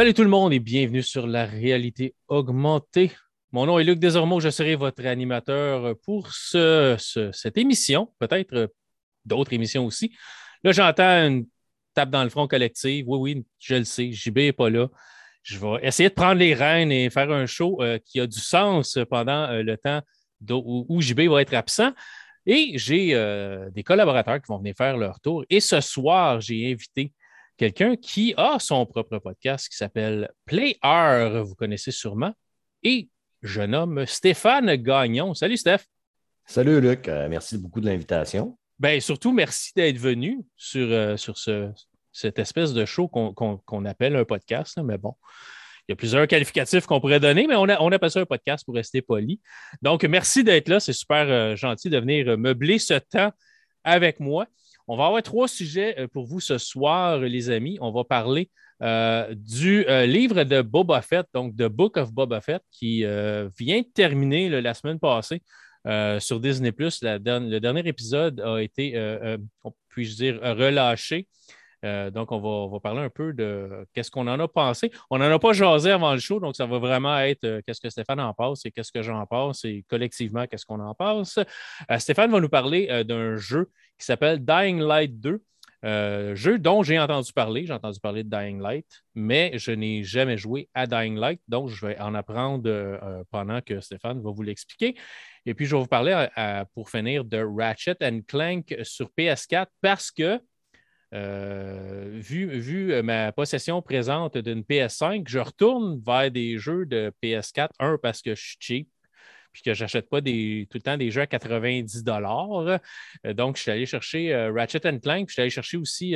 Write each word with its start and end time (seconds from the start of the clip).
Salut 0.00 0.14
tout 0.14 0.22
le 0.22 0.30
monde 0.30 0.54
et 0.54 0.60
bienvenue 0.60 1.02
sur 1.02 1.26
la 1.26 1.44
réalité 1.44 2.14
augmentée. 2.26 3.12
Mon 3.52 3.66
nom 3.66 3.78
est 3.78 3.84
Luc 3.84 3.98
Desormeaux, 3.98 4.40
je 4.40 4.48
serai 4.48 4.74
votre 4.74 5.04
animateur 5.04 5.94
pour 6.04 6.32
cette 6.32 7.58
émission, 7.58 8.10
peut-être 8.18 8.72
d'autres 9.26 9.52
émissions 9.52 9.84
aussi. 9.84 10.16
Là, 10.64 10.72
j'entends 10.72 11.26
une 11.26 11.46
tape 11.92 12.08
dans 12.08 12.24
le 12.24 12.30
front 12.30 12.48
collective. 12.48 13.04
Oui, 13.08 13.18
oui, 13.18 13.44
je 13.58 13.74
le 13.74 13.84
sais, 13.84 14.10
JB 14.10 14.38
n'est 14.38 14.52
pas 14.54 14.70
là. 14.70 14.88
Je 15.42 15.58
vais 15.58 15.86
essayer 15.86 16.08
de 16.08 16.14
prendre 16.14 16.40
les 16.40 16.54
rênes 16.54 16.90
et 16.90 17.10
faire 17.10 17.30
un 17.30 17.44
show 17.44 17.82
euh, 17.82 17.98
qui 18.02 18.20
a 18.20 18.26
du 18.26 18.40
sens 18.40 18.98
pendant 19.10 19.50
euh, 19.50 19.62
le 19.62 19.76
temps 19.76 20.00
où, 20.48 20.98
JB 21.02 21.28
va 21.28 21.42
être 21.42 21.52
absent. 21.52 21.92
Et 22.46 22.72
j'ai 22.78 23.10
euh, 23.12 23.68
des 23.68 23.82
collaborateurs 23.82 24.40
qui 24.40 24.46
vont 24.48 24.56
venir 24.56 24.72
faire 24.78 24.96
leur 24.96 25.20
tour. 25.20 25.44
Et 25.50 25.60
ce 25.60 25.82
soir, 25.82 26.40
j'ai 26.40 26.72
invité 26.72 27.12
quelqu'un 27.60 27.94
qui 27.94 28.32
a 28.38 28.58
son 28.58 28.86
propre 28.86 29.18
podcast 29.18 29.68
qui 29.68 29.76
s'appelle 29.76 30.30
Play 30.46 30.78
R, 30.82 31.44
vous 31.44 31.54
connaissez 31.54 31.90
sûrement. 31.90 32.32
Et 32.82 33.10
je 33.42 33.60
nomme 33.60 34.06
Stéphane 34.06 34.76
Gagnon. 34.76 35.34
Salut 35.34 35.58
Steph. 35.58 35.80
Salut 36.46 36.80
Luc, 36.80 37.06
euh, 37.06 37.28
merci 37.28 37.58
beaucoup 37.58 37.82
de 37.82 37.86
l'invitation. 37.86 38.56
Bien, 38.78 38.98
surtout, 38.98 39.32
merci 39.32 39.72
d'être 39.76 39.98
venu 39.98 40.38
sur, 40.56 40.90
euh, 40.90 41.18
sur 41.18 41.36
ce, 41.36 41.70
cette 42.10 42.38
espèce 42.38 42.72
de 42.72 42.86
show 42.86 43.08
qu'on 43.08 43.84
appelle 43.84 44.16
un 44.16 44.24
podcast. 44.24 44.80
mais 44.82 44.96
bon, 44.96 45.12
il 45.86 45.90
y 45.90 45.92
a 45.92 45.96
plusieurs 45.96 46.26
qualificatifs 46.26 46.86
qu'on 46.86 46.98
pourrait 46.98 47.20
donner, 47.20 47.46
mais 47.46 47.56
on, 47.56 47.68
a, 47.68 47.78
on 47.82 47.92
appelle 47.92 48.10
ça 48.10 48.20
un 48.20 48.24
podcast 48.24 48.64
pour 48.64 48.74
rester 48.74 49.02
poli. 49.02 49.38
Donc, 49.82 50.02
merci 50.04 50.44
d'être 50.44 50.70
là. 50.70 50.80
C'est 50.80 50.94
super 50.94 51.26
euh, 51.28 51.56
gentil 51.56 51.90
de 51.90 51.98
venir 51.98 52.38
meubler 52.38 52.78
ce 52.78 52.94
temps 52.94 53.32
avec 53.84 54.18
moi. 54.18 54.46
On 54.92 54.96
va 54.96 55.06
avoir 55.06 55.22
trois 55.22 55.46
sujets 55.46 55.94
euh, 56.00 56.08
pour 56.08 56.26
vous 56.26 56.40
ce 56.40 56.58
soir, 56.58 57.20
les 57.20 57.48
amis. 57.48 57.78
On 57.80 57.92
va 57.92 58.02
parler 58.02 58.50
euh, 58.82 59.32
du 59.36 59.86
euh, 59.86 60.04
livre 60.04 60.42
de 60.42 60.62
Boba 60.62 61.00
Fett, 61.00 61.26
donc 61.32 61.54
The 61.54 61.68
Book 61.68 61.96
of 61.96 62.12
Boba 62.12 62.40
Fett, 62.40 62.60
qui 62.72 63.04
vient 63.04 63.82
de 63.82 63.86
terminer 63.94 64.48
la 64.60 64.74
semaine 64.74 64.98
passée 64.98 65.42
sur 66.18 66.40
Disney. 66.40 66.72
le 66.76 67.58
dernier 67.58 67.86
épisode 67.86 68.40
a 68.40 68.58
été, 68.58 68.94
puis-je 69.90 70.16
dire, 70.16 70.40
relâché. 70.42 71.28
Euh, 71.84 72.10
donc, 72.10 72.32
on 72.32 72.68
va, 72.68 72.80
parler 72.80 73.00
un 73.00 73.10
peu 73.10 73.32
de 73.32 73.86
qu'est-ce 73.94 74.10
qu'on 74.10 74.26
en 74.26 74.38
a 74.38 74.48
pensé. 74.48 74.90
On 75.10 75.18
n'en 75.18 75.30
a 75.30 75.38
pas 75.38 75.52
jasé 75.52 75.90
avant 75.90 76.12
le 76.12 76.18
show, 76.18 76.40
donc 76.40 76.56
ça 76.56 76.66
va 76.66 76.78
vraiment 76.78 77.18
être 77.18 77.44
euh, 77.44 77.60
qu'est-ce 77.66 77.80
que 77.80 77.90
Stéphane 77.90 78.20
en 78.20 78.34
pense 78.34 78.64
et 78.66 78.70
qu'est-ce 78.70 78.92
que 78.92 79.02
j'en 79.02 79.24
pense 79.26 79.64
et 79.64 79.84
collectivement 79.88 80.46
qu'est-ce 80.46 80.66
qu'on 80.66 80.80
en 80.80 80.94
pense. 80.94 81.38
Euh, 81.90 81.98
Stéphane 81.98 82.30
va 82.30 82.40
nous 82.40 82.48
parler 82.48 83.04
d'un 83.04 83.36
jeu 83.36 83.70
qui 83.98 84.04
s'appelle 84.04 84.44
Dying 84.44 84.80
Light 84.80 85.20
2. 85.20 85.42
jeu 86.34 86.58
dont 86.58 86.82
j'ai 86.82 86.98
entendu 86.98 87.32
parler, 87.32 87.66
j'ai 87.66 87.72
entendu 87.72 88.00
parler 88.00 88.24
de 88.24 88.30
Dying 88.30 88.60
Light, 88.60 88.86
mais 89.14 89.52
je 89.56 89.72
n'ai 89.72 90.02
jamais 90.02 90.36
joué 90.36 90.68
à 90.74 90.86
Dying 90.86 91.16
Light, 91.16 91.40
donc 91.48 91.68
je 91.68 91.86
vais 91.86 91.98
en 92.00 92.14
apprendre 92.14 92.68
pendant 93.30 93.60
que 93.60 93.80
Stéphane 93.80 94.20
va 94.22 94.30
vous 94.30 94.42
l'expliquer. 94.42 94.96
Et 95.46 95.54
puis, 95.54 95.66
je 95.66 95.74
vais 95.74 95.80
vous 95.80 95.88
parler 95.88 96.26
pour 96.74 96.90
finir 96.90 97.24
de 97.24 97.42
Ratchet 97.42 97.96
Clank 98.26 98.74
sur 98.82 99.10
PS4 99.16 99.66
parce 99.80 100.10
que 100.10 100.40
euh, 101.12 102.08
vu, 102.12 102.92
euh, 102.92 103.02
ma 103.02 103.32
possession 103.32 103.82
présente 103.82 104.38
d'une 104.38 104.62
PS5, 104.62 105.28
je 105.28 105.38
retourne 105.38 106.00
vers 106.04 106.30
des 106.30 106.58
jeux 106.58 106.86
de 106.86 107.12
PS4. 107.22 107.70
Un, 107.80 107.98
parce 107.98 108.22
que 108.22 108.34
je 108.34 108.40
suis 108.40 108.56
cheap, 108.60 108.88
puis 109.52 109.62
que 109.62 109.74
je 109.74 109.82
n'achète 109.82 110.08
pas 110.08 110.20
tout 110.20 110.26
le 110.26 110.80
temps 110.80 110.96
des 110.96 111.10
jeux 111.10 111.22
à 111.22 111.26
90 111.26 112.04
euh, 112.06 112.78
Donc, 113.34 113.56
je 113.56 113.62
suis 113.62 113.70
allé 113.70 113.86
chercher 113.86 114.34
Ratchet 114.54 114.80
Clank, 114.80 115.26
puis 115.26 115.28
je 115.28 115.32
suis 115.32 115.42
allé 115.42 115.50
chercher 115.50 115.76
aussi 115.76 116.14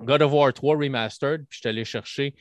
God 0.00 0.22
of 0.22 0.32
War 0.32 0.52
3 0.52 0.76
Remastered, 0.76 1.46
puis 1.48 1.56
je 1.56 1.60
suis 1.60 1.68
allé 1.68 1.84
chercher 1.84 2.34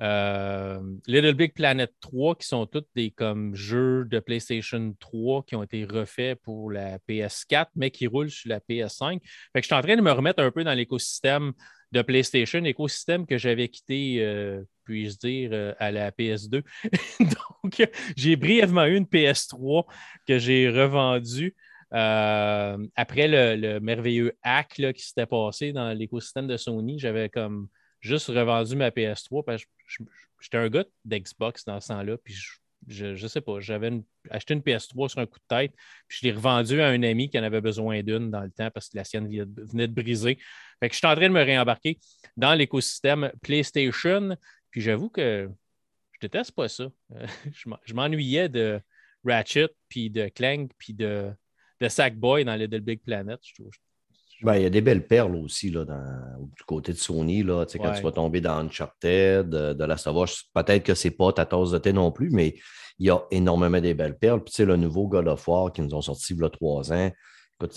euh, 0.00 0.80
Little 1.06 1.34
Big 1.34 1.54
Planet 1.54 1.92
3, 2.00 2.36
qui 2.36 2.46
sont 2.46 2.66
tous 2.66 2.84
des 2.94 3.10
comme 3.10 3.54
jeux 3.54 4.04
de 4.04 4.18
PlayStation 4.18 4.94
3 4.98 5.44
qui 5.44 5.56
ont 5.56 5.62
été 5.62 5.84
refaits 5.84 6.40
pour 6.42 6.70
la 6.70 6.98
PS4, 7.08 7.66
mais 7.76 7.90
qui 7.90 8.06
roulent 8.06 8.30
sur 8.30 8.48
la 8.48 8.60
PS5. 8.60 9.20
Fait 9.52 9.60
que 9.60 9.62
je 9.62 9.66
suis 9.66 9.74
en 9.74 9.82
train 9.82 9.96
de 9.96 10.02
me 10.02 10.12
remettre 10.12 10.42
un 10.42 10.50
peu 10.50 10.64
dans 10.64 10.74
l'écosystème 10.74 11.52
de 11.92 12.02
PlayStation, 12.02 12.64
écosystème 12.64 13.26
que 13.26 13.36
j'avais 13.36 13.68
quitté, 13.68 14.16
euh, 14.20 14.62
puis-je 14.84 15.18
dire, 15.18 15.50
euh, 15.52 15.74
à 15.78 15.90
la 15.90 16.10
PS2. 16.10 16.62
Donc, 17.20 17.86
j'ai 18.16 18.36
brièvement 18.36 18.86
eu 18.86 18.96
une 18.96 19.04
PS3 19.04 19.84
que 20.26 20.38
j'ai 20.38 20.70
revendue. 20.70 21.54
après 21.90 23.28
le, 23.28 23.78
merveilleux 23.80 24.32
hack 24.42 24.80
qui 24.94 25.02
s'était 25.02 25.26
passé 25.26 25.72
dans 25.72 25.92
l'écosystème 25.92 26.46
de 26.46 26.56
Sony, 26.56 26.98
j'avais 26.98 27.28
comme 27.28 27.68
juste 28.02 28.26
revendu 28.26 28.76
ma 28.76 28.90
PS3 28.90 29.44
parce 29.44 29.64
que 29.64 30.04
j'étais 30.40 30.58
un 30.58 30.68
gars 30.68 30.84
d'Xbox 31.04 31.64
dans 31.64 31.80
ce 31.80 31.88
temps-là, 31.88 32.18
puis 32.18 32.34
je, 32.34 33.14
je, 33.14 33.26
sais 33.26 33.40
pas, 33.40 33.60
j'avais 33.60 33.90
acheté 34.28 34.54
une 34.54 34.60
PS3 34.60 35.08
sur 35.08 35.20
un 35.20 35.26
coup 35.26 35.38
de 35.38 35.56
tête, 35.56 35.72
puis 36.08 36.18
je 36.20 36.26
l'ai 36.26 36.32
revendu 36.32 36.80
à 36.80 36.88
un 36.88 37.02
ami 37.02 37.30
qui 37.30 37.38
en 37.38 37.44
avait 37.44 37.60
besoin 37.60 38.02
d'une 38.02 38.30
dans 38.30 38.42
le 38.42 38.50
temps 38.50 38.70
parce 38.70 38.88
que 38.88 38.96
la 38.96 39.04
sienne 39.04 39.28
venait 39.28 39.86
de 39.86 39.94
briser. 39.94 40.36
Fait 40.80 40.88
que 40.88 40.94
je 40.94 40.98
suis 40.98 41.06
en 41.06 41.14
train 41.14 41.28
de 41.28 41.34
me 41.34 41.42
réembarquer 41.42 41.98
dans 42.36 42.54
l'écosystème 42.54 43.30
PlayStation, 43.40 44.36
puis 44.70 44.80
j'avoue 44.80 45.08
que 45.08 45.48
je 46.12 46.18
déteste 46.20 46.52
pas 46.52 46.68
ça. 46.68 46.90
je 47.84 47.94
m'ennuyais 47.94 48.48
de 48.48 48.80
Ratchet, 49.24 49.70
puis 49.88 50.10
de 50.10 50.28
Clank, 50.28 50.72
puis 50.76 50.92
de, 50.92 51.30
de 51.80 51.88
Sackboy 51.88 52.44
dans 52.44 52.56
Little 52.56 52.80
Big 52.80 53.00
Planet. 53.00 53.38
Je 53.44 53.54
trouve, 53.54 53.70
ben, 54.42 54.56
il 54.56 54.62
y 54.62 54.66
a 54.66 54.70
des 54.70 54.80
belles 54.80 55.06
perles 55.06 55.36
aussi 55.36 55.70
là, 55.70 55.84
du 55.84 56.62
côté 56.64 56.92
de 56.92 56.98
Sony. 56.98 57.42
Là, 57.42 57.64
quand 57.66 57.92
tu 57.92 58.02
vas 58.02 58.12
tomber 58.12 58.40
dans 58.40 58.58
Uncharted, 58.58 59.48
de, 59.48 59.72
de 59.72 59.84
la 59.84 59.96
Sauvage, 59.96 60.44
peut-être 60.54 60.84
que 60.84 60.94
ce 60.94 61.08
n'est 61.08 61.14
pas 61.14 61.32
ta 61.32 61.46
tasse 61.46 61.70
de 61.70 61.78
thé 61.78 61.92
non 61.92 62.10
plus, 62.12 62.30
mais 62.30 62.54
il 62.98 63.06
y 63.06 63.10
a 63.10 63.20
énormément 63.30 63.80
des 63.80 63.94
belles 63.94 64.18
perles. 64.18 64.42
Puis 64.42 64.64
le 64.64 64.76
nouveau 64.76 65.08
God 65.08 65.28
of 65.28 65.46
War 65.46 65.72
qui 65.72 65.82
nous 65.82 65.94
ont 65.94 66.02
sorti 66.02 66.34
il 66.34 66.40
y 66.40 66.44
a 66.44 66.50
trois 66.50 66.92
ans, 66.92 67.10
écoute, 67.54 67.72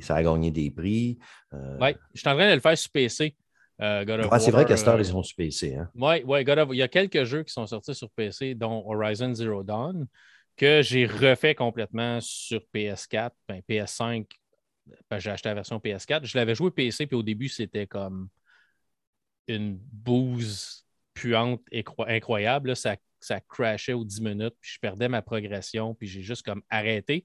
ça 0.00 0.14
a 0.14 0.22
gagné 0.22 0.50
des 0.50 0.70
prix. 0.70 1.18
Euh, 1.52 1.78
oui, 1.80 1.94
je 2.14 2.20
suis 2.20 2.28
en 2.28 2.34
train 2.34 2.50
de 2.50 2.54
le 2.54 2.60
faire 2.60 2.76
sur 2.76 2.90
PC. 2.90 3.34
Euh, 3.80 4.04
c'est 4.38 4.50
vrai 4.50 4.66
qu'à 4.66 4.76
cette 4.76 4.88
heure, 4.88 4.98
ils 4.98 5.06
sont 5.06 5.22
sur 5.22 5.36
PC. 5.36 5.74
Hein? 5.74 5.88
Oui, 5.94 6.22
ouais, 6.24 6.42
il 6.42 6.76
y 6.76 6.82
a 6.82 6.88
quelques 6.88 7.24
jeux 7.24 7.42
qui 7.42 7.52
sont 7.52 7.66
sortis 7.66 7.94
sur 7.94 8.10
PC, 8.10 8.54
dont 8.54 8.84
Horizon 8.86 9.32
Zero 9.32 9.62
Dawn, 9.62 10.06
que 10.56 10.82
j'ai 10.82 11.06
refait 11.06 11.54
complètement 11.54 12.18
sur 12.20 12.60
PS4, 12.74 13.30
ben, 13.48 13.62
PS5 13.66 14.26
j'ai 15.18 15.30
acheté 15.30 15.48
la 15.48 15.54
version 15.54 15.78
PS4. 15.78 16.24
Je 16.24 16.36
l'avais 16.36 16.54
joué 16.54 16.70
PC, 16.70 17.06
puis 17.06 17.16
au 17.16 17.22
début, 17.22 17.48
c'était 17.48 17.86
comme 17.86 18.28
une 19.46 19.76
bouse 19.76 20.86
puante 21.14 21.62
incroyable. 22.06 22.76
Ça, 22.76 22.96
ça 23.18 23.40
crashait 23.40 23.92
aux 23.92 24.04
10 24.04 24.20
minutes, 24.20 24.54
puis 24.60 24.72
je 24.74 24.78
perdais 24.78 25.08
ma 25.08 25.22
progression, 25.22 25.94
puis 25.94 26.06
j'ai 26.06 26.22
juste 26.22 26.42
comme 26.44 26.62
arrêté. 26.70 27.24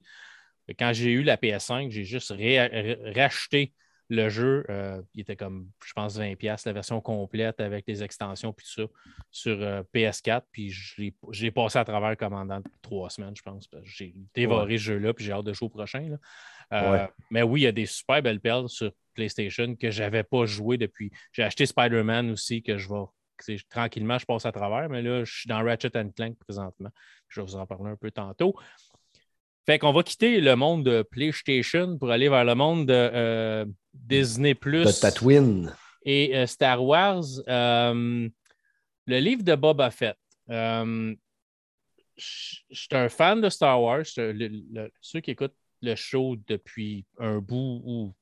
Quand 0.78 0.92
j'ai 0.92 1.12
eu 1.12 1.22
la 1.22 1.36
PS5, 1.36 1.90
j'ai 1.90 2.04
juste 2.04 2.34
racheté 3.14 3.72
le 4.08 4.28
jeu. 4.28 4.64
Euh, 4.70 5.02
il 5.14 5.22
était 5.22 5.36
comme, 5.36 5.68
je 5.84 5.92
pense, 5.92 6.18
20$, 6.18 6.62
la 6.66 6.72
version 6.72 7.00
complète 7.00 7.60
avec 7.60 7.84
les 7.86 8.02
extensions, 8.02 8.52
puis 8.52 8.66
tout 8.66 8.82
ça, 8.82 8.88
sur 9.30 9.60
euh, 9.60 9.82
PS4. 9.94 10.42
Puis 10.50 10.70
j'ai 11.30 11.50
passé 11.50 11.78
à 11.78 11.84
travers 11.84 12.16
commandant 12.16 12.60
trois 12.82 13.10
semaines, 13.10 13.34
je 13.36 13.42
pense. 13.42 13.68
J'ai 13.82 14.14
dévoré 14.34 14.78
ce 14.78 14.84
jeu-là, 14.84 15.14
puis 15.14 15.24
j'ai 15.24 15.32
hâte 15.32 15.44
de 15.44 15.52
jouer 15.52 15.66
au 15.66 15.70
prochain. 15.70 16.16
Euh, 16.72 17.06
mais 17.30 17.42
oui, 17.42 17.62
il 17.62 17.64
y 17.64 17.68
a 17.68 17.72
des 17.72 17.86
super 17.86 18.22
belles 18.22 18.40
perles 18.40 18.68
sur 18.68 18.92
PlayStation 19.14 19.74
que 19.76 19.90
je 19.90 20.02
n'avais 20.02 20.22
pas 20.22 20.44
joué 20.46 20.76
depuis. 20.76 21.10
J'ai 21.32 21.42
acheté 21.42 21.66
Spider-Man 21.66 22.30
aussi, 22.30 22.62
que 22.62 22.76
je 22.76 22.88
vais 22.88 23.04
tranquillement, 23.68 24.18
je 24.18 24.26
passe 24.26 24.46
à 24.46 24.52
travers, 24.52 24.88
mais 24.88 25.02
là, 25.02 25.24
je 25.24 25.32
suis 25.40 25.48
dans 25.48 25.62
Ratchet 25.62 25.90
Clank 25.90 26.36
présentement. 26.38 26.90
Je 27.28 27.40
vais 27.40 27.46
vous 27.46 27.56
en 27.56 27.66
parler 27.66 27.90
un 27.90 27.96
peu 27.96 28.10
tantôt. 28.10 28.54
Fait 29.66 29.78
qu'on 29.80 29.92
va 29.92 30.02
quitter 30.04 30.40
le 30.40 30.54
monde 30.54 30.84
de 30.84 31.02
PlayStation 31.02 31.98
pour 31.98 32.10
aller 32.10 32.28
vers 32.28 32.44
le 32.44 32.54
monde 32.54 32.86
de 32.86 32.92
euh, 32.94 33.66
Disney 33.92 34.54
Plus. 34.54 34.84
De 34.84 34.92
Tatooine. 34.92 35.74
Et 36.04 36.36
euh, 36.36 36.46
Star 36.46 36.84
Wars. 36.84 37.24
le 37.46 38.30
livre 39.06 39.42
de 39.42 39.54
Boba 39.56 39.90
Fett. 39.90 40.16
je 40.48 41.16
suis 42.70 42.88
un 42.92 43.08
fan 43.08 43.40
de 43.40 43.48
Star 43.48 43.82
Wars. 43.82 44.04
ceux 44.06 45.20
qui 45.20 45.32
écoutent 45.32 45.56
le 45.82 45.94
show 45.96 46.36
depuis 46.46 47.04
un 47.18 47.38
bout 47.38 47.82
ou 47.84 48.14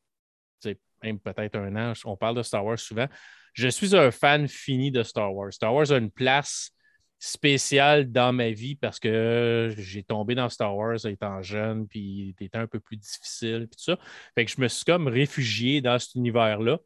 même 1.04 1.18
peut-être 1.20 1.56
un 1.56 1.76
an, 1.76 1.92
on 2.06 2.16
parle 2.16 2.36
de 2.36 2.42
Star 2.42 2.64
Wars 2.64 2.78
souvent. 2.78 3.06
Je 3.52 3.68
suis 3.68 3.94
un 3.94 4.10
fan 4.10 4.48
fini 4.48 4.90
de 4.90 5.02
Star 5.02 5.32
Wars. 5.34 5.52
Star 5.52 5.72
Wars 5.74 5.92
a 5.92 5.98
une 5.98 6.10
place 6.10 6.70
spéciale 7.24 8.12
dans 8.12 8.34
ma 8.34 8.50
vie 8.50 8.74
parce 8.74 9.00
que 9.00 9.72
j'ai 9.78 10.02
tombé 10.02 10.34
dans 10.34 10.50
Star 10.50 10.76
Wars 10.76 11.06
étant 11.06 11.40
jeune, 11.40 11.88
puis 11.88 12.34
il 12.38 12.44
était 12.44 12.58
un 12.58 12.66
peu 12.66 12.80
plus 12.80 12.98
difficile, 12.98 13.66
puis 13.70 13.76
tout 13.78 13.92
ça. 13.92 13.98
Fait 14.34 14.44
que 14.44 14.50
je 14.50 14.60
me 14.60 14.68
suis 14.68 14.84
comme 14.84 15.08
réfugié 15.08 15.80
dans 15.80 15.98
cet 15.98 16.16
univers-là. 16.16 16.78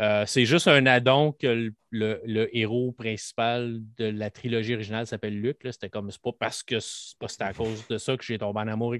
Euh, 0.00 0.24
c'est 0.26 0.44
juste 0.46 0.66
un 0.66 0.84
addon 0.86 1.30
que 1.30 1.70
le, 1.90 2.56
héros 2.56 2.90
principal 2.90 3.78
de 3.96 4.06
la 4.06 4.30
trilogie 4.30 4.74
originale 4.74 5.06
s'appelle 5.06 5.40
Luke. 5.40 5.60
C'était 5.70 5.90
comme, 5.90 6.10
c'est 6.10 6.20
pas 6.20 6.32
parce 6.36 6.64
que 6.64 6.80
c'est 6.80 7.42
à 7.42 7.52
cause 7.52 7.86
de 7.86 7.96
ça 7.96 8.16
que 8.16 8.24
j'ai 8.24 8.38
tombé 8.38 8.60
en 8.60 8.68
amour 8.68 8.96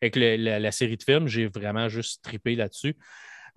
avec 0.00 0.14
la, 0.14 0.70
série 0.70 0.96
de 0.96 1.02
films. 1.02 1.26
J'ai 1.26 1.48
vraiment 1.48 1.88
juste 1.88 2.22
trippé 2.22 2.54
là-dessus. 2.54 2.96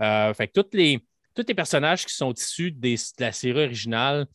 Euh, 0.01 0.33
fait 0.33 0.47
que 0.47 0.59
tous 0.59 0.75
les, 0.75 1.06
tous 1.35 1.45
les 1.47 1.53
personnages 1.53 2.03
qui 2.03 2.15
sont 2.15 2.33
issus 2.33 2.71
de 2.71 2.95
la 3.19 3.31
série 3.31 3.65
originale 3.65 4.25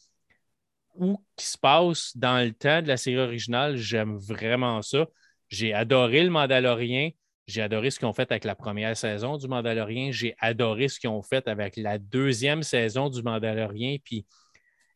où 0.94 1.22
qui 1.36 1.46
se 1.46 1.58
passe 1.58 2.16
dans 2.16 2.44
le 2.44 2.52
temps 2.52 2.82
de 2.82 2.88
la 2.88 2.96
série 2.96 3.18
originale, 3.18 3.76
j'aime 3.76 4.16
vraiment 4.16 4.82
ça. 4.82 5.06
J'ai 5.48 5.72
adoré 5.72 6.22
le 6.24 6.30
Mandalorien. 6.30 7.10
J'ai 7.46 7.62
adoré 7.62 7.90
ce 7.90 7.98
qu'ils 7.98 8.08
ont 8.08 8.12
fait 8.12 8.30
avec 8.30 8.44
la 8.44 8.54
première 8.54 8.96
saison 8.96 9.36
du 9.36 9.48
Mandalorien. 9.48 10.10
J'ai 10.12 10.34
adoré 10.38 10.88
ce 10.88 10.98
qu'ils 10.98 11.10
ont 11.10 11.22
fait 11.22 11.46
avec 11.46 11.76
la 11.76 11.98
deuxième 11.98 12.62
saison 12.62 13.10
du 13.10 13.22
Mandalorien. 13.22 13.96
Puis 14.02 14.26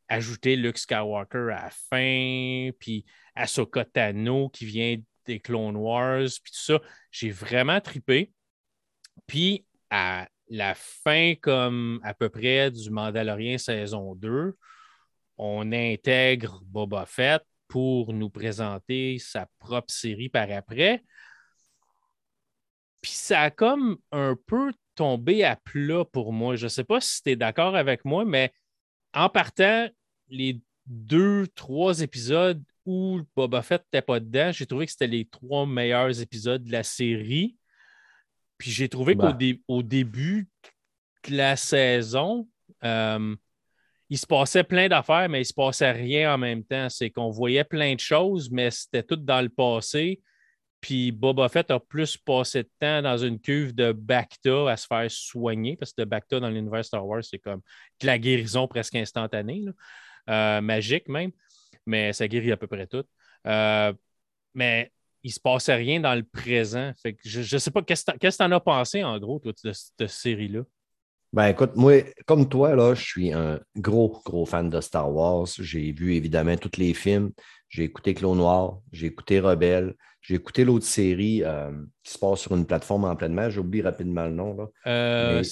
ajouter 0.08 0.56
Luke 0.56 0.78
Skywalker 0.78 1.50
à 1.52 1.64
la 1.64 1.70
fin, 1.70 2.70
puis 2.78 3.04
Ahsoka 3.34 3.84
Tano 3.84 4.48
qui 4.48 4.64
vient 4.64 4.96
des 5.26 5.40
Clone 5.40 5.76
Wars, 5.76 6.28
puis 6.42 6.52
tout 6.52 6.60
ça. 6.60 6.80
J'ai 7.10 7.30
vraiment 7.30 7.80
tripé. 7.80 8.32
Puis 9.26 9.66
à 9.90 10.28
la 10.48 10.74
fin, 10.74 11.34
comme 11.40 12.00
à 12.02 12.14
peu 12.14 12.30
près 12.30 12.70
du 12.70 12.90
Mandalorien 12.90 13.58
saison 13.58 14.14
2, 14.14 14.56
on 15.38 15.72
intègre 15.72 16.60
Boba 16.64 17.06
Fett 17.06 17.42
pour 17.68 18.12
nous 18.12 18.30
présenter 18.30 19.18
sa 19.18 19.48
propre 19.58 19.92
série 19.92 20.28
par 20.28 20.50
après. 20.50 21.04
Puis 23.00 23.12
ça 23.12 23.42
a 23.42 23.50
comme 23.50 23.98
un 24.10 24.36
peu 24.46 24.72
tombé 24.94 25.44
à 25.44 25.56
plat 25.56 26.04
pour 26.04 26.32
moi. 26.32 26.56
Je 26.56 26.64
ne 26.64 26.68
sais 26.68 26.84
pas 26.84 27.00
si 27.00 27.22
tu 27.22 27.30
es 27.30 27.36
d'accord 27.36 27.76
avec 27.76 28.04
moi, 28.04 28.24
mais 28.24 28.52
en 29.14 29.28
partant, 29.28 29.88
les 30.28 30.60
deux, 30.86 31.46
trois 31.54 32.00
épisodes 32.00 32.62
où 32.84 33.20
Boba 33.36 33.62
Fett 33.62 33.82
n'était 33.82 34.02
pas 34.02 34.18
dedans, 34.18 34.50
j'ai 34.50 34.66
trouvé 34.66 34.86
que 34.86 34.92
c'était 34.92 35.06
les 35.06 35.26
trois 35.26 35.66
meilleurs 35.66 36.20
épisodes 36.20 36.64
de 36.64 36.72
la 36.72 36.82
série. 36.82 37.56
Puis 38.56 38.70
j'ai 38.70 38.88
trouvé 38.88 39.14
qu'au 39.14 39.32
ben. 39.32 39.82
début 39.82 40.48
de 41.28 41.36
la 41.36 41.56
saison, 41.56 42.48
euh, 42.82 43.36
il 44.10 44.18
se 44.18 44.26
passait 44.26 44.64
plein 44.64 44.88
d'affaires, 44.88 45.28
mais 45.28 45.42
il 45.42 45.44
se 45.44 45.52
passait 45.52 45.90
rien 45.90 46.34
en 46.34 46.38
même 46.38 46.64
temps. 46.64 46.88
C'est 46.88 47.10
qu'on 47.10 47.30
voyait 47.30 47.64
plein 47.64 47.94
de 47.94 48.00
choses, 48.00 48.50
mais 48.50 48.70
c'était 48.70 49.02
tout 49.02 49.16
dans 49.16 49.42
le 49.42 49.50
passé. 49.50 50.22
Puis 50.80 51.10
Boba 51.10 51.48
Fett 51.48 51.70
a 51.70 51.80
plus 51.80 52.16
passé 52.16 52.62
de 52.62 52.70
temps 52.78 53.02
dans 53.02 53.18
une 53.18 53.40
cuve 53.40 53.74
de 53.74 53.92
Bacta 53.92 54.70
à 54.70 54.76
se 54.76 54.86
faire 54.86 55.10
soigner, 55.10 55.76
parce 55.76 55.92
que 55.92 56.02
de 56.02 56.06
Bacta 56.06 56.40
dans 56.40 56.48
l'univers 56.48 56.84
Star 56.84 57.04
Wars, 57.04 57.24
c'est 57.24 57.38
comme 57.38 57.60
de 58.00 58.06
la 58.06 58.18
guérison 58.18 58.68
presque 58.68 58.94
instantanée, 58.94 59.64
euh, 60.30 60.60
magique 60.60 61.08
même, 61.08 61.32
mais 61.84 62.12
ça 62.12 62.28
guérit 62.28 62.52
à 62.52 62.56
peu 62.56 62.68
près 62.68 62.86
tout. 62.86 63.04
Euh, 63.46 63.92
mais 64.54 64.92
il 65.24 65.28
ne 65.28 65.32
se 65.32 65.40
passait 65.40 65.74
rien 65.74 66.00
dans 66.00 66.14
le 66.14 66.22
présent. 66.22 66.92
Je 67.24 67.40
ne 67.40 67.58
sais 67.58 67.70
pas, 67.72 67.82
qu'est-ce 67.82 68.04
que 68.04 68.36
tu 68.36 68.42
en 68.42 68.52
as 68.52 68.60
pensé 68.60 69.02
en 69.02 69.18
gros 69.18 69.42
de 69.44 69.72
cette 69.72 70.06
série-là? 70.06 70.62
Ben 71.32 71.48
écoute, 71.48 71.72
moi, 71.76 72.04
comme 72.26 72.48
toi, 72.48 72.74
là, 72.74 72.94
je 72.94 73.04
suis 73.04 73.32
un 73.32 73.60
gros, 73.76 74.20
gros 74.24 74.46
fan 74.46 74.70
de 74.70 74.80
Star 74.80 75.12
Wars. 75.12 75.46
J'ai 75.58 75.92
vu 75.92 76.14
évidemment 76.14 76.56
tous 76.56 76.78
les 76.78 76.94
films. 76.94 77.32
J'ai 77.68 77.84
écouté 77.84 78.14
Clone 78.14 78.38
Noir, 78.38 78.78
j'ai 78.92 79.08
écouté 79.08 79.40
Rebelle, 79.40 79.94
j'ai 80.22 80.34
écouté 80.34 80.64
l'autre 80.64 80.86
série 80.86 81.42
euh, 81.44 81.70
qui 82.02 82.12
se 82.12 82.18
passe 82.18 82.40
sur 82.40 82.56
une 82.56 82.66
plateforme 82.66 83.04
en 83.04 83.14
pleine 83.14 83.34
mer. 83.34 83.50
J'oublie 83.50 83.82
rapidement 83.82 84.24
le 84.24 84.32
nom. 84.32 84.56
Là. 84.56 84.66
Euh, 84.86 85.42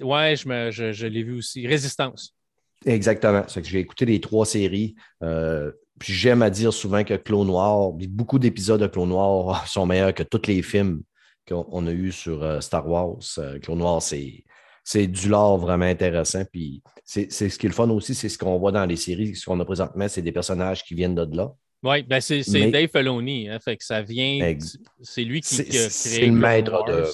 Ouais, 0.00 0.34
je, 0.36 0.92
je, 0.92 1.06
l'ai 1.06 1.22
vu 1.22 1.36
aussi. 1.38 1.66
Résistance. 1.66 2.34
Exactement. 2.84 3.44
J'ai 3.62 3.78
écouté 3.78 4.04
les 4.04 4.20
trois 4.20 4.44
séries. 4.44 4.94
Euh, 5.22 5.72
puis 5.98 6.12
j'aime 6.12 6.42
à 6.42 6.50
dire 6.50 6.72
souvent 6.72 7.04
que 7.04 7.14
Clone 7.14 7.46
Noir, 7.46 7.92
beaucoup 7.92 8.38
d'épisodes 8.38 8.80
de 8.80 8.86
Clone 8.86 9.08
Noir 9.08 9.66
sont 9.68 9.86
meilleurs 9.86 10.14
que 10.14 10.22
tous 10.22 10.46
les 10.46 10.62
films 10.62 11.02
qu'on 11.48 11.86
a 11.86 11.90
eu 11.90 12.12
sur 12.12 12.62
Star 12.62 12.88
Wars. 12.88 13.18
Clone 13.62 13.78
Noir, 13.78 14.02
c'est 14.02 14.44
c'est 14.84 15.06
du 15.06 15.28
lore 15.28 15.58
vraiment 15.58 15.84
intéressant. 15.84 16.44
Puis 16.50 16.82
c'est 17.04 17.30
ce 17.30 17.58
qui 17.58 17.66
est 17.66 17.68
le 17.68 17.74
fun 17.74 17.88
aussi, 17.90 18.14
c'est 18.14 18.28
ce 18.28 18.38
qu'on 18.38 18.58
voit 18.58 18.72
dans 18.72 18.86
les 18.86 18.96
séries, 18.96 19.34
ce 19.34 19.46
qu'on 19.46 19.60
a 19.60 19.64
présentement, 19.64 20.08
c'est 20.08 20.22
des 20.22 20.32
personnages 20.32 20.84
qui 20.84 20.94
viennent 20.94 21.14
de 21.14 21.36
là. 21.36 21.52
Oui, 21.84 22.04
ben 22.04 22.20
c'est 22.20 22.42
Dave 22.70 22.88
Filoni, 22.94 23.48
hein, 23.48 23.58
fait 23.58 23.76
que 23.76 23.84
ça 23.84 24.02
vient. 24.02 24.56
C'est 25.00 25.24
lui 25.24 25.40
qui, 25.40 25.60
a 25.60 25.64
créé. 25.64 25.88
C'est 25.90 26.26
le 26.26 26.32
maître 26.32 26.84
de, 26.84 27.04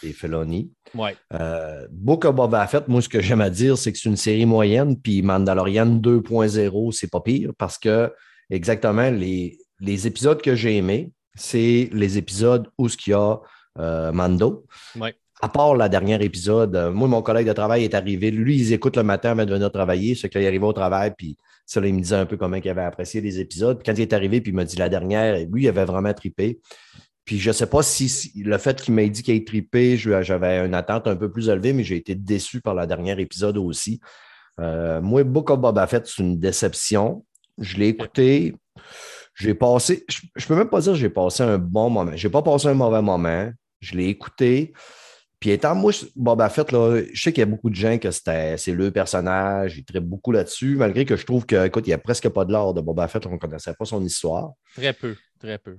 des 0.00 0.12
Filoni. 0.12 0.70
Ouais. 0.94 1.16
Euh, 1.34 1.88
Book 1.90 2.24
of 2.24 2.36
Boba 2.36 2.64
Fett, 2.68 2.86
moi, 2.86 3.02
ce 3.02 3.08
que 3.08 3.20
j'aime 3.20 3.40
à 3.40 3.50
dire, 3.50 3.76
c'est 3.76 3.92
que 3.92 3.98
c'est 3.98 4.08
une 4.08 4.16
série 4.16 4.46
moyenne, 4.46 4.96
puis 4.96 5.22
Mandalorian 5.22 5.86
2.0, 5.86 6.92
c'est 6.92 7.10
pas 7.10 7.20
pire 7.20 7.50
parce 7.58 7.78
que, 7.78 8.12
exactement, 8.48 9.10
les, 9.10 9.58
les 9.80 10.06
épisodes 10.06 10.40
que 10.40 10.54
j'ai 10.54 10.76
aimés, 10.76 11.10
c'est 11.34 11.90
les 11.92 12.16
épisodes 12.16 12.68
où 12.78 12.86
il 12.86 13.10
y 13.10 13.14
a 13.14 13.38
euh, 13.80 14.12
Mando. 14.12 14.66
Ouais 15.00 15.16
à 15.42 15.48
part 15.48 15.74
la 15.74 15.88
dernière 15.88 16.22
épisode, 16.22 16.76
euh, 16.76 16.92
moi, 16.92 17.08
mon 17.08 17.20
collègue 17.20 17.48
de 17.48 17.52
travail 17.52 17.82
est 17.82 17.94
arrivé. 17.94 18.30
Lui, 18.30 18.58
il 18.58 18.72
écoute 18.72 18.96
le 18.96 19.02
matin 19.02 19.32
avant 19.32 19.44
de 19.44 19.52
venir 19.52 19.72
travailler. 19.72 20.14
C'est 20.14 20.28
qu'il 20.28 20.46
arrivé 20.46 20.64
au 20.64 20.72
travail, 20.72 21.12
puis 21.18 21.36
ça, 21.66 21.84
il 21.84 21.92
me 21.94 22.00
disait 22.00 22.16
un 22.16 22.26
peu 22.26 22.36
comment 22.36 22.56
il 22.56 22.68
avait 22.68 22.82
apprécié 22.82 23.20
les 23.20 23.40
épisodes. 23.40 23.82
Quand 23.84 23.92
il 23.92 24.02
est 24.02 24.12
arrivé, 24.12 24.40
puis 24.40 24.52
il 24.52 24.54
m'a 24.54 24.64
dit 24.64 24.76
la 24.76 24.88
dernière, 24.88 25.36
lui, 25.50 25.64
il 25.64 25.68
avait 25.68 25.84
vraiment 25.84 26.14
tripé. 26.14 26.60
Puis 27.24 27.38
je 27.38 27.50
ne 27.50 27.52
sais 27.52 27.66
pas 27.66 27.82
si, 27.82 28.32
le 28.36 28.56
fait 28.56 28.80
qu'il 28.80 28.94
m'ait 28.94 29.10
dit 29.10 29.22
qu'il 29.22 29.34
ait 29.34 29.44
tripé, 29.44 29.96
j'avais 29.96 30.64
une 30.64 30.74
attente 30.74 31.08
un 31.08 31.16
peu 31.16 31.30
plus 31.30 31.48
élevée, 31.48 31.72
mais 31.72 31.82
j'ai 31.82 31.96
été 31.96 32.14
déçu 32.14 32.60
par 32.60 32.74
la 32.74 32.86
dernière 32.86 33.18
épisode 33.18 33.58
aussi. 33.58 34.00
Euh, 34.60 35.00
moi, 35.00 35.24
Book 35.24 35.50
of 35.50 35.58
Boba 35.58 35.86
Fett, 35.88 36.06
c'est 36.06 36.22
une 36.22 36.38
déception. 36.38 37.24
Je 37.58 37.78
l'ai 37.78 37.88
écouté. 37.88 38.54
J'ai 39.34 39.54
passé, 39.54 40.04
je, 40.08 40.20
ne 40.36 40.46
peux 40.46 40.56
même 40.56 40.68
pas 40.68 40.80
dire 40.80 40.92
que 40.92 40.98
j'ai 40.98 41.10
passé 41.10 41.42
un 41.42 41.58
bon 41.58 41.90
moment. 41.90 42.12
Je 42.14 42.26
n'ai 42.26 42.30
pas 42.30 42.42
passé 42.42 42.68
un 42.68 42.74
mauvais 42.74 43.02
moment. 43.02 43.50
Je 43.80 43.96
l'ai 43.96 44.06
écouté. 44.06 44.72
Puis 45.42 45.50
étant 45.50 45.74
moi, 45.74 45.90
Boba 46.14 46.48
Fett, 46.48 46.70
là, 46.70 47.02
je 47.12 47.20
sais 47.20 47.32
qu'il 47.32 47.40
y 47.40 47.42
a 47.42 47.46
beaucoup 47.46 47.68
de 47.68 47.74
gens 47.74 47.98
que 47.98 48.12
c'est 48.12 48.68
le 48.68 48.92
personnage, 48.92 49.76
il 49.76 49.84
traite 49.84 50.06
beaucoup 50.06 50.30
là-dessus, 50.30 50.76
malgré 50.76 51.04
que 51.04 51.16
je 51.16 51.26
trouve 51.26 51.46
qu'il 51.46 51.68
n'y 51.84 51.92
a 51.92 51.98
presque 51.98 52.28
pas 52.28 52.44
de 52.44 52.52
l'or 52.52 52.74
de 52.74 52.80
Boba 52.80 53.08
Fett, 53.08 53.26
on 53.26 53.32
ne 53.32 53.38
connaissait 53.38 53.74
pas 53.74 53.84
son 53.84 54.04
histoire. 54.04 54.52
Très 54.76 54.92
peu, 54.92 55.16
très 55.40 55.58
peu. 55.58 55.78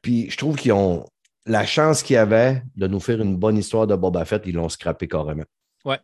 Puis 0.00 0.30
je 0.30 0.36
trouve 0.38 0.56
qu'ils 0.56 0.72
ont 0.72 1.04
la 1.44 1.66
chance 1.66 2.02
qu'ils 2.02 2.16
avaient 2.16 2.62
de 2.74 2.86
nous 2.86 3.00
faire 3.00 3.20
une 3.20 3.36
bonne 3.36 3.58
histoire 3.58 3.86
de 3.86 3.94
Boba 3.94 4.24
Fett, 4.24 4.44
ils 4.46 4.54
l'ont 4.54 4.70
scrappé 4.70 5.06
carrément. 5.06 5.44
Oui, 5.84 5.96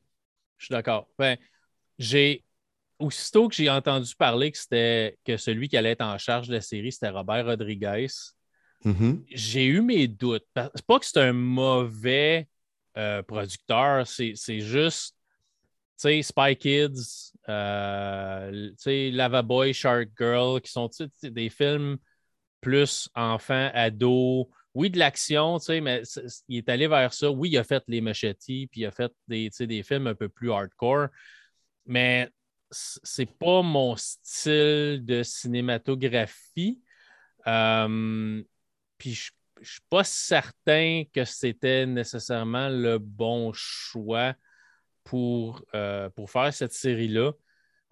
je 0.58 0.66
suis 0.66 0.72
d'accord. 0.72 1.08
Ben, 1.18 1.38
j'ai 1.98 2.44
aussitôt 2.98 3.48
que 3.48 3.54
j'ai 3.54 3.70
entendu 3.70 4.14
parler 4.18 4.52
que 4.52 4.58
c'était 4.58 5.16
que 5.24 5.38
celui 5.38 5.70
qui 5.70 5.78
allait 5.78 5.92
être 5.92 6.04
en 6.04 6.18
charge 6.18 6.48
de 6.48 6.52
la 6.52 6.60
série, 6.60 6.92
c'était 6.92 7.08
Robert 7.08 7.46
Rodriguez. 7.46 8.08
Mm-hmm. 8.84 9.22
J'ai 9.30 9.64
eu 9.64 9.80
mes 9.80 10.08
doutes. 10.08 10.44
C'est 10.54 10.86
pas 10.86 10.98
que 10.98 11.06
c'est 11.06 11.20
un 11.20 11.32
mauvais 11.32 12.46
euh, 12.98 13.22
producteur, 13.22 14.06
c'est 14.06 14.34
juste, 14.60 15.14
tu 15.98 16.02
sais, 16.02 16.22
Spy 16.22 16.56
Kids, 16.56 17.32
euh, 17.48 18.70
tu 18.70 18.74
sais, 18.78 19.10
Lava 19.10 19.42
Boy, 19.42 19.72
Shark 19.72 20.08
Girl, 20.18 20.60
qui 20.60 20.70
sont 20.70 20.90
des 21.22 21.48
films 21.48 21.98
plus 22.60 23.08
enfants, 23.14 23.70
ados. 23.74 24.46
Oui, 24.74 24.90
de 24.90 24.98
l'action, 24.98 25.58
tu 25.58 25.66
sais, 25.66 25.80
mais 25.80 26.02
il 26.48 26.58
est 26.58 26.68
allé 26.68 26.86
vers 26.86 27.12
ça. 27.12 27.30
Oui, 27.30 27.50
il 27.50 27.58
a 27.58 27.64
fait 27.64 27.82
Les 27.88 28.00
Machetis, 28.00 28.68
puis 28.70 28.82
il 28.82 28.86
a 28.86 28.90
fait 28.90 29.12
des, 29.26 29.50
des 29.60 29.82
films 29.82 30.06
un 30.06 30.14
peu 30.14 30.28
plus 30.28 30.52
hardcore, 30.52 31.08
mais 31.86 32.30
c'est 32.70 33.30
pas 33.38 33.62
mon 33.62 33.96
style 33.96 35.02
de 35.04 35.22
cinématographie. 35.22 36.80
Euh, 37.46 38.42
puis 38.98 39.14
je 39.14 39.30
je 39.30 39.32
ne 39.60 39.64
suis 39.64 39.80
pas 39.88 40.04
certain 40.04 41.04
que 41.12 41.24
c'était 41.24 41.86
nécessairement 41.86 42.68
le 42.68 42.98
bon 42.98 43.52
choix 43.52 44.34
pour, 45.04 45.64
euh, 45.74 46.10
pour 46.10 46.30
faire 46.30 46.52
cette 46.52 46.72
série-là. 46.72 47.32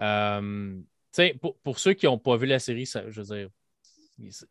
Euh, 0.00 0.80
pour, 1.40 1.56
pour, 1.58 1.78
ceux 1.78 1.94
qui 1.94 2.06
n'ont 2.06 2.18
pas 2.18 2.36
vu 2.36 2.46
la 2.46 2.58
série, 2.58 2.84
je 2.84 3.20
veux 3.20 3.36
dire, 3.36 3.48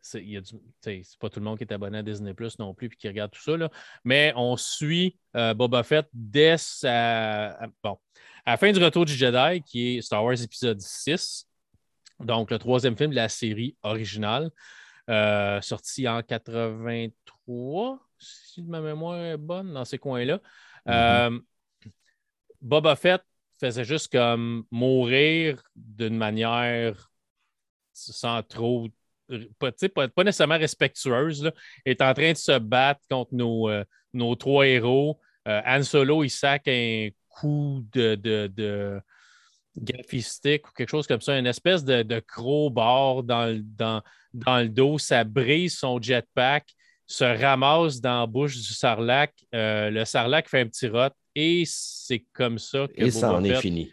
c'est 0.00 1.18
pas 1.20 1.30
tout 1.30 1.40
le 1.40 1.44
monde 1.44 1.58
qui 1.58 1.64
est 1.64 1.72
abonné 1.72 1.98
à 1.98 2.02
Disney 2.02 2.34
Plus 2.34 2.58
non 2.58 2.74
plus 2.74 2.86
et 2.86 2.90
qui 2.90 3.08
regarde 3.08 3.30
tout 3.30 3.42
ça, 3.42 3.56
là, 3.56 3.70
mais 4.04 4.32
on 4.36 4.56
suit 4.56 5.16
euh, 5.36 5.54
Boba 5.54 5.82
Fett 5.82 6.06
dès 6.12 6.56
sa, 6.58 7.58
bon, 7.82 7.98
à 8.44 8.52
la 8.52 8.56
fin 8.56 8.70
du 8.70 8.82
retour 8.82 9.04
du 9.04 9.12
Jedi, 9.12 9.62
qui 9.62 9.96
est 9.96 10.02
Star 10.02 10.24
Wars 10.24 10.40
épisode 10.40 10.80
6, 10.80 11.48
donc 12.20 12.50
le 12.50 12.58
troisième 12.58 12.96
film 12.96 13.10
de 13.10 13.16
la 13.16 13.28
série 13.28 13.76
originale. 13.82 14.50
Euh, 15.08 15.60
sorti 15.60 16.08
en 16.08 16.20
83, 16.22 18.00
si 18.18 18.62
ma 18.62 18.80
mémoire 18.80 19.20
est 19.20 19.36
bonne, 19.36 19.72
dans 19.72 19.84
ces 19.84 19.98
coins-là. 19.98 20.40
Mm-hmm. 20.86 20.90
Euh, 21.34 21.38
Boba 22.60 22.96
Fett 22.96 23.22
faisait 23.60 23.84
juste 23.84 24.10
comme 24.10 24.64
mourir 24.70 25.62
d'une 25.76 26.16
manière 26.16 27.10
sans 27.92 28.42
trop. 28.42 28.88
Pas, 29.58 29.72
pas, 29.72 30.24
nécessairement 30.24 30.58
respectueuse, 30.58 31.44
là, 31.44 31.52
est 31.84 32.00
en 32.00 32.14
train 32.14 32.32
de 32.32 32.36
se 32.36 32.58
battre 32.58 33.00
contre 33.10 33.34
nos, 33.34 33.68
euh, 33.68 33.84
nos 34.12 34.34
trois 34.34 34.66
héros. 34.66 35.20
Han 35.44 35.82
Solo, 35.84 36.24
il 36.24 36.30
sac 36.30 36.66
un 36.66 37.08
coup 37.28 37.84
de, 37.92 38.16
de, 38.16 38.50
de 38.52 39.00
graphistique 39.76 40.68
ou 40.68 40.72
quelque 40.72 40.90
chose 40.90 41.06
comme 41.06 41.20
ça, 41.20 41.38
une 41.38 41.46
espèce 41.46 41.84
de, 41.84 42.02
de 42.02 42.20
crowbar 42.20 43.22
dans, 43.22 43.60
dans, 43.76 44.02
dans 44.32 44.58
le 44.58 44.68
dos, 44.68 44.98
ça 44.98 45.24
brise 45.24 45.76
son 45.76 46.00
jetpack, 46.00 46.66
se 47.06 47.24
ramasse 47.24 48.00
dans 48.00 48.20
la 48.20 48.26
bouche 48.26 48.56
du 48.56 48.74
sarlac. 48.74 49.32
Euh, 49.54 49.90
le 49.90 50.04
sarlac 50.04 50.48
fait 50.48 50.60
un 50.60 50.66
petit 50.66 50.88
rot 50.88 51.10
et 51.34 51.64
c'est 51.66 52.24
comme 52.32 52.58
ça 52.58 52.86
que. 52.88 53.04
Et 53.04 53.10
ça 53.10 53.32
en 53.32 53.44
est 53.44 53.60
fini. 53.60 53.92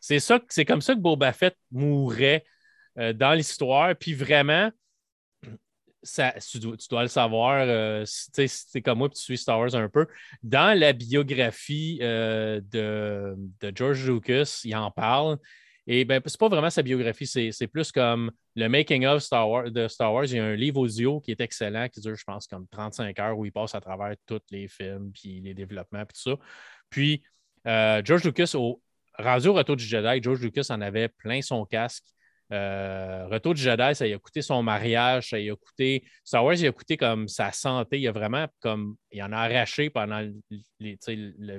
C'est, 0.00 0.20
ça, 0.20 0.40
c'est 0.48 0.64
comme 0.64 0.80
ça 0.80 0.94
que 0.94 1.00
Boba 1.00 1.32
Fett 1.32 1.54
mourrait 1.70 2.44
dans 2.96 3.34
l'histoire. 3.34 3.94
Puis 3.94 4.14
vraiment, 4.14 4.70
tu, 6.50 6.58
dois, 6.90 7.02
le 7.02 7.08
savoir, 7.08 8.06
c'est 8.06 8.82
comme 8.82 8.98
moi, 8.98 9.08
puis 9.08 9.16
tu 9.18 9.22
suis 9.22 9.38
Star 9.38 9.58
Wars 9.58 9.74
un 9.74 9.88
peu. 9.88 10.06
Dans 10.42 10.78
la 10.78 10.92
biographie 10.92 11.98
de, 11.98 12.62
de, 13.60 13.72
George 13.74 14.08
Lucas, 14.08 14.60
il 14.64 14.74
en 14.76 14.90
parle. 14.90 15.38
Et 15.88 16.04
ben, 16.04 16.20
c'est 16.26 16.40
pas 16.40 16.48
vraiment 16.48 16.70
sa 16.70 16.82
biographie, 16.82 17.26
c'est 17.26 17.66
plus 17.68 17.92
comme 17.92 18.32
le 18.56 18.68
making 18.68 19.06
of 19.06 19.22
Star 19.22 19.48
Wars, 19.48 19.70
de 19.70 19.86
Star 19.86 20.12
Wars. 20.12 20.24
Il 20.24 20.36
y 20.36 20.38
a 20.40 20.44
un 20.44 20.56
livre 20.56 20.80
audio 20.80 21.20
qui 21.20 21.30
est 21.30 21.40
excellent, 21.40 21.88
qui 21.88 22.00
dure, 22.00 22.16
je 22.16 22.24
pense, 22.24 22.48
comme 22.48 22.66
35 22.66 23.16
heures, 23.20 23.38
où 23.38 23.44
il 23.44 23.52
passe 23.52 23.74
à 23.74 23.80
travers 23.80 24.14
tous 24.26 24.40
les 24.50 24.66
films, 24.66 25.12
puis 25.12 25.40
les 25.40 25.54
développements, 25.54 26.04
puis 26.04 26.20
tout 26.20 26.30
ça. 26.30 26.36
Puis, 26.90 27.22
euh, 27.68 28.02
George 28.04 28.24
Lucas, 28.24 28.52
au, 28.54 28.82
rendu 29.16 29.46
au 29.46 29.52
Retour 29.52 29.76
du 29.76 29.84
Jedi, 29.84 30.22
George 30.22 30.40
Lucas 30.40 30.66
en 30.70 30.80
avait 30.80 31.08
plein 31.08 31.40
son 31.40 31.64
casque. 31.64 32.04
Euh, 32.52 33.26
Retour 33.26 33.54
du 33.54 33.62
Jedi, 33.62 33.94
ça 33.94 34.06
lui 34.06 34.14
a 34.14 34.18
coûté 34.18 34.42
son 34.42 34.62
mariage, 34.62 35.30
ça 35.30 35.38
lui 35.38 35.50
a 35.50 35.56
coûté. 35.56 36.04
Star 36.24 36.44
Wars, 36.44 36.54
il 36.54 36.66
a 36.66 36.72
coûté 36.72 36.96
comme 36.96 37.28
sa 37.28 37.52
santé. 37.52 38.00
Il 38.00 38.08
a 38.08 38.12
vraiment 38.12 38.46
comme. 38.60 38.96
Il 39.10 39.22
en 39.22 39.32
a 39.32 39.38
arraché 39.38 39.90
pendant 39.90 40.20
le, 40.80 41.56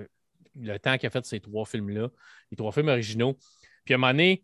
temps 0.78 0.98
qu'il 0.98 1.08
a 1.08 1.10
fait 1.10 1.26
ces 1.26 1.40
trois 1.40 1.66
films-là, 1.66 2.10
les 2.52 2.58
trois 2.58 2.72
films 2.72 2.88
originaux. 2.88 3.38
Puis 3.84 3.94
à 3.94 3.98
un 3.98 4.00
moment 4.00 4.14
donné, 4.14 4.44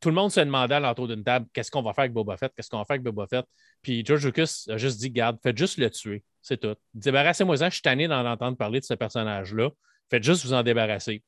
tout 0.00 0.08
le 0.08 0.14
monde 0.14 0.30
se 0.30 0.40
demandait 0.40 0.74
à 0.74 0.80
l'entour 0.80 1.08
d'une 1.08 1.22
table 1.22 1.46
qu'est-ce 1.52 1.70
qu'on 1.70 1.82
va 1.82 1.92
faire 1.92 2.02
avec 2.02 2.12
Boba 2.12 2.36
Fett, 2.36 2.52
qu'est-ce 2.56 2.70
qu'on 2.70 2.78
va 2.78 2.84
faire 2.84 2.94
avec 2.94 3.02
Boba 3.02 3.26
Fett? 3.26 3.44
Puis 3.82 4.04
George 4.04 4.24
Lucas 4.24 4.64
a 4.68 4.76
juste 4.76 4.98
dit 4.98 5.10
Garde, 5.10 5.38
faites 5.42 5.58
juste 5.58 5.78
le 5.78 5.90
tuer, 5.90 6.24
c'est 6.40 6.58
tout. 6.58 6.74
Débarrassez-moi-en, 6.94 7.66
je 7.66 7.74
suis 7.74 7.82
tanné 7.82 8.08
d'en 8.08 8.24
entendre 8.26 8.56
parler 8.56 8.80
de 8.80 8.84
ce 8.84 8.94
personnage-là. 8.94 9.70
Faites 10.10 10.24
juste 10.24 10.44
vous 10.44 10.54
en 10.54 10.62
débarrasser. 10.62 11.22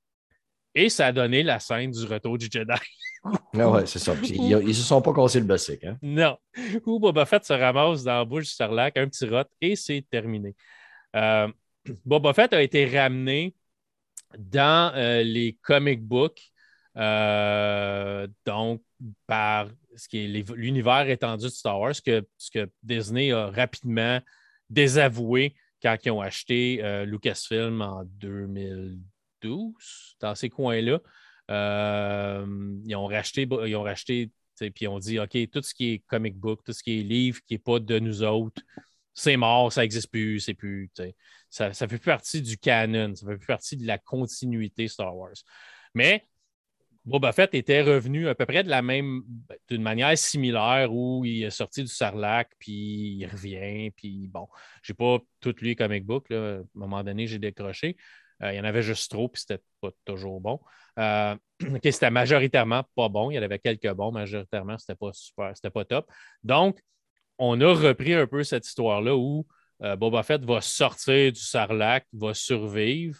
Et 0.74 0.88
ça 0.88 1.08
a 1.08 1.12
donné 1.12 1.42
la 1.42 1.60
scène 1.60 1.90
du 1.90 2.04
retour 2.06 2.38
du 2.38 2.48
Jedi. 2.50 2.72
ah 3.58 3.70
ouais, 3.70 3.86
c'est 3.86 3.98
ça. 3.98 4.14
ils, 4.22 4.48
ne 4.48 4.72
se 4.72 4.82
sont 4.82 5.00
pas 5.00 5.12
cassés 5.12 5.40
le 5.40 5.46
basic. 5.46 5.84
Hein? 5.84 5.98
Non. 6.02 6.36
Où 6.86 6.98
Boba 6.98 7.24
Fett 7.24 7.44
se 7.44 7.52
ramasse 7.52 8.02
dans 8.02 8.18
la 8.18 8.24
bouche 8.24 8.44
du 8.44 8.50
Sarlac, 8.50 8.96
un 8.96 9.08
petit 9.08 9.26
rot, 9.26 9.44
et 9.60 9.76
c'est 9.76 10.04
terminé. 10.10 10.56
Euh, 11.14 11.48
Boba 12.04 12.32
Fett 12.32 12.52
a 12.52 12.62
été 12.62 12.86
ramené 12.86 13.54
dans 14.38 14.92
euh, 14.94 15.22
les 15.22 15.58
comic 15.62 16.02
books 16.02 16.50
euh, 16.96 18.26
donc, 18.44 18.82
par 19.26 19.68
ce 19.96 20.08
qui 20.08 20.24
est 20.24 20.54
l'univers 20.54 21.08
étendu 21.08 21.44
de 21.44 21.50
Star 21.50 21.78
Wars, 21.78 21.94
ce 21.94 22.02
que, 22.02 22.26
ce 22.38 22.50
que 22.50 22.70
Disney 22.82 23.30
a 23.30 23.46
rapidement 23.46 24.20
désavoué 24.68 25.54
quand 25.82 25.96
ils 26.04 26.10
ont 26.10 26.20
acheté 26.20 27.04
Lucasfilm 27.04 27.82
en 27.82 28.04
2012, 28.04 30.16
dans 30.20 30.34
ces 30.34 30.48
coins-là. 30.48 31.00
Euh, 31.50 32.46
ils 32.84 32.94
ont 32.96 33.06
racheté, 33.06 33.48
ils 33.66 33.76
ont 33.76 33.82
racheté, 33.82 34.30
puis 34.74 34.86
ont 34.86 34.98
dit 34.98 35.18
OK, 35.18 35.36
tout 35.50 35.62
ce 35.62 35.74
qui 35.74 35.92
est 35.92 35.98
comic 36.06 36.36
book, 36.36 36.62
tout 36.64 36.72
ce 36.72 36.82
qui 36.82 37.00
est 37.00 37.02
livre 37.02 37.40
qui 37.46 37.54
n'est 37.54 37.58
pas 37.58 37.78
de 37.78 37.98
nous 37.98 38.22
autres, 38.22 38.62
c'est 39.14 39.36
mort, 39.36 39.72
ça 39.72 39.82
n'existe 39.82 40.10
plus, 40.10 40.40
c'est 40.40 40.54
plus. 40.54 40.90
Ça 41.50 41.72
fait 41.72 41.86
plus 41.86 41.98
partie 41.98 42.40
du 42.40 42.56
canon, 42.56 43.14
ça 43.14 43.26
fait 43.26 43.36
plus 43.36 43.46
partie 43.46 43.76
de 43.76 43.86
la 43.86 43.98
continuité 43.98 44.88
Star 44.88 45.14
Wars. 45.16 45.34
Mais 45.94 46.26
Boba 47.04 47.32
Fett 47.32 47.52
était 47.54 47.82
revenu 47.82 48.28
à 48.28 48.34
peu 48.34 48.46
près 48.46 48.62
de 48.62 48.70
la 48.70 48.80
même, 48.80 49.22
d'une 49.68 49.82
manière 49.82 50.16
similaire 50.16 50.92
où 50.92 51.24
il 51.24 51.42
est 51.42 51.50
sorti 51.50 51.82
du 51.82 51.88
Sarlac, 51.88 52.50
puis 52.58 53.16
il 53.18 53.26
revient, 53.26 53.90
puis 53.90 54.28
bon, 54.28 54.46
j'ai 54.82 54.94
pas 54.94 55.18
tout 55.40 55.54
lu 55.60 55.74
comic 55.74 56.06
book, 56.06 56.30
à 56.30 56.34
un 56.34 56.64
moment 56.74 57.02
donné, 57.02 57.26
j'ai 57.26 57.40
décroché. 57.40 57.96
Euh, 58.42 58.52
il 58.52 58.56
y 58.56 58.60
en 58.60 58.64
avait 58.64 58.82
juste 58.82 59.10
trop, 59.10 59.28
puis 59.28 59.40
c'était 59.40 59.62
pas 59.80 59.90
toujours 60.04 60.40
bon. 60.40 60.60
Euh, 60.98 61.36
c'était 61.84 62.10
majoritairement 62.10 62.84
pas 62.96 63.08
bon. 63.08 63.30
Il 63.30 63.34
y 63.34 63.38
en 63.38 63.42
avait 63.42 63.58
quelques 63.58 63.92
bons, 63.92 64.12
majoritairement, 64.12 64.78
c'était 64.78 64.96
pas 64.96 65.12
super, 65.12 65.52
c'était 65.54 65.70
pas 65.70 65.84
top. 65.84 66.10
Donc, 66.42 66.80
on 67.38 67.60
a 67.60 67.72
repris 67.72 68.14
un 68.14 68.26
peu 68.26 68.42
cette 68.44 68.66
histoire-là 68.66 69.16
où 69.16 69.46
euh, 69.82 69.96
Boba 69.96 70.22
Fett 70.22 70.44
va 70.44 70.60
sortir 70.60 71.32
du 71.32 71.40
Sarlac, 71.40 72.06
va 72.12 72.34
survivre, 72.34 73.18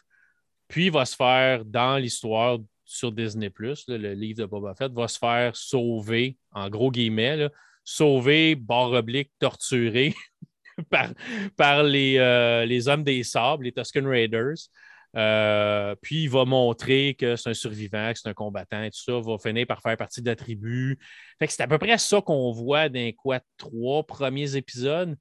puis 0.68 0.90
va 0.90 1.04
se 1.04 1.16
faire 1.16 1.64
dans 1.64 1.98
l'histoire 1.98 2.58
sur 2.84 3.12
Disney, 3.12 3.50
le 3.88 4.14
livre 4.14 4.40
de 4.40 4.46
Boba 4.46 4.74
Fett, 4.74 4.92
va 4.92 5.08
se 5.08 5.18
faire 5.18 5.56
sauver, 5.56 6.36
en 6.50 6.68
gros 6.68 6.90
guillemets, 6.90 7.48
sauver, 7.84 8.54
barre 8.54 8.92
oblique, 8.92 9.30
torturé 9.38 10.14
par, 10.90 11.08
par 11.56 11.82
les, 11.84 12.64
les, 12.66 12.88
hommes 12.88 13.02
des 13.02 13.22
sables, 13.22 13.64
les 13.64 13.72
Tusken 13.72 14.06
Raiders. 14.06 14.68
Euh, 15.14 15.94
puis 16.00 16.22
il 16.22 16.30
va 16.30 16.44
montrer 16.44 17.14
que 17.14 17.36
c'est 17.36 17.50
un 17.50 17.54
survivant, 17.54 18.12
que 18.12 18.18
c'est 18.18 18.28
un 18.28 18.34
combattant 18.34 18.82
et 18.82 18.90
tout 18.90 19.02
ça, 19.02 19.20
va 19.20 19.36
finir 19.38 19.66
par 19.66 19.82
faire 19.82 19.96
partie 19.96 20.22
de 20.22 20.30
la 20.30 20.36
tribu. 20.36 20.98
c'est 21.40 21.60
à 21.60 21.68
peu 21.68 21.78
près 21.78 21.98
ça 21.98 22.20
qu'on 22.22 22.50
voit 22.50 22.88
dans 22.88 23.12
quoi 23.12 23.40
trois 23.58 24.04
premiers 24.06 24.56
épisodes. 24.56 25.16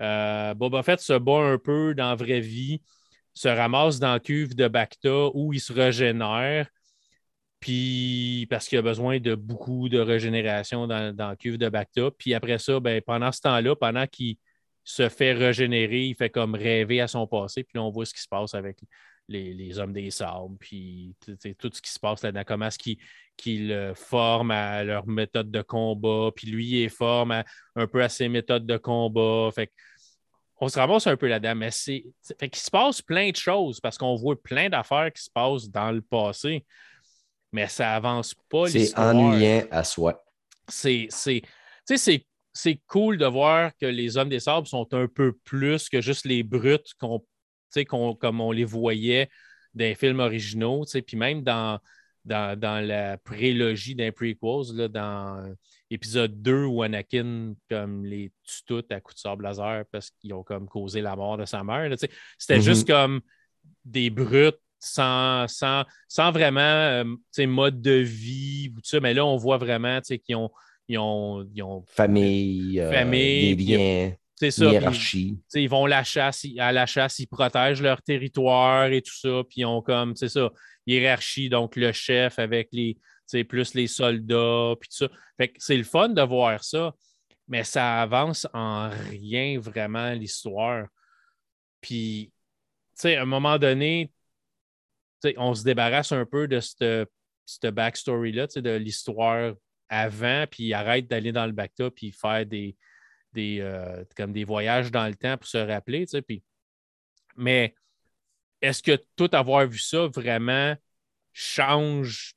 Euh, 0.00 0.54
Boba 0.54 0.82
Fett 0.82 1.00
se 1.00 1.12
bat 1.18 1.40
un 1.40 1.58
peu 1.58 1.94
dans 1.94 2.08
la 2.08 2.14
vraie 2.14 2.40
vie, 2.40 2.82
se 3.34 3.48
ramasse 3.48 3.98
dans 3.98 4.14
la 4.14 4.20
cuve 4.20 4.54
de 4.54 4.66
Bacta 4.68 5.28
où 5.34 5.52
il 5.52 5.60
se 5.60 5.72
régénère. 5.72 6.68
Puis 7.60 8.46
parce 8.50 8.68
qu'il 8.68 8.78
a 8.78 8.82
besoin 8.82 9.20
de 9.20 9.34
beaucoup 9.34 9.88
de 9.88 9.98
régénération 9.98 10.86
dans, 10.86 11.14
dans 11.14 11.28
la 11.28 11.36
cuve 11.36 11.58
de 11.58 11.68
Bacta. 11.68 12.10
Puis 12.18 12.34
après 12.34 12.58
ça, 12.58 12.80
ben, 12.80 13.00
pendant 13.02 13.32
ce 13.32 13.40
temps-là, 13.42 13.76
pendant 13.76 14.06
qu'il 14.06 14.36
se 14.84 15.08
fait 15.08 15.32
régénérer, 15.32 16.06
il 16.06 16.14
fait 16.14 16.30
comme 16.30 16.54
rêver 16.54 17.00
à 17.00 17.08
son 17.08 17.26
passé. 17.26 17.64
Puis 17.64 17.72
là, 17.76 17.82
on 17.82 17.90
voit 17.90 18.04
ce 18.04 18.14
qui 18.14 18.20
se 18.20 18.28
passe 18.28 18.54
avec 18.54 18.78
les, 19.28 19.78
hommes 19.78 19.92
des 19.92 20.10
sables, 20.10 20.56
puis 20.58 21.14
tout 21.58 21.70
ce 21.72 21.80
qui 21.80 21.90
se 21.90 21.98
passe 21.98 22.22
là-dedans, 22.22 22.42
comment 22.46 22.66
est-ce 22.66 22.96
qu'ils 23.36 23.92
forment 23.94 24.50
à 24.50 24.84
leur 24.84 25.06
méthode 25.06 25.50
de 25.50 25.62
combat, 25.62 26.30
puis 26.34 26.48
lui, 26.48 26.82
il 26.82 26.90
forme 26.90 27.42
un 27.76 27.86
peu 27.86 28.02
à 28.02 28.08
ses 28.08 28.28
méthodes 28.28 28.66
de 28.66 28.76
combat. 28.76 29.50
Fait 29.54 29.70
on 30.60 30.68
se 30.68 30.78
ramasse 30.78 31.06
un 31.08 31.16
peu 31.16 31.26
là-dedans, 31.26 31.56
mais 31.56 31.70
c'est. 31.70 32.04
Fait 32.38 32.48
qu'il 32.48 32.62
se 32.62 32.70
passe 32.70 33.02
plein 33.02 33.30
de 33.30 33.36
choses 33.36 33.80
parce 33.80 33.98
qu'on 33.98 34.14
voit 34.14 34.40
plein 34.40 34.68
d'affaires 34.68 35.12
qui 35.12 35.22
se 35.22 35.30
passent 35.30 35.68
dans 35.68 35.90
le 35.90 36.00
passé 36.00 36.64
mais 37.54 37.68
ça 37.68 37.94
avance 37.94 38.34
pas 38.50 38.66
C'est 38.66 38.98
ennuyant 38.98 39.62
à 39.70 39.84
soi. 39.84 40.22
C'est 40.68 41.08
c'est 42.56 42.80
cool 42.86 43.18
de 43.18 43.26
voir 43.26 43.72
que 43.80 43.86
les 43.86 44.16
hommes 44.16 44.28
des 44.28 44.40
sables 44.40 44.66
sont 44.66 44.86
un 44.92 45.08
peu 45.08 45.32
plus 45.44 45.88
que 45.88 46.00
juste 46.00 46.24
les 46.24 46.42
brutes 46.42 46.94
qu'on, 47.00 47.24
comme 47.84 48.40
on 48.40 48.52
les 48.52 48.64
voyait 48.64 49.28
dans 49.74 49.84
les 49.84 49.94
films 49.94 50.20
originaux. 50.20 50.84
Puis 51.06 51.16
même 51.16 51.42
dans, 51.42 51.78
dans, 52.24 52.86
la 52.86 53.18
prélogie 53.18 53.94
d'un 53.94 54.12
prequels, 54.12 54.74
là, 54.74 54.88
dans 54.88 55.54
épisode 55.90 56.42
2 56.42 56.64
où 56.64 56.82
Anakin 56.82 57.54
comme 57.68 58.04
les 58.04 58.32
tue 58.42 58.62
toutes 58.66 58.90
à 58.90 59.00
coups 59.00 59.16
de 59.16 59.20
sable 59.20 59.44
laser 59.44 59.84
parce 59.92 60.10
qu'ils 60.10 60.34
ont 60.34 60.42
comme 60.42 60.66
causé 60.66 61.00
la 61.00 61.16
mort 61.16 61.36
de 61.36 61.44
sa 61.44 61.62
mère. 61.62 61.90
C'était 62.38 62.58
mm-hmm. 62.58 62.62
juste 62.62 62.86
comme 62.86 63.20
des 63.84 64.10
brutes 64.10 64.58
sans, 64.78 65.46
sans, 65.48 66.32
vraiment 66.32 66.60
euh, 66.60 67.04
mode 67.46 67.80
de 67.80 67.92
vie, 67.92 68.70
tout 68.74 68.80
ça. 68.84 69.00
mais 69.00 69.14
là, 69.14 69.24
on 69.24 69.36
voit 69.36 69.56
vraiment 69.56 70.00
qu'ils 70.00 70.36
ont, 70.36 70.50
ils 70.88 70.98
ont, 70.98 71.48
ils 71.54 71.62
ont, 71.62 71.82
famille, 71.86 72.80
euh, 72.80 72.90
famille 72.90 73.56
des 73.56 73.64
biens. 73.64 74.12
C'est 74.36 74.50
ça. 74.50 74.66
Hiérarchie. 74.70 75.38
ils 75.54 75.68
vont 75.68 75.86
la 75.86 76.02
chasse, 76.02 76.44
à 76.58 76.72
la 76.72 76.86
chasse, 76.86 77.18
ils 77.20 77.26
protègent 77.26 77.82
leur 77.82 78.02
territoire 78.02 78.86
et 78.86 79.00
tout 79.00 79.14
ça. 79.14 79.42
Puis 79.48 79.60
ils 79.60 79.64
ont 79.64 79.80
comme, 79.80 80.16
c'est 80.16 80.28
ça, 80.28 80.50
hiérarchie, 80.86 81.48
donc 81.48 81.76
le 81.76 81.92
chef 81.92 82.38
avec 82.38 82.68
les, 82.72 82.96
plus 83.44 83.74
les 83.74 83.86
soldats, 83.86 84.74
puis 84.80 84.88
tout 84.88 84.96
ça. 84.96 85.08
Fait 85.36 85.48
que 85.48 85.54
c'est 85.58 85.76
le 85.76 85.84
fun 85.84 86.08
de 86.08 86.22
voir 86.22 86.64
ça, 86.64 86.94
mais 87.48 87.64
ça 87.64 88.02
avance 88.02 88.46
en 88.52 88.90
rien 88.90 89.58
vraiment 89.58 90.12
l'histoire. 90.12 90.86
Puis, 91.80 92.32
tu 92.96 93.02
sais, 93.02 93.16
à 93.16 93.22
un 93.22 93.26
moment 93.26 93.58
donné, 93.58 94.12
on 95.36 95.54
se 95.54 95.62
débarrasse 95.62 96.12
un 96.12 96.26
peu 96.26 96.48
de 96.48 96.60
cette, 96.60 97.08
cette 97.46 97.74
backstory-là, 97.74 98.46
de 98.56 98.70
l'histoire 98.70 99.54
avant, 99.88 100.46
puis 100.50 100.72
arrête 100.72 101.08
d'aller 101.08 101.30
dans 101.32 101.46
le 101.46 101.52
bacta 101.52 101.90
puis 101.90 102.10
faire 102.10 102.44
des, 102.46 102.76
des, 103.34 103.60
euh, 103.60 104.04
comme 104.16 104.32
des 104.32 104.44
voyages 104.44 104.90
dans 104.90 105.06
le 105.06 105.14
temps 105.14 105.36
pour 105.36 105.46
se 105.46 105.58
rappeler. 105.58 106.06
Mais 107.36 107.74
est-ce 108.62 108.82
que 108.82 108.98
tout 109.16 109.30
avoir 109.32 109.66
vu 109.66 109.78
ça 109.78 110.06
vraiment 110.06 110.74
change 111.32 112.34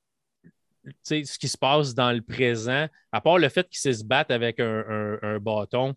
ce 1.03 1.37
qui 1.37 1.47
se 1.47 1.57
passe 1.57 1.93
dans 1.93 2.11
le 2.11 2.21
présent, 2.21 2.87
à 3.11 3.21
part 3.21 3.37
le 3.37 3.49
fait 3.49 3.67
qu'ils 3.69 3.95
se 3.95 4.03
battent 4.03 4.31
avec 4.31 4.59
un, 4.59 5.39
bâton 5.39 5.95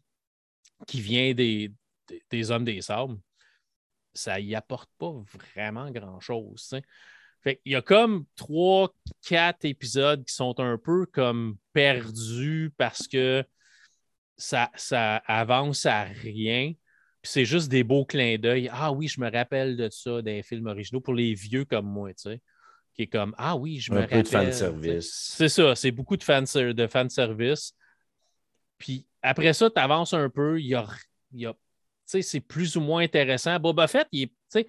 qui 0.86 1.00
vient 1.00 1.32
des, 1.32 1.72
des 2.30 2.50
hommes 2.50 2.64
des 2.64 2.80
sables? 2.82 3.16
ça 4.14 4.40
y 4.40 4.54
apporte 4.54 4.90
pas 4.98 5.12
vraiment 5.32 5.90
grand-chose. 5.90 6.74
Fait 7.42 7.60
il 7.64 7.72
y 7.72 7.76
a 7.76 7.82
comme 7.82 8.26
trois, 8.36 8.94
quatre 9.26 9.64
épisodes 9.64 10.24
qui 10.24 10.34
sont 10.34 10.58
un 10.60 10.78
peu 10.78 11.06
comme 11.06 11.56
perdus 11.72 12.72
parce 12.76 13.08
que 13.08 13.44
ça, 14.40 14.70
ça 14.74 15.16
avance 15.26 15.86
à 15.86 16.02
rien. 16.04 16.72
Puis 17.22 17.30
c'est 17.32 17.44
juste 17.44 17.68
des 17.68 17.84
beaux 17.84 18.04
clins 18.04 18.38
d'œil. 18.38 18.70
Ah 18.72 18.90
oui, 18.92 19.06
je 19.06 19.20
me 19.20 19.30
rappelle 19.30 19.76
de 19.76 19.88
ça 19.90 20.22
des 20.22 20.42
films 20.42 20.66
originaux 20.66 21.00
pour 21.00 21.14
les 21.14 21.34
vieux 21.34 21.64
comme 21.64 21.86
moi, 21.86 22.08
tu 22.14 22.22
sais. 22.22 22.40
qui 22.94 23.02
est 23.02 23.06
comme 23.06 23.34
Ah 23.36 23.56
oui, 23.56 23.78
je 23.78 23.92
Un 23.92 23.96
me 23.96 24.06
peu 24.06 24.16
rappelle. 24.16 24.22
de 24.22 24.28
fanservice. 24.28 25.34
C'est 25.36 25.48
ça, 25.50 25.74
c'est 25.74 25.90
beaucoup 25.90 26.16
de, 26.16 26.24
fan, 26.24 26.44
de 26.44 26.86
fanservice. 26.86 27.74
Puis 28.78 29.06
après 29.22 29.52
ça, 29.52 29.68
tu 29.70 29.78
avances 29.80 30.14
un 30.14 30.30
peu, 30.30 30.58
il 30.58 30.68
y 30.68 30.74
a, 30.74 30.86
il 31.32 31.40
y 31.40 31.46
a- 31.46 31.52
tu 31.52 31.58
sais, 32.06 32.22
c'est 32.22 32.40
plus 32.40 32.76
ou 32.76 32.80
moins 32.80 33.02
intéressant. 33.02 33.60
Boba 33.60 33.86
Fett, 33.86 34.08
il 34.12 34.22
est, 34.22 34.26
tu 34.28 34.34
sais, 34.48 34.68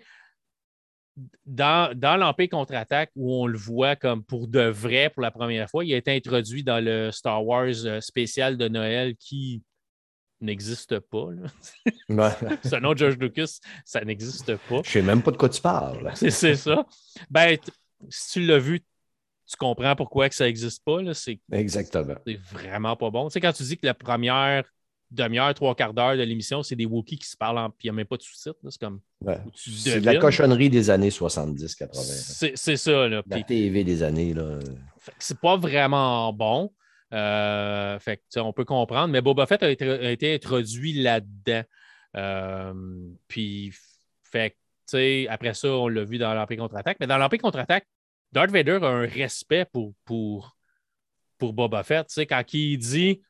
dans, 1.45 1.97
dans 1.97 2.15
l'Empire 2.17 2.49
contre-attaque, 2.49 3.11
où 3.15 3.33
on 3.33 3.47
le 3.47 3.57
voit 3.57 3.95
comme 3.95 4.23
pour 4.23 4.47
de 4.47 4.61
vrai 4.61 5.09
pour 5.09 5.21
la 5.21 5.31
première 5.31 5.69
fois, 5.69 5.83
il 5.83 5.93
a 5.93 5.97
été 5.97 6.15
introduit 6.15 6.63
dans 6.63 6.83
le 6.83 7.11
Star 7.11 7.45
Wars 7.45 7.65
euh, 7.85 7.99
spécial 8.01 8.57
de 8.57 8.67
Noël 8.67 9.15
qui 9.17 9.61
n'existe 10.39 10.99
pas. 10.99 11.27
là. 12.09 12.37
Un 12.71 12.79
nom 12.79 12.93
de 12.93 12.97
George 12.97 13.17
Lucas, 13.17 13.59
ça 13.85 14.03
n'existe 14.03 14.55
pas. 14.69 14.81
Je 14.83 14.89
sais 14.89 15.01
même 15.01 15.21
pas 15.21 15.31
de 15.31 15.37
quoi 15.37 15.49
tu 15.49 15.61
parles. 15.61 16.11
C'est 16.15 16.31
c'est 16.31 16.55
ça. 16.55 16.85
Ben, 17.29 17.57
si 18.09 18.31
tu 18.33 18.45
l'as 18.47 18.57
vu, 18.57 18.79
tu 18.79 19.57
comprends 19.57 19.95
pourquoi 19.95 20.29
que 20.29 20.35
ça 20.35 20.45
n'existe 20.45 20.83
pas. 20.83 21.01
là. 21.01 21.13
C'est 21.13 21.39
Exactement. 21.51 22.15
c'est 22.25 22.39
vraiment 22.39 22.95
pas 22.95 23.09
bon. 23.11 23.27
Tu 23.27 23.33
sais, 23.33 23.41
quand 23.41 23.53
tu 23.53 23.63
dis 23.63 23.77
que 23.77 23.85
la 23.85 23.93
première 23.93 24.63
demi-heure, 25.11 25.53
trois 25.53 25.75
quarts 25.75 25.93
d'heure 25.93 26.15
de 26.15 26.23
l'émission, 26.23 26.63
c'est 26.63 26.75
des 26.75 26.85
Wookiees 26.85 27.17
qui 27.17 27.27
se 27.27 27.37
parlent, 27.37 27.57
en... 27.57 27.69
puis 27.69 27.87
il 27.87 27.91
n'y 27.91 27.95
a 27.95 27.97
même 27.97 28.07
pas 28.07 28.17
de 28.17 28.21
sous-titres. 28.21 28.57
C'est 28.69 28.79
comme. 28.79 28.99
Ouais. 29.23 29.37
C'est 29.55 29.99
de 29.99 30.05
la 30.05 30.15
cochonnerie 30.17 30.69
des 30.69 30.89
années 30.89 31.09
70-80. 31.09 31.89
C'est 31.93 32.53
c'est 32.55 32.77
ça. 32.77 33.07
Là. 33.07 33.21
La 33.27 33.43
TV 33.43 33.83
des 33.83 34.03
années. 34.03 34.33
Là. 34.33 34.59
c'est 35.19 35.39
pas 35.39 35.57
vraiment 35.57 36.31
bon. 36.33 36.71
Euh, 37.13 37.99
fait 37.99 38.21
on 38.37 38.53
peut 38.53 38.63
comprendre, 38.63 39.11
mais 39.11 39.21
Boba 39.21 39.45
Fett 39.45 39.61
a 39.63 39.69
été, 39.69 39.89
a 39.89 40.11
été 40.11 40.33
introduit 40.33 40.93
là-dedans. 40.93 41.63
Euh, 42.15 42.73
puis, 43.27 43.73
fait 44.23 44.51
que, 44.51 44.55
tu 44.55 44.97
sais, 44.97 45.27
après 45.29 45.53
ça, 45.53 45.69
on 45.69 45.87
l'a 45.87 46.03
vu 46.03 46.17
dans 46.17 46.33
l'Empire 46.33 46.57
contre-attaque. 46.57 46.97
Mais 46.99 47.07
dans 47.07 47.17
l'Empire 47.17 47.41
contre-attaque, 47.41 47.85
Darth 48.31 48.51
Vader 48.51 48.79
a 48.81 48.87
un 48.87 49.05
respect 49.05 49.65
pour, 49.65 49.93
pour, 50.05 50.57
pour 51.37 51.53
Boba 51.53 51.83
Fett. 51.83 52.07
Quand 52.29 52.53
il 52.53 52.77
dit, 52.77 53.21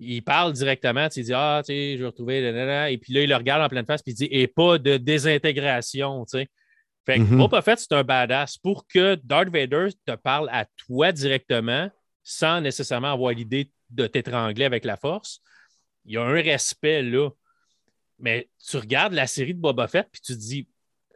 il 0.00 0.22
parle 0.22 0.52
directement, 0.52 1.08
tu 1.08 1.14
sais, 1.14 1.20
il 1.20 1.24
dit 1.24 1.32
Ah, 1.34 1.62
tu 1.64 1.72
sais, 1.72 1.94
je 1.96 2.00
vais 2.02 2.06
retrouver. 2.06 2.40
nanana. 2.42 2.90
Et 2.90 2.98
puis 2.98 3.12
là, 3.12 3.22
il 3.22 3.28
le 3.28 3.36
regarde 3.36 3.62
en 3.62 3.68
pleine 3.68 3.86
face, 3.86 4.02
puis 4.02 4.12
il 4.12 4.16
dit 4.16 4.28
Et 4.30 4.46
pas 4.46 4.78
de 4.78 4.96
désintégration, 4.96 6.24
tu 6.24 6.38
sais. 6.38 6.48
Fait 7.06 7.18
que 7.18 7.22
Mhm. 7.24 7.36
Boba 7.38 7.60
Fett, 7.60 7.78
c'est 7.78 7.92
un 7.92 8.02
badass. 8.02 8.56
Pour 8.58 8.86
que 8.86 9.16
Darth 9.16 9.48
Vader 9.50 9.88
te 10.06 10.12
parle 10.16 10.48
à 10.50 10.66
toi 10.86 11.12
directement, 11.12 11.90
sans 12.22 12.60
nécessairement 12.62 13.12
avoir 13.12 13.32
l'idée 13.32 13.70
de 13.90 14.06
t'étrangler 14.06 14.64
avec 14.64 14.84
la 14.86 14.96
force, 14.96 15.40
il 16.06 16.14
y 16.14 16.16
a 16.16 16.22
un 16.22 16.32
respect 16.32 17.02
là. 17.02 17.28
Mais 18.18 18.48
tu 18.66 18.76
regardes 18.78 19.12
la 19.12 19.26
série 19.26 19.54
de 19.54 19.60
Boba 19.60 19.86
Fett, 19.86 20.08
puis 20.10 20.22
tu 20.22 20.32
te 20.34 20.38
dis 20.38 20.68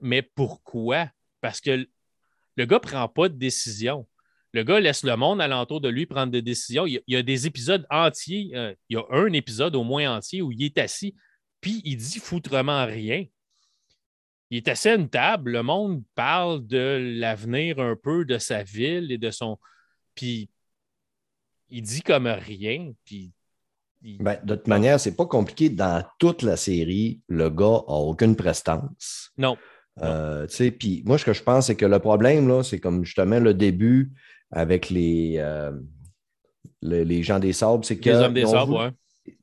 Mais 0.03 0.21
pourquoi? 0.23 1.11
Parce 1.41 1.61
que 1.61 1.89
le 2.57 2.65
gars 2.67 2.77
ne 2.77 2.81
prend 2.81 3.09
pas 3.09 3.29
de 3.31 3.35
décision. 3.35 4.07
Le 4.53 4.63
gars 4.63 4.81
laisse 4.81 5.05
le 5.05 5.17
monde 5.17 5.41
alentour 5.41 5.81
de 5.81 5.89
lui 5.89 6.07
prendre 6.07 6.33
des 6.33 6.43
décisions. 6.43 6.87
Il 6.87 7.03
y 7.07 7.17
a, 7.17 7.23
des 7.23 7.47
épisodes 7.47 7.87
entiers, 7.91 8.51
euh, 8.55 8.75
il 8.89 8.95
y 8.95 8.97
a 8.97 9.05
un 9.11 9.33
épisode 9.33 9.77
au 9.77 9.85
moins 9.85 10.17
entier 10.17 10.41
où 10.41 10.51
il 10.53 10.63
est 10.65 10.79
assis, 10.79 11.15
puis 11.61 11.83
il 11.85 11.97
dit 11.97 12.19
foutrement 12.19 12.87
rien. 12.87 13.25
Il 14.51 14.57
est 14.57 14.69
assis 14.69 14.89
à 14.89 14.95
une 14.95 15.11
table, 15.11 15.53
le 15.53 15.63
monde 15.63 16.03
parle 16.15 16.67
de 16.67 17.17
l'avenir 17.19 17.79
un 17.81 17.97
peu 17.97 18.25
de 18.25 18.39
sa 18.39 18.63
ville 18.63 19.13
et 19.13 19.19
de 19.19 19.31
son. 19.31 19.59
Puis 20.15 20.49
il 21.69 21.83
dit 21.83 22.03
comme 22.03 22.27
rien, 22.27 22.93
puis. 23.05 23.33
Ben, 24.01 24.39
de 24.45 24.55
toute 24.55 24.69
manière, 24.69 25.01
c'est 25.01 25.17
pas 25.17 25.27
compliqué. 25.27 25.69
Dans 25.71 26.05
toute 26.19 26.43
la 26.43 26.57
série, 26.57 27.21
le 27.29 27.51
gars 27.51 27.83
a 27.89 27.95
aucune 27.95 28.37
prestance. 28.37 29.33
Non. 29.37 29.59
Euh, 30.03 30.47
tu 30.47 30.55
sais, 30.55 30.71
puis 30.71 31.03
moi, 31.05 31.19
ce 31.19 31.25
que 31.25 31.33
je 31.33 31.43
pense, 31.43 31.67
c'est 31.67 31.75
que 31.75 31.85
le 31.85 31.99
problème, 31.99 32.47
là, 32.47 32.63
c'est 32.63 32.79
comme 32.79 33.05
justement 33.05 33.41
le 33.41 33.55
début 33.55 34.13
avec 34.51 34.91
les, 34.91 35.37
euh, 35.39 35.73
le- 36.83 37.03
les 37.03 37.23
gens 37.23 37.39
des 37.39 37.53
sables, 37.53 37.85
c'est 37.85 37.99
que 37.99 38.09
Les 38.11 38.17
hommes 38.17 38.35
des 38.35 38.41
ils 38.43 38.47
ont 38.47 38.51
sables, 38.51 38.73
voulu- 38.73 38.85
ouais. 38.85 38.91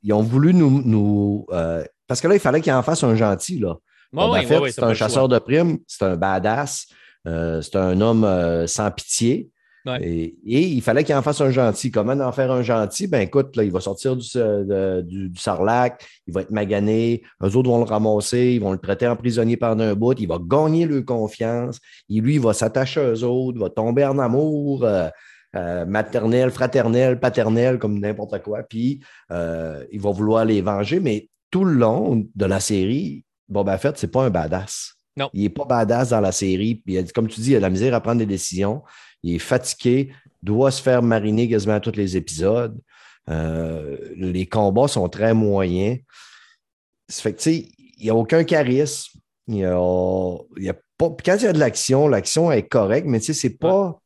ils 0.04 0.14
ont 0.14 0.22
voulu 0.22 0.54
nous. 0.54 0.82
nous, 0.84 1.46
euh, 1.52 1.84
parce 2.08 2.22
que 2.22 2.28
là, 2.28 2.36
il 2.36 2.40
fallait 2.40 2.62
qu'il 2.62 2.74
en 2.74 2.84
fasse 2.84 3.04
un 3.04 3.16
gentil. 3.16 3.60
Là. 3.60 3.76
Ouais, 4.14 4.46
c'est 4.72 4.82
un 4.84 4.88
choix. 4.88 4.94
chasseur 4.94 5.28
de 5.28 5.38
primes, 5.40 5.80
c'est 5.88 6.06
un 6.06 6.16
badass, 6.16 6.88
euh, 7.28 7.62
c'est 7.62 7.76
un 7.76 8.00
homme 8.02 8.68
sans 8.68 8.90
pitié. 8.92 9.50
Ouais. 9.86 10.00
Et, 10.02 10.36
et 10.46 10.62
il 10.68 10.82
fallait 10.82 11.04
qu'il 11.04 11.14
en 11.16 11.22
fasse 11.22 11.42
un 11.42 11.52
gentil. 11.52 11.92
Comment 11.92 12.14
en 12.20 12.32
faire 12.32 12.52
un 12.52 12.64
gentil? 12.64 13.08
Ben 13.08 13.22
écoute, 13.22 13.56
là, 13.56 13.64
il 13.64 13.72
va 13.72 13.80
sortir 13.80 14.16
du, 14.16 14.28
de- 14.36 15.02
du, 15.02 15.30
du 15.30 15.40
sarlac, 15.40 16.04
il 16.28 16.34
va 16.34 16.42
être 16.42 16.52
magané, 16.52 17.22
eux 17.44 17.56
autres 17.56 17.70
vont 17.70 17.78
le 17.80 17.84
ramasser, 17.84 18.54
ils 18.54 18.60
vont 18.62 18.72
le 18.72 18.80
traiter 18.80 19.08
en 19.08 19.16
prisonnier 19.16 19.58
pendant 19.58 19.84
un 19.84 19.94
bout, 19.94 20.20
il 20.20 20.28
va 20.28 20.40
gagner 20.42 20.86
leur 20.86 21.06
confiance, 21.06 21.80
et 22.10 22.20
lui, 22.20 22.36
il 22.36 22.42
va 22.42 22.54
s'attacher 22.54 23.00
à 23.02 23.12
eux 23.12 23.24
autres, 23.24 23.58
il 23.58 23.62
va 23.62 23.70
tomber 23.70 24.06
en 24.06 24.18
amour. 24.20 24.84
euh, 24.84 25.08
euh, 25.56 25.86
maternel, 25.86 26.52
fraternel, 26.52 27.18
paternel, 27.18 27.80
comme 27.80 27.98
n'importe 28.00 28.42
quoi. 28.44 28.64
Puis 28.64 29.00
euh, 29.32 29.86
il 29.90 30.02
va 30.02 30.12
vouloir 30.12 30.44
les 30.44 30.62
venger, 30.62 31.00
mais 31.00 31.30
tout 31.50 31.64
le 31.64 31.74
long 31.76 32.26
de 32.36 32.46
la 32.46 32.60
série, 32.60 33.24
Boba 33.48 33.78
Fett, 33.78 33.98
c'est 33.98 34.12
pas 34.12 34.26
un 34.26 34.30
badass. 34.30 34.96
Non. 35.16 35.30
Il 35.32 35.44
n'est 35.44 35.50
pas 35.50 35.64
badass 35.64 36.10
dans 36.10 36.20
la 36.20 36.34
série. 36.34 36.76
Puis, 36.76 37.02
comme 37.14 37.30
tu 37.30 37.40
dis, 37.40 37.52
il 37.52 37.56
a 37.56 37.60
de 37.60 37.62
la 37.62 37.70
misère 37.70 37.94
à 37.94 38.02
prendre 38.02 38.18
des 38.20 38.26
décisions. 38.26 38.82
Il 39.26 39.36
est 39.36 39.40
fatigué, 39.40 40.12
doit 40.44 40.70
se 40.70 40.82
faire 40.82 41.02
mariner 41.02 41.50
quasiment 41.50 41.74
à 41.74 41.80
tous 41.80 41.96
les 41.96 42.16
épisodes. 42.16 42.80
Euh, 43.28 43.98
les 44.16 44.46
combats 44.46 44.88
sont 44.88 45.10
très 45.10 45.34
moyens. 45.34 46.00
Ça 47.08 47.24
fait 47.24 47.34
tu 47.34 47.42
sais, 47.42 47.70
il 47.98 48.04
n'y 48.04 48.10
a 48.12 48.16
aucun 48.16 48.44
charisme. 48.44 49.20
Il 49.48 49.58
y 49.58 49.64
a, 49.64 50.74
pas, 50.98 51.10
quand 51.26 51.36
il 51.38 51.44
y 51.44 51.48
a 51.48 51.54
de 51.54 51.60
l'action, 51.60 52.08
l'action 52.08 52.52
est 52.52 52.68
correcte, 52.68 53.08
mais 53.08 53.20
tu 53.20 53.28
sais, 53.28 53.34
c'est 53.34 53.58
pas, 53.58 54.00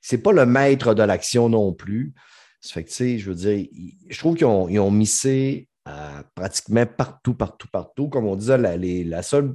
c'est 0.00 0.18
pas 0.18 0.32
le 0.32 0.44
maître 0.46 0.94
de 0.94 1.02
l'action 1.02 1.48
non 1.48 1.72
plus. 1.72 2.12
Ça 2.60 2.74
fait 2.74 2.84
que, 2.84 2.90
tu 2.90 2.94
sais, 2.94 3.18
je 3.18 3.30
veux 3.30 3.36
dire, 3.36 3.66
je 4.10 4.18
trouve 4.18 4.36
qu'ils 4.36 4.46
ont, 4.46 4.68
ils 4.68 4.78
ont 4.78 4.90
missé 4.90 5.68
à 5.86 6.22
pratiquement 6.34 6.84
partout, 6.84 7.34
partout, 7.34 7.68
partout. 7.72 8.08
Comme 8.08 8.26
on 8.26 8.36
disait, 8.36 8.58
la, 8.58 8.76
les- 8.76 9.04
la 9.04 9.22
seule 9.22 9.54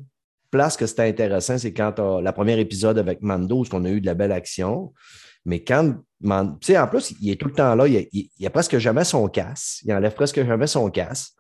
place 0.55 0.77
que 0.77 0.85
c'était 0.85 1.03
intéressant, 1.03 1.57
c'est 1.57 1.73
quand 1.73 1.91
t'as 1.91 2.21
le 2.21 2.31
premier 2.31 2.57
épisode 2.59 2.97
avec 2.97 3.21
Mando, 3.21 3.63
où 3.63 3.65
on 3.73 3.83
a 3.83 3.89
eu 3.89 3.99
de 3.99 4.05
la 4.05 4.13
belle 4.13 4.31
action. 4.31 4.93
Mais 5.43 5.61
quand, 5.63 5.95
tu 6.23 6.29
sais, 6.61 6.77
en 6.77 6.87
plus, 6.87 7.13
il 7.21 7.29
est 7.29 7.35
tout 7.35 7.49
le 7.49 7.53
temps 7.53 7.75
là, 7.75 7.87
il 7.87 7.97
a, 7.97 8.01
il, 8.13 8.29
il 8.39 8.47
a 8.47 8.49
presque 8.49 8.77
jamais 8.77 9.03
son 9.03 9.27
casse. 9.27 9.81
Il 9.83 9.93
enlève 9.93 10.13
presque 10.13 10.43
jamais 10.45 10.67
son 10.67 10.89
casse. 10.89 11.33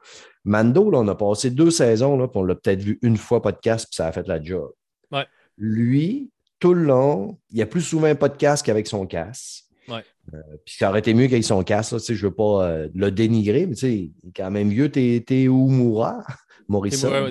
Mando, 0.43 0.91
là, 0.91 0.99
on 0.99 1.07
a 1.07 1.15
passé 1.15 1.49
deux 1.49 1.71
saisons, 1.71 2.17
là, 2.17 2.27
puis 2.27 2.37
on 2.37 2.43
l'a 2.43 2.55
peut-être 2.55 2.81
vu 2.81 2.99
une 3.01 3.17
fois 3.17 3.41
podcast, 3.41 3.87
puis 3.89 3.95
ça 3.95 4.07
a 4.07 4.11
fait 4.11 4.27
la 4.27 4.43
job. 4.43 4.69
Ouais. 5.11 5.25
Lui, 5.57 6.29
tout 6.59 6.73
le 6.73 6.83
long, 6.83 7.39
il 7.51 7.57
y 7.57 7.61
a 7.61 7.65
plus 7.65 7.81
souvent 7.81 8.07
un 8.07 8.15
podcast 8.15 8.65
qu'avec 8.65 8.85
son 8.85 9.07
casse. 9.07 9.63
Ouais. 9.87 10.03
Euh, 10.33 10.37
puis 10.65 10.75
ça 10.77 10.89
aurait 10.89 10.99
été 10.99 11.13
mieux 11.13 11.27
qu'avec 11.27 11.45
son 11.45 11.63
casse, 11.63 11.93
là, 11.93 11.99
je 12.05 12.13
ne 12.13 12.17
veux 12.17 12.35
pas 12.35 12.67
euh, 12.67 12.89
le 12.93 13.11
dénigrer, 13.11 13.65
mais 13.65 13.75
tu 13.75 13.81
sais, 13.81 13.93
il 13.93 14.29
est 14.29 14.35
quand 14.35 14.51
même 14.51 14.69
vieux, 14.69 14.91
t'es 14.91 15.23
t'es 15.25 15.47
où 15.47 15.67
Moura, 15.67 16.23
Morrison. 16.67 17.29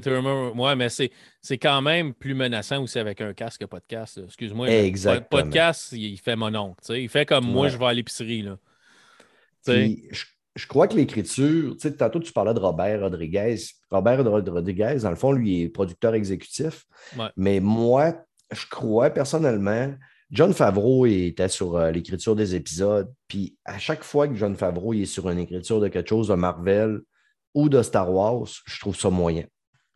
Ouais, 0.56 0.76
mais 0.76 0.88
c'est, 0.88 1.10
c'est 1.40 1.58
quand 1.58 1.82
même 1.82 2.14
plus 2.14 2.34
menaçant 2.34 2.82
aussi 2.82 2.98
avec 2.98 3.20
un 3.20 3.32
casque 3.32 3.60
que 3.62 3.66
podcast. 3.66 4.20
Excuse-moi. 4.24 4.68
Exactement. 4.70 5.42
Podcast, 5.42 5.92
il 5.92 6.18
fait 6.18 6.36
mon 6.36 6.54
oncle. 6.54 6.78
sais. 6.82 7.02
Il 7.02 7.08
fait 7.08 7.26
comme 7.26 7.46
moi, 7.46 7.68
je 7.68 7.76
vais 7.76 7.86
à 7.86 7.92
l'épicerie. 7.92 8.46
Puis, 9.66 10.08
je, 10.10 10.24
je 10.56 10.66
crois 10.66 10.86
que 10.88 10.94
l'écriture, 10.96 11.74
tantôt 11.98 12.20
tu 12.20 12.32
parlais 12.32 12.54
de 12.54 12.60
Robert 12.60 13.00
Rodriguez. 13.00 13.56
Robert 13.90 14.24
Rod- 14.24 14.48
Rodriguez, 14.48 14.98
dans 15.02 15.10
le 15.10 15.16
fond, 15.16 15.32
lui, 15.32 15.62
est 15.62 15.68
producteur 15.68 16.14
exécutif. 16.14 16.84
Ouais. 17.18 17.28
Mais 17.36 17.60
moi, 17.60 18.14
je 18.52 18.66
crois 18.70 19.10
personnellement, 19.10 19.94
John 20.30 20.52
Favreau 20.52 21.06
était 21.06 21.48
sur 21.48 21.76
euh, 21.76 21.90
l'écriture 21.90 22.36
des 22.36 22.54
épisodes. 22.54 23.12
Puis 23.28 23.56
à 23.64 23.78
chaque 23.78 24.04
fois 24.04 24.28
que 24.28 24.34
John 24.34 24.54
Favreau 24.54 24.92
est 24.92 25.06
sur 25.06 25.28
une 25.30 25.38
écriture 25.38 25.80
de 25.80 25.88
quelque 25.88 26.08
chose 26.08 26.28
de 26.28 26.34
Marvel 26.34 27.00
ou 27.54 27.68
de 27.68 27.82
Star 27.82 28.12
Wars, 28.12 28.46
je 28.66 28.80
trouve 28.80 28.96
ça 28.96 29.10
moyen. 29.10 29.44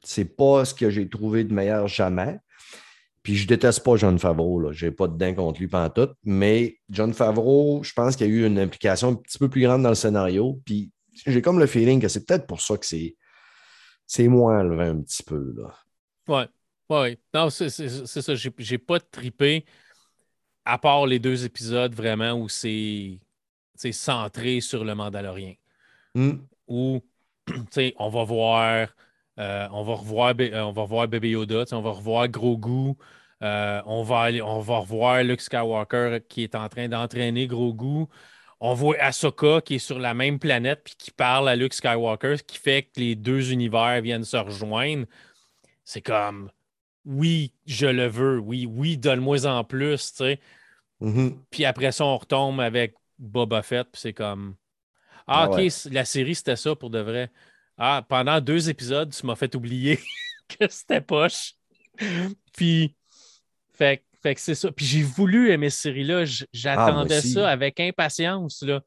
C'est 0.05 0.25
pas 0.37 0.65
ce 0.65 0.73
que 0.75 0.91
j'ai 0.91 1.09
trouvé 1.09 1.45
de 1.45 1.53
meilleur 1.53 1.89
jamais. 1.89 2.39
Puis 3.23 3.37
je 3.37 3.47
déteste 3.47 3.83
pas 3.85 3.97
John 3.97 4.19
Favreau, 4.19 4.73
je 4.73 4.87
n'ai 4.87 4.93
pas 4.93 5.07
de 5.09 5.17
dents 5.19 5.35
contre 5.35 5.61
lui 5.61 5.69
pendant 5.69 5.91
tout, 5.91 6.09
mais 6.25 6.79
John 6.89 7.13
Favreau, 7.13 7.83
je 7.83 7.93
pense 7.93 8.17
qu'il 8.17 8.27
y 8.27 8.31
a 8.31 8.33
eu 8.33 8.47
une 8.47 8.59
implication 8.59 9.09
un 9.09 9.15
petit 9.17 9.39
peu 9.39 9.49
plus 9.51 9.63
grande 9.63 9.83
dans 9.83 9.89
le 9.91 9.95
scénario. 9.97 10.61
Puis 10.65 10.91
j'ai 11.27 11.43
comme 11.43 11.59
le 11.59 11.67
feeling 11.67 12.01
que 12.01 12.09
c'est 12.09 12.25
peut-être 12.25 12.47
pour 12.47 12.61
ça 12.63 12.77
que 12.79 12.87
c'est, 12.87 13.17
c'est 14.07 14.29
moins 14.29 14.61
élevé 14.61 14.85
un 14.85 15.03
petit 15.03 15.23
peu. 15.23 15.53
Là. 15.57 15.75
Ouais. 16.29 16.47
Ouais. 16.89 17.19
Non, 17.35 17.51
c'est, 17.51 17.69
c'est- 17.69 18.07
c'est 18.07 18.23
ça. 18.23 18.35
J'ai, 18.35 18.51
j'ai 18.59 18.79
pas 18.79 18.99
trippé, 19.01 19.67
à 20.65 20.79
part 20.79 21.07
les 21.07 21.19
deux 21.19 21.45
épisodes 21.45 21.95
vraiment 21.95 22.33
où 22.33 22.49
c'est, 22.49 23.19
c'est 23.75 23.93
centré 23.93 24.61
sur 24.61 24.85
le 24.85 24.95
Mandalorien. 24.95 25.55
Hmm. 26.15 26.39
où 26.67 27.01
on 27.99 28.09
va 28.09 28.25
voir, 28.25 28.89
euh, 29.39 29.69
on 29.73 29.83
va 29.83 29.95
revoir, 29.95 30.35
euh, 30.41 30.63
on 30.63 30.73
va 30.73 30.83
revoir 30.83 31.09
Baby 31.09 31.31
Yoda, 31.31 31.65
on 31.73 31.81
va 31.81 31.91
revoir 31.91 32.29
Grogu, 32.29 32.95
euh, 33.43 33.83
on 33.87 34.03
va 34.03 34.21
aller, 34.21 34.43
on 34.43 34.61
va 34.61 34.79
revoir 34.79 35.23
Luke 35.23 35.41
Skywalker 35.41 36.21
qui 36.29 36.43
est 36.43 36.55
en 36.55 36.69
train 36.69 36.89
d'entraîner 36.89 37.47
Grogu. 37.47 38.07
On 38.61 38.75
voit 38.75 38.97
Ahsoka 38.99 39.61
qui 39.61 39.77
est 39.77 39.79
sur 39.79 39.99
la 39.99 40.15
même 40.15 40.39
planète 40.39 40.83
puis 40.85 40.95
qui 40.99 41.11
parle 41.13 41.49
à 41.49 41.57
Luke 41.57 41.75
Skywalker, 41.75 42.39
ce 42.39 42.43
qui 42.43 42.59
fait 42.59 42.83
que 42.83 43.01
les 43.01 43.15
deux 43.15 43.53
univers 43.53 44.01
viennent 44.03 44.25
se 44.25 44.37
rejoindre. 44.37 45.07
C'est 45.85 46.03
comme, 46.03 46.51
oui, 47.05 47.55
je 47.67 47.87
le 47.87 48.07
veux, 48.07 48.39
oui, 48.39 48.67
oui, 48.67 48.99
donne-moi 48.99 49.47
en 49.47 49.65
plus, 49.65 50.13
tu 50.13 50.17
sais. 50.19 50.41
Mhm. 51.01 51.43
Puis 51.51 51.65
après 51.65 51.93
ça, 51.93 52.05
on 52.05 52.17
retombe 52.19 52.61
avec 52.61 52.95
Boba 53.19 53.63
Fett, 53.63 53.89
puis 53.91 54.01
c'est 54.01 54.13
comme. 54.13 54.57
Ah, 55.29 55.43
Ah 55.45 55.51
ok, 55.51 55.57
ouais. 55.59 55.69
la 55.93 56.05
série, 56.05 56.35
c'était 56.35 56.57
ça 56.57 56.75
pour 56.75 56.91
de 56.91 56.99
vrai. 57.01 57.31
Ah, 57.77 58.05
pendant 58.09 58.41
deux 58.41 58.69
épisodes, 58.71 59.11
tu 59.15 59.25
m'as 59.27 59.37
fait 59.37 59.55
oublier 59.55 59.99
que 60.49 60.69
c'était 60.69 61.01
poche. 61.01 61.53
Puis, 62.57 62.95
fait, 63.75 64.03
fait 64.23 64.35
que 64.35 64.41
c'est 64.41 64.55
ça. 64.55 64.73
Puis 64.73 64.85
j'ai 64.87 65.03
voulu 65.03 65.51
aimer 65.51 65.71
cette 65.71 65.83
série-là. 65.83 66.25
J- 66.25 66.45
J'attendais 66.53 67.21
ça 67.21 67.49
avec 67.49 67.79
impatience, 67.81 68.63
là. 68.63 68.81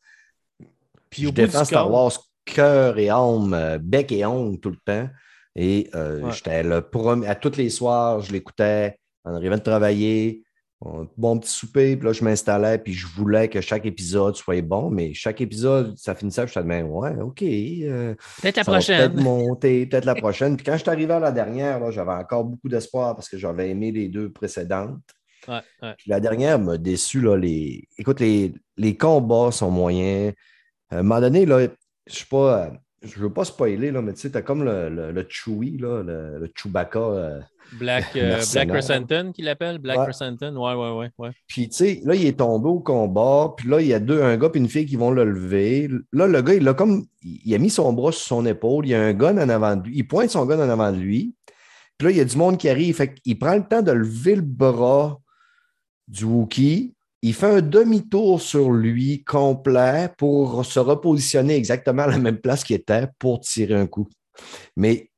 Puis 1.10 1.23
Je 1.23 1.27
au 1.27 1.32
bout 1.32 1.36
du 1.41 1.45
défends 1.47 1.65
Star 1.65 1.84
compte- 1.84 1.93
Wars 1.93 2.12
cœur 2.45 2.97
et 2.97 3.10
âme, 3.10 3.54
euh, 3.54 3.77
bec 3.80 4.12
et 4.12 4.25
ongle 4.25 4.60
tout 4.60 4.71
le 4.71 4.77
temps. 4.84 5.10
Et 5.56 5.89
euh, 5.95 6.21
Ouais. 6.21 6.32
j'étais 6.32 6.63
le 6.63 6.82
premier. 6.82 7.27
À 7.27 7.36
tous 7.36 7.56
les 7.58 7.69
soirs, 7.69 8.21
je 8.21 8.32
l'écoutais 8.32 8.97
en 9.25 9.36
arrivant 9.36 9.58
de 9.58 9.62
travailler. 9.62 10.43
Un 10.84 11.08
bon 11.15 11.38
petit 11.38 11.52
souper, 11.52 11.96
puis 11.96 12.08
là, 12.08 12.12
je 12.13 12.24
m'installais, 12.24 12.80
puis 12.80 12.94
je 12.94 13.06
voulais 13.06 13.48
que 13.48 13.62
chaque 13.62 13.86
épisode 13.86 14.36
soit 14.36 14.63
bon, 14.63 14.89
mais 14.89 15.13
chaque 15.13 15.39
épisode, 15.39 15.96
ça 15.96 16.15
finissait, 16.15 16.44
puis 16.46 16.54
je 16.56 16.60
disais, 16.60 16.82
ouais, 16.82 17.22
OK. 17.22 17.44
euh, 17.44 18.15
Peut-être 18.41 18.58
la 18.58 18.63
prochaine. 18.63 19.12
Peut-être 19.12 19.24
monter, 19.24 19.86
peut-être 19.86 20.06
la 20.06 20.15
prochaine. 20.15 20.58
Puis 20.58 20.65
quand 20.65 20.74
je 20.74 20.80
suis 20.80 20.89
arrivé 20.89 21.13
à 21.13 21.20
la 21.20 21.32
dernière, 21.32 21.80
là, 21.80 21.91
j'avais 21.91 22.12
encore 22.13 22.46
beaucoup 22.46 22.67
d'espoir 22.67 23.15
parce 23.15 23.30
que 23.30 23.38
j'avais 23.38 23.70
aimé 23.70 23.91
les 23.91 24.08
deux 24.08 24.32
précédentes. 24.32 24.98
Ouais, 25.48 25.62
ouais. 25.84 25.94
Puis 25.98 26.10
la 26.10 26.20
dernière 26.20 26.58
m'a 26.58 26.78
déçu. 26.78 27.22
Là, 27.22 27.36
les... 27.36 27.88
Écoute, 28.00 28.20
les, 28.20 28.52
les 28.78 28.98
combats 28.98 29.52
sont 29.52 29.70
moyens. 29.70 30.34
À 30.89 30.98
un 30.98 31.04
moment 31.04 31.22
donné, 31.22 31.46
là, 31.46 31.67
je 32.08 32.15
sais 32.15 32.26
pas. 32.30 32.72
Je 33.03 33.19
veux 33.19 33.33
pas 33.33 33.45
spoiler, 33.45 33.91
là, 33.91 34.01
mais 34.01 34.13
tu 34.13 34.19
sais, 34.21 34.29
t'as 34.29 34.43
comme 34.43 34.63
le, 34.63 34.89
le, 34.89 35.11
le 35.11 35.25
Chewie, 35.27 35.77
là, 35.79 36.03
le, 36.03 36.39
le 36.39 36.51
Chewbacca. 36.55 36.99
euh, 36.99 37.39
Black, 37.79 38.15
euh, 38.15 38.39
Black. 38.53 38.67
Crescenton 38.69 39.31
qu'il 39.31 39.47
appelle? 39.47 39.79
Black 39.79 39.97
Ouais. 39.99 40.05
Crescenton. 40.05 40.55
Ouais, 40.55 40.73
ouais, 40.75 40.97
ouais, 40.99 41.09
ouais. 41.17 41.31
Puis, 41.47 41.69
tu 41.69 41.75
sais, 41.77 42.01
là, 42.03 42.13
il 42.13 42.25
est 42.25 42.37
tombé 42.37 42.67
au 42.67 42.79
combat. 42.79 43.53
Puis 43.57 43.67
là, 43.69 43.81
il 43.81 43.87
y 43.87 43.93
a 43.93 43.99
deux, 43.99 44.21
un 44.21 44.37
gars 44.37 44.49
et 44.53 44.57
une 44.57 44.67
fille 44.67 44.85
qui 44.85 44.97
vont 44.97 45.09
le 45.09 45.23
lever. 45.23 45.89
Là, 46.11 46.27
le 46.27 46.41
gars, 46.41 46.53
il 46.53 46.67
a 46.67 46.73
comme. 46.73 47.05
Il 47.23 47.55
a 47.55 47.57
mis 47.57 47.69
son 47.69 47.91
bras 47.93 48.11
sur 48.11 48.21
son 48.21 48.45
épaule. 48.45 48.85
Il 48.85 48.89
y 48.89 48.95
a 48.95 49.01
un 49.01 49.13
gun 49.13 49.37
en 49.37 49.49
avant 49.49 49.75
de 49.77 49.87
lui. 49.87 49.97
Il 49.97 50.07
pointe 50.07 50.29
son 50.29 50.45
gun 50.45 50.59
en 50.59 50.69
avant 50.69 50.91
de 50.91 50.97
lui. 50.97 51.33
Puis 51.97 52.05
là, 52.07 52.11
il 52.11 52.17
y 52.17 52.21
a 52.21 52.25
du 52.25 52.37
monde 52.37 52.57
qui 52.57 52.69
arrive. 52.69 52.95
Fait 52.95 53.13
qu'il 53.13 53.39
prend 53.39 53.55
le 53.55 53.63
temps 53.67 53.81
de 53.81 53.91
lever 53.91 54.35
le 54.35 54.41
bras 54.41 55.19
du 56.07 56.25
Wookiee. 56.25 56.93
Il 57.23 57.34
fait 57.34 57.47
un 57.47 57.62
demi-tour 57.62 58.41
sur 58.41 58.71
lui 58.71 59.23
complet 59.23 60.10
pour 60.17 60.65
se 60.65 60.79
repositionner 60.79 61.55
exactement 61.55 62.03
à 62.03 62.07
la 62.07 62.17
même 62.17 62.39
place 62.39 62.63
qu'il 62.63 62.75
était 62.75 63.07
pour 63.19 63.41
tirer 63.41 63.75
un 63.75 63.86
coup. 63.86 64.07
Mais 64.75 65.12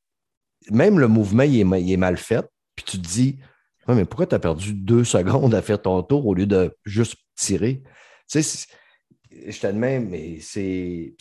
même 0.70 1.00
le 1.00 1.08
mouvement, 1.08 1.44
il 1.44 1.60
est, 1.62 1.98
mal 1.98 2.18
fait. 2.18 2.46
Puis 2.76 2.86
tu 2.86 2.98
te 3.02 3.08
dis, 3.08 3.40
mais 3.88 4.06
pourquoi 4.06 4.28
tu 4.28 4.36
as 4.36 4.40
perdu 4.40 4.74
deux 4.74 5.04
secondes 5.04 5.54
à 5.56 5.62
faire 5.62 5.82
ton 5.82 6.02
tour 6.04 6.26
au 6.26 6.34
lieu 6.34 6.46
de 6.46 6.76
juste 6.86 7.16
tirer? 7.36 7.82
Tu 8.30 8.42
sais, 8.42 8.68
je 9.48 9.60
t'admets, 9.60 10.00
mais 10.00 10.40
c'est. 10.40 11.16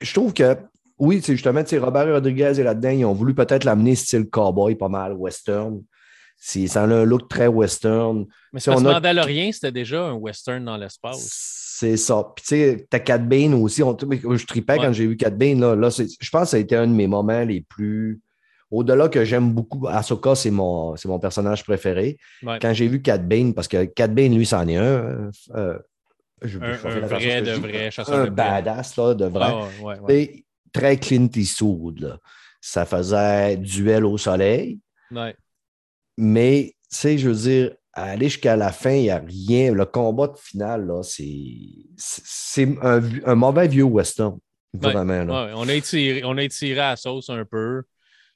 Je 0.00 0.14
trouve 0.14 0.32
que, 0.32 0.56
oui, 0.98 1.22
justement, 1.24 1.62
Robert 1.80 2.12
Rodriguez 2.12 2.60
est 2.60 2.62
là-dedans. 2.62 2.90
Ils 2.90 3.04
ont 3.04 3.14
voulu 3.14 3.34
peut-être 3.34 3.64
l'amener 3.64 3.94
style 3.94 4.28
cowboy, 4.28 4.74
pas 4.74 4.88
mal, 4.88 5.12
western. 5.14 5.82
Ça 6.40 6.82
a 6.82 6.86
un 6.86 7.04
look 7.04 7.28
très 7.28 7.48
western. 7.48 8.24
Mais 8.52 8.60
Si 8.60 8.64
c'est 8.64 8.70
on 8.70 8.82
que 8.82 8.88
a- 8.88 8.92
Mandalorian, 8.94 9.50
c'était 9.52 9.72
déjà 9.72 10.06
un 10.06 10.12
western 10.14 10.64
dans 10.64 10.76
l'espace. 10.76 11.26
C'est 11.80 11.96
ça. 11.96 12.24
Puis, 12.34 12.42
tu 12.44 12.48
sais, 12.56 12.86
t'as 12.90 12.98
Cat 13.00 13.18
Bane 13.18 13.54
aussi. 13.54 13.82
On, 13.82 13.96
je 13.98 14.46
tripais 14.46 14.74
Ouais. 14.74 14.78
quand 14.78 14.92
j'ai 14.92 15.06
vu 15.06 15.16
Cat 15.16 15.30
Bane. 15.30 15.60
Là, 15.60 15.74
là, 15.76 15.90
je 15.90 16.30
pense 16.30 16.42
que 16.44 16.48
ça 16.48 16.56
a 16.56 16.60
été 16.60 16.74
un 16.76 16.86
de 16.86 16.92
mes 16.92 17.06
moments 17.06 17.44
les 17.44 17.60
plus. 17.60 18.20
Au-delà 18.70 19.08
que 19.08 19.24
j'aime 19.24 19.52
beaucoup, 19.52 19.86
Ahsoka, 19.88 20.34
c'est 20.34 20.50
mon, 20.50 20.94
c'est 20.96 21.08
mon 21.08 21.18
personnage 21.18 21.64
préféré. 21.64 22.18
Ouais. 22.42 22.58
Quand 22.60 22.72
j'ai 22.74 22.86
vu 22.88 23.00
Cat 23.00 23.18
Bane, 23.18 23.54
parce 23.54 23.66
que 23.68 23.84
Cat 23.84 24.08
Bane, 24.08 24.34
lui, 24.34 24.44
c'en 24.46 24.66
est 24.68 24.76
un. 24.76 24.82
euh, 24.82 25.30
euh, 25.54 25.78
je- 26.42 26.58
Un- 26.58 26.74
je 26.74 26.86
un 26.88 27.00
vrai 27.06 27.42
de 27.42 27.52
vrai 27.52 27.90
chasseur 27.90 28.14
Un 28.16 28.24
de 28.26 28.30
badass, 28.30 28.96
là, 28.96 29.14
de 29.14 29.24
vrai. 29.26 29.46
Ah, 29.50 29.68
ouais, 29.82 29.98
ouais, 30.00 30.44
Très 30.72 30.96
Clint 30.98 31.28
Eastwood, 31.34 32.00
là. 32.00 32.18
Ça 32.60 32.84
faisait 32.84 33.56
duel 33.56 34.04
au 34.04 34.18
soleil. 34.18 34.80
Ouais. 35.10 35.34
Mais, 36.20 36.74
tu 36.90 36.96
sais, 36.96 37.16
je 37.16 37.28
veux 37.28 37.34
dire, 37.48 37.76
aller 37.92 38.28
jusqu'à 38.28 38.56
la 38.56 38.72
fin, 38.72 38.90
il 38.90 39.02
n'y 39.02 39.10
a 39.10 39.18
rien. 39.20 39.72
Le 39.72 39.84
combat 39.84 40.26
de 40.26 40.36
finale, 40.36 40.84
là, 40.84 41.02
c'est 41.04 41.46
c'est 41.96 42.68
un, 42.82 43.00
un 43.24 43.34
mauvais 43.36 43.68
vieux 43.68 43.84
western. 43.84 44.36
Ouais, 44.74 44.92
Vraiment, 44.92 45.24
là. 45.24 45.46
Ouais, 45.46 45.52
on, 45.54 45.68
a 45.68 45.74
étiré, 45.74 46.24
on 46.24 46.36
a 46.36 46.42
étiré 46.42 46.80
à 46.80 46.90
la 46.90 46.96
sauce 46.96 47.30
un 47.30 47.44
peu. 47.44 47.82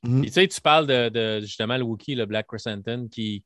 Mhm. 0.04 0.20
Puis, 0.22 0.30
tu 0.30 0.34
sais, 0.34 0.46
tu 0.46 0.60
parles 0.60 0.86
de, 0.86 1.08
de, 1.08 1.40
justement 1.40 1.76
le 1.76 1.82
Wookiee, 1.82 2.14
le 2.14 2.24
Black 2.24 2.46
Crescenton, 2.46 3.08
qui, 3.10 3.44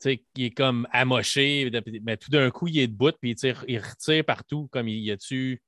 tu 0.00 0.10
sais, 0.10 0.24
qui 0.34 0.46
est 0.46 0.50
comme 0.50 0.86
amoché, 0.92 1.70
mais 2.02 2.18
tout 2.18 2.30
d'un 2.30 2.50
coup, 2.50 2.68
il 2.68 2.78
est 2.78 2.88
debout, 2.88 3.12
puis 3.18 3.30
il, 3.30 3.36
tire- 3.36 3.64
il 3.68 3.78
retire 3.78 4.22
partout. 4.24 4.68
Comme 4.70 4.86
il 4.86 5.02
y 5.02 5.10
a-tu. 5.10 5.60
tu 5.60 5.62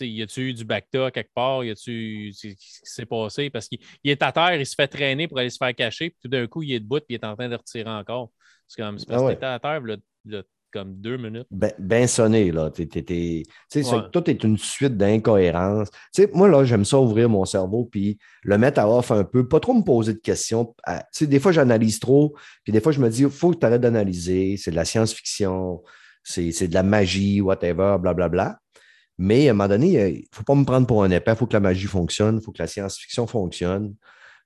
Y 0.00 0.22
a-tu 0.22 0.50
eu 0.50 0.54
du 0.54 0.64
bacta 0.64 1.10
quelque 1.10 1.32
part? 1.34 1.64
Y 1.64 1.70
a-tu. 1.70 2.32
Qu'est-ce 2.40 2.54
qui 2.54 2.90
s'est 2.90 3.06
passé? 3.06 3.50
Parce 3.50 3.68
qu'il 3.68 3.78
il 4.04 4.10
est 4.10 4.22
à 4.22 4.32
terre, 4.32 4.54
il 4.54 4.66
se 4.66 4.74
fait 4.74 4.88
traîner 4.88 5.28
pour 5.28 5.38
aller 5.38 5.50
se 5.50 5.56
faire 5.58 5.74
cacher, 5.74 6.10
puis 6.10 6.18
tout 6.22 6.28
d'un 6.28 6.46
coup, 6.46 6.62
il 6.62 6.72
est 6.72 6.80
debout, 6.80 6.98
puis 6.98 7.06
il 7.10 7.14
est 7.14 7.24
en 7.24 7.34
train 7.36 7.48
de 7.48 7.54
retirer 7.56 7.90
encore. 7.90 8.30
C'est 8.66 8.82
comme. 8.82 8.98
C'est 8.98 9.06
parce 9.08 9.22
Ah 9.22 9.34
que 9.34 9.40
ouais. 9.40 9.44
à 9.44 9.58
terre, 9.58 9.80
là, 9.80 9.96
là, 10.24 10.42
comme 10.72 10.94
deux 10.96 11.16
minutes. 11.16 11.46
Ben, 11.50 11.72
ben 11.78 12.06
sonné, 12.06 12.50
là. 12.52 12.70
T'es- 12.70 12.86
t'es- 12.86 13.02
t'es- 13.02 13.42
tout 14.12 14.30
est 14.30 14.44
une 14.44 14.58
suite 14.58 14.96
d'incohérences. 14.96 15.88
Moi, 16.34 16.48
là, 16.48 16.64
j'aime 16.64 16.84
ça 16.84 16.98
ouvrir 17.00 17.28
mon 17.28 17.44
cerveau 17.44 17.86
puis 17.86 18.18
le 18.42 18.58
mettre 18.58 18.80
à 18.80 18.90
off 18.90 19.10
un 19.10 19.24
peu, 19.24 19.48
pas 19.48 19.60
trop 19.60 19.72
me 19.74 19.82
poser 19.82 20.12
de 20.14 20.18
questions. 20.18 20.74
Ah, 20.84 21.04
des 21.20 21.40
fois, 21.40 21.52
j'analyse 21.52 21.98
trop, 21.98 22.36
puis 22.64 22.72
des 22.72 22.80
fois, 22.80 22.92
je 22.92 23.00
me 23.00 23.08
dis, 23.08 23.22
il 23.22 23.30
faut 23.30 23.52
que 23.52 23.58
tu 23.58 23.66
arrêtes 23.66 23.80
d'analyser. 23.80 24.56
C'est 24.56 24.70
de 24.70 24.76
la 24.76 24.84
science-fiction, 24.84 25.82
c'est 26.22 26.52
c'est 26.52 26.68
de 26.68 26.74
la 26.74 26.82
magie, 26.82 27.40
whatever, 27.40 27.96
blablabla. 28.00 28.58
Mais 29.18 29.48
à 29.48 29.52
un 29.52 29.54
moment 29.54 29.68
donné, 29.68 29.92
il 29.92 30.20
ne 30.20 30.24
faut 30.32 30.44
pas 30.44 30.54
me 30.54 30.64
prendre 30.64 30.86
pour 30.86 31.02
un 31.02 31.10
épais. 31.10 31.32
Il 31.32 31.36
faut 31.36 31.46
que 31.46 31.54
la 31.54 31.60
magie 31.60 31.86
fonctionne, 31.86 32.38
il 32.40 32.44
faut 32.44 32.52
que 32.52 32.62
la 32.62 32.66
science-fiction 32.66 33.26
fonctionne. 33.26 33.94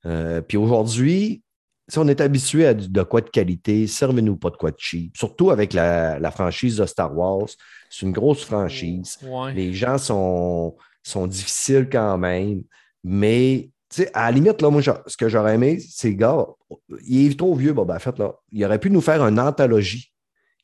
Euh, 0.07 0.41
puis 0.41 0.57
aujourd'hui, 0.57 1.43
si 1.89 1.99
on 1.99 2.07
est 2.07 2.21
habitué 2.21 2.67
à 2.67 2.75
de 2.75 3.03
quoi 3.03 3.21
de 3.21 3.31
qualité, 3.31 3.87
servez-nous 3.87 4.37
pas 4.37 4.51
de 4.51 4.57
quoi 4.57 4.71
de 4.71 4.77
cheap. 4.79 5.17
Surtout 5.17 5.51
avec 5.51 5.73
la, 5.73 6.21
la 6.21 6.31
franchise 6.31 6.77
de 6.77 6.87
Star 6.87 7.17
Wars. 7.17 7.49
C'est 7.91 8.07
une 8.07 8.13
grosse 8.13 8.45
franchise. 8.45 9.19
Ouais. 9.25 9.53
Les 9.55 9.75
gens 9.75 9.99
sont, 9.99 10.77
sont 11.03 11.27
difficiles 11.27 11.89
quand 11.91 12.17
même. 12.17 12.63
Mais, 13.03 13.71
à 14.15 14.31
la 14.31 14.31
limite, 14.31 14.63
là, 14.63 14.71
moi, 14.71 14.83
ce 14.83 15.17
que 15.17 15.29
j'aurais 15.29 15.57
aimé, 15.57 15.81
c'est, 15.81 16.15
gars, 16.15 16.47
il 17.05 17.33
est 17.33 17.39
trop 17.39 17.57
vieux, 17.57 17.73
Boba 17.73 17.99
Fett, 17.99 18.19
là. 18.19 18.35
Il 18.53 18.65
aurait 18.65 18.79
pu 18.79 18.91
nous 18.91 19.01
faire 19.01 19.23
une 19.25 19.41
anthologie. 19.41 20.13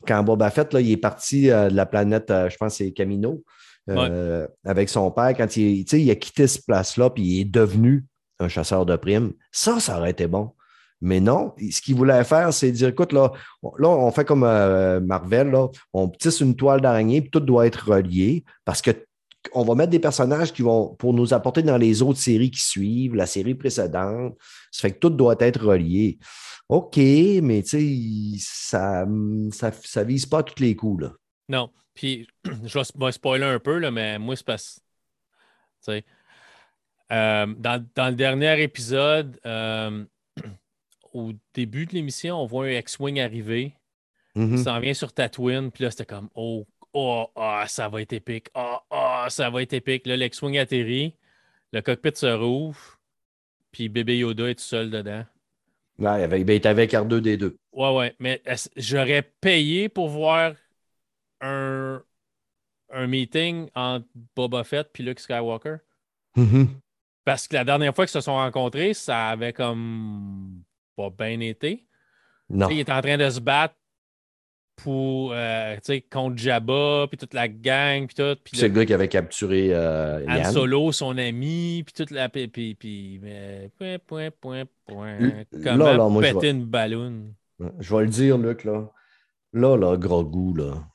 Quand 0.06 0.22
Boba 0.22 0.50
Fett, 0.50 0.72
là, 0.72 0.80
il 0.80 0.92
est 0.92 0.96
parti 0.96 1.50
euh, 1.50 1.68
de 1.68 1.74
la 1.74 1.86
planète, 1.86 2.30
euh, 2.30 2.48
je 2.48 2.56
pense 2.56 2.74
que 2.74 2.84
c'est 2.84 2.92
Camino, 2.92 3.42
euh, 3.88 4.46
avec 4.64 4.88
son 4.88 5.10
père, 5.10 5.34
quand 5.36 5.56
il, 5.56 6.10
a 6.10 6.14
quitté 6.16 6.46
cette 6.46 6.66
place-là, 6.66 7.10
puis 7.10 7.22
il 7.22 7.40
est 7.40 7.44
devenu 7.44 8.04
un 8.38 8.48
chasseur 8.48 8.84
de 8.84 8.96
primes. 8.96 9.32
Ça, 9.52 9.80
ça 9.80 9.98
aurait 9.98 10.10
été 10.10 10.26
bon. 10.26 10.52
Mais 11.02 11.20
non, 11.20 11.54
ce 11.70 11.80
qu'il 11.82 11.94
voulait 11.94 12.24
faire, 12.24 12.52
c'est 12.54 12.72
dire, 12.72 12.88
écoute, 12.88 13.12
là, 13.12 13.30
on- 13.62 13.76
là, 13.76 13.88
on 13.88 14.10
fait 14.10 14.24
comme 14.24 14.44
euh, 14.44 14.98
Marvel, 15.00 15.50
là, 15.50 15.68
on 15.92 16.08
tisse 16.08 16.40
une 16.40 16.56
toile 16.56 16.80
d'araignée, 16.80 17.20
puis 17.20 17.30
tout 17.30 17.40
doit 17.40 17.66
être 17.66 17.90
relié, 17.92 18.44
parce 18.64 18.80
que 18.80 18.90
on 19.54 19.62
va 19.62 19.74
mettre 19.76 19.90
des 19.90 20.00
personnages 20.00 20.52
qui 20.52 20.62
vont 20.62 20.94
pour 20.96 21.14
nous 21.14 21.32
apporter 21.32 21.62
dans 21.62 21.76
les 21.76 22.02
autres 22.02 22.18
séries 22.18 22.50
qui 22.50 22.62
suivent, 22.62 23.14
la 23.14 23.26
série 23.26 23.54
précédente. 23.54 24.36
Ça 24.72 24.82
fait 24.82 24.92
que 24.92 24.98
tout 24.98 25.10
doit 25.10 25.36
être 25.38 25.64
relié. 25.64 26.18
OK, 26.68 26.96
mais 26.96 27.62
tu 27.62 28.38
sais, 28.38 28.44
ça, 28.44 29.06
ça, 29.52 29.70
ça 29.84 30.02
vise 30.02 30.26
pas 30.26 30.38
à 30.38 30.42
tous 30.42 30.60
les 30.60 30.74
coups, 30.74 31.04
là. 31.04 31.12
Non. 31.48 31.70
Puis, 31.96 32.28
je 32.44 32.78
vais 32.78 32.84
spo- 32.84 33.04
vais 33.06 33.12
spoiler 33.12 33.44
un 33.46 33.58
peu, 33.58 33.78
là, 33.78 33.90
mais 33.90 34.20
moi, 34.20 34.36
c'est 34.36 34.46
parce. 34.46 34.80
Euh, 37.12 37.46
dans, 37.58 37.86
dans 37.94 38.08
le 38.08 38.14
dernier 38.14 38.62
épisode, 38.62 39.38
euh, 39.46 40.04
au 41.12 41.32
début 41.54 41.86
de 41.86 41.94
l'émission, 41.94 42.40
on 42.40 42.46
voit 42.46 42.66
un 42.66 42.78
X-Wing 42.78 43.20
arriver. 43.20 43.74
Mhm. 44.34 44.56
Il 44.56 44.58
s'en 44.58 44.78
vient 44.80 44.94
sur 44.94 45.12
Tatooine. 45.12 45.70
Puis 45.70 45.84
là, 45.84 45.90
c'était 45.90 46.06
comme 46.06 46.28
Oh, 46.34 46.66
oh, 46.92 47.28
ah, 47.36 47.64
ça 47.68 47.88
va 47.88 48.02
être 48.02 48.12
épique. 48.12 48.48
Oh, 48.54 48.78
oh, 48.90 49.24
ça 49.28 49.50
va 49.50 49.62
être 49.62 49.72
épique. 49.72 50.06
Là, 50.06 50.16
l'X-Wing 50.16 50.58
atterrit. 50.58 51.14
Le 51.72 51.80
cockpit 51.80 52.14
se 52.14 52.26
rouvre. 52.26 52.98
Puis 53.72 53.88
bébé 53.88 54.18
Yoda 54.18 54.50
est 54.50 54.54
tout 54.56 54.64
seul 54.64 54.90
dedans. 54.90 55.24
Ouais, 55.98 56.28
il 56.40 56.50
était 56.50 56.68
avec 56.68 56.92
R2D2. 56.92 57.56
Ouais, 57.72 57.94
ouais. 57.94 58.14
Mais 58.18 58.42
j'aurais 58.76 59.22
payé 59.40 59.88
pour 59.88 60.08
voir 60.08 60.54
un, 61.40 62.02
un 62.92 63.06
meeting 63.06 63.68
entre 63.74 64.06
Boba 64.34 64.64
Fett 64.64 64.88
et 64.98 65.02
Luke 65.02 65.20
Skywalker. 65.20 65.76
Mhm. 66.36 66.68
Parce 67.24 67.48
que 67.48 67.54
la 67.54 67.64
dernière 67.64 67.94
fois 67.94 68.04
qu'ils 68.06 68.12
se 68.12 68.20
sont 68.20 68.34
rencontrés, 68.34 68.94
ça 68.94 69.28
avait 69.28 69.52
comme 69.52 70.62
pas 70.96 71.10
bien 71.10 71.40
été. 71.40 71.86
Non. 72.48 72.68
Il 72.70 72.78
est 72.78 72.90
en 72.90 73.00
train 73.00 73.18
de 73.18 73.28
se 73.28 73.40
battre 73.40 73.74
pour 74.76 75.32
euh, 75.32 75.76
contre 76.12 76.36
Jabba, 76.36 77.06
puis 77.08 77.16
toute 77.16 77.32
la 77.34 77.48
gang, 77.48 78.06
puis 78.06 78.14
tout. 78.14 78.36
Puis 78.44 78.56
C'est 78.58 78.68
le- 78.68 78.74
gars 78.74 78.84
qui 78.86 78.92
avait 78.94 79.08
capturé 79.08 79.70
euh, 79.72 80.24
Han 80.28 80.36
Yann. 80.36 80.52
Solo, 80.52 80.92
son 80.92 81.16
ami, 81.16 81.82
puis 81.84 81.94
toute 81.94 82.10
la. 82.10 82.28
Puis, 82.28 82.46
puis, 82.48 82.74
puis- 82.74 83.18
mais, 83.22 83.70
point, 83.78 83.98
point, 83.98 84.30
point, 84.30 84.64
point. 84.86 85.18
Comment 85.64 85.84
là, 85.84 85.96
là, 85.96 86.08
moi, 86.08 86.22
je 86.22 86.32
péter 86.34 86.50
une 86.50 86.66
balloune? 86.66 87.34
Je 87.80 87.96
vais 87.96 88.02
le 88.04 88.10
dire, 88.10 88.36
Luc, 88.38 88.64
là. 88.64 88.88
là, 89.54 89.76
là, 89.76 89.96
gros 89.96 90.24
goût, 90.24 90.54
là. 90.54 90.86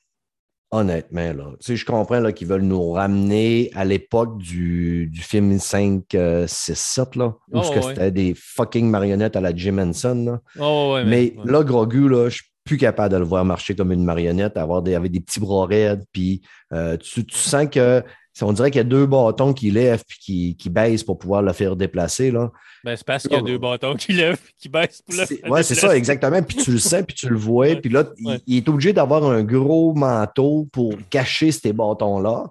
Honnêtement, 0.73 1.33
là. 1.33 1.45
Tu 1.59 1.65
sais, 1.65 1.75
je 1.75 1.85
comprends 1.85 2.31
qu'ils 2.31 2.47
veulent 2.47 2.61
nous 2.61 2.91
ramener 2.91 3.71
à 3.75 3.83
l'époque 3.83 4.37
du, 4.37 5.07
du, 5.07 5.21
film 5.21 5.59
5, 5.59 6.03
6, 6.47 6.77
7, 6.77 7.15
là, 7.17 7.35
où 7.51 7.59
oh, 7.59 7.63
c'était 7.63 8.11
des 8.11 8.33
fucking 8.35 8.89
marionnettes 8.89 9.35
à 9.35 9.41
la 9.41 9.53
Jim 9.53 9.77
Henson, 9.79 10.23
là. 10.25 10.39
Oh, 10.59 10.93
ouais, 10.93 11.03
mais, 11.03 11.33
là, 11.43 11.63
Grogu, 11.63 12.07
là, 12.07 12.29
je 12.29 12.35
suis 12.35 12.45
plus 12.63 12.77
capable 12.77 13.13
de 13.13 13.17
le 13.17 13.25
voir 13.25 13.43
marcher 13.43 13.75
comme 13.75 13.91
une 13.91 14.05
marionnette, 14.05 14.55
avoir 14.55 14.81
des, 14.81 14.95
avec 14.95 15.11
des 15.11 15.19
petits 15.19 15.41
bras 15.41 15.65
raides, 15.65 16.05
puis 16.13 16.41
euh, 16.73 16.95
tu, 16.95 17.25
tu, 17.25 17.37
sens 17.37 17.67
que 17.69 18.01
on 18.41 18.53
dirait 18.53 18.71
qu'il 18.71 18.79
y 18.79 18.81
a 18.81 18.85
deux 18.85 19.05
bâtons 19.05 19.53
qui 19.53 19.71
lèvent 19.71 20.03
puis 20.07 20.17
qui, 20.19 20.55
qui 20.55 20.69
baissent 20.69 21.03
pour 21.03 21.17
pouvoir 21.17 21.41
le 21.41 21.53
faire 21.53 21.75
déplacer. 21.75 22.31
Là. 22.31 22.51
Ben, 22.83 22.95
c'est 22.95 23.05
parce 23.05 23.23
qu'il 23.23 23.33
y 23.33 23.39
a 23.39 23.41
deux 23.41 23.57
bâtons 23.57 23.95
qui 23.95 24.13
lèvent 24.13 24.41
et 24.49 24.53
qui 24.57 24.69
baissent 24.69 25.01
pour 25.01 25.15
le 25.19 25.25
faire 25.25 25.51
Oui, 25.51 25.63
c'est 25.63 25.75
ça, 25.75 25.95
exactement. 25.95 26.41
Puis 26.41 26.57
tu 26.57 26.71
le 26.71 26.79
sens, 26.79 27.03
puis 27.05 27.15
tu 27.15 27.29
le 27.29 27.37
vois. 27.37 27.75
Puis 27.75 27.89
là, 27.89 28.05
il, 28.47 28.57
est 28.57 28.69
obligé 28.69 28.93
d'avoir 28.93 29.23
un 29.25 29.43
gros 29.43 29.93
manteau 29.93 30.67
pour 30.71 30.93
cacher 31.09 31.51
ces 31.51 31.73
bâtons-là. 31.73 32.45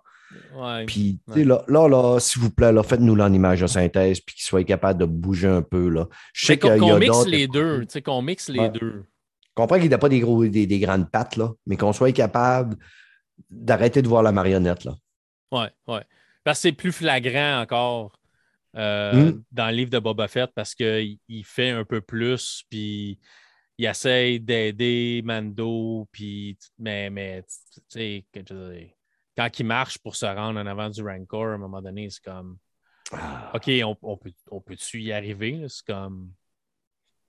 Ouais, 0.55 0.85
puis 0.85 1.19
là, 1.35 1.65
là, 1.67 1.89
là, 1.89 2.19
s'il 2.21 2.43
vous 2.43 2.51
plaît, 2.51 2.71
faites-nous 2.83 3.17
l'image 3.17 3.63
de 3.63 3.67
synthèse 3.67 4.21
puis 4.21 4.35
qu'il 4.37 4.45
soit 4.45 4.65
capable 4.65 5.01
de 5.01 5.07
bouger 5.07 5.49
un 5.49 5.63
peu. 5.63 5.89
Là. 5.89 6.07
Je 6.33 6.47
sais 6.47 6.59
qu'on 6.59 6.99
mixe 6.99 7.27
les 7.27 7.49
deux. 7.49 7.81
Tu 7.81 7.87
sais, 7.89 8.03
qu'on 8.03 8.23
mixe 8.23 8.49
les 8.49 8.69
deux. 8.69 9.05
Je 9.51 9.55
comprends 9.55 9.81
qu'il 9.81 9.91
n'a 9.91 9.99
pas 9.99 10.09
des, 10.09 10.21
gros, 10.21 10.45
des, 10.47 10.67
des, 10.67 10.79
grandes 10.79 11.11
pattes, 11.11 11.37
là, 11.37 11.51
mais 11.67 11.77
qu'on 11.77 11.93
soit 11.93 12.13
capable 12.13 12.77
d'arrêter 13.51 14.03
de 14.03 14.09
voir 14.09 14.23
la 14.23 14.33
marionnette. 14.33 14.85
Là. 14.85 14.95
Oui, 15.53 15.67
oui. 15.87 16.01
Parce 16.45 16.59
que 16.59 16.63
c'est 16.63 16.73
plus 16.73 16.93
flagrant 16.93 17.61
encore 17.61 18.13
euh, 18.77 19.33
hmm. 19.33 19.43
dans 19.51 19.67
le 19.67 19.77
livre 19.77 19.91
de 19.91 19.99
Boba 19.99 20.29
Fett 20.29 20.51
parce 20.55 20.75
qu'il 20.75 21.19
fait 21.45 21.71
un 21.71 21.85
peu 21.85 22.01
plus, 22.01 22.65
puis 22.71 23.19
il 23.79 23.87
essaye 23.87 24.41
d'aider 24.41 25.23
Mando, 25.25 26.09
puis 26.13 26.57
mais, 26.79 27.11
mais 27.11 27.43
tu 27.43 27.81
sais, 27.89 28.25
quand 29.37 29.59
il 29.59 29.67
marche 29.67 29.99
pour 29.99 30.17
se 30.17 30.27
rendre 30.27 30.61
en 30.61 30.67
avant 30.67 30.89
du 30.89 31.03
Rancor, 31.03 31.47
à 31.47 31.55
un 31.55 31.59
moment 31.59 31.83
donné, 31.83 32.09
c'est 32.11 32.23
comme 32.23 32.59
ah. 33.13 33.51
OK, 33.55 33.69
on, 33.85 33.97
on 34.03 34.17
peut, 34.17 34.33
on 34.51 34.61
peut-tu 34.61 35.03
y 35.03 35.13
arriver? 35.13 35.65
C'est 35.69 35.85
comme. 35.87 36.31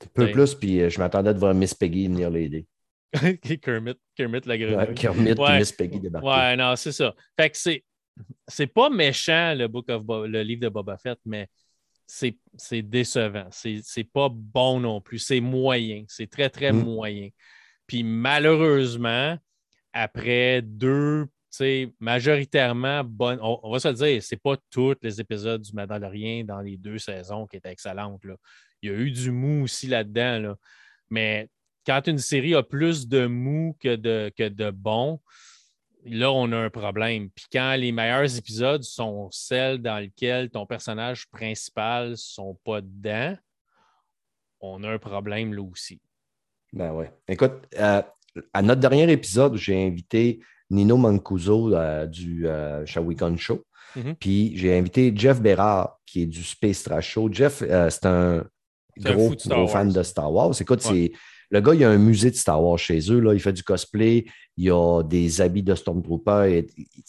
Un 0.03 0.07
peu 0.13 0.31
plus, 0.31 0.55
puis 0.55 0.81
euh, 0.81 0.89
je 0.89 0.99
m'attendais 0.99 1.33
de 1.33 1.39
voir 1.39 1.53
Miss 1.53 1.73
Peggy 1.73 2.07
venir 2.07 2.29
l'aider. 2.29 2.65
Kermit, 3.61 3.95
Kermit 4.15 4.41
la 4.45 4.57
grenouille. 4.57 4.95
Kermit 4.95 5.35
Miss 5.57 5.71
Peggy 5.71 5.99
débarquer. 5.99 6.27
Ouais, 6.27 6.55
non, 6.55 6.75
c'est 6.75 6.91
ça. 6.91 7.13
Fait 7.37 7.49
que 7.49 7.57
c'est 7.57 7.83
c'est 8.47 8.67
pas 8.67 8.89
méchant 8.89 9.53
le 9.55 9.67
book 9.67 9.89
of 9.89 10.03
le 10.07 10.41
livre 10.43 10.61
de 10.61 10.69
Boba 10.69 10.97
Fett, 10.97 11.19
mais 11.25 11.47
c'est 12.05 12.81
décevant. 12.81 13.47
C'est 13.51 14.03
pas 14.11 14.29
bon 14.29 14.79
non 14.79 15.01
plus. 15.01 15.19
C'est 15.19 15.39
moyen. 15.39 16.03
C'est 16.07 16.29
très, 16.29 16.49
très 16.49 16.71
mm. 16.73 16.83
moyen. 16.83 17.29
Puis 17.87 18.03
malheureusement, 18.03 19.37
après 19.93 20.61
deux, 20.61 21.27
majoritairement 21.99 23.03
bonnes, 23.03 23.39
on, 23.41 23.71
va 23.71 23.79
se 23.79 23.87
le 23.87 23.93
dire, 23.93 24.23
c'est 24.23 24.41
pas 24.41 24.57
tous 24.69 24.95
les 25.01 25.19
épisodes 25.19 25.61
du 25.61 25.73
Mandalorian 25.73 26.43
dans 26.43 26.61
les 26.61 26.77
deux 26.77 26.97
saisons 26.97 27.47
qui 27.47 27.57
étaient 27.57 27.71
excellentes. 27.71 28.23
Là. 28.25 28.35
Il 28.81 28.91
y 28.91 28.93
a 28.93 28.97
eu 28.97 29.11
du 29.11 29.31
mou 29.31 29.63
aussi 29.63 29.87
là-dedans. 29.87 30.39
Là. 30.39 30.55
Mais 31.09 31.49
quand 31.85 32.07
une 32.07 32.19
série 32.19 32.55
a 32.55 32.63
plus 32.63 33.07
de 33.07 33.25
mou 33.25 33.75
que 33.79 33.95
de, 33.95 34.31
que 34.37 34.47
de 34.47 34.69
bon, 34.71 35.19
là, 36.05 36.31
on 36.31 36.51
a 36.51 36.57
un 36.57 36.69
problème. 36.69 37.29
Puis 37.29 37.45
quand 37.51 37.75
les 37.75 37.91
meilleurs 37.91 38.37
épisodes 38.37 38.83
sont 38.83 39.29
celles 39.31 39.81
dans 39.81 39.97
lesquels 39.97 40.49
ton 40.49 40.65
personnage 40.65 41.27
principal 41.29 42.11
ne 42.11 42.15
sont 42.15 42.57
pas 42.63 42.81
dedans, 42.81 43.35
on 44.59 44.83
a 44.83 44.89
un 44.89 44.99
problème 44.99 45.53
là 45.53 45.63
aussi. 45.63 45.99
Ben 46.73 46.91
ouais. 46.93 47.11
Écoute, 47.27 47.67
euh, 47.79 48.01
à 48.53 48.61
notre 48.61 48.81
dernier 48.81 49.11
épisode, 49.11 49.55
j'ai 49.55 49.85
invité 49.85 50.39
Nino 50.69 50.97
Mancuso 50.97 51.73
euh, 51.73 52.05
du 52.05 52.47
euh, 52.47 52.85
Shawicon 52.85 53.35
Show. 53.37 53.63
Mm-hmm. 53.97 54.15
Puis 54.15 54.57
j'ai 54.57 54.77
invité 54.77 55.11
Jeff 55.13 55.41
Bérard, 55.41 55.99
qui 56.05 56.23
est 56.23 56.27
du 56.27 56.43
Space 56.43 56.83
Trash 56.83 57.09
Show. 57.09 57.29
Jeff, 57.31 57.57
c'est 57.57 58.05
un 58.05 58.45
gros, 58.97 59.33
gros 59.45 59.67
fan 59.67 59.91
de 59.91 60.03
Star 60.03 60.31
Wars. 60.31 60.53
Écoute, 60.61 60.81
c'est 60.81 61.11
le 61.51 61.59
gars, 61.59 61.75
il 61.75 61.83
a 61.83 61.89
un 61.89 61.97
musée 61.97 62.31
de 62.31 62.35
Star 62.35 62.63
Wars 62.63 62.79
chez 62.79 62.99
eux. 63.11 63.19
Là. 63.19 63.33
Il 63.33 63.41
fait 63.41 63.51
du 63.51 63.63
cosplay. 63.63 64.25
Il 64.55 64.71
a 64.71 65.03
des 65.03 65.41
habits 65.41 65.63
de 65.63 65.75
Stormtrooper. 65.75 66.65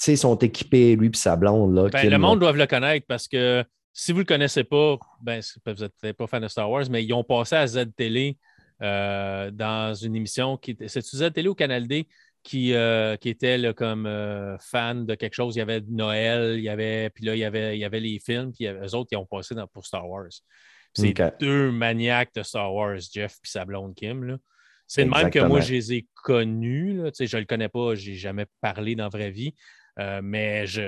Ils 0.06 0.18
sont 0.18 0.36
équipés, 0.36 0.96
lui 0.96 1.08
et 1.08 1.16
sa 1.16 1.36
blonde. 1.36 1.74
Là, 1.74 1.88
ben, 1.88 2.10
le 2.10 2.18
monde 2.18 2.40
doit 2.40 2.52
le 2.52 2.66
connaître 2.66 3.06
parce 3.06 3.28
que 3.28 3.64
si 3.92 4.10
vous 4.10 4.18
ne 4.18 4.22
le 4.22 4.26
connaissez 4.26 4.64
pas, 4.64 4.98
ben, 5.22 5.40
vous 5.64 5.72
n'êtes 5.72 5.92
peut-être 6.00 6.16
pas 6.16 6.26
fan 6.26 6.42
de 6.42 6.48
Star 6.48 6.68
Wars, 6.68 6.84
mais 6.90 7.04
ils 7.04 7.12
ont 7.12 7.22
passé 7.22 7.54
à 7.54 7.66
Z-Télé 7.68 8.36
euh, 8.82 9.52
dans 9.52 9.94
une 9.94 10.16
émission 10.16 10.56
qui 10.56 10.72
était. 10.72 10.88
C'est 10.88 11.04
Z-Télé 11.04 11.48
ou 11.48 11.54
Canal 11.54 11.86
D 11.86 12.08
qui, 12.42 12.74
euh, 12.74 13.16
qui 13.16 13.28
était 13.28 13.72
comme 13.74 14.06
euh, 14.06 14.58
fan 14.58 15.06
de 15.06 15.14
quelque 15.14 15.34
chose. 15.34 15.54
Il 15.54 15.60
y 15.60 15.62
avait 15.62 15.82
Noël, 15.88 16.58
il 16.58 16.64
y 16.64 16.68
avait, 16.68 17.10
puis 17.10 17.24
là, 17.24 17.36
il 17.36 17.38
y 17.38 17.44
avait, 17.44 17.76
il 17.76 17.80
y 17.80 17.84
avait 17.84 18.00
les 18.00 18.18
films, 18.18 18.52
puis 18.52 18.66
eux 18.66 18.94
autres, 18.96 19.10
ils 19.12 19.16
ont 19.16 19.26
passé 19.26 19.54
pour 19.72 19.86
Star 19.86 20.08
Wars. 20.08 20.26
C'est 20.94 21.14
deux 21.40 21.70
maniaques 21.70 22.34
de 22.34 22.42
Star 22.42 22.72
Wars, 22.74 22.98
Jeff 23.12 23.34
et 23.34 23.48
sa 23.48 23.64
blonde 23.64 23.94
Kim. 23.94 24.38
C'est 24.86 25.04
le 25.04 25.10
même 25.10 25.30
que 25.30 25.38
moi, 25.38 25.60
je 25.60 25.72
les 25.72 25.92
ai 25.94 26.06
connus. 26.14 27.00
Je 27.18 27.36
ne 27.36 27.40
le 27.40 27.46
connais 27.46 27.68
pas, 27.68 27.94
je 27.94 28.10
n'ai 28.10 28.16
jamais 28.16 28.46
parlé 28.60 28.94
dans 28.94 29.04
la 29.04 29.10
vraie 29.10 29.30
vie. 29.30 29.54
Euh, 29.98 30.20
mais 30.22 30.66
je, 30.66 30.80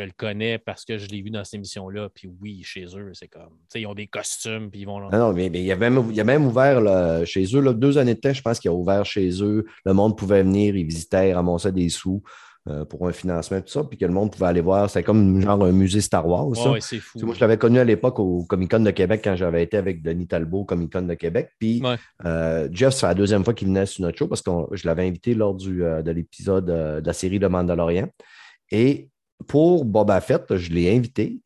le 0.00 0.12
connais 0.16 0.58
parce 0.58 0.84
que 0.84 0.96
je 0.96 1.08
l'ai 1.08 1.22
vu 1.22 1.30
dans 1.30 1.42
cette 1.42 1.54
émission-là. 1.54 2.08
Puis 2.14 2.28
oui, 2.40 2.62
chez 2.62 2.86
eux, 2.96 3.10
c'est 3.12 3.26
comme. 3.26 3.58
Ils 3.74 3.86
ont 3.86 3.94
des 3.94 4.06
costumes, 4.06 4.70
puis 4.70 4.82
ils 4.82 4.86
vont. 4.86 5.10
Non, 5.10 5.32
mais, 5.32 5.46
il, 5.46 5.56
y 5.58 5.72
a 5.72 5.76
même, 5.76 6.02
il 6.10 6.20
a 6.20 6.24
même 6.24 6.46
ouvert 6.46 7.26
chez 7.26 7.44
eux, 7.54 7.60
là, 7.60 7.72
deux 7.72 7.98
années 7.98 8.14
de 8.14 8.20
temps, 8.20 8.32
je 8.32 8.42
pense 8.42 8.60
qu'il 8.60 8.70
a 8.70 8.74
ouvert 8.74 9.04
chez 9.04 9.42
eux. 9.42 9.66
Le 9.84 9.92
monde 9.92 10.16
pouvait 10.16 10.42
venir, 10.42 10.76
ils 10.76 10.86
visitaient, 10.86 11.34
ramassaient 11.34 11.72
des 11.72 11.88
sous. 11.88 12.22
Euh, 12.66 12.86
pour 12.86 13.06
un 13.06 13.12
financement, 13.12 13.60
tout 13.60 13.68
ça, 13.68 13.84
puis 13.84 13.98
que 13.98 14.06
le 14.06 14.12
monde 14.12 14.32
pouvait 14.32 14.46
aller 14.46 14.62
voir. 14.62 14.88
C'était 14.88 15.02
comme 15.02 15.38
genre 15.38 15.62
un 15.62 15.72
musée 15.72 16.00
Star 16.00 16.26
Wars. 16.26 16.48
c'est 16.80 16.98
fou. 16.98 17.18
Moi, 17.20 17.34
je 17.34 17.40
l'avais 17.40 17.58
connu 17.58 17.78
à 17.78 17.84
l'époque 17.84 18.18
au 18.18 18.42
Comic 18.44 18.70
Con 18.70 18.80
de 18.80 18.90
Québec 18.90 19.20
quand 19.22 19.36
j'avais 19.36 19.64
été 19.64 19.76
avec 19.76 20.00
Denis 20.00 20.26
Talbot 20.26 20.60
au 20.60 20.64
Comic 20.64 20.90
Con 20.90 21.02
de 21.02 21.12
Québec. 21.12 21.50
Puis 21.58 21.82
euh, 22.24 22.66
Jeff, 22.72 22.94
c'est 22.94 23.04
la 23.04 23.12
deuxième 23.12 23.44
fois 23.44 23.52
qu'il 23.52 23.68
venait 23.68 23.84
sur 23.84 24.00
notre 24.02 24.16
show 24.16 24.28
parce 24.28 24.40
que 24.40 24.50
je 24.72 24.86
l'avais 24.86 25.06
invité 25.06 25.34
lors 25.34 25.54
du, 25.54 25.84
euh, 25.84 26.00
de 26.00 26.10
l'épisode 26.10 26.64
de 26.64 27.06
la 27.06 27.12
série 27.12 27.38
Le 27.38 27.50
Mandalorian. 27.50 28.08
Et 28.70 29.10
pour 29.46 29.84
Boba 29.84 30.22
Fett, 30.22 30.56
je 30.56 30.72
l'ai 30.72 30.96
invité. 30.96 31.42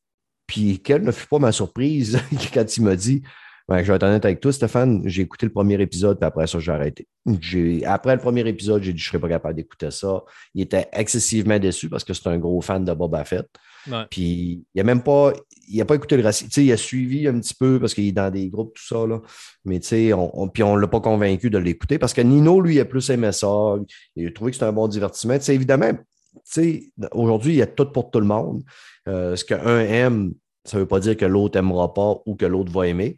Puis 0.46 0.78
quelle 0.78 1.02
ne 1.02 1.10
fut 1.10 1.26
pas 1.26 1.40
ma 1.40 1.50
surprise 1.50 2.20
quand 2.54 2.76
il 2.76 2.84
m'a 2.84 2.94
dit 2.94 3.24
je 3.70 3.74
vais 3.74 3.94
être 3.94 4.02
honnête 4.02 4.24
avec 4.24 4.40
toi, 4.40 4.52
Stéphane. 4.52 5.02
J'ai 5.04 5.22
écouté 5.22 5.46
le 5.46 5.52
premier 5.52 5.80
épisode, 5.80 6.18
puis 6.18 6.26
après 6.26 6.46
ça, 6.46 6.58
j'ai 6.58 6.72
arrêté. 6.72 7.06
Après 7.84 8.14
le 8.14 8.20
premier 8.20 8.46
épisode, 8.48 8.82
j'ai 8.82 8.92
dit 8.92 8.98
je 8.98 9.08
ne 9.08 9.10
serais 9.10 9.20
pas 9.20 9.28
capable 9.28 9.56
d'écouter 9.56 9.90
ça. 9.90 10.22
Il 10.54 10.62
était 10.62 10.88
excessivement 10.92 11.58
déçu 11.58 11.88
parce 11.90 12.04
que 12.04 12.14
c'est 12.14 12.28
un 12.28 12.38
gros 12.38 12.60
fan 12.62 12.84
de 12.84 12.92
Boba 12.92 13.24
Fett. 13.24 13.46
Puis 14.10 14.64
il 14.74 14.78
n'a 14.78 14.84
même 14.84 15.02
pas, 15.02 15.32
il 15.68 15.80
a 15.80 15.84
pas 15.84 15.94
écouté 15.94 16.16
le 16.16 16.22
racisme. 16.22 16.48
Il 16.60 16.72
a 16.72 16.76
suivi 16.76 17.28
un 17.28 17.38
petit 17.40 17.54
peu 17.54 17.78
parce 17.78 17.94
qu'il 17.94 18.06
est 18.06 18.12
dans 18.12 18.30
des 18.30 18.48
groupes, 18.48 18.74
tout 18.74 18.86
ça. 18.86 19.06
Là. 19.06 19.20
Mais 19.64 19.80
on, 20.14 20.48
puis 20.48 20.62
on 20.62 20.76
ne 20.76 20.80
l'a 20.80 20.88
pas 20.88 21.00
convaincu 21.00 21.50
de 21.50 21.58
l'écouter 21.58 21.98
parce 21.98 22.14
que 22.14 22.20
Nino, 22.20 22.60
lui, 22.60 22.80
a 22.80 22.84
plus 22.84 23.10
aimé 23.10 23.32
ça. 23.32 23.76
Il 24.16 24.26
a 24.26 24.30
trouvé 24.30 24.50
que 24.50 24.56
c'était 24.56 24.66
un 24.66 24.72
bon 24.72 24.88
divertissement. 24.88 25.38
T'sais, 25.38 25.54
évidemment, 25.54 25.92
aujourd'hui, 27.12 27.52
il 27.52 27.58
y 27.58 27.62
a 27.62 27.66
tout 27.66 27.90
pour 27.92 28.10
tout 28.10 28.20
le 28.20 28.26
monde. 28.26 28.62
Euh, 29.08 29.36
ce 29.36 29.44
qu'un 29.44 29.80
aime, 29.80 30.32
ça 30.64 30.76
ne 30.76 30.82
veut 30.82 30.88
pas 30.88 31.00
dire 31.00 31.16
que 31.16 31.24
l'autre 31.24 31.58
n'aimera 31.58 31.92
pas 31.94 32.16
ou 32.26 32.36
que 32.36 32.46
l'autre 32.46 32.70
va 32.72 32.86
aimer. 32.86 33.16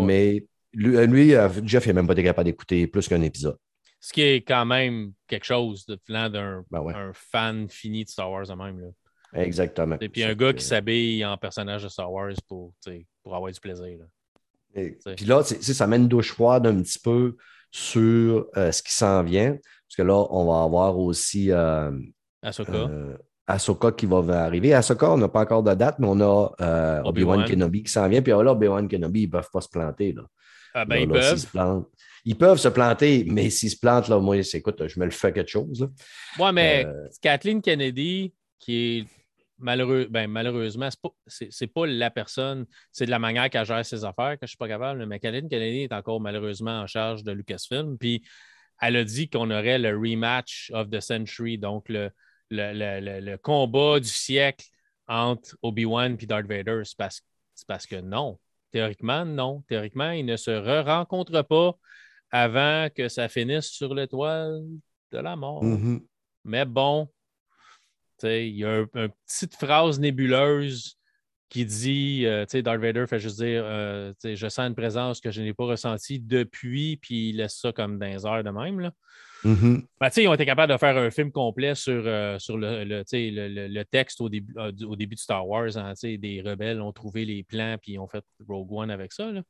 Mais 0.00 0.44
lui, 0.72 1.34
euh, 1.34 1.48
Jeff, 1.64 1.86
il 1.86 1.88
n'a 1.88 1.94
même 1.94 2.06
pas 2.06 2.12
été 2.14 2.22
capable 2.22 2.46
d'écouter 2.46 2.86
plus 2.86 3.08
qu'un 3.08 3.22
épisode. 3.22 3.56
Ce 4.00 4.12
qui 4.12 4.22
est 4.22 4.42
quand 4.42 4.64
même 4.64 5.12
quelque 5.28 5.44
chose 5.44 5.86
de 5.86 5.98
d'un 6.08 6.64
ben 6.70 7.12
fan 7.14 7.68
fini 7.68 8.04
de 8.04 8.08
Star 8.08 8.30
Wars 8.30 8.56
même. 8.56 8.80
Là. 8.80 9.42
Exactement. 9.42 9.96
Et 10.00 10.08
puis 10.08 10.24
un 10.24 10.34
gars 10.34 10.52
qui 10.52 10.64
s'habille 10.64 11.24
en 11.24 11.36
personnage 11.36 11.84
de 11.84 11.88
Star 11.88 12.12
Wars 12.12 12.32
pour, 12.48 12.74
pour 13.22 13.36
avoir 13.36 13.50
du 13.52 13.60
plaisir. 13.60 13.98
puis 14.74 15.24
là, 15.24 15.42
ça 15.42 15.86
mène 15.86 16.02
une 16.02 16.08
douche 16.08 16.32
froide 16.32 16.66
un 16.66 16.82
petit 16.82 16.98
peu 16.98 17.36
sur 17.70 18.46
euh, 18.56 18.72
ce 18.72 18.82
qui 18.82 18.92
s'en 18.92 19.22
vient. 19.22 19.52
Parce 19.52 19.96
que 19.96 20.02
là, 20.02 20.26
on 20.30 20.46
va 20.46 20.64
avoir 20.64 20.98
aussi. 20.98 21.50
Euh, 21.50 21.92
Ahsoka. 22.42 22.88
Ahsoka 23.46 23.92
qui 23.92 24.06
va 24.06 24.44
arriver. 24.44 24.72
Ahsoka, 24.74 25.10
on 25.10 25.16
n'a 25.16 25.28
pas 25.28 25.40
encore 25.40 25.62
de 25.62 25.74
date, 25.74 25.98
mais 25.98 26.06
on 26.08 26.20
a 26.20 26.52
euh, 26.60 27.02
Obi-Wan 27.04 27.44
Kenobi 27.44 27.82
qui 27.82 27.92
s'en 27.92 28.08
vient. 28.08 28.22
Puis 28.22 28.32
là, 28.32 28.52
Obi-Wan 28.52 28.88
Kenobi, 28.88 29.22
ils 29.22 29.26
ne 29.26 29.32
peuvent 29.32 29.50
pas 29.52 29.60
se 29.60 29.68
planter. 29.68 30.12
Là. 30.12 30.22
Ah 30.74 30.84
ben, 30.84 30.96
ils 30.96 31.08
peuvent. 31.08 31.36
Se 31.36 31.46
ils 32.24 32.38
peuvent 32.38 32.58
se 32.58 32.68
planter, 32.68 33.24
mais 33.26 33.50
s'ils 33.50 33.70
se 33.70 33.78
plantent, 33.78 34.08
là, 34.08 34.20
moi, 34.20 34.36
écoute, 34.36 34.86
je 34.86 35.00
me 35.00 35.04
le 35.04 35.10
fais 35.10 35.32
quelque 35.32 35.50
chose. 35.50 35.88
Oui, 36.38 36.48
mais 36.52 36.86
euh, 36.86 37.08
Kathleen 37.20 37.60
Kennedy, 37.60 38.32
qui 38.60 38.98
est 38.98 39.06
malheureux, 39.58 40.06
ben, 40.08 40.30
malheureusement, 40.30 40.88
ce 41.26 41.44
n'est 41.44 41.66
pas, 41.66 41.86
la 41.86 42.10
personne, 42.10 42.66
c'est 42.92 43.06
de 43.06 43.10
la 43.10 43.18
manière 43.18 43.50
qu'elle 43.50 43.66
gère 43.66 43.84
ses 43.84 44.04
affaires 44.04 44.34
que 44.34 44.42
je 44.42 44.44
ne 44.44 44.48
suis 44.48 44.56
pas 44.56 44.68
capable. 44.68 45.04
Mais 45.06 45.18
Kathleen 45.18 45.48
Kennedy 45.48 45.82
est 45.82 45.92
encore 45.92 46.20
malheureusement 46.20 46.80
en 46.82 46.86
charge 46.86 47.24
de 47.24 47.32
Lucasfilm. 47.32 47.98
Puis 47.98 48.22
elle 48.80 48.96
a 48.96 49.04
dit 49.04 49.28
qu'on 49.28 49.50
aurait 49.50 49.80
le 49.80 49.96
rematch 49.96 50.70
of 50.74 50.90
the 50.90 51.00
century, 51.00 51.58
donc 51.58 51.88
le, 51.88 52.10
le, 52.52 53.36
combat 53.36 54.00
du 54.00 54.08
siècle 54.08 54.66
entre 55.06 55.56
Obi-Wan 55.62 56.16
et 56.20 56.26
Darth 56.26 56.46
Vader. 56.46 56.82
C'est 56.84 56.96
parce, 56.96 57.22
parce, 57.66 57.86
que 57.86 58.00
non. 58.00 58.38
Théoriquement, 58.70 59.24
non. 59.24 59.62
Théoriquement, 59.68 60.10
ils 60.10 60.24
ne 60.24 60.36
se 60.36 60.50
re-rencontrent 60.50 61.46
pas 61.46 61.76
avant 62.30 62.88
que 62.94 63.08
ça 63.08 63.28
finisse 63.28 63.66
sur 63.66 63.94
l'étoile 63.94 64.62
de 65.10 65.18
la 65.18 65.36
mort. 65.36 65.62
Mhm. 65.62 66.00
Mais 66.44 66.64
bon, 66.64 67.08
il 68.22 68.56
y 68.56 68.64
a 68.64 68.78
une 68.94 69.08
petite 69.26 69.54
phrase 69.54 70.00
nébuleuse 70.00 70.96
qui 71.48 71.66
dit, 71.66 72.24
euh, 72.24 72.46
tu 72.46 72.52
sais, 72.52 72.62
Darth 72.62 72.80
Vader 72.80 73.06
fait 73.06 73.18
juste 73.18 73.36
dire, 73.36 73.62
euh, 73.66 74.14
je 74.24 74.48
sens 74.48 74.66
une 74.66 74.74
présence 74.74 75.20
que 75.20 75.30
je 75.30 75.42
n'ai 75.42 75.52
pas 75.52 75.66
ressentie 75.66 76.18
depuis, 76.18 76.96
puis 76.96 77.28
il 77.28 77.36
laisse 77.36 77.58
ça 77.58 77.72
comme 77.72 77.98
dans 77.98 78.06
les 78.06 78.24
heures 78.24 78.42
de 78.42 78.48
même. 78.48 78.80
Là. 78.80 78.92
Mm-hmm. 79.44 79.84
Ben, 80.00 80.10
ils 80.16 80.28
ont 80.28 80.34
été 80.34 80.46
capables 80.46 80.72
de 80.72 80.78
faire 80.78 80.96
un 80.96 81.10
film 81.10 81.32
complet 81.32 81.74
sur, 81.74 82.02
euh, 82.06 82.38
sur 82.38 82.56
le, 82.56 82.84
le, 82.84 83.02
le, 83.68 83.84
texte 83.84 84.20
au 84.20 84.28
début, 84.28 84.54
au 84.56 84.96
début 84.96 85.16
de 85.16 85.20
Star 85.20 85.46
Wars. 85.46 85.76
Hein, 85.76 85.94
des 86.02 86.42
rebelles 86.44 86.80
ont 86.80 86.92
trouvé 86.92 87.24
les 87.24 87.42
plans, 87.42 87.76
puis 87.80 87.92
ils 87.92 87.98
ont 87.98 88.08
fait 88.08 88.24
Rogue 88.48 88.72
One 88.72 88.90
avec 88.90 89.12
ça. 89.12 89.30
Là. 89.30 89.42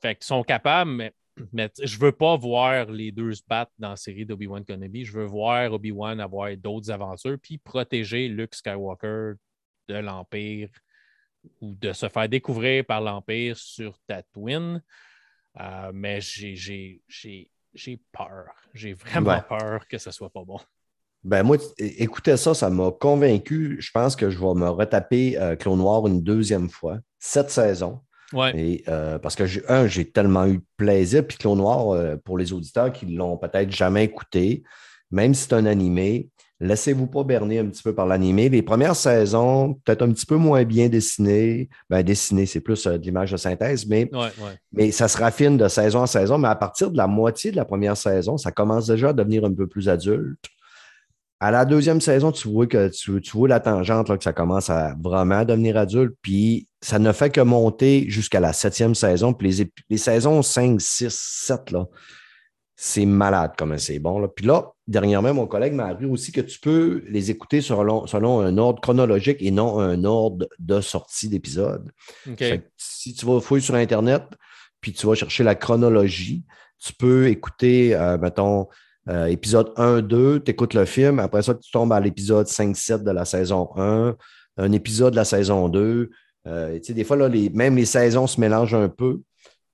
fait, 0.00 0.22
sont 0.22 0.42
capables, 0.42 0.90
mais 0.90 1.12
mais 1.52 1.70
je 1.82 1.98
veux 1.98 2.12
pas 2.12 2.36
voir 2.36 2.86
les 2.86 3.12
deux 3.12 3.34
se 3.34 3.42
battre 3.46 3.72
dans 3.78 3.90
la 3.90 3.96
série 3.96 4.24
d'Obi-Wan 4.24 4.64
Kenobi. 4.64 5.04
Je 5.04 5.12
veux 5.12 5.26
voir 5.26 5.72
Obi-Wan 5.72 6.18
avoir 6.20 6.56
d'autres 6.56 6.90
aventures 6.90 7.36
puis 7.40 7.58
protéger 7.58 8.28
Luke 8.28 8.54
Skywalker 8.54 9.32
de 9.88 9.94
l'Empire 9.94 10.70
ou 11.60 11.74
de 11.74 11.92
se 11.92 12.08
faire 12.08 12.28
découvrir 12.28 12.84
par 12.84 13.00
l'Empire 13.00 13.56
sur 13.56 13.98
Tatooine. 14.06 14.82
Euh, 15.60 15.90
mais 15.94 16.20
j'ai 16.20 17.00
peur. 18.12 18.46
J'ai 18.74 18.92
vraiment 18.92 19.40
peur 19.40 19.86
que 19.88 19.98
ce 19.98 20.10
soit 20.10 20.30
pas 20.30 20.44
bon. 20.44 20.58
Ben 21.24 21.42
moi, 21.42 21.56
écoutez 21.78 22.36
ça, 22.36 22.54
ça 22.54 22.70
m'a 22.70 22.90
convaincu. 22.92 23.76
Je 23.80 23.90
pense 23.90 24.14
que 24.14 24.30
je 24.30 24.38
vais 24.38 24.54
me 24.54 24.68
retaper 24.68 25.36
euh, 25.38 25.56
Clone 25.56 25.78
Noir 25.78 26.06
une 26.06 26.22
deuxième 26.22 26.70
fois, 26.70 26.98
cette 27.18 27.50
saison. 27.50 28.00
Ouais. 28.32 28.82
Euh, 28.88 29.18
parce 29.18 29.34
que, 29.34 29.44
un, 29.70 29.86
j'ai 29.86 30.10
tellement 30.10 30.46
eu 30.46 30.58
de 30.58 30.64
plaisir. 30.76 31.26
Puis 31.26 31.38
Clone 31.38 31.58
Noir, 31.58 32.18
pour 32.24 32.38
les 32.38 32.52
auditeurs 32.52 32.92
qui 32.92 33.06
ne 33.06 33.16
l'ont 33.16 33.36
peut-être 33.38 33.70
jamais 33.70 34.04
écouté, 34.04 34.62
même 35.10 35.34
si 35.34 35.44
c'est 35.44 35.54
un 35.54 35.66
animé, 35.66 36.30
Laissez-vous 36.58 37.06
pas 37.06 37.22
berner 37.22 37.58
un 37.58 37.66
petit 37.66 37.82
peu 37.82 37.94
par 37.94 38.06
l'animé. 38.06 38.48
Les 38.48 38.62
premières 38.62 38.96
saisons, 38.96 39.74
peut-être 39.84 40.00
un 40.00 40.10
petit 40.10 40.24
peu 40.24 40.36
moins 40.36 40.64
bien 40.64 40.88
dessinées. 40.88 41.68
Ben, 41.90 42.02
dessinées, 42.02 42.46
c'est 42.46 42.60
plus 42.60 42.86
euh, 42.86 42.96
de 42.96 43.02
l'image 43.02 43.32
de 43.32 43.36
synthèse, 43.36 43.86
mais, 43.86 44.10
mais 44.72 44.90
ça 44.90 45.06
se 45.06 45.18
raffine 45.18 45.58
de 45.58 45.68
saison 45.68 46.00
en 46.00 46.06
saison. 46.06 46.38
Mais 46.38 46.48
à 46.48 46.54
partir 46.54 46.90
de 46.90 46.96
la 46.96 47.06
moitié 47.06 47.50
de 47.50 47.56
la 47.56 47.66
première 47.66 47.96
saison, 47.96 48.38
ça 48.38 48.52
commence 48.52 48.86
déjà 48.86 49.10
à 49.10 49.12
devenir 49.12 49.44
un 49.44 49.52
peu 49.52 49.66
plus 49.66 49.90
adulte. 49.90 50.42
À 51.40 51.50
la 51.50 51.66
deuxième 51.66 52.00
saison, 52.00 52.32
tu 52.32 52.48
vois 52.48 52.66
que 52.66 52.88
tu, 52.88 53.20
vois 53.34 53.48
la 53.48 53.60
tangente, 53.60 54.08
là, 54.08 54.16
que 54.16 54.24
ça 54.24 54.32
commence 54.32 54.70
à 54.70 54.94
vraiment 54.98 55.44
devenir 55.44 55.76
adulte. 55.76 56.14
Puis 56.22 56.68
ça 56.80 56.98
ne 56.98 57.12
fait 57.12 57.28
que 57.28 57.42
monter 57.42 58.08
jusqu'à 58.08 58.40
la 58.40 58.54
septième 58.54 58.94
saison. 58.94 59.34
Puis 59.34 59.50
les, 59.50 59.72
les 59.90 59.98
saisons 59.98 60.40
5, 60.40 60.80
6, 60.80 61.14
7, 61.14 61.72
là, 61.72 61.86
c'est 62.78 63.06
malade 63.06 63.52
comme 63.56 63.78
c'est 63.78 63.98
bon. 63.98 64.18
Là. 64.18 64.28
Puis 64.28 64.44
là, 64.44 64.72
dernièrement, 64.86 65.32
mon 65.32 65.46
collègue 65.46 65.72
m'a 65.72 65.86
appris 65.86 66.04
aussi 66.04 66.30
que 66.30 66.42
tu 66.42 66.60
peux 66.60 67.02
les 67.08 67.30
écouter 67.30 67.62
selon, 67.62 68.06
selon 68.06 68.40
un 68.40 68.58
ordre 68.58 68.82
chronologique 68.82 69.38
et 69.40 69.50
non 69.50 69.80
un 69.80 70.04
ordre 70.04 70.46
de 70.58 70.82
sortie 70.82 71.30
d'épisode. 71.30 71.90
Si 72.76 73.14
tu 73.14 73.24
vas 73.24 73.40
fouiller 73.40 73.64
sur 73.64 73.74
Internet, 73.76 74.24
puis 74.82 74.92
tu 74.92 75.06
vas 75.06 75.14
chercher 75.14 75.42
la 75.42 75.54
chronologie, 75.54 76.44
tu 76.78 76.92
peux 76.92 77.28
écouter, 77.28 77.94
euh, 77.94 78.18
mettons, 78.18 78.68
euh, 79.08 79.26
épisode 79.26 79.72
1, 79.76 80.02
2, 80.02 80.40
tu 80.40 80.50
écoutes 80.50 80.74
le 80.74 80.84
film, 80.84 81.18
après 81.18 81.42
ça, 81.42 81.54
tu 81.54 81.70
tombes 81.70 81.94
à 81.94 82.00
l'épisode 82.00 82.46
5, 82.46 82.76
7 82.76 83.04
de 83.04 83.10
la 83.10 83.24
saison 83.24 83.70
1, 83.76 84.14
un 84.58 84.72
épisode 84.72 85.12
de 85.12 85.16
la 85.16 85.24
saison 85.24 85.70
2. 85.70 86.10
Euh, 86.46 86.78
des 86.78 87.04
fois, 87.04 87.16
là, 87.16 87.28
les, 87.28 87.48
même 87.48 87.76
les 87.76 87.86
saisons 87.86 88.26
se 88.26 88.38
mélangent 88.38 88.74
un 88.74 88.90
peu 88.90 89.20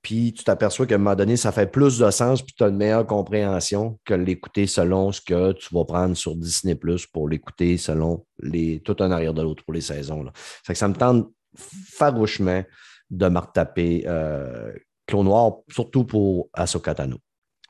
puis 0.03 0.33
tu 0.33 0.43
t'aperçois 0.43 0.87
qu'à 0.87 0.97
un 0.97 0.99
moment 0.99 1.15
donné, 1.15 1.37
ça 1.37 1.53
fait 1.53 1.71
plus 1.71 1.99
de 1.99 2.11
sens, 2.11 2.43
puis 2.43 2.55
tu 2.57 2.65
as 2.65 2.69
une 2.69 2.77
meilleure 2.77 3.07
compréhension 3.07 4.01
que 4.05 4.15
l'écouter 4.15 4.67
selon 4.67 5.13
ce 5.13 5.21
que 5.21 5.53
tu 5.53 5.73
vas 5.73 5.85
prendre 5.85 6.17
sur 6.17 6.35
Disney 6.35 6.75
Plus 6.75 7.07
pour 7.07 7.29
l'écouter 7.29 7.79
selon 7.79 8.27
les, 8.41 8.81
tout 8.81 8.97
un 8.99 9.13
arrière 9.13 9.33
de 9.33 9.43
l'autre 9.43 9.65
pour 9.65 9.75
les 9.75 9.81
saisons. 9.81 10.25
Là. 10.25 10.33
que 10.67 10.75
ça 10.75 10.89
me 10.89 10.95
tente 10.95 11.31
farouchement 11.57 12.65
de 13.11 13.29
me 13.29 13.39
retaper 13.39 14.03
euh, 14.07 14.73
Clone 15.07 15.27
Noir, 15.27 15.59
surtout 15.69 16.05
pour 16.05 16.49
Ahsoka 16.53 16.95
Tano. 16.95 17.19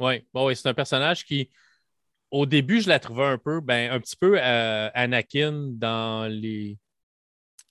Oui, 0.01 0.25
bon, 0.33 0.55
c'est 0.55 0.69
un 0.69 0.75
personnage 0.75 1.25
qui, 1.25 1.51
au 2.31 2.47
début, 2.47 2.81
je 2.81 2.89
la 2.89 2.99
trouvais 2.99 3.27
un 3.27 3.39
peu, 3.39 3.61
ben, 3.61 3.93
un 3.93 4.01
petit 4.01 4.17
peu 4.17 4.39
euh, 4.41 4.89
Anakin 4.95 5.69
dans 5.73 6.33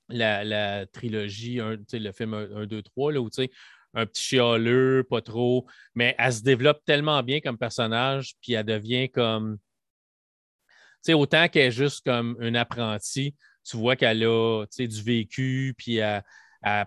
la, 0.08 0.86
trilogie, 0.86 1.60
le 1.60 2.12
film 2.12 2.34
1, 2.34 2.68
2, 2.68 2.82
3, 2.84 3.14
là, 3.14 3.22
où 3.22 3.30
un 3.94 4.06
petit 4.06 4.22
chialeux, 4.24 5.06
pas 5.10 5.22
trop, 5.22 5.66
mais 5.96 6.16
elle 6.18 6.34
se 6.34 6.42
développe 6.42 6.84
tellement 6.86 7.22
bien 7.24 7.40
comme 7.40 7.58
personnage, 7.58 8.36
puis 8.42 8.54
elle 8.54 8.66
devient 8.66 9.10
comme. 9.10 9.58
Tu 11.04 11.08
sais, 11.08 11.14
autant 11.14 11.48
qu'elle 11.48 11.68
est 11.68 11.72
juste 11.72 12.06
comme 12.06 12.38
une 12.40 12.56
apprentie, 12.56 13.36
tu 13.64 13.78
vois 13.78 13.96
qu'elle 13.96 14.24
a 14.24 14.66
du 14.78 15.04
vécu, 15.04 15.74
puis 15.78 15.98
elle, 15.98 16.24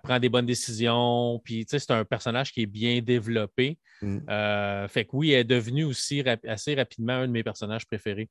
prend 0.03 0.19
des 0.21 0.29
bonnes 0.29 0.47
décisions, 0.47 1.41
puis 1.45 1.65
c'est 1.69 1.91
un 1.91 2.05
personnage 2.05 2.53
qui 2.53 2.63
est 2.63 2.67
bien 2.67 3.01
développé. 3.01 3.79
Mm. 4.03 4.19
Euh, 4.29 4.89
fait 4.89 5.05
que 5.05 5.11
oui, 5.15 5.33
elle 5.33 5.41
est 5.41 5.45
devenue 5.45 5.85
aussi 5.85 6.23
assez 6.47 6.75
rapidement 6.75 7.15
un 7.15 7.27
de 7.27 7.33
mes 7.33 7.43
personnages 7.43 7.87
préférés. 7.87 8.29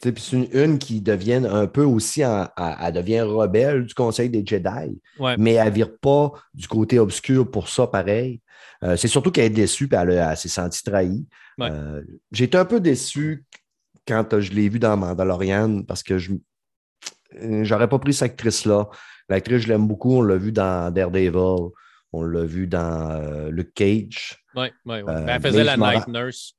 Puis 0.00 0.12
c'est 0.18 0.48
une, 0.52 0.78
qui 0.78 1.00
devient 1.00 1.46
un 1.50 1.66
peu 1.66 1.84
aussi, 1.84 2.20
elle, 2.20 2.92
devient 2.92 3.22
rebelle 3.22 3.86
du 3.86 3.94
Conseil 3.94 4.28
des 4.28 4.44
Jedi, 4.44 5.00
mais 5.38 5.54
elle 5.54 5.68
ne 5.68 5.74
vire 5.74 5.96
pas 5.98 6.32
du 6.54 6.68
côté 6.68 6.98
obscur 6.98 7.50
pour 7.50 7.68
ça, 7.68 7.86
pareil. 7.86 8.40
Euh, 8.82 8.96
c'est 8.96 9.08
surtout 9.08 9.30
qu'elle 9.30 9.46
est 9.46 9.50
déçue, 9.50 9.88
et 9.90 9.96
elle, 9.96 10.36
s'est 10.36 10.48
sentie 10.48 10.82
trahie. 10.82 11.26
Euh, 11.60 12.02
j'ai 12.30 12.44
été 12.44 12.58
un 12.58 12.66
peu 12.66 12.80
déçu 12.80 13.46
quand 14.06 14.38
je 14.38 14.52
l'ai 14.52 14.68
vue 14.68 14.78
dans 14.78 14.96
Mandalorian 14.96 15.82
parce 15.82 16.02
que 16.02 16.18
je 16.18 16.34
n'aurais 17.40 17.88
pas 17.88 17.98
pris 17.98 18.12
cette 18.12 18.32
actrice-là. 18.32 18.88
L'actrice, 19.28 19.62
je 19.62 19.68
l'aime 19.68 19.88
beaucoup. 19.88 20.12
On 20.12 20.22
l'a 20.22 20.36
vu 20.36 20.52
dans 20.52 20.92
Daredevil. 20.92 21.70
On 22.12 22.22
l'a 22.22 22.44
vu 22.44 22.66
dans 22.66 23.10
euh, 23.10 23.50
Luke 23.50 23.74
Cage. 23.74 24.44
Oui, 24.54 24.66
oui, 24.84 25.00
oui. 25.04 25.12
elle 25.26 25.40
faisait 25.40 25.64
la 25.64 25.76
Night 25.76 26.06
Nurse 26.06 26.54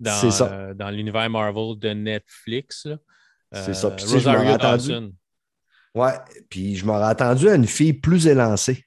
dans, 0.00 0.42
euh, 0.42 0.74
dans 0.74 0.90
l'univers 0.90 1.28
Marvel 1.30 1.78
de 1.78 1.90
Netflix. 1.90 2.88
C'est 3.52 3.74
ça. 3.74 3.90
Puis, 3.90 4.06
je 4.06 4.28
attendu. 4.28 5.12
Ouais, 5.94 6.12
puis 6.50 6.76
je 6.76 6.84
m'aurais 6.84 7.06
attendu 7.06 7.48
à 7.48 7.54
une 7.54 7.66
fille 7.66 7.94
plus 7.94 8.26
élancée, 8.26 8.84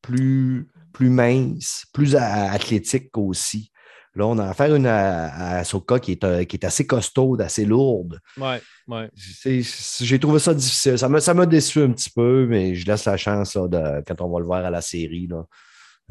plus, 0.00 0.68
plus 0.92 1.10
mince, 1.10 1.84
plus 1.92 2.16
athlétique 2.16 3.16
aussi. 3.18 3.70
Là, 4.14 4.26
on 4.26 4.38
a 4.38 4.48
affaire 4.48 4.72
à 4.72 4.76
une 4.76 4.86
à, 4.86 5.62
Soka 5.64 5.98
qui 5.98 6.12
est, 6.12 6.24
euh, 6.24 6.44
qui 6.44 6.56
est 6.56 6.64
assez 6.64 6.86
costaude, 6.86 7.42
assez 7.42 7.66
lourde. 7.66 8.18
Ouais, 8.38 8.62
ouais. 8.88 9.10
J'ai 9.14 10.18
trouvé 10.18 10.38
ça 10.38 10.54
difficile. 10.54 10.98
Ça 10.98 11.34
m'a 11.34 11.46
déçu 11.46 11.82
un 11.82 11.92
petit 11.92 12.08
peu, 12.08 12.46
mais 12.48 12.74
je 12.74 12.86
laisse 12.86 13.04
la 13.04 13.18
chance 13.18 13.54
de, 13.54 14.02
quand 14.06 14.22
on 14.22 14.30
va 14.30 14.38
le 14.40 14.46
voir 14.46 14.64
à 14.64 14.70
la 14.70 14.80
série. 14.80 15.26
Là. 15.26 15.44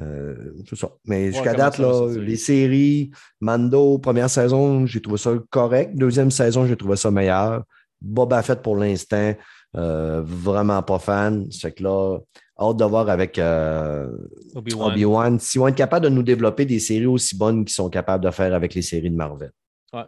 Euh, 0.01 0.51
tout 0.67 0.75
ça. 0.75 0.89
Mais 1.05 1.31
jusqu'à 1.31 1.53
date, 1.53 1.77
là, 1.77 2.13
les 2.17 2.36
séries, 2.36 3.12
Mando, 3.39 3.97
première 3.97 4.29
saison, 4.29 4.86
j'ai 4.86 5.01
trouvé 5.01 5.17
ça 5.17 5.31
correct. 5.49 5.95
Deuxième 5.95 6.31
saison, 6.31 6.65
j'ai 6.65 6.75
trouvé 6.75 6.97
ça 6.97 7.12
meilleur. 7.12 7.63
Boba 8.01 8.43
Fett 8.43 8.62
pour 8.62 8.75
l'instant, 8.75 9.34
euh, 9.75 10.21
vraiment 10.25 10.84
pas 10.84 10.99
fan. 10.99 11.49
C'est 11.49 11.71
que 11.71 11.84
là, 11.84 12.19
hâte 12.60 12.77
de 12.77 12.84
voir 12.84 13.10
avec 13.10 13.39
euh, 13.39 14.11
Obi-Wan 14.53 15.39
si 15.39 15.59
on 15.59 15.67
est 15.67 15.76
capable 15.76 16.05
de 16.05 16.09
nous 16.09 16.24
développer 16.24 16.65
des 16.65 16.80
séries 16.80 17.05
aussi 17.05 17.38
bonnes 17.38 17.63
qu'ils 17.63 17.76
sont 17.76 17.89
capables 17.89 18.24
de 18.24 18.32
faire 18.32 18.53
avec 18.53 18.74
les 18.74 18.82
séries 18.82 19.09
de 19.09 19.15
Marvel. 19.15 19.51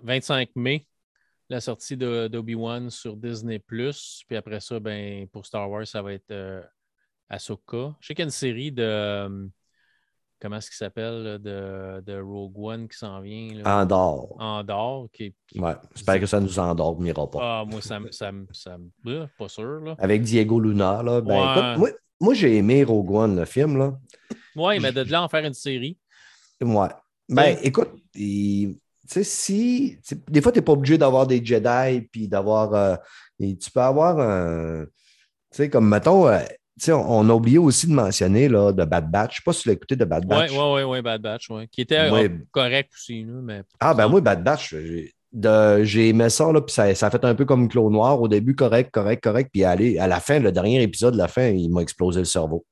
25 0.03 0.49
mai, 0.57 0.85
la 1.49 1.61
sortie 1.61 1.95
d'Obi-Wan 1.95 2.89
sur 2.89 3.15
Disney. 3.15 3.59
Puis 3.59 4.35
après 4.35 4.59
ça, 4.59 4.81
ben, 4.81 5.27
pour 5.29 5.45
Star 5.45 5.71
Wars, 5.71 5.87
ça 5.87 6.01
va 6.01 6.11
être 6.11 6.65
Ahsoka. 7.29 7.95
Je 8.01 8.07
sais 8.07 8.13
qu'il 8.13 8.23
y 8.23 8.25
a 8.25 8.25
une 8.25 8.31
série 8.31 8.73
de 8.73 9.49
comment 10.41 10.57
est-ce 10.57 10.69
qu'il 10.69 10.77
s'appelle, 10.77 11.39
de, 11.41 12.01
de, 12.05 12.19
Rogue 12.21 12.57
One 12.57 12.87
qui 12.87 12.97
s'en 12.97 13.21
vient. 13.21 13.55
Là? 13.55 13.81
Andorre. 13.81 14.35
Andorre. 14.39 15.07
Qui, 15.11 15.33
ouais, 15.55 15.73
j'espère 15.95 16.19
que 16.19 16.25
ça 16.25 16.39
nous 16.39 16.59
endormira 16.59 17.29
pas. 17.29 17.39
Ah, 17.41 17.65
moi, 17.65 17.81
ça 17.81 17.99
me. 17.99 18.11
Ça, 18.11 18.31
ça, 18.51 18.77
pas 19.37 19.49
sûr. 19.49 19.81
Là. 19.81 19.95
Avec 19.99 20.21
Diego 20.21 20.59
Luna. 20.59 21.01
Là, 21.03 21.21
ben, 21.21 21.77
moi, 21.77 21.89
moi 22.19 22.33
j'ai 22.33 22.57
aimé 22.57 22.83
Rogue 22.83 23.11
One, 23.11 23.35
le 23.35 23.45
film. 23.45 23.77
Là. 23.77 23.97
Oui, 24.55 24.79
mais 24.79 24.91
de 24.91 25.01
là 25.01 25.23
en 25.23 25.29
faire 25.29 25.45
une 25.45 25.53
série. 25.53 25.97
Ouais. 26.61 26.89
Ben, 27.29 27.57
écoute, 27.61 27.91
tu 28.13 28.75
sais, 29.05 29.23
si. 29.23 29.99
Des 30.29 30.41
fois, 30.41 30.51
tu 30.51 30.59
n'es 30.59 30.65
pas 30.65 30.73
obligé 30.73 30.97
d'avoir 30.97 31.27
des 31.27 31.43
Jedi, 31.43 32.01
puis 32.11 32.27
d'avoir. 32.27 32.73
Euh, 32.73 32.95
tu 33.39 33.71
peux 33.71 33.81
avoir 33.81 34.19
un. 34.19 34.85
Tu 35.51 35.57
sais, 35.57 35.69
comme 35.69 35.87
mettons, 35.87 36.27
euh, 36.27 36.39
on 36.89 37.29
a 37.29 37.33
oublié 37.33 37.57
aussi 37.57 37.87
de 37.87 37.93
mentionner 37.93 38.47
là, 38.47 38.71
de 38.71 38.85
Bad 38.85 39.09
Batch. 39.09 39.35
Je 39.35 39.41
ne 39.41 39.41
sais 39.41 39.43
pas 39.45 39.53
si 39.53 39.61
tu 39.63 39.69
l'as 39.69 39.73
écouté 39.73 39.95
de 39.95 40.05
Bad 40.05 40.25
Batch. 40.25 40.51
Oui, 40.51 40.57
oui, 40.57 40.83
oui, 40.83 41.01
Bad 41.01 41.21
Batch, 41.21 41.49
ouais. 41.49 41.67
qui 41.67 41.81
était 41.81 41.97
euh, 41.99 42.29
correct 42.51 42.91
aussi. 42.95 43.25
mais... 43.25 43.63
Ah, 43.79 43.93
ben 43.93 44.07
moi, 44.07 44.21
Bad 44.21 44.43
Batch, 44.43 44.75
j'ai 45.83 46.09
aimé 46.09 46.29
ça, 46.29 46.51
là, 46.51 46.61
puis 46.61 46.73
ça, 46.73 46.93
ça, 46.95 47.07
a 47.07 47.09
fait 47.09 47.25
un 47.25 47.35
peu 47.35 47.45
comme 47.45 47.67
Clos 47.67 47.89
Noir. 47.89 48.21
Au 48.21 48.27
début, 48.27 48.55
correct, 48.55 48.91
correct, 48.91 49.23
correct. 49.23 49.49
Puis 49.51 49.63
à 49.63 50.07
la 50.07 50.19
fin, 50.19 50.39
le 50.39 50.51
dernier 50.51 50.81
épisode, 50.81 51.15
la 51.15 51.27
fin, 51.27 51.47
il 51.47 51.69
m'a 51.69 51.81
explosé 51.81 52.19
le 52.19 52.25
cerveau. 52.25 52.65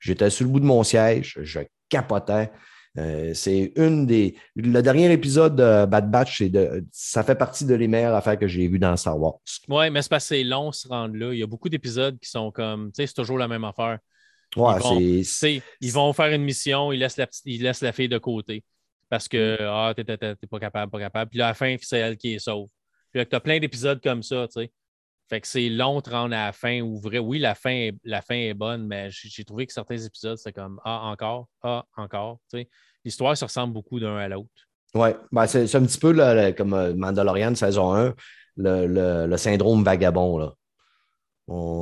J'étais 0.00 0.30
sur 0.30 0.46
le 0.46 0.52
bout 0.52 0.60
de 0.60 0.66
mon 0.66 0.82
siège, 0.82 1.38
je 1.42 1.60
capotais. 1.88 2.50
Euh, 2.96 3.34
c'est 3.34 3.72
une 3.76 4.06
des. 4.06 4.36
Le 4.54 4.80
dernier 4.80 5.10
épisode 5.12 5.56
de 5.56 5.84
Bad 5.86 6.10
Batch, 6.10 6.42
de... 6.42 6.84
ça 6.92 7.24
fait 7.24 7.34
partie 7.34 7.64
de 7.64 7.74
les 7.74 7.88
meilleures 7.88 8.14
affaires 8.14 8.38
que 8.38 8.46
j'ai 8.46 8.68
vues 8.68 8.78
dans 8.78 8.96
Star 8.96 9.18
Wars. 9.18 9.40
Oui, 9.68 9.90
mais 9.90 10.00
c'est 10.02 10.08
parce 10.08 10.24
que 10.28 10.36
c'est 10.36 10.44
long 10.44 10.70
se 10.70 10.86
rendre 10.86 11.16
là. 11.16 11.32
Il 11.32 11.38
y 11.38 11.42
a 11.42 11.46
beaucoup 11.46 11.68
d'épisodes 11.68 12.18
qui 12.20 12.30
sont 12.30 12.52
comme. 12.52 12.92
Tu 12.92 13.02
sais, 13.02 13.06
c'est 13.08 13.14
toujours 13.14 13.38
la 13.38 13.48
même 13.48 13.64
affaire. 13.64 13.98
Ouais, 14.56 14.74
ils, 15.00 15.24
vont, 15.24 15.62
ils 15.80 15.92
vont 15.92 16.12
faire 16.12 16.32
une 16.32 16.44
mission, 16.44 16.92
ils 16.92 16.98
laissent 16.98 17.16
la, 17.16 17.26
ils 17.44 17.62
laissent 17.62 17.80
la 17.80 17.92
fille 17.92 18.08
de 18.08 18.18
côté. 18.18 18.62
Parce 19.08 19.26
que, 19.26 19.60
mm. 19.60 19.66
ah, 19.66 19.94
t'es 19.96 20.46
pas 20.46 20.60
capable, 20.60 20.92
pas 20.92 21.00
capable. 21.00 21.30
Puis 21.30 21.38
là, 21.38 21.46
à 21.46 21.48
la 21.50 21.54
fin, 21.54 21.74
c'est 21.80 21.98
elle 21.98 22.16
qui 22.16 22.34
est 22.34 22.38
sauve. 22.38 22.68
Puis 23.10 23.18
là, 23.18 23.26
tu 23.26 23.34
as 23.34 23.40
plein 23.40 23.58
d'épisodes 23.58 24.00
comme 24.00 24.22
ça, 24.22 24.46
tu 24.46 24.62
sais. 24.62 24.72
Fait 25.28 25.40
que 25.40 25.48
c'est 25.48 25.68
long 25.70 26.00
de 26.00 26.10
rendre 26.10 26.34
à 26.34 26.46
la 26.46 26.52
fin 26.52 26.80
ou 26.80 27.00
vrai. 27.00 27.18
Oui, 27.18 27.38
la 27.38 27.54
fin 27.54 27.70
est, 27.70 27.94
la 28.04 28.20
fin 28.20 28.34
est 28.34 28.54
bonne, 28.54 28.86
mais 28.86 29.08
j'ai 29.10 29.44
trouvé 29.44 29.66
que 29.66 29.72
certains 29.72 29.96
épisodes, 29.96 30.36
c'était 30.36 30.52
comme 30.52 30.80
Ah, 30.84 31.06
encore, 31.06 31.48
ah, 31.62 31.84
encore. 31.96 32.40
L'histoire 33.04 33.36
se 33.36 33.44
ressemble 33.44 33.72
beaucoup 33.72 33.98
d'un 34.00 34.16
à 34.16 34.28
l'autre. 34.28 34.48
Oui, 34.94 35.08
ben, 35.32 35.46
c'est 35.46 35.74
un 35.74 35.84
petit 35.84 35.98
peu 35.98 36.12
comme 36.52 36.74
euh, 36.74 36.94
Mandalorian 36.94 37.54
saison 37.54 37.94
1, 37.94 38.14
le, 38.56 39.36
syndrome 39.36 39.82
vagabond. 39.82 40.38
Là. 40.38 40.52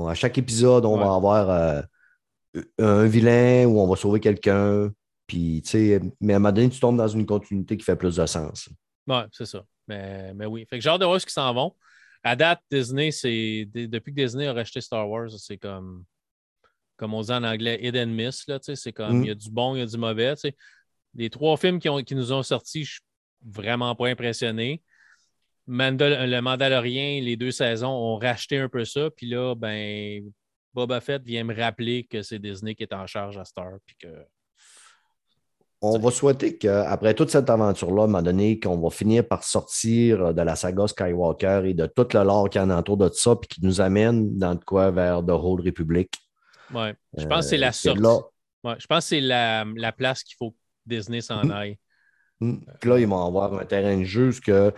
à 0.08 0.14
chaque 0.14 0.38
épisode, 0.38 0.84
on 0.84 0.96
va 0.96 1.14
avoir 1.14 1.50
euh, 1.50 1.82
un 2.78 3.04
vilain 3.06 3.66
ou 3.66 3.80
on 3.80 3.88
va 3.88 3.96
sauver 3.96 4.20
quelqu'un. 4.20 4.90
Puis, 5.26 5.62
mais 6.20 6.34
à 6.34 6.36
un 6.36 6.38
moment 6.38 6.52
donné, 6.52 6.70
tu 6.70 6.78
tombes 6.78 6.96
dans 6.96 7.08
une 7.08 7.26
continuité 7.26 7.76
qui 7.76 7.84
fait 7.84 7.96
plus 7.96 8.16
de 8.16 8.26
sens. 8.26 8.68
Oui, 9.06 9.16
c'est 9.32 9.46
ça. 9.46 9.64
Mais, 9.88 10.32
mais 10.32 10.46
oui. 10.46 10.64
Fait 10.70 10.78
que 10.78 10.82
j'ai 10.82 10.90
hâte 10.90 11.00
de 11.00 11.06
voir 11.06 11.20
ce 11.20 11.26
qui 11.26 11.32
s'en 11.32 11.52
vont 11.52 11.74
à 12.24 12.36
date, 12.36 12.60
Disney, 12.70 13.10
c'est 13.10 13.68
depuis 13.72 14.14
que 14.14 14.20
Disney 14.20 14.46
a 14.46 14.52
racheté 14.52 14.80
Star 14.80 15.08
Wars, 15.08 15.30
c'est 15.38 15.58
comme, 15.58 16.04
comme 16.96 17.14
on 17.14 17.22
dit 17.22 17.32
en 17.32 17.42
anglais, 17.42 17.78
hit 17.82 17.96
and 17.96 18.06
miss. 18.06 18.46
C'est 18.60 18.92
comme 18.92 19.18
mm. 19.18 19.22
il 19.22 19.28
y 19.28 19.30
a 19.30 19.34
du 19.34 19.50
bon, 19.50 19.74
il 19.74 19.80
y 19.80 19.82
a 19.82 19.86
du 19.86 19.98
mauvais. 19.98 20.34
Les 21.14 21.30
trois 21.30 21.56
films 21.56 21.78
qui, 21.78 21.88
ont, 21.88 21.98
qui 22.02 22.14
nous 22.14 22.32
ont 22.32 22.42
sortis, 22.42 22.84
je 22.84 22.92
suis 22.92 23.00
vraiment 23.44 23.94
pas 23.94 24.08
impressionné. 24.08 24.82
le 25.66 26.40
Mandalorien, 26.40 27.20
les 27.20 27.36
deux 27.36 27.50
saisons 27.50 27.90
ont 27.90 28.18
racheté 28.18 28.58
un 28.58 28.68
peu 28.68 28.84
ça. 28.84 29.10
Puis 29.10 29.26
là, 29.26 29.54
ben, 29.54 30.30
Boba 30.74 31.00
Fett 31.00 31.22
vient 31.24 31.44
me 31.44 31.54
rappeler 31.54 32.04
que 32.04 32.22
c'est 32.22 32.38
Disney 32.38 32.74
qui 32.74 32.84
est 32.84 32.94
en 32.94 33.06
charge 33.06 33.36
à 33.36 33.44
Star. 33.44 33.72
Puis 33.84 33.96
que 33.96 34.08
on 35.82 35.98
va 35.98 36.10
souhaiter 36.12 36.56
qu'après 36.56 37.12
toute 37.12 37.30
cette 37.30 37.50
aventure-là, 37.50 38.02
à 38.02 38.04
un 38.04 38.08
moment 38.08 38.22
donné, 38.22 38.60
qu'on 38.60 38.78
va 38.78 38.88
finir 38.88 39.26
par 39.26 39.42
sortir 39.42 40.32
de 40.32 40.42
la 40.42 40.54
saga 40.54 40.86
Skywalker 40.86 41.62
et 41.64 41.74
de 41.74 41.86
tout 41.86 42.06
le 42.14 42.22
lore 42.22 42.48
qui 42.48 42.60
en 42.60 42.70
entoure 42.70 42.96
de 42.96 43.10
ça, 43.12 43.34
puis 43.34 43.48
qui 43.48 43.64
nous 43.64 43.80
amène 43.80 44.38
dans 44.38 44.54
de 44.54 44.62
quoi 44.64 44.92
vers 44.92 45.20
The 45.24 45.30
Whole 45.30 45.60
Republic. 45.60 46.14
Oui, 46.72 46.90
je 47.18 47.26
pense 47.26 47.44
que 47.44 47.50
c'est 47.50 47.56
la 47.56 47.68
euh, 47.68 47.72
sortie. 47.72 48.00
Ouais, 48.64 48.74
je 48.78 48.86
pense 48.86 49.04
que 49.04 49.08
c'est 49.08 49.20
la, 49.20 49.64
place 49.96 50.22
qu'il 50.22 50.36
faut 50.38 50.52
que 50.52 50.56
Disney 50.86 51.20
s'en 51.20 51.42
hmm. 51.42 51.50
aille. 51.50 51.78
Hmm. 52.40 52.58
Puis 52.80 52.88
là, 52.88 52.98
ils 53.00 53.06
vont 53.06 53.26
avoir 53.26 53.52
un 53.58 53.64
terrain 53.64 53.96
de 53.96 54.04
jeu 54.04 54.30
que 54.44 54.72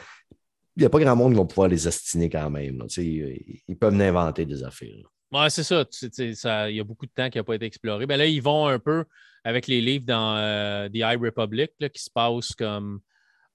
il 0.77 0.81
n'y 0.81 0.87
a 0.87 0.91
pas 0.91 0.99
grand 0.99 1.15
monde 1.15 1.33
qui 1.35 1.39
va 1.39 1.45
pouvoir 1.45 1.69
les 1.69 1.87
astiner 1.87 2.29
quand 2.29 2.51
même. 2.51 2.83
Ils 2.97 3.77
peuvent 3.79 4.01
inventer 4.01 4.45
des 4.45 4.65
affaires. 4.65 5.05
Oui, 5.35 5.51
c'est 5.51 5.65
ça. 5.65 6.71
Il 6.71 6.77
y 6.77 6.81
a 6.81 6.85
beaucoup 6.85 7.07
de 7.07 7.11
temps 7.11 7.29
qui 7.29 7.39
n'a 7.39 7.45
pas 7.45 7.57
été 7.57 7.67
exploré. 7.67 8.07
Ben 8.07 8.17
là, 8.17 8.25
ils 8.27 8.41
vont 8.41 8.69
un 8.69 8.79
peu 8.79 9.05
avec 9.43 9.67
les 9.67 9.81
livres 9.81 10.05
dans 10.07 10.37
euh, 10.37 10.89
The 10.89 10.99
High 10.99 11.21
Republic 11.21 11.73
qui 11.93 12.03
se 12.03 12.09
passent 12.09 12.53
comme 12.53 13.01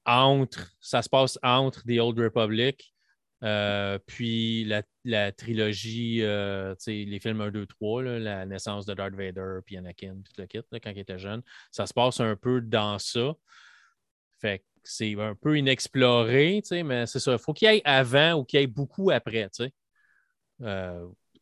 entre, 0.06 0.72
ça 0.82 1.02
se 1.02 1.08
passe 1.08 1.40
entre 1.42 1.84
The 1.84 2.00
Old 2.00 2.20
Republic, 2.20 2.94
euh, 3.44 3.98
puis 4.06 4.66
la, 4.66 5.32
trilogie, 5.32 6.22
euh, 6.22 6.76
les 6.86 7.20
films 7.22 7.40
1, 7.40 7.52
2, 7.52 7.66
3, 7.66 8.04
la 8.04 8.46
naissance 8.46 8.86
de 8.86 8.94
Darth 8.94 9.14
Vader, 9.14 9.60
puis 9.66 9.78
Anakin, 9.78 10.18
puis 10.22 10.34
tout 10.34 10.42
le 10.42 10.48
kit, 10.48 10.62
quand 10.84 10.92
il 10.92 11.00
était 11.00 11.18
jeune. 11.18 11.42
Ça 11.72 11.86
se 11.86 11.94
passe 11.94 12.20
un 12.20 12.36
peu 12.36 12.60
dans 12.60 13.00
ça. 13.00 13.34
Fait 14.42 14.60
que 14.60 14.66
c'est 14.84 15.18
un 15.18 15.34
peu 15.34 15.58
inexploré, 15.58 16.62
mais 16.84 17.06
c'est 17.06 17.20
ça. 17.20 17.32
Il 17.32 17.40
faut 17.40 17.54
qu'il 17.54 17.72
y 17.72 17.78
ait 17.78 17.82
avant 17.86 18.34
ou 18.34 18.44
qu'il 18.44 18.60
y 18.60 18.64
ait 18.64 18.68
beaucoup 18.68 19.12
après. 19.12 19.50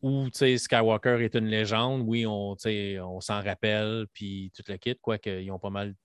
Où 0.01 0.27
Skywalker 0.31 1.23
est 1.23 1.35
une 1.35 1.47
légende, 1.47 2.03
oui, 2.05 2.25
on, 2.25 2.55
on 2.55 3.21
s'en 3.21 3.41
rappelle, 3.41 4.05
puis 4.13 4.51
tout 4.55 4.63
le 4.67 4.77
kit, 4.77 4.95
quoique 5.01 5.29
ils 5.29 5.51
ont 5.51 5.59
pas 5.59 5.69
mal 5.69 5.95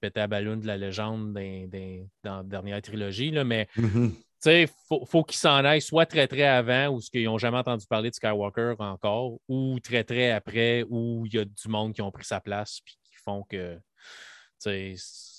pété 0.00 0.20
à 0.20 0.26
ballon 0.26 0.56
de 0.56 0.66
la 0.66 0.76
légende 0.76 1.32
dans, 1.32 2.36
la 2.36 2.42
dernière 2.44 2.80
trilogie, 2.80 3.30
là, 3.30 3.44
mais 3.44 3.68
mm-hmm. 3.76 4.12
il 4.46 4.68
faut, 5.06 5.24
qu'ils 5.24 5.38
s'en 5.38 5.64
aillent 5.64 5.80
soit 5.80 6.06
très 6.06 6.28
très 6.28 6.44
avant, 6.44 6.88
ou 6.88 7.00
ce 7.00 7.10
qu'ils 7.10 7.24
n'ont 7.24 7.38
jamais 7.38 7.58
entendu 7.58 7.86
parler 7.86 8.10
de 8.10 8.14
Skywalker 8.14 8.74
encore, 8.78 9.38
ou 9.48 9.80
très 9.80 10.04
très 10.04 10.30
après, 10.30 10.84
où 10.88 11.26
il 11.26 11.34
y 11.34 11.38
a 11.38 11.44
du 11.44 11.68
monde 11.68 11.92
qui 11.92 12.02
ont 12.02 12.12
pris 12.12 12.24
sa 12.24 12.40
place, 12.40 12.80
puis 12.84 12.96
qui 13.04 13.16
font 13.24 13.42
que 13.42 13.78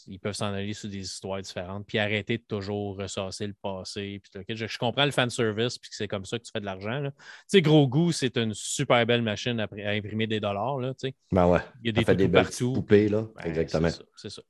ils 0.07 0.19
peuvent 0.19 0.35
s'en 0.35 0.53
aller 0.53 0.73
sur 0.73 0.89
des 0.89 0.99
histoires 0.99 1.41
différentes, 1.41 1.85
puis 1.87 1.97
arrêter 1.97 2.37
de 2.37 2.43
toujours 2.43 2.97
ressasser 2.97 3.47
le 3.47 3.53
passé. 3.53 4.21
Puis, 4.23 4.55
je, 4.55 4.77
comprends 4.77 5.05
le 5.05 5.11
fan 5.11 5.29
service, 5.29 5.77
puis 5.77 5.89
c'est 5.93 6.07
comme 6.07 6.25
ça 6.25 6.37
que 6.37 6.43
tu 6.43 6.51
fais 6.51 6.59
de 6.59 6.65
l'argent. 6.65 7.01
Tu 7.03 7.11
sais, 7.47 7.61
Gros 7.61 7.87
Goût, 7.87 8.11
c'est 8.11 8.37
une 8.37 8.53
super 8.53 9.05
belle 9.05 9.21
machine 9.21 9.59
à, 9.59 9.67
imprimer 9.71 10.27
des 10.27 10.39
dollars. 10.39 10.79
Là, 10.79 10.93
ben 11.31 11.47
ouais. 11.47 11.59
Il 11.83 11.87
y 11.87 11.89
a 11.89 11.93
des, 11.93 12.05
fait 12.05 12.15
des 12.15 12.29
partout. 12.29 12.73
poupées. 12.73 13.09
Là. 13.09 13.23
Ben, 13.35 13.45
Exactement. 13.45 13.89
C'est 14.15 14.29
ça. 14.29 14.41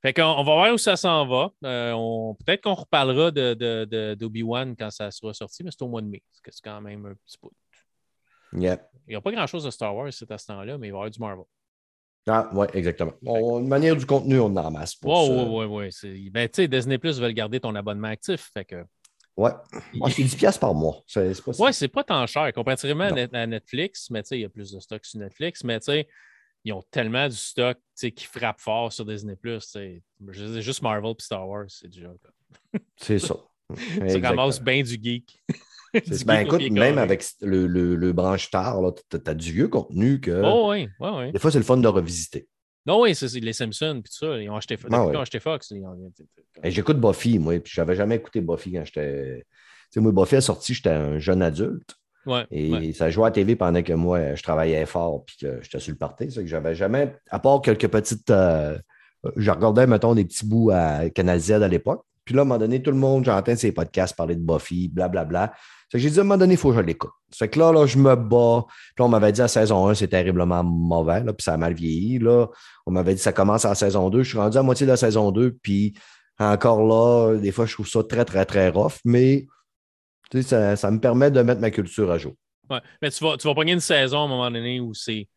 Fait 0.00 0.12
qu'on 0.12 0.22
on 0.22 0.44
va 0.44 0.54
voir 0.54 0.72
où 0.72 0.78
ça 0.78 0.96
s'en 0.96 1.26
va. 1.26 1.50
Euh, 1.64 2.32
peut-être 2.44 2.62
qu'on 2.62 2.74
reparlera 2.74 3.30
de, 3.30 4.14
d'Obi-Wan 4.14 4.76
quand 4.76 4.90
ça 4.90 5.10
sera 5.10 5.34
sorti, 5.34 5.64
mais 5.64 5.70
c'est 5.70 5.82
au 5.82 5.88
mois 5.88 6.02
de 6.02 6.06
mai. 6.06 6.22
C'est 6.44 6.62
quand 6.62 6.80
même 6.80 7.06
un 7.06 7.14
petit 7.14 7.38
peu. 7.40 7.48
Il 8.52 8.60
n'y 8.60 9.14
a 9.14 9.20
pas 9.20 9.32
grand-chose 9.32 9.64
de 9.64 9.70
Star 9.70 9.94
Wars 9.94 10.06
à 10.06 10.12
ce 10.12 10.24
temps-là, 10.46 10.78
mais 10.78 10.88
il 10.88 10.90
va 10.90 10.96
y 10.96 11.00
avoir 11.00 11.10
du 11.10 11.18
Marvel. 11.18 11.44
Ah, 12.28 12.50
oui, 12.52 12.66
exactement. 12.74 13.12
Bon, 13.22 13.60
de 13.60 13.66
manière 13.66 13.96
du 13.96 14.06
contenu, 14.06 14.38
on 14.38 14.54
en 14.56 14.70
masse. 14.70 14.96
Oui, 15.02 15.12
oui, 15.30 15.64
oui. 15.64 15.90
oui. 16.04 16.30
Ben, 16.30 16.48
tu 16.48 16.62
sais, 16.62 16.68
Disney 16.68 16.98
Plus 16.98 17.18
veut 17.20 17.30
garder 17.32 17.60
ton 17.60 17.74
abonnement 17.74 18.08
actif. 18.08 18.50
Fait 18.52 18.64
que... 18.64 18.84
Ouais. 19.36 19.52
Moi, 19.94 20.10
c'est 20.10 20.22
10$ 20.22 20.58
par 20.58 20.74
mois. 20.74 21.02
C'est 21.06 21.42
pas 21.42 21.52
ouais, 21.52 21.72
c'est 21.72 21.88
pas 21.88 22.02
tant 22.02 22.26
cher 22.26 22.52
comparativement 22.52 23.08
à 23.32 23.46
Netflix, 23.46 24.10
mais 24.10 24.22
tu 24.22 24.28
sais, 24.28 24.38
il 24.38 24.42
y 24.42 24.44
a 24.44 24.48
plus 24.48 24.72
de 24.72 24.80
stock 24.80 25.04
sur 25.04 25.20
Netflix, 25.20 25.62
mais 25.62 25.78
tu 25.78 25.86
sais, 25.86 26.08
ils 26.64 26.72
ont 26.72 26.82
tellement 26.90 27.28
du 27.28 27.36
stock 27.36 27.78
qui 27.96 28.24
frappe 28.24 28.60
fort 28.60 28.92
sur 28.92 29.04
Disney 29.04 29.36
Plus. 29.36 29.76
Juste 30.30 30.82
Marvel 30.82 31.12
et 31.12 31.22
Star 31.22 31.48
Wars, 31.48 31.66
c'est 31.68 31.88
déjà. 31.88 32.08
c'est 32.96 33.20
ça. 33.20 33.36
ça 34.08 34.20
commence 34.20 34.60
bien 34.60 34.82
du 34.82 34.98
geek. 35.00 35.40
ben 36.26 36.40
écoute, 36.40 36.70
même 36.70 36.98
avec 36.98 37.24
le, 37.40 37.66
le, 37.66 37.96
le 37.96 38.12
branche 38.12 38.50
tard, 38.50 38.80
tu 39.10 39.18
as, 39.24 39.34
du 39.34 39.52
vieux 39.52 39.68
contenu 39.68 40.20
que. 40.20 40.42
Oh, 40.44 40.70
oui, 40.70 40.88
oui, 41.00 41.08
oui. 41.14 41.32
Des 41.32 41.38
fois, 41.38 41.50
c'est 41.50 41.58
le 41.58 41.64
fun 41.64 41.76
de 41.76 41.88
revisiter. 41.88 42.46
Non, 42.86 43.02
oui, 43.02 43.14
c'est 43.14 43.32
les 43.34 43.52
Simpsons 43.52 43.98
et 43.98 44.02
tout 44.02 44.12
ça. 44.12 44.38
Ils 44.38 44.48
ont 44.48 44.56
acheté, 44.56 44.78
ah, 44.90 45.02
ont 45.02 45.20
acheté 45.20 45.40
Fox. 45.40 45.72
J'écoute 46.64 46.98
Buffy, 46.98 47.38
moi, 47.38 47.58
puis 47.60 47.72
j'avais 47.74 47.94
jamais 47.94 48.16
écouté 48.16 48.40
Buffy 48.40 48.72
quand 48.72 48.84
j'étais. 48.84 49.44
Tu 49.44 49.46
sais, 49.90 50.00
moi, 50.00 50.12
Buffy 50.12 50.36
a 50.36 50.40
sorti, 50.40 50.74
j'étais 50.74 50.90
un 50.90 51.18
jeune 51.18 51.42
adulte. 51.42 51.94
Ouais, 52.26 52.46
et 52.50 52.92
ça 52.92 53.10
jouait 53.10 53.24
à 53.24 53.28
la 53.28 53.32
TV 53.32 53.56
pendant 53.56 53.82
que 53.82 53.92
moi, 53.92 54.34
je 54.34 54.42
travaillais 54.42 54.84
fort 54.84 55.24
puis 55.24 55.36
que 55.40 55.60
j'étais 55.62 55.80
sur 55.80 55.92
le 55.92 55.98
party. 55.98 56.30
C'est 56.30 56.42
que 56.42 56.48
j'avais 56.48 56.74
jamais, 56.74 57.14
à 57.30 57.38
part 57.38 57.60
quelques 57.62 57.88
petites. 57.88 58.30
Euh, 58.30 58.78
je 59.36 59.50
regardais, 59.50 59.86
mettons, 59.86 60.14
des 60.14 60.24
petits 60.24 60.46
bouts 60.46 60.70
à 60.70 61.10
Canal 61.10 61.40
Z 61.40 61.52
à 61.52 61.68
l'époque. 61.68 62.04
Puis 62.24 62.34
là, 62.34 62.40
à 62.40 62.44
un 62.44 62.46
moment 62.46 62.58
donné, 62.58 62.82
tout 62.82 62.90
le 62.90 62.96
monde, 62.96 63.24
j'entends 63.24 63.56
ces 63.56 63.72
podcasts 63.72 64.16
parler 64.16 64.34
de 64.34 64.40
Buffy, 64.40 64.88
blablabla. 64.88 65.24
Bla, 65.24 65.46
bla 65.46 65.56
j'ai 65.94 66.10
dit 66.10 66.18
à 66.18 66.20
un 66.20 66.24
moment 66.24 66.36
donné, 66.36 66.54
il 66.54 66.56
faut 66.56 66.70
que 66.70 66.76
je 66.76 66.80
l'écoute. 66.80 67.12
C'est 67.30 67.48
que 67.48 67.58
là, 67.58 67.72
là, 67.72 67.86
je 67.86 67.98
me 67.98 68.14
bats. 68.14 68.64
Puis 68.94 69.02
on 69.02 69.08
m'avait 69.08 69.32
dit 69.32 69.40
à 69.40 69.48
saison 69.48 69.88
1, 69.88 69.94
c'est 69.94 70.08
terriblement 70.08 70.62
mauvais, 70.62 71.24
là, 71.24 71.32
puis 71.32 71.42
ça 71.44 71.54
a 71.54 71.56
mal 71.56 71.74
vieilli. 71.74 72.18
Là. 72.18 72.48
On 72.86 72.90
m'avait 72.90 73.14
dit 73.14 73.20
ça 73.20 73.32
commence 73.32 73.64
en 73.64 73.74
saison 73.74 74.10
2. 74.10 74.22
Je 74.22 74.28
suis 74.30 74.38
rendu 74.38 74.58
à 74.58 74.62
moitié 74.62 74.86
de 74.86 74.92
la 74.92 74.96
saison 74.96 75.30
2, 75.30 75.56
puis 75.62 75.94
encore 76.38 76.82
là, 76.82 77.38
des 77.38 77.52
fois, 77.52 77.66
je 77.66 77.74
trouve 77.74 77.88
ça 77.88 78.02
très, 78.02 78.24
très, 78.24 78.44
très 78.44 78.68
rough, 78.68 78.98
mais 79.04 79.46
ça, 80.42 80.76
ça 80.76 80.90
me 80.90 81.00
permet 81.00 81.30
de 81.30 81.40
mettre 81.42 81.60
ma 81.60 81.70
culture 81.70 82.10
à 82.10 82.18
jour. 82.18 82.34
Ouais, 82.70 82.80
mais 83.00 83.10
tu 83.10 83.24
vas, 83.24 83.36
tu 83.36 83.46
vas 83.46 83.54
prendre 83.54 83.70
une 83.70 83.80
saison 83.80 84.22
à 84.22 84.24
un 84.24 84.28
moment 84.28 84.50
donné 84.50 84.80
où 84.80 84.92
c'est 84.92 85.28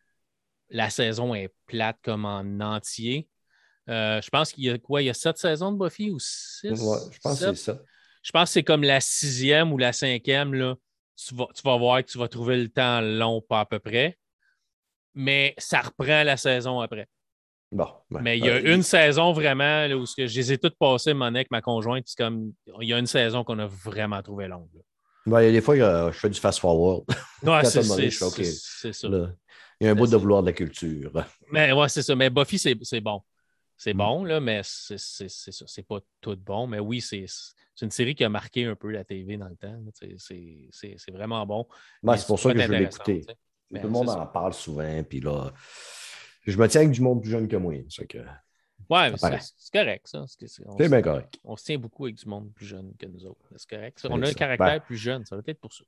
la 0.69 0.89
saison 0.89 1.33
est 1.33 1.53
plate 1.67 1.97
comme 2.03 2.25
en 2.25 2.43
entier. 2.59 3.27
Euh, 3.89 4.21
je 4.21 4.29
pense 4.29 4.51
qu'il 4.51 4.65
y 4.65 4.69
a 4.69 4.77
quoi? 4.77 5.01
Il 5.01 5.05
y 5.05 5.09
a 5.09 5.13
sept 5.13 5.37
saisons 5.37 5.71
de 5.71 5.77
Buffy 5.77 6.11
ou 6.11 6.19
six? 6.19 6.69
Ouais, 6.69 6.97
je 7.11 7.19
pense 7.19 7.39
que 7.39 7.45
c'est 7.45 7.55
ça. 7.55 7.79
Je 8.21 8.31
pense 8.31 8.49
que 8.49 8.53
c'est 8.53 8.63
comme 8.63 8.83
la 8.83 8.99
sixième 8.99 9.73
ou 9.73 9.77
la 9.77 9.93
cinquième. 9.93 10.53
Là, 10.53 10.75
tu, 11.15 11.35
vas, 11.35 11.47
tu 11.53 11.61
vas 11.63 11.77
voir 11.77 12.03
que 12.03 12.11
tu 12.11 12.17
vas 12.17 12.27
trouver 12.27 12.57
le 12.57 12.69
temps 12.69 13.01
long, 13.01 13.41
pas 13.41 13.61
à 13.61 13.65
peu 13.65 13.79
près. 13.79 14.17
Mais 15.13 15.53
ça 15.57 15.81
reprend 15.81 16.23
la 16.23 16.37
saison 16.37 16.79
après. 16.79 17.07
Bon, 17.71 17.87
mais 18.09 18.37
il 18.37 18.45
y 18.45 18.49
a 18.49 18.55
euh, 18.55 18.75
une 18.75 18.83
saison 18.83 19.31
vraiment 19.31 19.85
où 19.87 20.05
je 20.05 20.23
les 20.23 20.51
ai 20.51 20.57
toutes 20.57 20.77
passées, 20.77 21.13
mon 21.13 21.33
avec 21.33 21.49
ma 21.51 21.61
conjointe. 21.61 22.05
comme 22.17 22.51
il 22.81 22.89
y 22.89 22.93
a 22.93 22.99
une 22.99 23.07
saison 23.07 23.45
qu'on 23.45 23.59
a 23.59 23.65
vraiment 23.65 24.21
trouvé 24.21 24.49
longue. 24.49 24.67
il 25.25 25.31
y 25.31 25.35
a 25.35 25.51
des 25.51 25.61
fois, 25.61 25.75
je 26.11 26.17
fais 26.17 26.29
du 26.29 26.39
fast-forward. 26.39 27.05
Ouais, 27.43 27.63
c'est 27.63 27.81
ça. 27.81 29.07
il 29.07 29.85
y 29.85 29.87
a 29.87 29.91
un 29.91 29.95
bout 29.95 30.07
de 30.07 30.17
vouloir 30.17 30.41
de 30.43 30.47
la 30.47 30.53
culture. 30.53 31.11
Mais 31.49 31.71
ouais, 31.71 31.87
c'est 31.87 32.03
ça. 32.03 32.13
Mais 32.13 32.29
Buffy, 32.29 32.59
c'est 32.59 33.01
bon. 33.01 33.21
C'est 33.81 33.95
mm. 33.95 33.97
bon, 33.97 34.23
là, 34.25 34.39
mais 34.39 34.61
c'est 34.63 34.99
ça. 34.99 35.25
C'est 35.65 35.87
pas 35.87 35.99
tout 36.21 36.35
bon. 36.35 36.67
Mais 36.67 36.77
oui, 36.77 37.01
c'est 37.01 37.25
une 37.81 37.89
série 37.89 38.13
qui 38.13 38.23
a 38.23 38.29
marqué 38.29 38.65
un 38.65 38.75
peu 38.75 38.91
la 38.91 39.03
TV 39.03 39.37
dans 39.37 39.47
le 39.47 39.55
temps. 39.55 39.75
C'est 40.19 41.11
vraiment 41.11 41.43
bon. 41.47 41.65
c'est 42.15 42.27
pour 42.27 42.39
ça 42.39 42.53
que 42.53 42.61
je 42.61 42.71
l'ai 42.71 42.83
écouté. 42.83 43.25
Tout 43.25 43.81
le 43.81 43.89
monde 43.89 44.09
en 44.09 44.27
parle 44.27 44.53
souvent. 44.53 45.03
Puis 45.03 45.19
là, 45.19 45.51
je 46.45 46.55
me 46.59 46.67
tiens 46.67 46.81
avec 46.81 46.93
du 46.93 47.01
monde 47.01 47.23
plus 47.23 47.31
jeune 47.31 47.47
que 47.47 47.55
moi. 47.55 47.73
Que... 48.07 48.19
Ouais, 48.87 49.13
c'est 49.17 49.71
correct, 49.73 50.07
ça. 50.07 50.25
C'est 50.27 50.89
bien 50.89 51.01
correct. 51.01 51.39
On 51.43 51.55
se 51.55 51.63
tient 51.63 51.79
beaucoup 51.79 52.05
avec 52.05 52.17
du 52.17 52.29
monde 52.29 52.53
plus 52.53 52.67
jeune 52.67 52.93
que 52.99 53.07
nous 53.07 53.25
autres. 53.25 53.47
C'est 53.55 53.69
correct. 53.69 54.05
On 54.07 54.21
a 54.21 54.29
un 54.29 54.33
caractère 54.33 54.67
ben, 54.67 54.79
plus 54.79 54.97
jeune, 54.97 55.25
ça 55.25 55.35
va 55.35 55.41
être 55.47 55.59
pour 55.59 55.73
ça. 55.73 55.83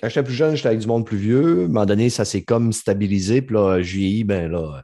Quand 0.00 0.08
j'étais 0.08 0.22
plus 0.22 0.32
jeune, 0.32 0.56
j'étais 0.56 0.68
avec 0.68 0.80
du 0.80 0.86
monde 0.86 1.04
plus 1.04 1.18
vieux. 1.18 1.60
À 1.60 1.64
un 1.64 1.66
moment 1.66 1.84
donné, 1.84 2.08
ça 2.08 2.24
s'est 2.24 2.44
comme 2.44 2.72
stabilisé. 2.72 3.42
Puis 3.42 3.54
là, 3.56 3.82
je 3.82 4.24
ben 4.24 4.50
là, 4.50 4.82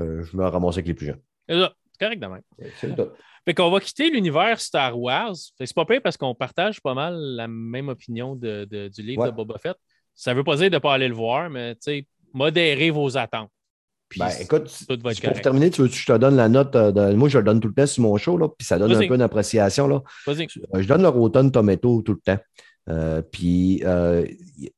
euh, 0.00 0.22
je 0.22 0.36
me 0.36 0.44
ramasse 0.44 0.76
avec 0.76 0.86
les 0.86 0.94
plus 0.94 1.06
jeunes. 1.06 1.20
C'est 1.52 1.98
correct 2.06 2.20
de 2.20 2.26
même. 2.26 2.42
C'est 2.80 2.94
fait 3.44 3.54
qu'on 3.54 3.70
va 3.70 3.80
quitter 3.80 4.10
l'univers 4.10 4.60
Star 4.60 4.98
Wars. 4.98 5.34
C'est 5.58 5.74
pas 5.74 5.84
pire 5.84 6.00
parce 6.02 6.16
qu'on 6.16 6.34
partage 6.34 6.80
pas 6.80 6.94
mal 6.94 7.16
la 7.16 7.48
même 7.48 7.88
opinion 7.88 8.36
de, 8.36 8.64
du 8.64 9.02
livre 9.02 9.26
de 9.26 9.30
Boba 9.30 9.58
Fett. 9.58 9.76
Ça 10.14 10.34
veut 10.34 10.44
pas 10.44 10.56
dire 10.56 10.70
de 10.70 10.76
ne 10.76 10.78
pas 10.78 10.94
aller 10.94 11.08
le 11.08 11.14
voir, 11.14 11.50
mais 11.50 11.76
modérez 12.32 12.90
vos 12.90 13.16
attentes. 13.16 13.50
ben, 14.16 14.28
écoute, 14.40 14.70
pour 14.86 15.40
terminer, 15.40 15.70
tu 15.70 15.82
veux 15.82 15.88
que 15.88 15.94
je 15.94 16.06
te 16.06 16.16
donne 16.16 16.36
la 16.36 16.48
note. 16.48 16.76
Euh, 16.76 17.16
moi, 17.16 17.28
je 17.28 17.38
le 17.38 17.44
donne 17.44 17.60
tout 17.60 17.68
le 17.68 17.74
temps 17.74 17.86
sur 17.86 18.02
mon 18.02 18.16
show, 18.16 18.36
là, 18.36 18.48
puis 18.48 18.66
ça 18.66 18.78
donne 18.78 18.94
un 18.94 19.08
peu 19.08 19.16
d'appréciation. 19.16 19.88
Là. 19.88 20.02
Euh, 20.28 20.34
je 20.74 20.86
donne 20.86 21.02
le 21.02 21.08
Rotten 21.08 21.50
Tomato 21.50 22.02
tout 22.02 22.12
le 22.12 22.20
temps. 22.20 22.38
Euh, 22.88 23.22
puis 23.22 23.82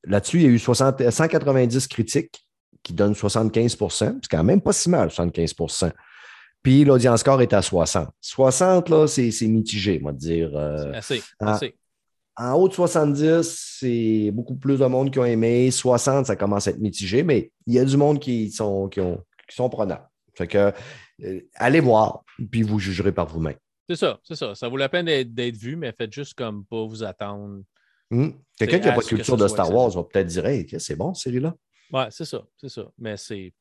là-dessus, 0.05 0.39
il 0.39 0.43
y 0.43 0.47
a 0.47 0.51
eu 0.51 0.59
190 0.59 1.89
critiques 1.89 2.47
qui 2.83 2.93
donnent 2.93 3.15
75% 3.15 4.19
C'est 4.23 4.31
quand 4.31 4.45
même 4.45 4.61
pas 4.61 4.73
si 4.73 4.89
mal, 4.89 5.11
75 5.11 5.55
Puis 6.65 6.83
l'audience 6.85 7.21
score 7.21 7.43
est 7.43 7.53
à 7.53 7.63
60. 7.63 8.09
60, 8.21 8.89
là, 8.89 9.07
c'est 9.07 9.47
mitigé, 9.47 10.01
moi, 10.01 10.13
de 10.13 10.19
dire. 10.19 10.57
assez, 10.95 11.23
assez. 11.39 11.77
En 12.37 12.55
haut 12.55 12.69
de 12.69 12.73
70, 12.73 13.77
c'est 13.79 14.31
beaucoup 14.33 14.57
plus 14.57 14.79
de 14.81 14.87
monde 14.87 15.13
qui 15.13 15.21
ont 15.21 15.25
aimé. 15.25 15.71
60, 15.71 16.27
ça 16.27 16.35
commence 16.35 16.67
à 16.67 16.71
être 16.71 16.81
mitigé, 16.81 17.23
mais 17.23 17.53
il 17.67 17.75
y 17.75 17.79
a 17.79 17.85
du 17.85 17.97
monde 17.97 18.19
qui 18.19 18.51
sont, 18.51 18.89
qui 18.89 19.01
ont, 19.01 19.23
qui 19.49 19.55
sont 19.55 19.69
prenants. 19.69 20.01
Fait 20.35 20.49
que, 20.49 20.73
euh, 21.23 21.41
allez 21.55 21.79
voir, 21.79 22.25
puis 22.51 22.63
vous 22.63 22.81
jugerez 22.81 23.13
par 23.13 23.29
vous-même. 23.29 23.57
C'est 23.89 23.97
ça, 23.97 24.19
c'est 24.25 24.35
ça. 24.35 24.55
Ça 24.55 24.69
vaut 24.69 24.79
la 24.79 24.89
peine 24.89 25.07
d'être 25.07 25.57
vu, 25.57 25.77
mais 25.77 25.93
faites 25.93 26.13
juste 26.13 26.35
comme 26.35 26.65
pas 26.65 26.85
vous 26.85 27.05
attendre. 27.05 27.63
Hmm. 28.11 28.31
Quelqu'un 28.59 28.79
qui 28.81 28.87
n'a 28.87 28.95
pas 28.95 29.03
de 29.03 29.07
culture 29.07 29.37
de 29.37 29.47
Star 29.47 29.73
Wars 29.73 29.91
va 29.91 30.03
peut-être 30.03 30.27
dire 30.27 30.47
Hey, 30.47 30.67
c'est 30.79 30.97
bon, 30.97 31.15
série-là? 31.15 31.55
Ouais, 31.93 32.07
c'est 32.11 32.25
ça, 32.25 32.43
c'est 32.57 32.71
ça. 32.71 32.87
Mais 32.99 33.17
c'est 33.17 33.53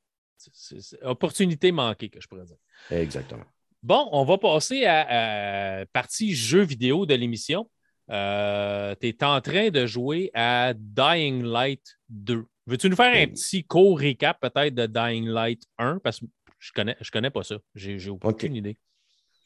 opportunité 1.04 1.72
manquée, 1.72 2.10
que 2.10 2.22
je 2.22 2.28
pourrais 2.28 2.46
dire. 2.46 2.58
Exactement. 2.90 3.46
Bon, 3.82 4.08
on 4.12 4.24
va 4.24 4.38
passer 4.38 4.86
à, 4.86 5.82
à 5.82 5.86
partie 5.88 6.34
jeux 6.34 6.64
vidéo 6.64 7.06
de 7.06 7.16
l'émission. 7.16 7.70
Euh, 8.10 8.96
tu 9.00 9.08
es 9.08 9.24
en 9.24 9.40
train 9.42 9.70
de 9.70 9.86
jouer 9.86 10.32
à 10.34 10.74
Dying 10.76 11.44
Light 11.44 11.84
2. 12.10 12.46
Veux-tu 12.66 12.90
nous 12.90 12.96
faire 12.96 13.14
un 13.16 13.28
petit 13.28 13.64
court 13.64 14.00
récap 14.00 14.40
peut-être 14.40 14.76
de 14.76 14.86
Dying 14.86 15.28
Light 15.28 15.64
1? 15.78 16.00
Parce 16.00 16.20
que 16.20 16.26
je 16.60 16.72
connais, 16.72 16.96
je 17.02 17.12
connais 17.12 17.30
pas 17.30 17.44
ça. 17.44 17.56
J'ai 17.76 18.10
aucune 18.10 18.56
idée. 18.56 18.78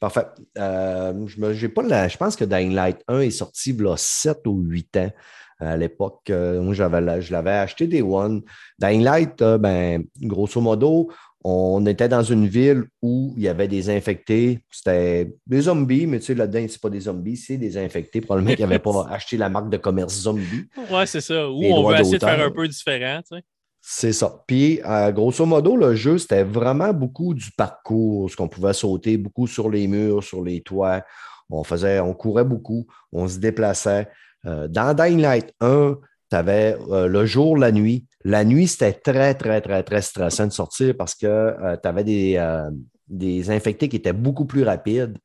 Parfait. 0.00 0.26
Euh, 0.56 1.26
je, 1.26 1.66
pas 1.66 2.08
je 2.08 2.16
pense 2.16 2.36
que 2.36 2.44
Dying 2.44 2.72
Light 2.72 3.02
1 3.08 3.20
est 3.20 3.30
sorti 3.30 3.70
il 3.70 3.82
y 3.82 3.88
a 3.88 3.96
7 3.96 4.46
ou 4.46 4.60
8 4.60 4.96
ans. 4.98 5.12
À 5.60 5.76
l'époque, 5.76 6.30
euh, 6.30 6.60
moi, 6.60 6.72
je 6.74 7.32
l'avais 7.32 7.50
acheté 7.50 7.86
des 7.86 8.02
One. 8.02 8.42
Dying 8.78 9.02
Light, 9.02 9.42
ben, 9.42 10.04
grosso 10.20 10.60
modo, 10.60 11.10
on 11.44 11.86
était 11.86 12.08
dans 12.08 12.22
une 12.22 12.46
ville 12.46 12.84
où 13.00 13.32
il 13.36 13.44
y 13.44 13.48
avait 13.48 13.68
des 13.68 13.90
infectés. 13.90 14.60
C'était 14.70 15.32
des 15.46 15.62
zombies, 15.62 16.06
mais 16.06 16.18
tu 16.18 16.26
sais, 16.26 16.34
là-dedans, 16.34 16.66
c'est 16.68 16.80
pas 16.80 16.90
des 16.90 17.00
zombies, 17.00 17.36
c'est 17.36 17.56
des 17.56 17.76
infectés. 17.78 18.20
Probablement 18.20 18.54
qu'ils 18.54 18.64
n'avaient 18.64 18.78
pas 18.78 19.06
acheté 19.10 19.36
la 19.36 19.48
marque 19.48 19.70
de 19.70 19.76
commerce 19.76 20.14
zombie. 20.14 20.66
Ouais, 20.90 21.06
c'est 21.06 21.20
ça. 21.20 21.48
Ou 21.48 21.64
on 21.64 21.88
veut 21.88 22.00
essayer 22.00 22.18
de 22.18 22.24
faire 22.24 22.44
un 22.44 22.50
peu 22.50 22.66
différent, 22.66 23.20
tu 23.20 23.36
sais. 23.36 23.42
C'est 23.80 24.12
ça. 24.12 24.42
Puis, 24.46 24.80
euh, 24.84 25.12
grosso 25.12 25.46
modo, 25.46 25.76
le 25.76 25.94
jeu, 25.94 26.18
c'était 26.18 26.42
vraiment 26.42 26.92
beaucoup 26.92 27.32
du 27.32 27.50
parcours, 27.52 28.30
ce 28.30 28.36
qu'on 28.36 28.48
pouvait 28.48 28.74
sauter 28.74 29.16
beaucoup 29.16 29.46
sur 29.46 29.70
les 29.70 29.86
murs, 29.86 30.22
sur 30.22 30.42
les 30.42 30.60
toits. 30.60 31.02
On 31.48 31.64
faisait, 31.64 32.00
on 32.00 32.12
courait 32.12 32.44
beaucoup, 32.44 32.86
on 33.12 33.26
se 33.26 33.38
déplaçait. 33.38 34.08
Euh, 34.46 34.68
dans 34.68 34.94
Dying 34.94 35.20
Light 35.20 35.52
1, 35.60 35.98
tu 36.30 36.36
avais 36.36 36.76
euh, 36.90 37.06
le 37.06 37.26
jour, 37.26 37.56
la 37.56 37.72
nuit. 37.72 38.06
La 38.24 38.44
nuit, 38.44 38.68
c'était 38.68 38.92
très, 38.92 39.34
très, 39.34 39.60
très, 39.60 39.82
très 39.82 40.02
stressant 40.02 40.46
de 40.46 40.52
sortir 40.52 40.94
parce 40.96 41.14
que 41.14 41.26
euh, 41.26 41.76
tu 41.80 41.88
avais 41.88 42.04
des, 42.04 42.66
des, 43.08 43.50
infectés 43.50 43.88
qui 43.88 43.96
étaient 43.96 44.12
beaucoup 44.12 44.44
plus 44.44 44.62
rapides, 44.62 45.18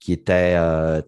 qui 0.00 0.12
étaient 0.12 0.56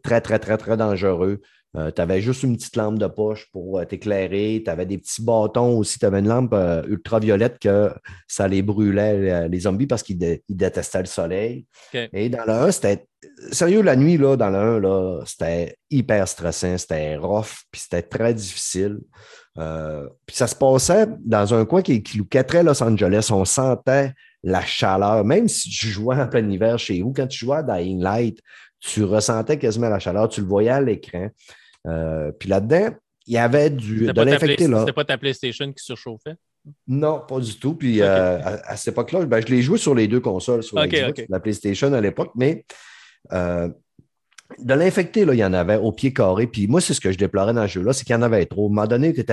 très, 0.02 0.20
très, 0.20 0.38
très, 0.38 0.56
très 0.56 0.76
dangereux. 0.76 1.40
Tu 1.74 2.00
avais 2.00 2.20
juste 2.20 2.42
une 2.42 2.56
petite 2.56 2.76
lampe 2.76 2.98
de 2.98 3.06
poche 3.06 3.46
pour 3.52 3.84
t'éclairer. 3.86 4.62
Tu 4.64 4.70
avais 4.70 4.86
des 4.86 4.98
petits 4.98 5.22
bâtons 5.22 5.78
aussi. 5.78 5.98
Tu 5.98 6.06
avais 6.06 6.18
une 6.18 6.28
lampe 6.28 6.54
ultraviolette 6.88 7.58
que 7.58 7.92
ça 8.26 8.48
les 8.48 8.62
brûlait, 8.62 9.48
les 9.48 9.60
zombies, 9.60 9.86
parce 9.86 10.02
qu'ils 10.02 10.18
détestaient 10.48 11.00
le 11.00 11.06
soleil. 11.06 11.66
Et 11.94 12.28
dans 12.28 12.44
le 12.44 12.52
1, 12.52 12.70
c'était. 12.72 13.06
Sérieux, 13.52 13.82
la 13.82 13.96
nuit, 13.96 14.16
là, 14.16 14.36
dans 14.36 14.50
le 14.50 15.20
1, 15.20 15.24
c'était 15.26 15.76
hyper 15.90 16.26
stressant, 16.26 16.78
c'était 16.78 17.16
rough, 17.16 17.64
puis 17.70 17.82
c'était 17.82 18.02
très 18.02 18.32
difficile. 18.32 18.98
Euh, 19.58 20.08
puis 20.26 20.36
ça 20.36 20.46
se 20.46 20.54
passait 20.54 21.06
dans 21.20 21.54
un 21.54 21.64
coin 21.64 21.82
qui, 21.82 22.02
qui 22.02 22.24
très 22.28 22.62
Los 22.62 22.82
Angeles. 22.82 23.28
On 23.32 23.44
sentait 23.44 24.12
la 24.42 24.62
chaleur. 24.62 25.24
Même 25.24 25.48
si 25.48 25.68
tu 25.68 25.88
jouais 25.88 26.16
en 26.16 26.28
plein 26.28 26.48
hiver 26.48 26.78
chez 26.78 27.02
vous, 27.02 27.12
quand 27.12 27.26
tu 27.26 27.44
jouais 27.44 27.58
à 27.58 27.62
Dying 27.62 28.00
Light, 28.00 28.40
tu 28.78 29.04
ressentais 29.04 29.58
quasiment 29.58 29.88
la 29.88 29.98
chaleur. 29.98 30.28
Tu 30.28 30.40
le 30.40 30.46
voyais 30.46 30.70
à 30.70 30.80
l'écran. 30.80 31.28
Euh, 31.86 32.32
puis 32.32 32.48
là-dedans, 32.48 32.90
il 33.26 33.34
y 33.34 33.38
avait 33.38 33.70
du, 33.70 34.06
de 34.06 34.22
l'infecté. 34.22 34.64
C'était 34.64 34.92
pas 34.92 35.04
ta 35.04 35.18
PlayStation 35.18 35.72
qui 35.72 35.84
surchauffait? 35.84 36.36
Non, 36.86 37.22
pas 37.26 37.40
du 37.40 37.58
tout. 37.58 37.74
Puis 37.74 38.02
euh, 38.02 38.38
à, 38.42 38.76
cette 38.76 38.92
époque-là, 38.92 39.24
ben, 39.24 39.40
je 39.40 39.46
l'ai 39.46 39.62
joué 39.62 39.78
sur 39.78 39.94
les 39.94 40.08
deux 40.08 40.20
consoles, 40.20 40.62
sur 40.62 40.78
la 40.78 41.40
PlayStation 41.40 41.92
à 41.92 42.00
l'époque, 42.00 42.32
mais 42.34 42.64
de 44.58 44.74
l'infecté, 44.74 45.20
il 45.20 45.34
y 45.34 45.44
en 45.44 45.52
avait 45.52 45.76
au 45.76 45.92
pied 45.92 46.12
carré. 46.12 46.46
Puis 46.46 46.66
moi, 46.66 46.80
c'est 46.80 46.94
ce 46.94 47.00
que 47.00 47.12
je 47.12 47.18
déplorais 47.18 47.52
dans 47.52 47.66
ce 47.66 47.74
jeu-là, 47.74 47.92
c'est 47.92 48.04
qu'il 48.04 48.14
y 48.14 48.18
en 48.18 48.22
avait 48.22 48.46
trop. 48.46 48.64
À 48.64 48.66
un 48.66 48.74
moment 48.74 48.86
donné, 48.86 49.12
tu 49.12 49.24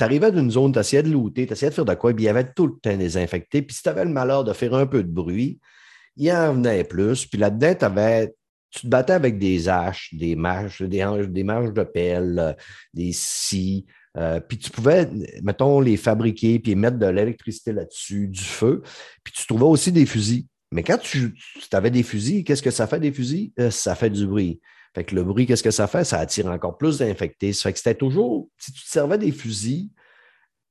arrivais 0.00 0.32
d'une 0.32 0.50
zone, 0.50 0.72
tu 0.72 0.78
essayais 0.78 1.02
de 1.02 1.10
looter, 1.10 1.46
tu 1.46 1.52
essayais 1.52 1.70
de 1.70 1.74
faire 1.74 1.84
de 1.84 1.94
quoi, 1.94 2.12
puis 2.12 2.24
il 2.24 2.26
y 2.26 2.30
avait 2.30 2.50
tout 2.52 2.66
le 2.66 2.74
temps 2.80 2.96
des 2.96 3.16
infectés. 3.16 3.62
Puis 3.62 3.76
si 3.76 3.82
tu 3.82 3.88
avais 3.88 4.04
le 4.04 4.10
malheur 4.10 4.44
de 4.44 4.52
faire 4.52 4.74
un 4.74 4.86
peu 4.86 5.02
de 5.02 5.10
bruit, 5.10 5.60
il 6.16 6.26
y 6.26 6.32
en 6.32 6.54
venait 6.54 6.84
plus. 6.84 7.26
Puis 7.26 7.38
là-dedans, 7.38 7.74
tu 7.74 7.84
te 8.80 8.86
battais 8.86 9.12
avec 9.12 9.38
des 9.38 9.68
haches, 9.68 10.14
des 10.14 10.34
marches, 10.34 10.82
des, 10.82 11.44
marches 11.44 11.72
de 11.72 11.82
pelle, 11.82 12.38
euh, 12.38 12.52
des 12.94 13.12
scies. 13.12 13.86
Euh, 14.16 14.40
puis 14.40 14.58
tu 14.58 14.70
pouvais, 14.70 15.08
mettons, 15.42 15.80
les 15.80 15.96
fabriquer, 15.96 16.58
puis 16.58 16.74
mettre 16.74 16.98
de 16.98 17.06
l'électricité 17.06 17.72
là-dessus, 17.72 18.28
du 18.28 18.42
feu. 18.42 18.82
Puis 19.22 19.32
tu 19.32 19.46
trouvais 19.46 19.64
aussi 19.64 19.92
des 19.92 20.06
fusils. 20.06 20.46
Mais 20.70 20.82
quand 20.82 20.98
tu, 20.98 21.34
avais 21.72 21.90
des 21.90 22.02
fusils, 22.02 22.44
qu'est-ce 22.44 22.62
que 22.62 22.70
ça 22.70 22.86
fait 22.86 22.98
des 22.98 23.12
fusils? 23.12 23.52
Euh, 23.60 23.70
ça 23.70 23.94
fait 23.94 24.10
du 24.10 24.26
bruit. 24.26 24.60
Fait 24.94 25.04
que 25.04 25.14
le 25.14 25.22
bruit, 25.22 25.46
qu'est-ce 25.46 25.62
que 25.62 25.70
ça 25.70 25.86
fait? 25.86 26.04
Ça 26.04 26.18
attire 26.18 26.46
encore 26.46 26.76
plus 26.76 26.98
d'infectés. 26.98 27.52
Ça 27.52 27.64
fait 27.64 27.72
que 27.72 27.78
c'était 27.78 27.94
toujours, 27.94 28.48
si 28.58 28.72
tu 28.72 28.82
te 28.82 28.88
servais 28.88 29.18
des 29.18 29.32
fusils, 29.32 29.90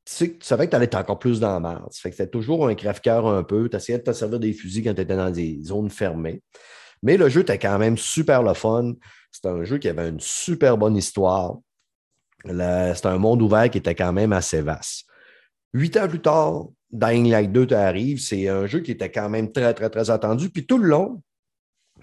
tu, 0.06 0.38
savais 0.42 0.66
que 0.66 0.72
tu 0.72 0.76
allais 0.76 0.86
être 0.86 0.96
encore 0.96 1.20
plus 1.20 1.40
dans 1.40 1.54
la 1.54 1.60
merde. 1.60 1.88
Ça 1.92 2.02
fait 2.02 2.10
que 2.10 2.16
c'était 2.16 2.30
toujours 2.30 2.68
un 2.68 2.76
crève-cœur 2.76 3.28
un 3.28 3.44
peu. 3.44 3.70
Tu 3.70 3.78
essayais 3.78 4.00
de 4.00 4.04
te 4.04 4.12
servir 4.12 4.40
des 4.40 4.54
fusils 4.54 4.84
quand 4.84 4.94
tu 4.94 5.02
étais 5.02 5.16
dans 5.16 5.32
des 5.32 5.60
zones 5.64 5.90
fermées. 5.90 6.42
Mais 7.04 7.18
le 7.18 7.30
jeu 7.30 7.42
était 7.42 7.60
quand 7.60 7.80
même 7.80 7.98
super 7.98 8.44
le 8.44 8.54
fun. 8.54 8.94
C'était 9.32 9.50
un 9.50 9.64
jeu 9.64 9.78
qui 9.78 9.90
avait 9.90 10.10
une 10.10 10.20
super 10.20 10.78
bonne 10.78 10.96
histoire. 10.96 11.58
C'était 12.46 13.08
un 13.08 13.18
monde 13.18 13.42
ouvert 13.42 13.70
qui 13.70 13.78
était 13.78 13.96
quand 13.96 14.14
même 14.14 14.34
assez 14.34 14.62
vaste. 14.62 15.06
Huit 15.74 15.96
ans 15.98 16.08
plus 16.08 16.22
tard, 16.22 16.68
Dying 16.92 17.30
Light 17.30 17.52
2 17.52 17.74
arrive, 17.74 18.20
c'est 18.20 18.48
un 18.50 18.66
jeu 18.66 18.82
qui 18.82 18.92
était 18.92 19.12
quand 19.12 19.30
même 19.30 19.52
très, 19.52 19.74
très, 19.74 19.90
très 19.90 20.10
attendu. 20.10 20.50
Puis 20.50 20.66
tout 20.66 20.78
le 20.78 20.90
long, 20.90 21.22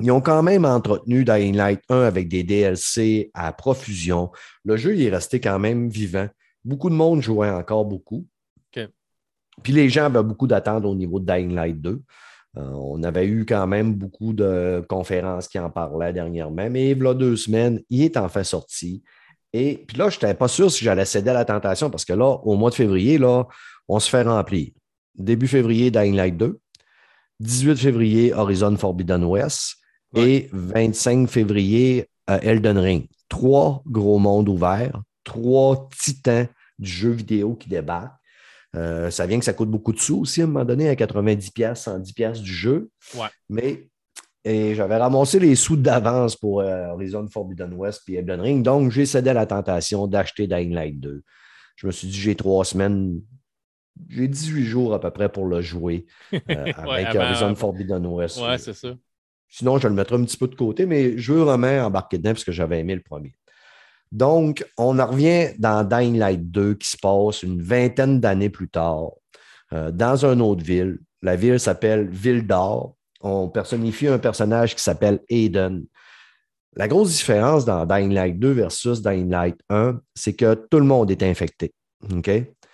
ils 0.01 0.11
ont 0.11 0.21
quand 0.21 0.43
même 0.43 0.65
entretenu 0.65 1.25
Dying 1.25 1.57
Light 1.57 1.83
1 1.89 2.03
avec 2.03 2.29
des 2.29 2.45
DLC 2.45 3.31
à 3.35 3.53
profusion. 3.53 4.31
Le 4.65 4.77
jeu 4.77 4.95
il 4.95 5.03
est 5.03 5.11
resté 5.11 5.41
quand 5.41 5.59
même 5.59 5.89
vivant. 5.89 6.29
Beaucoup 6.65 6.89
de 6.89 6.95
monde 6.95 7.21
jouait 7.21 7.51
encore 7.51 7.85
beaucoup. 7.85 8.27
Puis 9.63 9.73
les 9.73 9.89
gens 9.89 10.05
avaient 10.05 10.23
beaucoup 10.23 10.47
d'attentes 10.47 10.85
au 10.85 10.95
niveau 10.95 11.19
de 11.19 11.27
Dying 11.27 11.53
Light 11.53 11.81
2. 11.81 12.01
Euh, 12.57 12.63
on 12.63 13.03
avait 13.03 13.27
eu 13.27 13.45
quand 13.45 13.67
même 13.67 13.95
beaucoup 13.95 14.33
de 14.33 14.85
conférences 14.89 15.49
qui 15.49 15.59
en 15.59 15.71
parlaient 15.71 16.13
dernièrement, 16.13 16.69
mais 16.71 16.91
il 16.91 17.03
y 17.03 17.07
a 17.07 17.15
deux 17.15 17.37
semaines, 17.37 17.81
il 17.91 18.03
est 18.03 18.17
en 18.17 18.29
fait 18.29 18.45
sorti. 18.45 19.03
Et 19.53 19.85
puis 19.87 19.97
là, 19.97 20.11
je 20.11 20.17
n'étais 20.17 20.35
pas 20.35 20.49
sûr 20.49 20.71
si 20.71 20.85
j'allais 20.85 21.05
céder 21.05 21.31
à 21.31 21.35
la 21.35 21.45
tentation 21.45 21.91
parce 21.91 22.05
que 22.05 22.13
là, 22.13 22.27
au 22.27 22.55
mois 22.57 22.71
de 22.71 22.75
février, 22.75 23.19
là, 23.19 23.45
on 23.87 23.99
se 23.99 24.09
fait 24.11 24.23
remplir. 24.23 24.71
Début 25.15 25.49
février, 25.49 25.91
Dying 25.91 26.15
Light 26.15 26.37
2. 26.37 26.59
18 27.41 27.77
février, 27.77 28.35
Horizon 28.35 28.77
Forbidden 28.77 29.25
West. 29.25 29.77
Et 30.17 30.49
25 30.53 31.29
février, 31.29 32.09
euh, 32.31 32.39
Elden 32.43 32.79
Ring. 32.79 33.07
Trois 33.29 33.83
gros 33.87 34.19
mondes 34.19 34.49
ouverts, 34.49 35.03
trois 35.23 35.89
titans 36.01 36.47
du 36.79 36.91
jeu 36.91 37.11
vidéo 37.11 37.55
qui 37.55 37.69
débarquent. 37.69 38.18
Euh, 38.77 39.11
ça 39.11 39.27
vient 39.27 39.39
que 39.39 39.45
ça 39.45 39.55
coûte 39.55 39.71
beaucoup 39.71 39.93
de 39.93 39.99
sous 39.99 40.21
aussi 40.21 40.41
à 40.41 40.45
un 40.45 40.47
moment 40.47 40.65
donné, 40.65 40.89
à 40.89 40.95
90$, 40.95 41.51
110$ 41.53 42.41
du 42.41 42.53
jeu. 42.53 42.91
Mais 43.49 43.89
j'avais 44.45 44.97
ramassé 44.97 45.39
les 45.39 45.55
sous 45.55 45.77
d'avance 45.77 46.37
pour 46.37 46.61
euh, 46.61 46.89
Horizon 46.89 47.27
Forbidden 47.29 47.75
West 47.75 48.03
et 48.09 48.15
Elden 48.15 48.41
Ring. 48.41 48.63
Donc, 48.63 48.91
j'ai 48.91 49.07
cédé 49.07 49.31
à 49.31 49.35
la 49.35 49.47
tentation 49.47 50.07
d'acheter 50.07 50.47
Dying 50.47 50.73
Light 50.73 51.01
2. 51.01 51.23
Je 51.77 51.87
me 51.87 51.93
suis 51.93 52.09
dit, 52.09 52.19
j'ai 52.19 52.35
trois 52.35 52.65
semaines 52.65 53.21
j'ai 54.09 54.29
18 54.29 54.65
jours 54.65 54.95
à 54.95 55.01
peu 55.01 55.11
près 55.11 55.29
pour 55.29 55.47
le 55.47 55.61
jouer 55.61 56.07
euh, 56.33 56.73
avec 56.77 57.15
Horizon 57.15 57.55
Forbidden 57.55 58.07
West. 58.07 58.41
Ouais, 58.41 58.59
c'est 58.59 58.75
ça. 58.75 58.95
Sinon, 59.49 59.79
je 59.79 59.89
le 59.89 59.95
mettrai 59.95 60.17
un 60.17 60.25
petit 60.25 60.37
peu 60.37 60.47
de 60.47 60.55
côté, 60.55 60.85
mais 60.85 61.17
je 61.17 61.33
veux 61.33 61.41
vraiment 61.41 61.87
embarquer 61.87 62.19
dedans 62.19 62.33
parce 62.33 62.45
que 62.45 62.53
j'avais 62.53 62.81
aimé 62.81 62.95
le 62.95 63.01
premier. 63.01 63.35
Donc, 64.13 64.65
on 64.77 64.99
en 64.99 65.07
revient 65.07 65.51
dans 65.59 65.85
Dying 65.85 66.19
Light 66.19 66.51
2 66.51 66.75
qui 66.75 66.89
se 66.89 66.97
passe 66.97 67.43
une 67.43 67.63
vingtaine 67.63 68.21
d'années 68.21 68.51
plus 68.51 68.69
tard, 68.69 69.11
euh, 69.73 69.91
dans 69.91 70.25
une 70.25 70.41
autre 70.41 70.65
ville. 70.65 70.99
La 71.23 71.37
ville 71.37 71.61
s'appelle 71.61 72.09
Ville 72.09 72.47
d'Or. 72.47 72.95
On 73.21 73.49
personnifie 73.49 74.09
un 74.09 74.19
personnage 74.19 74.75
qui 74.75 74.83
s'appelle 74.83 75.21
Aiden. 75.29 75.85
La 76.77 76.87
grosse 76.87 77.17
différence 77.17 77.65
dans 77.65 77.85
Dying 77.85 78.13
Light 78.13 78.39
2 78.39 78.51
versus 78.53 79.03
Dying 79.03 79.31
Light 79.31 79.59
1, 79.69 80.01
c'est 80.15 80.35
que 80.35 80.55
tout 80.55 80.79
le 80.79 80.85
monde 80.85 81.11
est 81.11 81.23
infecté. 81.23 81.73
OK? 82.15 82.31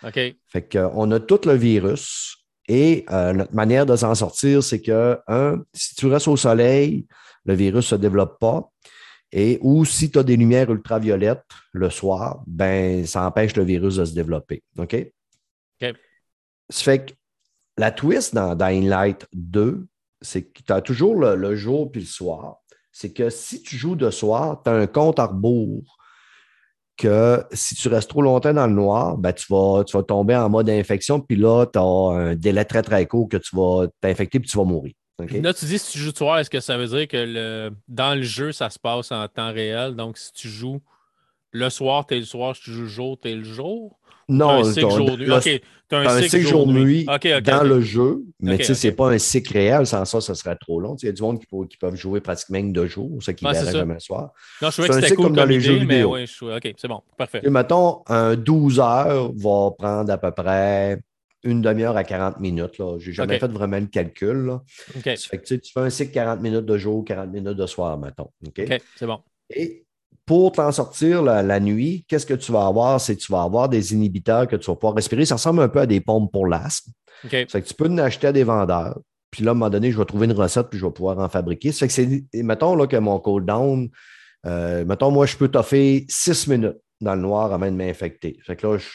OK. 0.07 0.21
Fait 0.47 0.69
qu'on 0.71 1.11
a 1.11 1.21
tout 1.21 1.41
le 1.47 1.55
virus 1.55 2.45
et 2.69 3.05
euh, 3.11 3.33
notre 3.33 3.55
manière 3.55 3.87
de 3.87 3.97
s'en 3.97 4.15
sortir, 4.15 4.63
c'est 4.63 4.81
que, 4.81 5.19
un, 5.27 5.63
si 5.73 5.95
tu 5.95 6.07
restes 6.07 6.29
au 6.29 6.37
soleil, 6.37 7.07
le 7.45 7.55
virus 7.55 7.93
ne 7.93 7.97
se 7.97 8.01
développe 8.01 8.39
pas. 8.39 8.71
Et 9.37 9.59
ou 9.63 9.85
si 9.85 10.13
tu 10.13 10.19
as 10.21 10.23
des 10.23 10.37
lumières 10.37 10.71
ultraviolettes 10.71 11.43
le 11.73 11.91
soir, 11.91 12.45
ben, 12.47 13.05
ça 13.05 13.27
empêche 13.27 13.57
le 13.57 13.65
virus 13.65 13.97
de 13.97 14.05
se 14.05 14.15
développer. 14.15 14.63
OK? 14.79 14.95
OK. 15.83 15.95
Ça 16.71 16.85
fait 16.85 17.07
que 17.07 17.13
la 17.77 17.91
twist 17.91 18.33
dans 18.33 18.55
Dying 18.55 18.89
Light 18.89 19.27
2, 19.33 19.89
c'est 20.21 20.45
que 20.45 20.63
tu 20.63 20.73
as 20.73 20.81
toujours 20.81 21.17
le, 21.17 21.57
jour 21.57 21.91
puis 21.91 22.03
le 22.03 22.07
soir. 22.07 22.59
C'est 22.93 23.13
que 23.13 23.29
si 23.29 23.61
tu 23.61 23.77
joues 23.77 23.97
de 23.97 24.09
soir, 24.11 24.63
tu 24.63 24.71
as 24.71 24.75
un 24.75 24.87
compte 24.87 25.19
à 25.19 25.27
rebours 25.27 25.99
que 26.97 27.45
si 27.51 27.75
tu 27.75 27.89
restes 27.89 28.11
trop 28.11 28.23
longtemps 28.23 28.55
dans 28.55 28.69
le 28.69 28.73
noir, 28.73 29.19
ben, 29.19 29.33
tu, 29.33 29.47
vas, 29.51 29.83
tu 29.83 29.97
vas 29.97 30.05
tomber 30.05 30.37
en 30.37 30.49
mode 30.49 30.71
infection, 30.71 31.21
puis 31.21 31.35
là, 31.35 31.67
tu 31.67 31.77
as 31.77 31.83
un 31.83 32.37
délai 32.37 32.65
très, 32.65 32.83
très 32.83 33.05
court 33.07 33.29
que 33.29 33.37
tu 33.39 33.57
vas 33.57 33.89
t'infecter 34.01 34.39
puis 34.39 34.49
tu 34.49 34.57
vas 34.57 34.63
mourir. 34.63 34.93
Là, 35.19 35.55
tu 35.55 35.67
dis 35.67 35.79
si 35.79 35.93
tu 35.93 35.99
joues 35.99 36.15
soir, 36.15 36.39
est-ce 36.39 36.51
que 36.51 36.61
ça 36.61 36.77
veut 36.77 36.87
dire 36.87 37.07
que 37.07 37.17
le, 37.17 37.71
dans 37.87 38.17
le 38.17 38.23
jeu, 38.23 38.51
ça 38.51 38.69
se 38.71 38.79
passe 38.79 39.13
en 39.13 39.29
temps 39.29 39.53
réel? 39.53 39.95
Donc, 39.95 40.19
si 40.19 40.33
tu 40.33 40.49
joues 40.49 40.81
le 41.53 41.71
soir, 41.71 42.07
tu 42.07 42.15
es 42.15 42.19
le 42.19 42.25
soir, 42.25 42.57
si 42.57 42.63
tu 42.63 42.73
joues 42.73 42.83
le 42.83 42.89
jour, 42.89 43.19
tu 43.21 43.31
es 43.31 43.35
le 43.37 43.45
jour? 43.45 43.97
Non, 44.29 44.49
tu 44.49 44.55
as 44.55 44.61
un 44.61 44.73
cycle 44.73 44.91
jour-nuit. 44.91 45.31
Okay, 45.31 45.63
un, 45.93 46.23
cycle 46.23 46.47
jour-nuit 46.49 47.07
dans 47.45 47.63
le 47.63 47.81
jeu, 47.81 48.23
mais 48.41 48.59
tu 48.59 48.65
sais, 48.65 48.75
c'est 48.75 48.93
pas 48.93 49.11
un 49.11 49.19
cycle 49.19 49.53
réel. 49.53 49.87
Sans 49.87 50.05
ça, 50.05 50.21
ça 50.21 50.35
serait 50.35 50.57
trop 50.57 50.81
long. 50.81 50.97
Il 51.03 51.07
y 51.07 51.09
a 51.09 51.13
du 51.13 51.23
monde 51.23 51.39
qui, 51.39 51.77
peuvent 51.77 51.95
jouer 51.95 52.21
pratiquement 52.21 52.61
deux 52.61 52.87
jours, 52.87 53.23
ce 53.23 53.31
qui 53.31 53.45
ouais, 53.45 53.53
verrait 53.53 53.73
jamais 53.73 53.95
le 53.95 54.01
soir. 54.01 54.33
Non, 54.63 54.71
je 54.71 54.73
trouvais 54.73 54.89
que 54.89 54.95
c'était 54.95 55.15
cool 55.15 55.27
comme, 55.27 55.37
dans 55.37 55.45
les 55.45 55.61
jeux 55.61 55.77
vidéo. 55.77 56.17
Mais 56.17 56.57
OK, 56.57 56.75
c'est 56.77 56.89
bon, 56.89 57.03
parfait. 57.17 57.43
Et 57.45 57.51
mettons, 57.51 58.03
un 58.09 58.35
12 58.35 58.81
heures 58.81 59.31
va 59.37 59.71
prendre 59.79 60.11
à 60.11 60.19
peu 60.19 60.33
près 60.33 60.99
une 61.45 61.63
demi-heure 61.63 61.97
à 61.97 62.05
40 62.05 62.41
minutes. 62.41 62.75
Je 62.77 63.09
n'ai 63.09 63.13
jamais 63.13 63.39
fait 63.39 63.51
vraiment 63.51 63.79
le 63.79 63.87
calcul. 63.87 64.47
Là. 64.47 64.63
fait 64.67 65.39
que, 65.39 65.55
tu 65.55 65.73
fais 65.73 65.81
un 65.81 65.91
cycle 65.91 66.13
40 66.13 66.41
minutes 66.41 66.67
de 66.67 66.77
jour, 66.77 67.05
40 67.05 67.31
minutes 67.31 67.57
de 67.57 67.67
soir, 67.67 67.99
mettons. 67.99 68.31
OK, 68.47 68.63
c'est 68.97 69.07
bon. 69.07 69.21
Et 69.51 69.85
pour 70.27 70.53
t'en 70.53 70.73
sortir 70.73 71.23
la, 71.23 71.61
nuit, 71.61 72.05
qu'est-ce 72.09 72.27
que 72.27 72.35
tu 72.35 72.51
vas 72.51 72.67
avoir? 72.67 73.01
C'est 73.01 73.17
que 73.17 73.21
tu 73.21 73.31
vas 73.31 73.43
avoir 73.43 73.69
des 73.69 73.93
inhibiteurs 73.93 74.49
que 74.49 74.57
tu 74.57 74.67
vas 74.67 74.75
pouvoir 74.75 74.95
respirer. 74.95 75.25
Ça 75.25 75.35
ressemble 75.35 75.63
un 75.63 75.69
peu 75.69 75.81
à 75.81 75.87
des 75.87 76.01
pompes 76.01 76.33
pour 76.33 76.47
l'asthme. 76.47 76.93
Okay. 77.25 77.47
que 77.47 77.59
tu 77.59 77.75
peux 77.75 77.89
en 77.89 77.99
acheter 77.99 78.27
à 78.27 78.33
des 78.33 78.45
vendeurs. 78.45 78.99
Puis 79.31 79.45
là, 79.45 79.51
à 79.51 79.53
un 79.53 79.55
moment 79.55 79.71
donné, 79.71 79.91
je 79.91 79.99
vais 79.99 80.05
trouver 80.05 80.27
une 80.27 80.33
recette 80.33 80.69
puis 80.69 80.79
je 80.79 80.85
vais 80.85 80.93
pouvoir 80.93 81.19
en 81.19 81.29
fabriquer. 81.29 81.73
Ça 81.73 81.89
fait 81.89 82.07
que 82.07 82.25
c'est, 82.33 82.43
mettons 82.43 82.75
là, 82.75 82.87
que 82.87 82.97
mon 82.97 83.19
cooldown, 83.19 83.89
euh, 84.47 84.85
mettons, 84.85 85.11
moi, 85.11 85.27
je 85.27 85.37
peux 85.37 85.49
toffer 85.49 86.07
six 86.09 86.47
minutes 86.47 86.77
dans 87.01 87.15
le 87.15 87.23
noir 87.23 87.53
avant 87.53 87.67
de 87.67 87.77
m'infecter. 87.77 88.39
Fait 88.45 88.57
que 88.57 88.67
là, 88.67 88.79
je, 88.79 88.87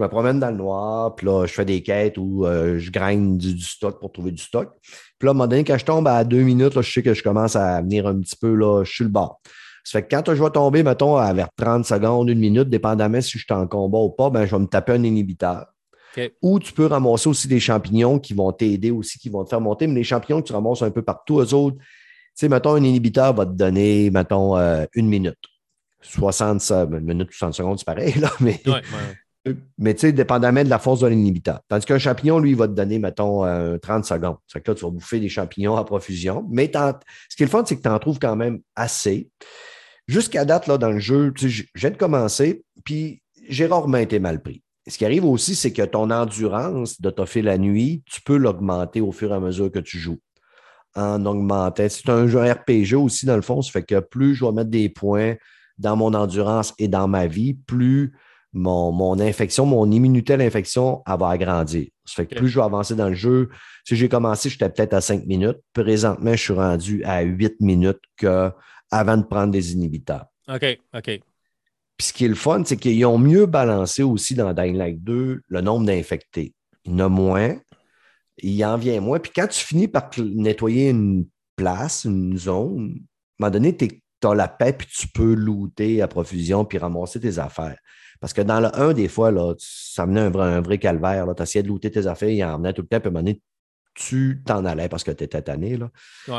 je 0.00 0.04
me 0.04 0.08
promène 0.08 0.40
dans 0.40 0.50
le 0.50 0.56
noir, 0.56 1.14
puis 1.14 1.26
là, 1.26 1.44
je 1.44 1.52
fais 1.52 1.66
des 1.66 1.82
quêtes 1.82 2.16
où 2.16 2.46
euh, 2.46 2.78
je 2.78 2.90
graine 2.90 3.36
du, 3.36 3.60
stock 3.60 4.00
pour 4.00 4.10
trouver 4.10 4.30
du 4.30 4.42
stock. 4.42 4.70
Puis 4.82 5.26
là, 5.26 5.28
à 5.28 5.30
un 5.32 5.34
moment 5.34 5.46
donné, 5.46 5.62
quand 5.62 5.76
je 5.76 5.84
tombe 5.84 6.08
à 6.08 6.24
deux 6.24 6.40
minutes, 6.40 6.80
je 6.80 6.90
sais 6.90 7.02
que 7.02 7.12
je 7.12 7.22
commence 7.22 7.54
à 7.54 7.82
venir 7.82 8.06
un 8.06 8.18
petit 8.18 8.36
peu, 8.40 8.54
là, 8.54 8.82
je 8.82 8.90
suis 8.90 9.04
le 9.04 9.10
bord. 9.10 9.42
Ça 9.84 9.98
fait 9.98 10.06
que 10.06 10.16
quand 10.16 10.34
je 10.34 10.42
vais 10.42 10.50
tomber, 10.50 10.82
mettons, 10.82 11.16
à 11.16 11.32
vers 11.34 11.50
30 11.54 11.84
secondes, 11.84 12.30
une 12.30 12.38
minute, 12.38 12.70
dépendamment 12.70 13.20
si 13.20 13.38
je 13.38 13.44
suis 13.44 13.52
en 13.52 13.66
combat 13.66 13.98
ou 13.98 14.08
pas, 14.08 14.30
ben, 14.30 14.46
je 14.46 14.56
vais 14.56 14.62
me 14.62 14.66
taper 14.66 14.92
un 14.92 15.04
inhibiteur. 15.04 15.66
Ou 16.40 16.58
tu 16.58 16.72
peux 16.72 16.86
ramasser 16.86 17.28
aussi 17.28 17.46
des 17.46 17.60
champignons 17.60 18.18
qui 18.18 18.32
vont 18.32 18.52
t'aider 18.52 18.90
aussi, 18.90 19.18
qui 19.18 19.28
vont 19.28 19.44
te 19.44 19.50
faire 19.50 19.60
monter, 19.60 19.86
mais 19.86 19.96
les 19.96 20.04
champignons 20.04 20.40
que 20.40 20.46
tu 20.46 20.54
ramasses 20.54 20.80
un 20.80 20.90
peu 20.90 21.02
partout, 21.02 21.40
eux 21.40 21.54
autres, 21.54 21.76
tu 21.76 21.84
sais, 22.34 22.48
mettons, 22.48 22.74
un 22.74 22.82
inhibiteur 22.82 23.34
va 23.34 23.44
te 23.44 23.52
donner, 23.52 24.10
mettons, 24.10 24.56
euh, 24.56 24.86
une 24.94 25.08
minute. 25.08 25.38
60, 26.00 26.70
une 26.70 27.00
minute, 27.00 27.28
60 27.30 27.54
secondes, 27.54 27.78
c'est 27.78 27.84
pareil, 27.84 28.14
là, 28.18 28.30
mais 28.40 28.62
mais 29.78 29.94
tu 29.94 30.00
sais, 30.00 30.12
dépendamment 30.12 30.62
de 30.62 30.68
la 30.68 30.78
force 30.78 31.00
de 31.00 31.06
l'inhibiteur. 31.06 31.60
Tandis 31.68 31.86
qu'un 31.86 31.98
champignon, 31.98 32.38
lui, 32.38 32.50
il 32.50 32.56
va 32.56 32.68
te 32.68 32.72
donner, 32.72 32.98
mettons, 32.98 33.40
30 33.40 33.46
euh, 33.46 34.02
secondes. 34.02 34.36
C'est 34.46 34.60
que 34.60 34.70
là, 34.70 34.74
tu 34.74 34.84
vas 34.84 34.90
bouffer 34.90 35.18
des 35.18 35.28
champignons 35.28 35.76
à 35.76 35.84
profusion. 35.84 36.46
Mais 36.50 36.70
ce 36.72 37.36
qui 37.36 37.42
est 37.42 37.46
le 37.46 37.50
fun, 37.50 37.64
c'est 37.64 37.76
que 37.76 37.82
tu 37.82 37.88
en 37.88 37.98
trouves 37.98 38.18
quand 38.18 38.36
même 38.36 38.60
assez. 38.76 39.30
Jusqu'à 40.06 40.44
date, 40.44 40.66
là, 40.66 40.76
dans 40.76 40.90
le 40.90 40.98
jeu, 40.98 41.32
je 41.36 41.62
viens 41.74 41.90
de 41.90 41.96
commencer, 41.96 42.64
puis 42.84 43.22
j'ai 43.48 43.66
rarement 43.66 43.98
été 43.98 44.18
mal 44.18 44.42
pris. 44.42 44.62
Ce 44.86 44.98
qui 44.98 45.04
arrive 45.04 45.24
aussi, 45.24 45.54
c'est 45.54 45.72
que 45.72 45.82
ton 45.82 46.10
endurance 46.10 47.00
de 47.00 47.10
toffer 47.10 47.42
la 47.42 47.58
nuit, 47.58 48.02
tu 48.06 48.20
peux 48.20 48.36
l'augmenter 48.36 49.00
au 49.00 49.12
fur 49.12 49.30
et 49.30 49.34
à 49.34 49.40
mesure 49.40 49.70
que 49.70 49.78
tu 49.78 49.98
joues. 49.98 50.18
En 50.96 51.24
augmentant. 51.24 51.86
C'est 51.88 52.08
un 52.08 52.26
jeu 52.26 52.40
RPG 52.40 52.94
aussi, 52.94 53.24
dans 53.24 53.36
le 53.36 53.42
fond. 53.42 53.62
Ça 53.62 53.70
fait 53.70 53.84
que 53.84 54.00
plus 54.00 54.34
je 54.34 54.44
vais 54.44 54.52
mettre 54.52 54.70
des 54.70 54.88
points 54.88 55.36
dans 55.78 55.96
mon 55.96 56.12
endurance 56.12 56.74
et 56.78 56.88
dans 56.88 57.06
ma 57.06 57.26
vie, 57.26 57.54
plus 57.54 58.12
mon, 58.52 59.20
infection, 59.20 59.66
mon 59.66 59.90
immunité 59.90 60.34
à 60.34 60.36
l'infection, 60.36 61.02
elle 61.06 61.18
va 61.18 61.30
agrandir. 61.30 61.88
Ça 62.04 62.14
fait 62.16 62.26
que 62.26 62.34
plus 62.34 62.48
je 62.48 62.58
vais 62.58 62.64
avancer 62.64 62.94
dans 62.94 63.08
le 63.08 63.14
jeu, 63.14 63.48
si 63.84 63.96
j'ai 63.96 64.08
commencé, 64.08 64.50
j'étais 64.50 64.68
peut-être 64.68 64.94
à 64.94 65.00
5 65.00 65.26
minutes. 65.26 65.58
Présentement, 65.72 66.32
je 66.32 66.42
suis 66.42 66.52
rendu 66.52 67.04
à 67.04 67.22
8 67.22 67.60
minutes 67.60 68.00
que 68.16 68.50
avant 68.90 69.16
de 69.16 69.22
prendre 69.22 69.52
des 69.52 69.72
inhibiteurs. 69.72 70.26
OK, 70.48 70.78
OK. 70.94 71.20
Puis 71.96 72.06
ce 72.06 72.12
qui 72.12 72.24
est 72.24 72.28
le 72.28 72.34
fun, 72.34 72.62
c'est 72.64 72.76
qu'ils 72.76 73.04
ont 73.04 73.18
mieux 73.18 73.46
balancé 73.46 74.02
aussi 74.02 74.34
dans 74.34 74.52
Dying 74.52 74.76
Light 74.76 75.04
2 75.04 75.42
le 75.46 75.60
nombre 75.60 75.86
d'infectés. 75.86 76.54
Il 76.84 76.92
y 76.92 76.94
en 76.94 76.98
a 77.00 77.08
moins, 77.08 77.56
il 78.38 78.64
en 78.64 78.76
vient 78.76 79.00
moins. 79.00 79.18
Puis 79.18 79.32
quand 79.34 79.46
tu 79.46 79.60
finis 79.64 79.86
par 79.86 80.10
nettoyer 80.18 80.90
une 80.90 81.26
place, 81.56 82.04
une 82.04 82.36
zone, 82.36 82.94
à 83.38 83.44
un 83.44 83.48
moment 83.48 83.50
donné, 83.50 83.76
tu 83.76 84.00
as 84.24 84.34
la 84.34 84.48
paix, 84.48 84.72
puis 84.72 84.88
tu 84.90 85.08
peux 85.08 85.34
looter 85.34 86.02
à 86.02 86.08
profusion, 86.08 86.64
puis 86.64 86.78
ramasser 86.78 87.20
tes 87.20 87.38
affaires. 87.38 87.78
Parce 88.20 88.32
que 88.34 88.42
dans 88.42 88.60
le 88.60 88.68
1, 88.78 88.92
des 88.92 89.08
fois, 89.08 89.30
là, 89.30 89.54
ça 89.58 90.06
menait 90.06 90.20
un 90.20 90.30
vrai, 90.30 90.46
un 90.46 90.60
vrai 90.60 90.78
calvaire. 90.78 91.26
Tu 91.34 91.42
essayais 91.42 91.62
de 91.62 91.68
looter 91.68 91.90
tes 91.90 92.06
affaires, 92.06 92.28
il 92.28 92.44
en 92.44 92.58
venait 92.58 92.74
tout 92.74 92.82
le 92.82 92.88
temps, 92.88 93.00
puis 93.00 93.06
à 93.06 93.10
un 93.10 93.12
moment 93.12 93.24
donné, 93.24 93.40
tu 93.94 94.42
t'en 94.44 94.64
allais 94.64 94.88
parce 94.88 95.04
que 95.04 95.10
tu 95.10 95.24
étais 95.24 95.42
tanné. 95.42 95.76
Là. 95.76 95.90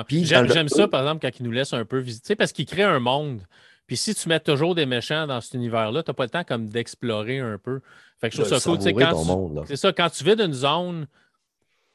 J'aime 0.08 0.70
ça, 0.70 0.88
par 0.88 1.02
exemple, 1.02 1.22
quand 1.22 1.40
ils 1.40 1.44
nous 1.44 1.52
laissent 1.52 1.74
un 1.74 1.86
peu 1.86 1.98
visiter, 1.98 2.36
parce 2.36 2.52
qu'ils 2.52 2.66
créent 2.66 2.84
un 2.84 3.00
monde. 3.00 3.42
Puis 3.88 3.98
si 3.98 4.16
tu 4.16 4.30
mets 4.30 4.40
toujours 4.40 4.74
des 4.74 4.86
méchants 4.86 5.28
dans 5.28 5.42
cet 5.42 5.56
univers-là, 5.56 6.04
tu 6.04 6.12
n'as 6.12 6.14
pas 6.14 6.24
le 6.24 6.30
temps 6.30 6.44
comme 6.44 6.70
d'explorer 6.70 7.40
un 7.40 7.58
peu. 7.58 7.82
Fait 8.22 8.30
que 8.30 8.36
je 8.38 8.44
trouve 8.44 8.80
ça 8.80 8.94
cool. 8.94 9.64
C'est 9.68 9.76
ça, 9.76 9.92
quand 9.92 10.10
tu 10.10 10.24
vis 10.24 10.40
une 10.40 10.54
zone, 10.54 11.08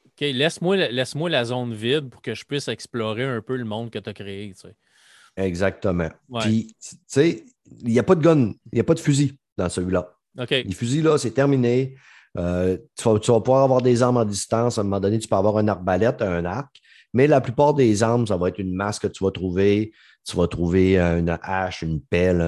OK, 0.05 0.21
laisse-moi 0.21 0.77
laisse 0.77 1.15
la 1.15 1.45
zone 1.45 1.73
vide 1.73 2.11
pour 2.11 2.21
que 2.21 2.35
je 2.35 2.45
puisse 2.45 2.69
explorer 2.69 3.25
un 3.25 3.41
peu 3.41 3.57
le 3.57 3.65
monde 3.65 3.91
que 3.91 3.99
tu 3.99 4.11
as 4.11 4.13
créé. 4.13 4.53
Exactement. 5.37 6.11
Puis, 6.41 6.75
tu 6.81 6.97
sais, 7.07 7.45
il 7.83 7.93
n'y 7.93 7.99
a 7.99 8.03
pas 8.03 8.15
de 8.15 8.23
gun, 8.23 8.53
il 8.73 8.75
n'y 8.75 8.81
a 8.81 8.85
pas 8.85 8.95
de 8.95 9.01
fusil 9.01 9.39
dans 9.57 9.69
celui-là. 9.69 10.13
Les 10.51 10.73
fusils, 10.73 11.03
là, 11.03 11.19
c'est 11.19 11.31
terminé. 11.31 11.97
Euh, 12.39 12.77
tu, 12.97 13.09
vas, 13.09 13.41
pouvoir 13.41 13.65
avoir 13.65 13.81
des 13.81 14.03
armes 14.03 14.19
à 14.19 14.25
distance. 14.25 14.77
À 14.77 14.83
un 14.83 14.85
moment 14.85 15.01
donné, 15.01 15.19
tu 15.19 15.29
peux 15.29 15.37
avoir 15.37 15.59
une 15.59 15.69
arbalète, 15.69 16.21
un 16.21 16.45
arc. 16.45 16.77
Mais 17.15 17.27
la 17.27 17.41
plupart 17.41 17.73
des 17.73 18.03
armes, 18.03 18.27
ça 18.27 18.37
va 18.37 18.49
être 18.49 18.59
une 18.59 18.75
masse 18.75 18.99
que 18.99 19.07
tu 19.07 19.25
vas 19.25 19.31
trouver. 19.31 19.93
Tu 20.29 20.37
vas 20.37 20.47
trouver 20.47 20.99
une 20.99 21.39
hache, 21.43 21.83
une 21.83 22.01
pelle, 22.03 22.43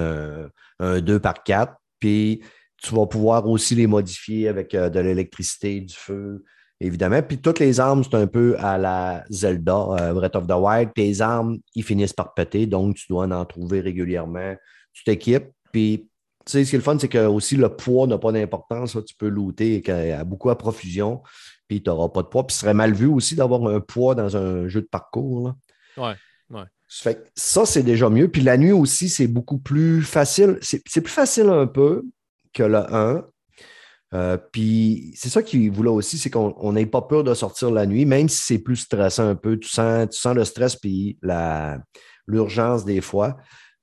un, 0.80 1.00
2 1.00 1.20
par 1.20 1.42
4. 1.42 1.72
Puis 2.00 2.42
tu 2.82 2.94
vas 2.94 3.06
pouvoir 3.06 3.46
aussi 3.48 3.74
les 3.74 3.86
modifier 3.86 4.48
avec 4.48 4.74
euh, 4.74 4.88
de 4.88 5.00
l'électricité, 5.00 5.80
du 5.80 5.94
feu, 5.94 6.44
évidemment. 6.80 7.22
Puis 7.22 7.38
toutes 7.38 7.58
les 7.58 7.80
armes, 7.80 8.04
c'est 8.04 8.16
un 8.16 8.26
peu 8.26 8.56
à 8.58 8.78
la 8.78 9.24
Zelda, 9.30 9.86
euh, 10.00 10.12
Breath 10.14 10.36
of 10.36 10.46
the 10.46 10.52
Wild. 10.52 10.90
Tes 10.94 11.20
armes, 11.20 11.58
ils 11.74 11.84
finissent 11.84 12.12
par 12.12 12.34
péter, 12.34 12.66
donc 12.66 12.96
tu 12.96 13.06
dois 13.08 13.26
en 13.26 13.44
trouver 13.44 13.80
régulièrement. 13.80 14.54
Tu 14.92 15.04
t'équipes, 15.04 15.50
puis 15.72 16.08
sais, 16.50 16.64
ce 16.64 16.70
qui 16.70 16.76
est 16.76 16.78
le 16.78 16.84
fun, 16.84 16.98
c'est 16.98 17.08
que 17.08 17.26
aussi 17.26 17.56
le 17.56 17.68
poids 17.68 18.06
n'a 18.06 18.18
pas 18.18 18.32
d'importance. 18.32 18.96
Tu 19.06 19.14
peux 19.14 19.28
looter 19.28 19.82
a 19.90 20.24
beaucoup 20.24 20.50
à 20.50 20.58
profusion, 20.58 21.22
puis 21.68 21.82
tu 21.82 21.90
n'auras 21.90 22.08
pas 22.08 22.22
de 22.22 22.28
poids. 22.28 22.46
Puis 22.46 22.54
ce 22.54 22.60
serait 22.60 22.74
mal 22.74 22.92
vu 22.92 23.06
aussi 23.06 23.34
d'avoir 23.34 23.66
un 23.66 23.80
poids 23.80 24.14
dans 24.14 24.36
un 24.36 24.68
jeu 24.68 24.82
de 24.82 24.86
parcours. 24.86 25.54
Oui, 25.96 26.10
ouais. 26.50 26.64
Ça, 27.34 27.66
c'est 27.66 27.82
déjà 27.82 28.08
mieux. 28.08 28.28
Puis 28.28 28.42
la 28.42 28.56
nuit 28.56 28.72
aussi, 28.72 29.08
c'est 29.08 29.26
beaucoup 29.26 29.58
plus 29.58 30.02
facile. 30.02 30.58
C'est 30.62 31.00
plus 31.00 31.12
facile 31.12 31.48
un 31.48 31.66
peu 31.66 32.04
que 32.52 32.62
le 32.62 32.78
1. 32.78 33.24
Euh, 34.14 34.38
puis 34.52 35.12
c'est 35.16 35.28
ça 35.28 35.42
qui 35.42 35.68
voulait 35.68 35.90
aussi, 35.90 36.16
c'est 36.16 36.30
qu'on 36.30 36.72
n'ait 36.72 36.86
pas 36.86 37.02
peur 37.02 37.24
de 37.24 37.34
sortir 37.34 37.70
la 37.70 37.84
nuit, 37.84 38.06
même 38.06 38.28
si 38.28 38.42
c'est 38.42 38.58
plus 38.58 38.76
stressant 38.76 39.28
un 39.28 39.34
peu. 39.34 39.58
Tu 39.58 39.68
sens, 39.68 40.08
tu 40.10 40.18
sens 40.18 40.34
le 40.34 40.44
stress 40.44 40.76
puis 40.76 41.18
l'urgence 42.26 42.84
des 42.84 43.02
fois. 43.02 43.36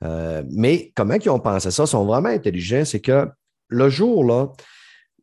Euh, 0.04 0.44
mais 0.52 0.92
comment 0.96 1.16
ils 1.16 1.30
ont 1.30 1.40
pensé 1.40 1.72
ça? 1.72 1.84
Ils 1.84 1.88
sont 1.88 2.06
vraiment 2.06 2.30
intelligents. 2.30 2.86
C'est 2.86 3.00
que 3.00 3.28
le 3.70 3.90
jour, 3.90 4.24
là, 4.24 4.52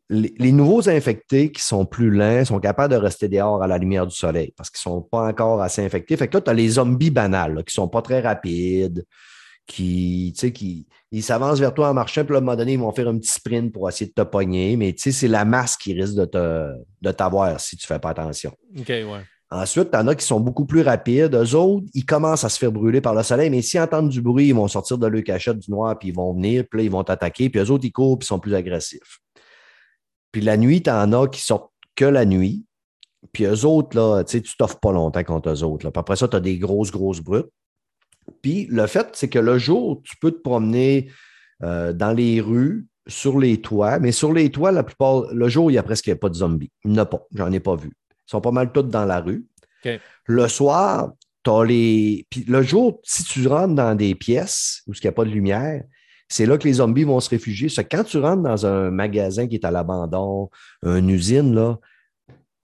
les, 0.09 0.53
nouveaux 0.53 0.89
infectés 0.89 1.51
qui 1.53 1.63
sont 1.63 1.87
plus 1.87 2.11
lents 2.11 2.45
sont 2.45 2.61
capables 2.61 2.93
de 2.93 2.99
rester 2.99 3.29
dehors 3.29 3.63
à 3.63 3.67
la 3.67 3.79
lumière 3.79 4.07
du 4.07 4.15
soleil 4.15 4.53
parce 4.57 4.71
qu'ils 4.71 4.89
ne 4.91 4.95
sont 4.95 5.03
pas 5.03 5.27
encore 5.27 5.63
assez 5.63 5.85
infectés. 5.85 6.17
Fait 6.17 6.29
que 6.29 6.37
là, 6.37 6.41
tu 6.43 6.51
as 6.51 6.55
les 6.55 6.69
zombies 6.69 7.11
banals 7.11 7.65
qui 7.65 7.79
ne 7.79 7.83
sont 7.83 7.89
pas 7.89 8.03
très 8.03 8.21
rapides, 8.21 9.05
qui, 9.67 10.35
qui 10.55 10.87
ils 11.13 11.23
s'avancent 11.23 11.61
vers 11.61 11.73
toi 11.73 11.91
en 11.91 11.95
marchant, 11.95 12.25
puis 12.25 12.35
à 12.35 12.39
un 12.39 12.41
moment 12.41 12.57
donné, 12.57 12.73
ils 12.73 12.79
vont 12.79 12.93
faire 12.93 13.09
un 13.09 13.19
petit 13.19 13.31
sprint 13.31 13.73
pour 13.73 13.89
essayer 13.89 14.07
de 14.07 14.15
te 14.15 14.27
pogner. 14.27 14.77
Mais 14.77 14.95
c'est 14.97 15.29
la 15.29 15.45
masse 15.45 15.77
qui 15.77 15.95
risque 15.95 16.17
de 16.17 17.11
t'avoir 17.13 17.61
si 17.61 17.77
tu 17.77 17.85
ne 17.85 17.95
fais 17.95 17.99
pas 17.99 18.11
attention. 18.11 18.53
OK, 18.79 18.89
ouais. 18.89 19.25
Ensuite, 19.53 19.91
tu 19.91 19.99
en 19.99 20.09
as 20.09 20.15
qui 20.15 20.25
sont 20.25 20.41
beaucoup 20.41 20.65
plus 20.65 20.81
rapides. 20.81 21.35
Eux 21.35 21.55
autres, 21.55 21.87
ils 21.93 22.07
commencent 22.07 22.45
à 22.45 22.49
se 22.49 22.59
faire 22.59 22.73
brûler 22.73 23.03
par 23.03 23.15
le 23.15 23.23
soleil, 23.23 23.51
mais 23.51 23.61
s'ils 23.61 23.81
entendent 23.81 24.09
du 24.09 24.23
bruit, 24.23 24.49
ils 24.49 24.55
vont 24.55 24.67
sortir 24.67 24.97
de 24.97 25.07
leur 25.07 25.23
cachette 25.23 25.59
du 25.59 25.71
noir, 25.71 25.99
puis 25.99 26.09
ils 26.09 26.15
vont 26.15 26.33
venir, 26.33 26.65
puis 26.71 26.79
là, 26.79 26.85
ils 26.85 26.91
vont 26.91 27.05
t'attaquer, 27.05 27.51
puis 27.51 27.61
eux 27.61 27.71
autres, 27.71 27.85
ils 27.85 27.93
courent, 27.93 28.19
puis 28.19 28.25
ils 28.25 28.29
sont 28.29 28.39
plus 28.39 28.55
agressifs. 28.55 29.21
Puis 30.33 30.41
la 30.41 30.57
nuit, 30.57 30.83
tu 30.83 30.89
en 30.89 31.13
as 31.13 31.29
qui 31.29 31.43
sortent 31.43 31.71
que 31.95 32.07
la 32.07 32.25
nuit. 32.25 32.65
Puis 33.33 33.45
eux 33.45 33.67
autres, 33.67 33.95
là, 33.95 34.25
tu 34.25 34.43
t'offres 34.57 34.81
pas 34.81 34.91
longtemps 34.91 35.23
contre 35.23 35.51
eux 35.51 35.63
autres. 35.63 35.91
Puis 35.91 36.01
après 36.01 36.17
ça, 36.17 36.29
tu 36.29 36.37
as 36.37 36.41
des 36.41 36.59
grosses, 36.59 36.91
grosses 36.91 37.21
brutes. 37.21 37.51
Puis 38.41 38.67
le 38.71 38.87
fait, 38.87 39.09
c'est 39.13 39.29
que 39.29 39.39
le 39.39 39.59
jour, 39.59 40.01
tu 40.03 40.17
peux 40.17 40.31
te 40.31 40.41
promener 40.41 41.11
euh, 41.63 41.93
dans 41.93 42.13
les 42.13 42.41
rues, 42.41 42.87
sur 43.07 43.39
les 43.39 43.61
toits, 43.61 43.99
mais 43.99 44.13
sur 44.13 44.33
les 44.33 44.51
toits, 44.51 44.73
la 44.73 44.85
plupart, 44.85 45.25
le 45.33 45.49
jour, 45.49 45.71
il 45.71 45.75
n'y 45.75 45.79
a 45.79 45.83
presque 45.83 46.15
pas 46.15 46.29
de 46.29 46.35
zombies. 46.35 46.71
Il 46.85 46.93
n'y 46.93 46.99
en 46.99 47.03
a 47.03 47.07
pas. 47.07 47.27
J'en 47.35 47.51
ai 47.53 47.61
pas 47.61 47.75
vu. 47.75 47.93
Ils 48.27 48.31
sont 48.31 48.41
pas 48.41 48.51
mal 48.51 48.73
tous 48.73 48.83
dans 48.83 49.05
la 49.05 49.21
rue. 49.21 49.47
Le 50.27 50.49
soir, 50.49 51.13
tu 51.45 51.51
as 51.51 51.65
les. 51.65 52.27
Puis 52.31 52.45
le 52.47 52.63
jour, 52.63 53.01
si 53.03 53.25
tu 53.25 53.47
rentres 53.47 53.75
dans 53.75 53.95
des 53.95 54.15
pièces 54.15 54.83
où 54.87 54.93
il 54.93 55.01
n'y 55.03 55.09
a 55.09 55.13
pas 55.13 55.25
de 55.25 55.31
lumière, 55.31 55.83
c'est 56.29 56.47
là 56.47 56.57
que 56.57 56.65
les 56.67 56.75
zombies 56.75 57.05
vont 57.05 57.21
se 57.21 57.29
réfugier. 57.29 57.69
C'est 57.69 57.85
quand 57.85 58.05
tu 58.05 58.19
rentres 58.19 58.43
dans 58.43 58.65
un 58.65 58.91
magasin 58.91 59.47
qui 59.47 59.57
est 59.57 59.65
à 59.65 59.71
l'abandon, 59.71 60.51
une 60.83 61.11
usine, 61.11 61.55
là, 61.55 61.79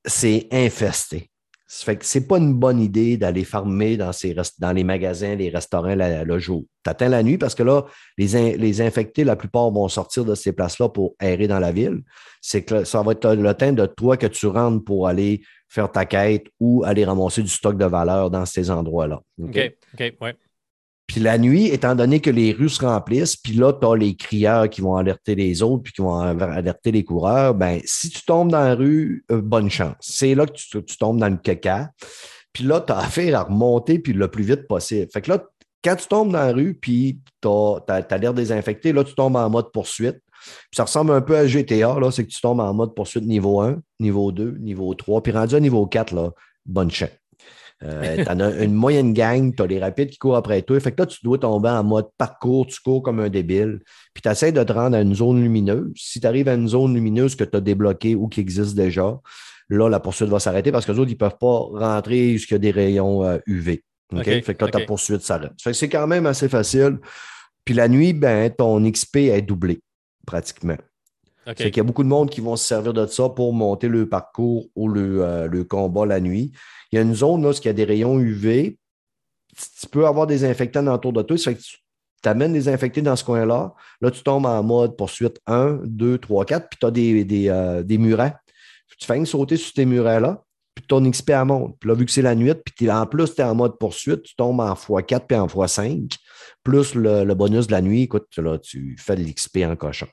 c'est 0.05 0.49
infesté. 0.51 1.31
Ça 1.71 1.85
fait 1.85 2.03
c'est 2.03 2.27
pas 2.27 2.39
une 2.39 2.55
bonne 2.55 2.81
idée 2.81 3.19
d'aller 3.19 3.45
farmer 3.45 3.99
dans, 3.99 4.11
ces 4.13 4.35
dans 4.59 4.73
les 4.73 4.85
magasins, 4.85 5.35
les 5.35 5.51
restaurants 5.51 5.95
le 5.95 6.39
jour. 6.39 6.65
Tu 6.83 6.89
atteins 6.89 7.11
la 7.11 7.23
nuit 7.23 7.37
parce 7.37 7.55
que 7.55 7.63
là, 7.63 7.85
les, 8.17 8.81
infectés, 8.81 9.23
la 9.23 9.37
plupart 9.37 9.71
vont 9.71 9.87
sortir 9.89 10.25
de 10.25 10.35
ces 10.35 10.53
places-là 10.53 10.89
pour 10.89 11.15
errer 11.21 11.47
dans 11.47 11.59
la 11.59 11.71
ville. 11.71 12.01
C'est 12.41 12.63
que 12.65 12.85
ça 12.85 13.03
va 13.03 13.13
être 13.13 13.35
le 13.35 13.53
temps 13.53 13.73
de 13.73 13.85
toi 13.85 14.17
que 14.17 14.27
tu 14.27 14.47
rentres 14.47 14.83
pour 14.83 15.09
aller 15.09 15.43
faire 15.69 15.93
ta 15.93 16.07
quête 16.07 16.47
ou 16.59 16.85
aller 16.87 17.05
ramasser 17.05 17.43
du 17.43 17.51
stock 17.51 17.77
de 17.77 17.85
valeur 17.85 18.31
dans 18.31 18.47
ces 18.47 18.71
endroits-là. 18.71 19.21
OK, 19.39 19.75
OK. 19.93 20.15
Puis 21.09 21.21
la 21.21 21.39
nuit, 21.39 21.69
étant 21.69 21.95
donné 21.95 22.21
que 22.21 22.29
les 22.29 22.53
rues 22.53 22.69
se 22.69 22.85
remplissent, 22.85 23.35
puis 23.35 23.55
là, 23.55 23.73
tu 23.73 23.87
as 23.87 23.97
les 23.97 24.15
crieurs 24.15 24.69
qui 24.69 24.83
vont 24.83 24.95
alerter 24.95 25.35
les 25.35 25.63
autres, 25.63 25.85
puis 25.85 25.95
qui 25.95 26.03
vont 26.03 26.21
alerter 26.21 26.93
les 26.93 27.03
coureurs, 27.03 27.55
ben 27.55 27.81
si 27.85 28.11
tu 28.11 28.23
tombes 28.27 28.53
dans 28.53 28.61
la 28.61 28.75
rue, 28.75 29.25
euh, 29.33 29.41
bonne 29.41 29.71
chance. 29.71 29.97
C'est 30.01 30.35
là 30.35 30.45
que 30.45 30.53
tu, 30.53 30.97
tombes 30.99 31.19
dans 31.19 31.31
le 31.31 31.39
caca. 31.39 31.91
Puis 32.53 32.63
là, 32.65 32.83
tu 32.83 32.93
as 32.93 32.99
affaire 32.99 33.41
à 33.41 33.45
remonter 33.45 33.99
puis 33.99 34.13
le 34.13 34.29
plus 34.29 34.45
vite 34.45 34.69
possible. 34.69 35.09
Fait 35.11 35.23
que 35.23 35.31
là, 35.31 35.43
quand 35.83 35.97
tu 35.97 36.07
tombes 36.09 36.31
dans 36.31 36.45
la 36.45 36.53
rue, 36.53 36.75
puis 36.75 37.21
tu 37.41 37.49
as, 37.49 38.19
l'air 38.19 38.35
désinfecté, 38.35 38.93
là, 38.93 39.03
tu 39.03 39.15
tombes 39.15 39.37
en 39.37 39.49
mode 39.49 39.73
poursuite. 39.73 40.19
Puis 40.45 40.77
ça 40.77 40.85
ressemble 40.85 41.13
un 41.13 41.23
peu 41.23 41.39
à 41.39 41.47
GTA, 41.47 41.99
là, 41.99 42.11
c'est 42.11 42.25
que 42.25 42.31
tu 42.31 42.41
tombes 42.41 42.61
en 42.61 42.75
mode 42.75 42.95
poursuite 42.95 43.25
niveau 43.25 43.63
1, 43.63 43.81
niveau 43.99 44.31
2, 44.31 44.59
niveau 44.61 44.93
3, 44.93 45.23
puis 45.23 45.33
rendu 45.33 45.55
à 45.55 45.61
niveau 45.61 45.87
4, 45.87 46.15
là, 46.15 46.33
bonne 46.67 46.91
chance. 46.91 47.09
Euh, 47.85 48.25
tu 48.25 48.31
en 48.31 48.41
as 48.41 48.65
une 48.65 48.75
moyenne 48.75 49.13
gang, 49.13 49.55
tu 49.55 49.63
as 49.63 49.67
les 49.67 49.79
rapides 49.79 50.11
qui 50.11 50.19
courent 50.19 50.37
après 50.37 50.63
toi. 50.63 50.81
Fait 50.81 50.93
que 50.93 51.03
là, 51.03 51.07
tu 51.07 51.19
dois 51.23 51.39
tomber 51.39 51.69
en 51.69 51.85
mode 51.85 52.09
parcours, 52.19 52.67
tu 52.67 52.81
cours 52.81 53.03
comme 53.03 53.21
un 53.21 53.29
débile. 53.29 53.81
Puis 54.15 54.23
tu 54.23 54.29
essaies 54.29 54.53
de 54.53 54.63
te 54.63 54.73
rendre 54.73 54.97
à 54.97 55.01
une 55.01 55.15
zone 55.15 55.41
lumineuse. 55.41 55.93
Si 55.97 56.21
tu 56.21 56.27
arrives 56.27 56.49
à 56.49 56.55
une 56.55 56.69
zone 56.69 56.95
lumineuse 56.95 57.37
que 57.37 57.45
tu 57.45 57.57
as 57.57 57.61
débloquée 57.61 58.15
ou 58.15 58.29
qui 58.29 58.41
existe 58.41 58.75
déjà, 58.75 59.19
là, 59.69 59.89
la 59.89 60.01
poursuite 60.01 60.29
va 60.29 60.41
s'arrêter 60.41 60.73
parce 60.73 60.87
que 60.87 60.93
les 60.93 60.99
autres, 60.99 61.11
ils 61.11 61.15
ne 61.15 61.19
peuvent 61.19 61.39
pas 61.39 61.61
rentrer 61.73 62.33
jusqu'à 62.33 62.59
des 62.59 62.71
rayons 62.71 63.41
UV. 63.47 63.83
Euh, 64.15 64.23
fait 64.23 64.55
que 64.55 64.65
là, 64.65 64.71
ta 64.71 64.81
poursuite 64.81 65.21
s'arrête. 65.21 65.53
Fait 65.61 65.71
que 65.71 65.77
c'est 65.77 65.89
quand 65.89 66.07
même 66.07 66.27
assez 66.27 66.49
facile. 66.49 66.99
Puis 67.65 67.75
la 67.75 67.89
nuit, 67.89 68.13
ben, 68.13 68.51
ton 68.51 68.91
XP 68.91 69.17
est 69.17 69.43
doublé, 69.43 69.81
pratiquement. 70.27 70.77
Okay. 71.49 71.65
Fait 71.65 71.71
qu'il 71.71 71.79
y 71.79 71.81
a 71.81 71.85
beaucoup 71.85 72.03
de 72.03 72.09
monde 72.09 72.29
qui 72.29 72.43
vont 72.43 72.57
se 72.57 72.67
servir 72.67 72.93
de 72.93 73.07
ça 73.07 73.31
pour 73.31 73.55
monter 73.55 73.89
le 73.89 74.07
parcours 74.07 74.67
ou 74.77 74.87
le, 74.87 75.25
euh, 75.25 75.49
le 75.49 75.65
combat 75.65 76.05
la 76.05 76.21
nuit. 76.21 76.53
Il 76.93 76.97
y 76.97 76.99
a 76.99 77.03
une 77.03 77.15
zone 77.15 77.43
là, 77.43 77.49
où 77.49 77.53
il 77.53 77.65
y 77.65 77.69
a 77.69 77.73
des 77.73 77.85
rayons 77.85 78.19
UV. 78.19 78.79
Tu 79.81 79.87
peux 79.87 80.07
avoir 80.07 80.27
des 80.27 80.45
infectants 80.45 80.87
autour 80.89 81.15
de 81.15 81.23
toi. 81.23 81.39
Ça 81.39 81.53
fait 81.53 81.57
que 81.57 81.63
tu 82.23 82.29
amènes 82.29 82.53
des 82.53 82.69
infectés 82.69 83.01
dans 83.01 83.17
ce 83.17 83.25
coin-là. 83.25 83.75
Là, 84.03 84.11
tu 84.11 84.23
tombes 84.23 84.45
en 84.45 84.63
mode 84.63 84.97
poursuite 84.97 85.41
1, 85.47 85.81
2, 85.85 86.19
3, 86.19 86.45
4, 86.45 86.69
puis 86.69 86.79
tu 86.79 86.87
as 86.87 86.91
des, 86.91 87.25
des, 87.25 87.49
euh, 87.49 87.83
des, 87.83 87.97
murets. 87.97 88.35
Tu 88.99 89.07
fais 89.07 89.25
sauter 89.25 89.57
sur 89.57 89.73
tes 89.73 89.87
murets-là, 89.87 90.43
puis 90.75 90.85
ton 90.87 91.09
XP 91.09 91.31
monte. 91.47 91.79
Puis 91.79 91.89
là, 91.89 91.95
vu 91.95 92.05
que 92.05 92.13
c'est 92.13 92.23
la 92.23 92.35
nuit, 92.35 92.53
puis 92.77 92.91
en 92.91 93.07
plus, 93.07 93.35
tu 93.35 93.41
es 93.41 93.45
en 93.45 93.55
mode 93.55 93.79
poursuite, 93.79 94.23
tu 94.23 94.37
tombes 94.37 94.61
en 94.61 94.75
x4 94.75 95.27
puis 95.27 95.39
en 95.39 95.47
x5, 95.47 96.17
plus 96.63 96.95
le, 96.95 97.33
bonus 97.35 97.69
de 97.69 97.73
la 97.73 97.81
nuit, 97.81 98.03
écoute, 98.03 98.27
là, 98.37 98.59
tu 98.59 98.97
fais 98.99 99.17
de 99.17 99.23
l'XP 99.23 99.59
en 99.65 99.77
cochon. 99.77 100.09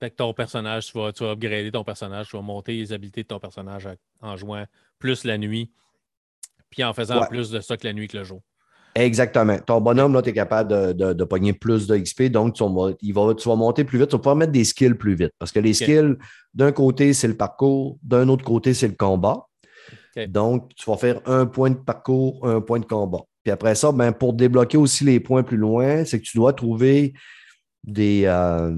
Fait 0.00 0.10
que 0.10 0.16
ton 0.16 0.32
personnage, 0.32 0.86
tu 0.86 0.98
vas, 0.98 1.12
tu 1.12 1.24
vas 1.24 1.32
upgrader 1.32 1.72
ton 1.72 1.84
personnage, 1.84 2.28
tu 2.28 2.36
vas 2.36 2.42
monter 2.42 2.74
les 2.74 2.92
habiletés 2.92 3.22
de 3.22 3.28
ton 3.28 3.40
personnage 3.40 3.88
en 4.20 4.36
jouant 4.36 4.64
plus 4.98 5.24
la 5.24 5.38
nuit 5.38 5.72
puis 6.70 6.84
en 6.84 6.92
faisant 6.92 7.24
plus 7.26 7.50
de 7.50 7.60
ça 7.60 7.76
que 7.76 7.86
la 7.86 7.92
nuit 7.92 8.08
que 8.08 8.18
le 8.18 8.24
jour. 8.24 8.42
Exactement. 8.94 9.58
Ton 9.58 9.80
bonhomme, 9.80 10.12
là, 10.12 10.22
tu 10.22 10.30
es 10.30 10.32
capable 10.32 10.94
de, 10.94 11.12
de, 11.12 11.24
pogner 11.24 11.52
plus 11.52 11.86
de 11.86 11.96
XP, 11.96 12.24
donc 12.24 12.54
tu 12.54 12.64
vas, 12.64 12.92
il 13.00 13.14
va, 13.14 13.34
tu 13.34 13.48
vas 13.48 13.54
monter 13.54 13.84
plus 13.84 13.98
vite. 13.98 14.08
Tu 14.08 14.16
vas 14.16 14.18
pouvoir 14.18 14.36
mettre 14.36 14.52
des 14.52 14.64
skills 14.64 14.94
plus 14.94 15.14
vite. 15.14 15.30
Parce 15.38 15.52
que 15.52 15.60
les 15.60 15.72
skills, 15.72 16.16
d'un 16.54 16.72
côté, 16.72 17.12
c'est 17.12 17.28
le 17.28 17.36
parcours, 17.36 17.98
d'un 18.02 18.28
autre 18.28 18.44
côté, 18.44 18.74
c'est 18.74 18.88
le 18.88 18.94
combat. 18.94 19.46
Donc, 20.28 20.74
tu 20.74 20.90
vas 20.90 20.96
faire 20.96 21.20
un 21.26 21.46
point 21.46 21.70
de 21.70 21.76
parcours, 21.76 22.44
un 22.48 22.60
point 22.60 22.80
de 22.80 22.86
combat. 22.86 23.20
Puis 23.44 23.52
après 23.52 23.76
ça, 23.76 23.92
ben, 23.92 24.10
pour 24.10 24.32
débloquer 24.32 24.76
aussi 24.76 25.04
les 25.04 25.20
points 25.20 25.44
plus 25.44 25.56
loin, 25.56 26.04
c'est 26.04 26.18
que 26.18 26.24
tu 26.24 26.36
dois 26.36 26.52
trouver 26.52 27.12
des. 27.84 28.22
Euh, 28.24 28.74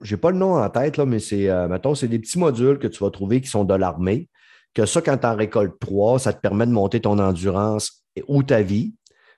je 0.00 0.14
n'ai 0.14 0.20
pas 0.20 0.30
le 0.30 0.38
nom 0.38 0.56
en 0.56 0.68
tête, 0.70 0.96
là, 0.96 1.06
mais 1.06 1.18
c'est, 1.18 1.48
euh, 1.48 1.68
mettons, 1.68 1.94
c'est 1.94 2.08
des 2.08 2.18
petits 2.18 2.38
modules 2.38 2.78
que 2.78 2.86
tu 2.86 3.02
vas 3.02 3.10
trouver 3.10 3.40
qui 3.40 3.48
sont 3.48 3.64
de 3.64 3.74
l'armée 3.74 4.28
que 4.74 4.86
ça, 4.86 5.00
quand 5.00 5.18
tu 5.18 5.26
en 5.26 5.36
récoltes 5.36 5.78
trois, 5.80 6.18
ça 6.18 6.32
te 6.32 6.40
permet 6.40 6.66
de 6.66 6.72
monter 6.72 7.00
ton 7.00 7.18
endurance 7.18 8.04
ou 8.28 8.42
ta 8.42 8.62
vie. 8.62 8.94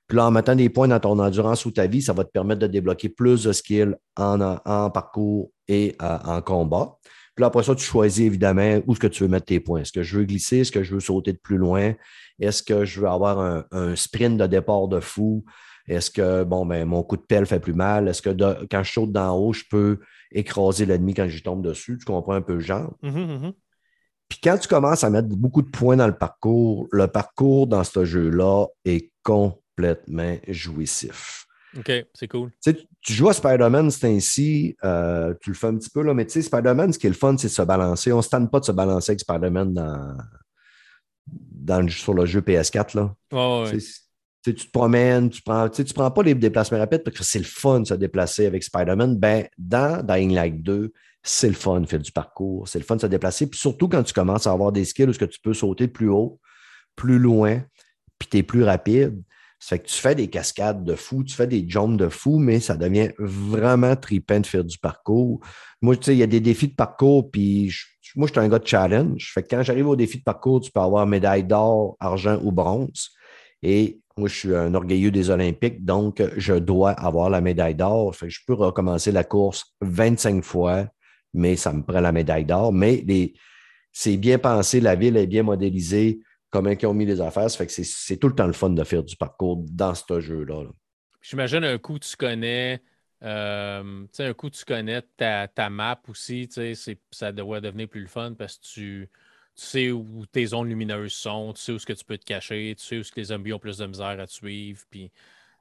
Puis 0.06 0.16
là, 0.16 0.26
en 0.26 0.30
mettant 0.30 0.54
des 0.54 0.68
points 0.68 0.88
dans 0.88 1.00
ton 1.00 1.18
endurance 1.18 1.64
ou 1.64 1.70
ta 1.70 1.86
vie, 1.86 2.02
ça 2.02 2.12
va 2.12 2.24
te 2.24 2.30
permettre 2.30 2.60
de 2.60 2.66
débloquer 2.66 3.08
plus 3.08 3.44
de 3.44 3.52
skills 3.52 3.94
en, 4.16 4.58
en 4.64 4.90
parcours 4.90 5.50
et 5.68 5.96
euh, 6.02 6.18
en 6.24 6.42
combat. 6.42 6.98
Puis 7.34 7.42
là, 7.42 7.46
après 7.46 7.62
ça, 7.62 7.74
tu 7.74 7.84
choisis 7.84 8.26
évidemment 8.26 8.80
où 8.86 8.92
est-ce 8.92 9.00
que 9.00 9.06
tu 9.06 9.22
veux 9.22 9.28
mettre 9.28 9.46
tes 9.46 9.60
points. 9.60 9.80
Est-ce 9.80 9.92
que 9.92 10.02
je 10.02 10.18
veux 10.18 10.24
glisser? 10.24 10.58
Est-ce 10.58 10.72
que 10.72 10.82
je 10.82 10.92
veux 10.92 11.00
sauter 11.00 11.32
de 11.32 11.38
plus 11.38 11.56
loin? 11.56 11.94
Est-ce 12.38 12.62
que 12.62 12.84
je 12.84 13.00
veux 13.00 13.08
avoir 13.08 13.64
un, 13.70 13.96
sprint 13.96 14.36
de 14.36 14.46
départ 14.46 14.88
de 14.88 15.00
fou? 15.00 15.44
Est-ce 15.88 16.10
que 16.10 16.44
bon, 16.44 16.66
ben, 16.66 16.84
mon 16.84 17.02
coup 17.02 17.16
de 17.16 17.22
pelle 17.22 17.46
fait 17.46 17.58
plus 17.60 17.72
mal? 17.72 18.06
Est-ce 18.06 18.20
que 18.20 18.66
quand 18.66 18.82
je 18.82 18.92
saute 18.92 19.12
d'en 19.12 19.34
haut, 19.34 19.54
je 19.54 19.64
peux 19.70 19.98
écraser 20.34 20.86
l'ennemi 20.86 21.14
quand 21.14 21.28
je 21.28 21.42
tombe 21.42 21.62
dessus? 21.62 21.98
Tu 21.98 22.04
comprends 22.04 22.34
un 22.34 22.42
peu 22.42 22.54
le 22.54 22.60
genre? 22.60 22.94
Mm-hmm, 23.02 23.26
mm-hmm. 23.26 23.52
Puis 24.28 24.38
quand 24.42 24.58
tu 24.58 24.68
commences 24.68 25.04
à 25.04 25.10
mettre 25.10 25.28
beaucoup 25.28 25.62
de 25.62 25.70
points 25.70 25.96
dans 25.96 26.06
le 26.06 26.16
parcours, 26.16 26.88
le 26.90 27.06
parcours 27.06 27.66
dans 27.66 27.84
ce 27.84 28.04
jeu-là 28.04 28.66
est 28.84 29.12
complètement 29.22 30.36
jouissif. 30.48 31.46
OK, 31.76 31.90
c'est 32.14 32.28
cool. 32.28 32.50
Tu, 32.62 32.76
tu 33.00 33.12
joues 33.12 33.28
à 33.28 33.32
Spider-Man, 33.32 33.90
c'est 33.90 34.06
ainsi, 34.06 34.76
euh, 34.84 35.34
tu 35.40 35.50
le 35.50 35.56
fais 35.56 35.68
un 35.68 35.76
petit 35.76 35.90
peu, 35.90 36.02
là, 36.02 36.12
mais 36.12 36.26
tu 36.26 36.32
sais, 36.32 36.42
Spider-Man, 36.42 36.92
ce 36.92 36.98
qui 36.98 37.06
est 37.06 37.10
le 37.10 37.16
fun, 37.16 37.36
c'est 37.38 37.48
de 37.48 37.52
se 37.52 37.62
balancer. 37.62 38.12
On 38.12 38.18
ne 38.18 38.22
se 38.22 38.28
tente 38.28 38.50
pas 38.50 38.60
de 38.60 38.64
se 38.64 38.72
balancer 38.72 39.12
avec 39.12 39.20
Spider-Man 39.20 39.72
dans, 39.72 40.16
dans, 41.26 41.88
sur 41.88 42.14
le 42.14 42.26
jeu 42.26 42.40
PS4. 42.40 42.96
Là. 42.96 43.14
Tu 43.70 43.80
te 44.42 44.70
promènes, 44.70 45.30
tu 45.30 45.42
prends, 45.42 45.68
tu 45.68 45.84
prends 45.94 46.10
pas 46.10 46.22
les 46.22 46.34
déplacements 46.34 46.78
rapides 46.78 47.02
parce 47.04 47.16
que 47.16 47.24
c'est 47.24 47.38
le 47.38 47.44
fun 47.44 47.80
de 47.80 47.86
se 47.86 47.94
déplacer 47.94 48.46
avec 48.46 48.62
Spider-Man. 48.62 49.16
Ben, 49.16 49.46
dans 49.58 50.04
Dying 50.04 50.34
Light 50.34 50.62
2, 50.62 50.92
c'est 51.22 51.48
le 51.48 51.54
fun 51.54 51.80
de 51.80 51.86
faire 51.86 52.00
du 52.00 52.12
parcours, 52.12 52.66
c'est 52.66 52.78
le 52.78 52.84
fun 52.84 52.96
de 52.96 53.02
se 53.02 53.06
déplacer. 53.06 53.48
Puis 53.48 53.60
surtout 53.60 53.88
quand 53.88 54.02
tu 54.02 54.12
commences 54.12 54.46
à 54.46 54.52
avoir 54.52 54.72
des 54.72 54.84
skills 54.84 55.08
où 55.08 55.12
tu 55.12 55.40
peux 55.42 55.54
sauter 55.54 55.88
plus 55.88 56.08
haut, 56.08 56.40
plus 56.96 57.18
loin, 57.18 57.62
puis 58.18 58.28
tu 58.28 58.38
es 58.38 58.42
plus 58.42 58.64
rapide. 58.64 59.22
Ça 59.58 59.76
fait 59.76 59.78
que 59.78 59.88
tu 59.88 59.94
fais 59.94 60.14
des 60.16 60.26
cascades 60.26 60.82
de 60.82 60.96
fou, 60.96 61.22
tu 61.22 61.36
fais 61.36 61.46
des 61.46 61.64
jumps 61.68 61.96
de 61.96 62.08
fou, 62.08 62.38
mais 62.38 62.58
ça 62.58 62.76
devient 62.76 63.12
vraiment 63.18 63.94
tripant 63.94 64.40
de 64.40 64.46
faire 64.46 64.64
du 64.64 64.76
parcours. 64.76 65.40
Moi, 65.80 65.96
tu 65.96 66.06
sais, 66.06 66.16
il 66.16 66.18
y 66.18 66.24
a 66.24 66.26
des 66.26 66.40
défis 66.40 66.66
de 66.66 66.74
parcours, 66.74 67.30
puis 67.30 67.72
moi, 68.16 68.26
je 68.26 68.32
suis 68.32 68.40
un 68.40 68.48
gars 68.48 68.58
de 68.58 68.66
challenge. 68.66 69.32
Quand 69.48 69.62
j'arrive 69.62 69.86
au 69.86 69.94
défi 69.94 70.18
de 70.18 70.24
parcours, 70.24 70.60
tu 70.60 70.72
peux 70.72 70.80
avoir 70.80 71.06
médaille 71.06 71.44
d'or, 71.44 71.96
argent 72.00 72.40
ou 72.42 72.50
bronze. 72.50 73.10
Et 73.62 74.00
moi, 74.16 74.28
je 74.28 74.34
suis 74.34 74.54
un 74.54 74.74
orgueilleux 74.74 75.10
des 75.10 75.30
Olympiques, 75.30 75.84
donc 75.84 76.22
je 76.36 76.54
dois 76.54 76.90
avoir 76.90 77.30
la 77.30 77.40
médaille 77.40 77.74
d'or. 77.74 78.14
Je 78.14 78.40
peux 78.46 78.54
recommencer 78.54 79.12
la 79.12 79.24
course 79.24 79.74
25 79.80 80.44
fois 80.44 80.86
mais 81.32 81.56
ça 81.56 81.72
me 81.72 81.82
prend 81.82 82.00
la 82.00 82.12
médaille 82.12 82.44
d'or. 82.44 82.72
Mais 82.72 83.04
c'est 83.90 84.16
bien 84.16 84.38
pensé, 84.38 84.80
la 84.80 84.94
ville 84.94 85.16
est 85.16 85.26
bien 85.26 85.42
modélisée, 85.42 86.20
comment 86.50 86.70
ils 86.70 86.86
ont 86.86 86.94
mis 86.94 87.06
les 87.06 87.20
affaires. 87.20 87.50
Ça 87.50 87.58
fait 87.58 87.66
que 87.66 87.72
c'est 87.72 88.16
tout 88.16 88.28
le 88.28 88.34
temps 88.34 88.46
le 88.46 88.52
fun 88.52 88.70
de 88.70 88.84
faire 88.84 89.02
du 89.02 89.16
parcours 89.16 89.64
dans 89.68 89.94
ce 89.94 90.20
jeu-là. 90.20 90.64
J'imagine 91.20 91.64
un 91.64 91.78
coup, 91.78 91.98
tu 91.98 92.16
connais 92.16 92.82
Euh, 93.24 94.04
un 94.18 94.34
coup, 94.34 94.50
tu 94.50 94.64
connais 94.64 95.00
ta, 95.16 95.70
map 95.70 96.02
aussi, 96.08 96.48
ça 97.12 97.30
doit 97.30 97.60
devenir 97.60 97.88
plus 97.88 98.00
le 98.00 98.08
fun 98.08 98.34
parce 98.34 98.56
que 98.56 98.64
tu, 98.64 99.10
sais 99.54 99.90
où 99.90 100.24
tes 100.30 100.46
zones 100.46 100.68
lumineuses 100.68 101.12
sont, 101.12 101.52
tu 101.52 101.62
sais 101.62 101.72
où 101.72 101.78
ce 101.78 101.86
que 101.86 101.92
tu 101.92 102.04
peux 102.04 102.18
te 102.18 102.24
cacher, 102.24 102.74
tu 102.78 102.84
sais 102.84 102.98
où 102.98 103.02
ce 103.02 103.12
que 103.12 103.20
les 103.20 103.26
zombies 103.26 103.52
ont 103.52 103.58
plus 103.58 103.78
de 103.78 103.86
misère 103.86 104.18
à 104.18 104.26
te 104.26 104.32
suivre. 104.32 104.80
Puis, 104.90 105.10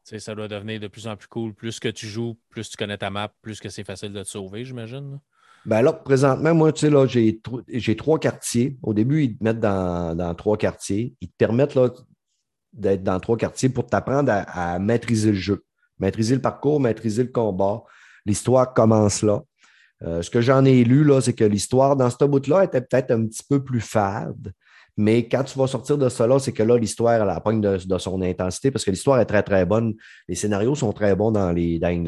ça 0.04 0.36
doit 0.36 0.48
devenir 0.48 0.80
de 0.80 0.88
plus 0.88 1.08
en 1.08 1.16
plus 1.16 1.28
cool. 1.28 1.54
Plus 1.54 1.80
que 1.80 1.90
tu 1.90 2.08
joues, 2.08 2.38
plus 2.50 2.70
tu 2.70 2.78
connais 2.78 2.98
ta 2.98 3.10
map, 3.10 3.34
plus 3.42 3.60
que 3.60 3.70
c'est 3.70 3.84
facile 3.84 4.14
de 4.14 4.24
te 4.24 4.28
sauver, 4.28 4.66
j'imagine. 4.66 5.20
Ben 5.66 5.82
là, 5.84 5.94
présentement, 5.94 6.56
moi, 6.56 6.74
tu 6.74 6.82
sais, 6.82 6.90
là, 6.90 7.06
j'ai 7.06 7.96
trois 7.96 8.20
quartiers. 8.20 8.78
Au 8.82 8.94
début, 8.94 9.26
ils 9.26 9.38
te 9.38 9.44
mettent 9.44 9.60
dans, 9.60 10.36
trois 10.36 10.58
quartiers. 10.58 11.16
Ils 11.22 11.30
te 11.30 11.36
permettent 11.38 11.78
d'être 12.74 13.04
dans 13.04 13.20
trois 13.20 13.38
quartiers 13.38 13.70
pour 13.70 13.86
t'apprendre 13.86 14.32
à, 14.32 14.80
maîtriser 14.80 15.32
le 15.32 15.38
jeu, 15.38 15.64
maîtriser 16.00 16.34
le 16.34 16.42
parcours, 16.42 16.80
maîtriser 16.80 17.24
le 17.24 17.30
combat. 17.30 17.84
L'histoire 18.26 18.74
commence 18.74 19.22
là. 19.22 19.44
Euh, 20.04 20.22
ce 20.22 20.30
que 20.30 20.42
j'en 20.42 20.66
ai 20.66 20.84
lu, 20.84 21.04
là, 21.04 21.22
c'est 21.22 21.34
que 21.34 21.44
l'histoire 21.44 21.96
dans 21.96 22.10
ce 22.10 22.24
bout-là 22.26 22.64
était 22.64 22.82
peut-être 22.82 23.12
un 23.12 23.26
petit 23.26 23.44
peu 23.48 23.64
plus 23.64 23.82
fade. 23.82 24.54
Mais 24.98 25.28
quand 25.28 25.44
tu 25.44 25.58
vas 25.58 25.68
sortir 25.68 25.98
de 25.98 26.10
cela, 26.10 26.38
c'est 26.40 26.52
que 26.52 26.64
là, 26.64 26.78
l'histoire, 26.78 27.14
elle 27.14 27.30
apprend 27.30 27.54
de, 27.54 27.78
de, 27.78 27.98
son 27.98 28.22
intensité 28.22 28.72
parce 28.72 28.84
que 28.84 28.92
l'histoire 28.92 29.20
est 29.20 29.26
très, 29.26 29.42
très 29.42 29.66
bonne. 29.66 29.94
Les 30.28 30.36
scénarios 30.36 30.76
sont 30.76 30.92
très 30.92 31.16
bons 31.16 31.32
dans 31.32 31.52
les 31.52 31.80
Dying. 31.80 32.08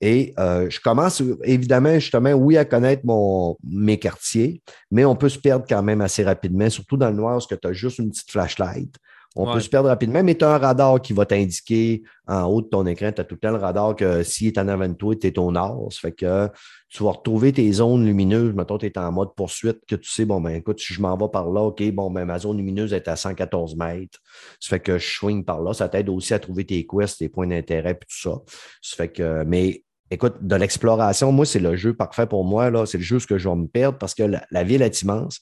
Et 0.00 0.32
euh, 0.38 0.68
je 0.70 0.80
commence 0.80 1.22
évidemment, 1.42 1.94
justement, 1.94 2.32
oui, 2.32 2.56
à 2.56 2.64
connaître 2.64 3.02
mon, 3.04 3.56
mes 3.64 3.98
quartiers, 3.98 4.62
mais 4.90 5.04
on 5.04 5.16
peut 5.16 5.28
se 5.28 5.38
perdre 5.38 5.66
quand 5.68 5.82
même 5.82 6.00
assez 6.00 6.22
rapidement, 6.22 6.70
surtout 6.70 6.96
dans 6.96 7.10
le 7.10 7.16
noir, 7.16 7.34
parce 7.34 7.46
que 7.46 7.56
tu 7.56 7.66
as 7.66 7.72
juste 7.72 7.98
une 7.98 8.10
petite 8.10 8.30
flashlight. 8.30 8.94
On 9.38 9.52
peut 9.52 9.60
se 9.60 9.68
perdre 9.68 9.88
rapidement, 9.88 10.22
mais 10.24 10.34
tu 10.34 10.44
as 10.44 10.50
un 10.50 10.58
radar 10.58 11.00
qui 11.00 11.12
va 11.12 11.24
t'indiquer 11.24 12.02
en 12.26 12.42
haut 12.44 12.60
de 12.60 12.66
ton 12.66 12.84
écran, 12.86 13.12
tu 13.12 13.20
as 13.20 13.24
tout 13.24 13.36
le 13.36 13.38
temps 13.38 13.52
le 13.52 13.58
radar 13.58 13.94
que 13.94 14.24
s'il 14.24 14.48
est 14.48 14.58
en 14.58 14.66
avant 14.66 14.88
de 14.88 14.94
toi, 14.94 15.14
tu 15.14 15.28
es 15.28 15.38
au 15.38 15.52
nord. 15.52 15.92
Ça 15.92 16.00
fait 16.00 16.12
que 16.12 16.48
tu 16.88 17.04
vas 17.04 17.12
retrouver 17.12 17.52
tes 17.52 17.70
zones 17.70 18.04
lumineuses. 18.04 18.52
Mettons, 18.52 18.78
tu 18.78 18.86
es 18.86 18.98
en 18.98 19.12
mode 19.12 19.34
poursuite, 19.36 19.78
que 19.86 19.94
tu 19.94 20.10
sais, 20.10 20.24
bon, 20.24 20.40
ben 20.40 20.56
écoute, 20.56 20.80
si 20.80 20.92
je 20.92 21.00
m'en 21.00 21.16
vais 21.16 21.28
par 21.32 21.50
là, 21.50 21.62
OK, 21.62 21.82
bon, 21.92 22.10
ben 22.10 22.24
ma 22.24 22.40
zone 22.40 22.56
lumineuse 22.56 22.92
est 22.92 23.06
à 23.06 23.14
114 23.14 23.76
mètres. 23.76 24.18
Ça 24.58 24.70
fait 24.70 24.80
que 24.80 24.98
je 24.98 25.06
swing 25.06 25.44
par 25.44 25.62
là. 25.62 25.72
Ça 25.72 25.88
t'aide 25.88 26.08
aussi 26.08 26.34
à 26.34 26.40
trouver 26.40 26.66
tes 26.66 26.84
quests, 26.84 27.18
tes 27.18 27.28
points 27.28 27.46
d'intérêt, 27.46 27.94
puis 27.94 28.08
tout 28.10 28.30
ça. 28.30 28.40
Ça 28.82 28.96
fait 28.96 29.08
que, 29.08 29.44
mais 29.44 29.84
écoute, 30.10 30.34
de 30.40 30.56
l'exploration, 30.56 31.30
moi, 31.30 31.46
c'est 31.46 31.60
le 31.60 31.76
jeu 31.76 31.94
parfait 31.94 32.26
pour 32.26 32.44
moi. 32.44 32.70
Là. 32.70 32.86
C'est 32.86 32.98
le 32.98 33.04
jeu 33.04 33.18
que 33.20 33.38
je 33.38 33.48
vais 33.48 33.54
me 33.54 33.68
perdre 33.68 33.98
parce 33.98 34.14
que 34.14 34.24
la, 34.50 34.64
ville 34.64 34.82
est 34.82 35.02
immense. 35.02 35.40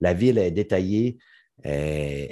La 0.00 0.12
ville 0.12 0.36
est 0.36 0.50
détaillée. 0.50 1.16
Euh, 1.66 2.26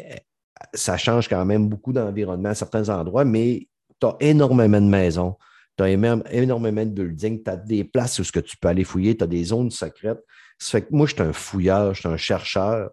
ça 0.75 0.97
change 0.97 1.29
quand 1.29 1.45
même 1.45 1.69
beaucoup 1.69 1.93
d'environnement 1.93 2.51
à 2.51 2.55
certains 2.55 2.89
endroits, 2.89 3.25
mais 3.25 3.69
tu 4.01 4.07
as 4.07 4.17
énormément 4.21 4.81
de 4.81 4.87
maisons. 4.87 5.37
Tu 5.77 5.85
as 5.85 5.91
énormément 5.91 6.87
de 6.87 6.91
buildings, 6.91 7.43
tu 7.43 7.51
as 7.51 7.57
des 7.57 7.85
places 7.85 8.19
où 8.19 8.25
ce 8.25 8.33
que 8.33 8.41
tu 8.41 8.57
peux 8.57 8.69
aller 8.69 8.85
fouiller, 8.85 9.17
tu 9.17 9.25
as 9.25 9.27
des 9.27 9.45
zones 9.45 9.71
secrètes. 9.71 10.23
Ça 10.59 10.79
fait 10.79 10.83
que 10.87 10.95
moi, 10.95 11.07
je 11.07 11.15
suis 11.15 11.23
un 11.23 11.35
fouilleur, 11.35 11.95
je 11.95 12.01
suis 12.01 12.09
un 12.09 12.17
chercheur. 12.17 12.91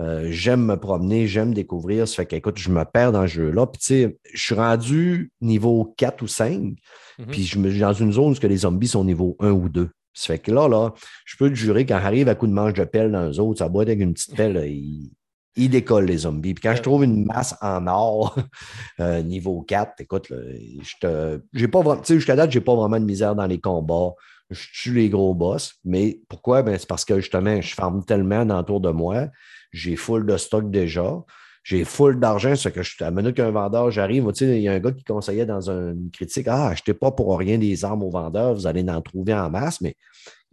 Euh, 0.00 0.28
j'aime 0.30 0.64
me 0.64 0.76
promener, 0.76 1.26
j'aime 1.26 1.52
découvrir. 1.52 2.08
Ça 2.08 2.16
fait 2.16 2.26
qu'écoute, 2.26 2.58
je 2.58 2.70
me 2.70 2.84
perds 2.84 3.12
dans 3.12 3.26
ce 3.26 3.34
jeu-là. 3.34 3.66
Puis, 3.66 3.80
tu 3.80 3.86
sais, 3.86 4.18
je 4.32 4.42
suis 4.42 4.54
rendu 4.54 5.30
niveau 5.40 5.94
4 5.98 6.22
ou 6.22 6.26
5. 6.26 6.74
Mhm. 7.18 7.26
Puis, 7.30 7.44
je 7.44 7.58
me 7.58 7.70
suis 7.70 7.80
dans 7.80 7.92
une 7.92 8.12
zone 8.12 8.32
où 8.32 8.46
les 8.46 8.56
zombies 8.56 8.88
sont 8.88 9.04
niveau 9.04 9.36
1 9.38 9.50
ou 9.50 9.68
2. 9.68 9.90
Ça 10.14 10.28
fait 10.28 10.38
que 10.38 10.50
là, 10.50 10.68
là, 10.68 10.94
je 11.24 11.36
peux 11.36 11.50
te 11.50 11.54
jurer, 11.54 11.84
quand 11.84 11.96
arrive 11.96 12.28
à 12.28 12.34
coup 12.34 12.46
de 12.46 12.52
manche 12.52 12.72
de 12.74 12.84
pelle 12.84 13.12
dans 13.12 13.30
eux 13.30 13.40
autres, 13.40 13.58
ça 13.58 13.68
boit 13.68 13.82
avec 13.82 14.00
une 14.00 14.14
petite 14.14 14.36
pelle, 14.36 14.56
il, 15.56 15.70
décolle 15.70 16.06
les 16.06 16.18
zombies. 16.18 16.54
Puis 16.54 16.62
quand 16.62 16.74
je 16.76 16.82
trouve 16.82 17.04
une 17.04 17.24
masse 17.24 17.54
en 17.60 17.86
or, 17.86 18.36
euh, 19.00 19.22
niveau 19.22 19.62
4, 19.62 20.00
écoute, 20.00 20.28
je 20.30 20.94
te. 21.00 21.40
J'ai 21.52 21.68
pas 21.68 21.82
vraiment. 21.82 22.02
Jusqu'à 22.04 22.36
date, 22.36 22.50
j'ai 22.50 22.60
pas 22.60 22.74
vraiment 22.74 22.98
de 22.98 23.04
misère 23.04 23.34
dans 23.34 23.46
les 23.46 23.60
combats. 23.60 24.12
Je 24.50 24.66
tue 24.72 24.94
les 24.94 25.08
gros 25.08 25.34
boss. 25.34 25.74
Mais 25.84 26.20
pourquoi? 26.28 26.62
Ben, 26.62 26.78
c'est 26.78 26.88
parce 26.88 27.04
que 27.04 27.18
justement, 27.20 27.60
je 27.60 27.74
farme 27.74 28.04
tellement 28.04 28.42
autour 28.58 28.80
de 28.80 28.90
moi 28.90 29.28
j'ai 29.74 29.96
full 29.96 30.24
de 30.24 30.36
stock 30.38 30.70
déjà. 30.70 31.22
J'ai 31.64 31.84
full 31.84 32.20
d'argent, 32.20 32.54
c'est 32.56 32.70
que 32.72 32.82
je, 32.82 32.94
à 33.00 33.06
la 33.06 33.10
minute 33.10 33.36
qu'un 33.36 33.50
vendeur, 33.50 33.90
j'arrive, 33.90 34.30
il 34.40 34.60
y 34.60 34.68
a 34.68 34.72
un 34.72 34.78
gars 34.80 34.92
qui 34.92 35.02
conseillait 35.02 35.46
dans 35.46 35.70
une 35.70 36.10
critique 36.10 36.46
Ah, 36.46 36.68
achetez 36.68 36.92
pas 36.92 37.10
pour 37.10 37.38
rien 37.38 37.56
des 37.58 37.84
armes 37.86 38.02
aux 38.02 38.10
vendeurs, 38.10 38.54
vous 38.54 38.66
allez 38.66 38.88
en 38.88 39.00
trouver 39.00 39.32
en 39.32 39.48
masse, 39.48 39.80
mais 39.80 39.96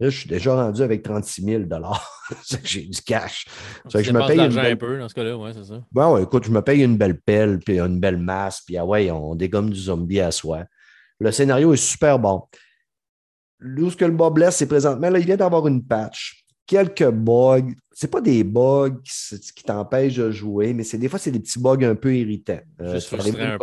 là, 0.02 0.10
je 0.10 0.18
suis 0.18 0.28
déjà 0.28 0.54
rendu 0.54 0.82
avec 0.82 1.02
36 1.02 1.42
000 1.42 1.62
J'ai 2.64 2.82
du 2.82 3.00
cash. 3.02 3.46
que 3.92 4.02
je 4.02 4.12
me 4.12 4.26
paye 4.26 4.40
une 4.40 4.58
un 4.58 4.76
peu 4.76 4.98
dans 4.98 5.08
ce 5.08 5.14
cas-là, 5.14 5.36
ouais, 5.36 5.52
c'est 5.52 5.64
ça. 5.64 5.82
Bon, 5.90 6.18
écoute, 6.18 6.44
je 6.44 6.50
me 6.50 6.62
paye 6.62 6.82
une 6.82 6.96
belle 6.96 7.20
pelle, 7.20 7.58
puis 7.58 7.78
une 7.78 8.00
belle 8.00 8.18
masse, 8.18 8.62
puis 8.66 8.76
ah 8.76 8.84
ouais, 8.84 9.10
on 9.10 9.34
dégomme 9.34 9.70
du 9.70 9.80
zombie 9.80 10.20
à 10.20 10.30
soi. 10.30 10.64
Le 11.18 11.30
scénario 11.30 11.72
est 11.72 11.76
super 11.76 12.18
bon. 12.18 12.42
Où 13.64 13.90
ce 13.90 13.96
que 13.96 14.04
le 14.04 14.12
bas 14.12 14.30
blesse, 14.30 14.56
c'est 14.56 14.66
présentement, 14.66 15.08
là, 15.08 15.18
il 15.18 15.26
vient 15.26 15.36
d'avoir 15.36 15.66
une 15.68 15.84
patch 15.84 16.42
quelques 16.66 17.10
bugs. 17.10 17.74
C'est 17.92 18.10
pas 18.10 18.20
des 18.20 18.42
bugs 18.44 19.00
qui, 19.04 19.64
t'empêchent 19.64 20.16
de 20.16 20.30
jouer, 20.30 20.72
mais 20.72 20.84
c'est 20.84 20.98
des 20.98 21.08
fois, 21.08 21.18
c'est 21.18 21.30
des 21.30 21.40
petits 21.40 21.60
bugs 21.60 21.82
un 21.82 21.94
peu 21.94 22.16
irritants. 22.16 22.60
Euh, 22.80 22.98
tu 22.98 23.14
arrives 23.14 23.58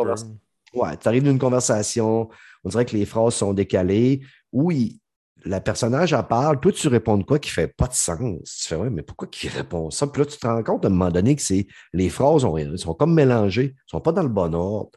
Ouais, 0.73 0.95
tu 0.97 1.07
arrives 1.07 1.23
d'une 1.23 1.39
conversation, 1.39 2.29
on 2.63 2.69
dirait 2.69 2.85
que 2.85 2.95
les 2.95 3.05
phrases 3.05 3.33
sont 3.33 3.53
décalées. 3.53 4.21
Oui, 4.51 4.98
la 5.45 5.61
personnage 5.61 6.13
en 6.13 6.23
parle, 6.23 6.59
toi, 6.59 6.71
tu 6.71 6.87
réponds 6.87 7.17
de 7.17 7.23
quoi 7.23 7.39
qui 7.39 7.49
fait 7.49 7.67
pas 7.67 7.87
de 7.87 7.93
sens? 7.93 8.19
Tu 8.43 8.67
fais, 8.67 8.75
ouais, 8.75 8.89
mais 8.89 9.01
pourquoi 9.01 9.27
qu'il 9.27 9.49
répond 9.49 9.89
ça? 9.89 10.07
Puis 10.07 10.21
là, 10.21 10.25
tu 10.25 10.37
te 10.37 10.47
rends 10.47 10.63
compte 10.63 10.85
à 10.85 10.87
un 10.87 10.91
moment 10.91 11.11
donné 11.11 11.35
que 11.35 11.41
c'est 11.41 11.67
les 11.93 12.09
phrases 12.09 12.41
sont 12.77 12.93
comme 12.93 13.13
mélangées, 13.13 13.75
ne 13.75 13.89
sont 13.89 14.01
pas 14.01 14.11
dans 14.11 14.23
le 14.23 14.29
bon 14.29 14.53
ordre. 14.53 14.91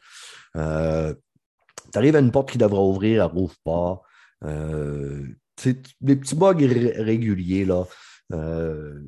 Euh, 0.55 1.13
tu 1.91 1.97
arrives 1.97 2.15
à 2.15 2.19
une 2.19 2.31
porte 2.31 2.51
qui 2.51 2.57
devrait 2.57 2.81
ouvrir, 2.81 3.23
elle 3.23 3.31
rouvre 3.31 3.55
pas. 3.63 4.01
Euh, 4.45 5.25
des 6.01 6.15
petits 6.15 6.35
bugs 6.35 6.55
réguliers. 6.57 7.65
Là. 7.65 7.85
Il 8.29 8.35
euh, 8.35 8.99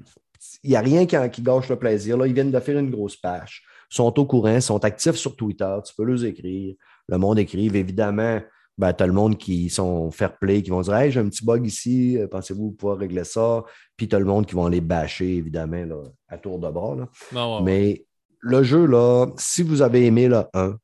n'y 0.64 0.76
a 0.76 0.82
rien 0.82 1.06
qui, 1.06 1.42
gâche 1.42 1.70
le 1.70 1.76
plaisir. 1.78 2.18
Là. 2.18 2.28
Ils 2.28 2.34
viennent 2.34 2.52
de 2.52 2.60
faire 2.60 2.78
une 2.78 2.92
grosse 2.92 3.18
page. 3.18 3.64
Ils 3.92 3.96
sont 3.96 4.20
au 4.20 4.26
courant, 4.26 4.62
sont 4.62 4.84
actifs 4.86 5.16
sur 5.16 5.36
Twitter. 5.36 5.76
Tu 5.86 5.94
peux 5.96 6.04
leur 6.04 6.24
écrire. 6.24 6.76
Le 7.08 7.18
monde 7.18 7.40
écrive. 7.40 7.76
Évidemment, 7.76 8.40
ben, 8.78 8.94
tu 8.94 9.04
as 9.04 9.08
le 9.08 9.14
monde 9.14 9.38
qui 9.38 9.70
sont 9.70 10.12
fair 10.12 10.38
play, 10.38 10.62
qui 10.62 10.70
vont 10.70 10.82
dire 10.82 10.96
Hey, 10.96 11.12
j'ai 11.12 11.20
un 11.20 11.30
petit 11.30 11.46
bug 11.46 11.66
ici, 11.66 12.18
euh, 12.18 12.28
pensez-vous 12.28 12.72
pouvoir 12.72 12.98
régler 12.98 13.24
ça? 13.24 13.64
Puis 13.96 14.08
tu 14.08 14.16
as 14.16 14.20
le 14.20 14.26
monde 14.26 14.46
qui 14.46 14.56
vont 14.56 14.68
les 14.68 14.82
bâcher, 14.82 15.38
évidemment, 15.38 15.86
là, 15.86 16.04
à 16.28 16.38
tour 16.38 16.60
de 16.60 16.70
bras. 16.70 16.96
Là. 16.96 17.62
Mais 17.62 18.06
le 18.40 18.64
jeu, 18.64 18.86
là, 18.86 19.28
si 19.38 19.64
vous 19.64 19.82
avez 19.82 20.06
aimé 20.06 20.28
le 20.28 20.44
1, 20.54 20.78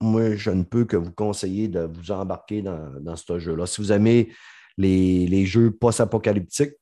moi, 0.00 0.34
je 0.34 0.50
ne 0.50 0.64
peux 0.64 0.84
que 0.84 0.96
vous 0.96 1.12
conseiller 1.12 1.68
de 1.68 1.80
vous 1.80 2.10
embarquer 2.10 2.62
dans, 2.62 3.00
dans 3.00 3.16
ce 3.16 3.38
jeu-là. 3.38 3.66
Si 3.66 3.80
vous 3.80 3.92
aimez 3.92 4.30
les, 4.76 5.46
jeux 5.46 5.70
post-apocalyptiques 5.70 6.74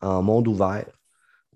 en 0.00 0.22
monde 0.22 0.48
ouvert 0.48 0.86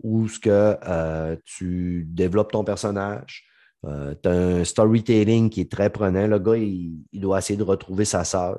où 0.03 0.27
ce 0.29 0.39
que, 0.39 0.77
euh, 0.87 1.37
tu 1.45 2.05
développes 2.09 2.53
ton 2.53 2.65
personnage. 2.65 3.45
Euh, 3.85 4.15
tu 4.23 4.29
as 4.29 4.33
un 4.33 4.65
storytelling 4.65 5.51
qui 5.51 5.63
est 5.63 5.71
très 5.71 5.91
prenant. 5.91 6.27
Le 6.27 6.39
gars, 6.39 6.57
il, 6.57 7.05
doit 7.13 7.39
essayer 7.39 7.57
de 7.57 7.65
retrouver 7.65 8.05
sa 8.05 8.25
sœur. 8.25 8.59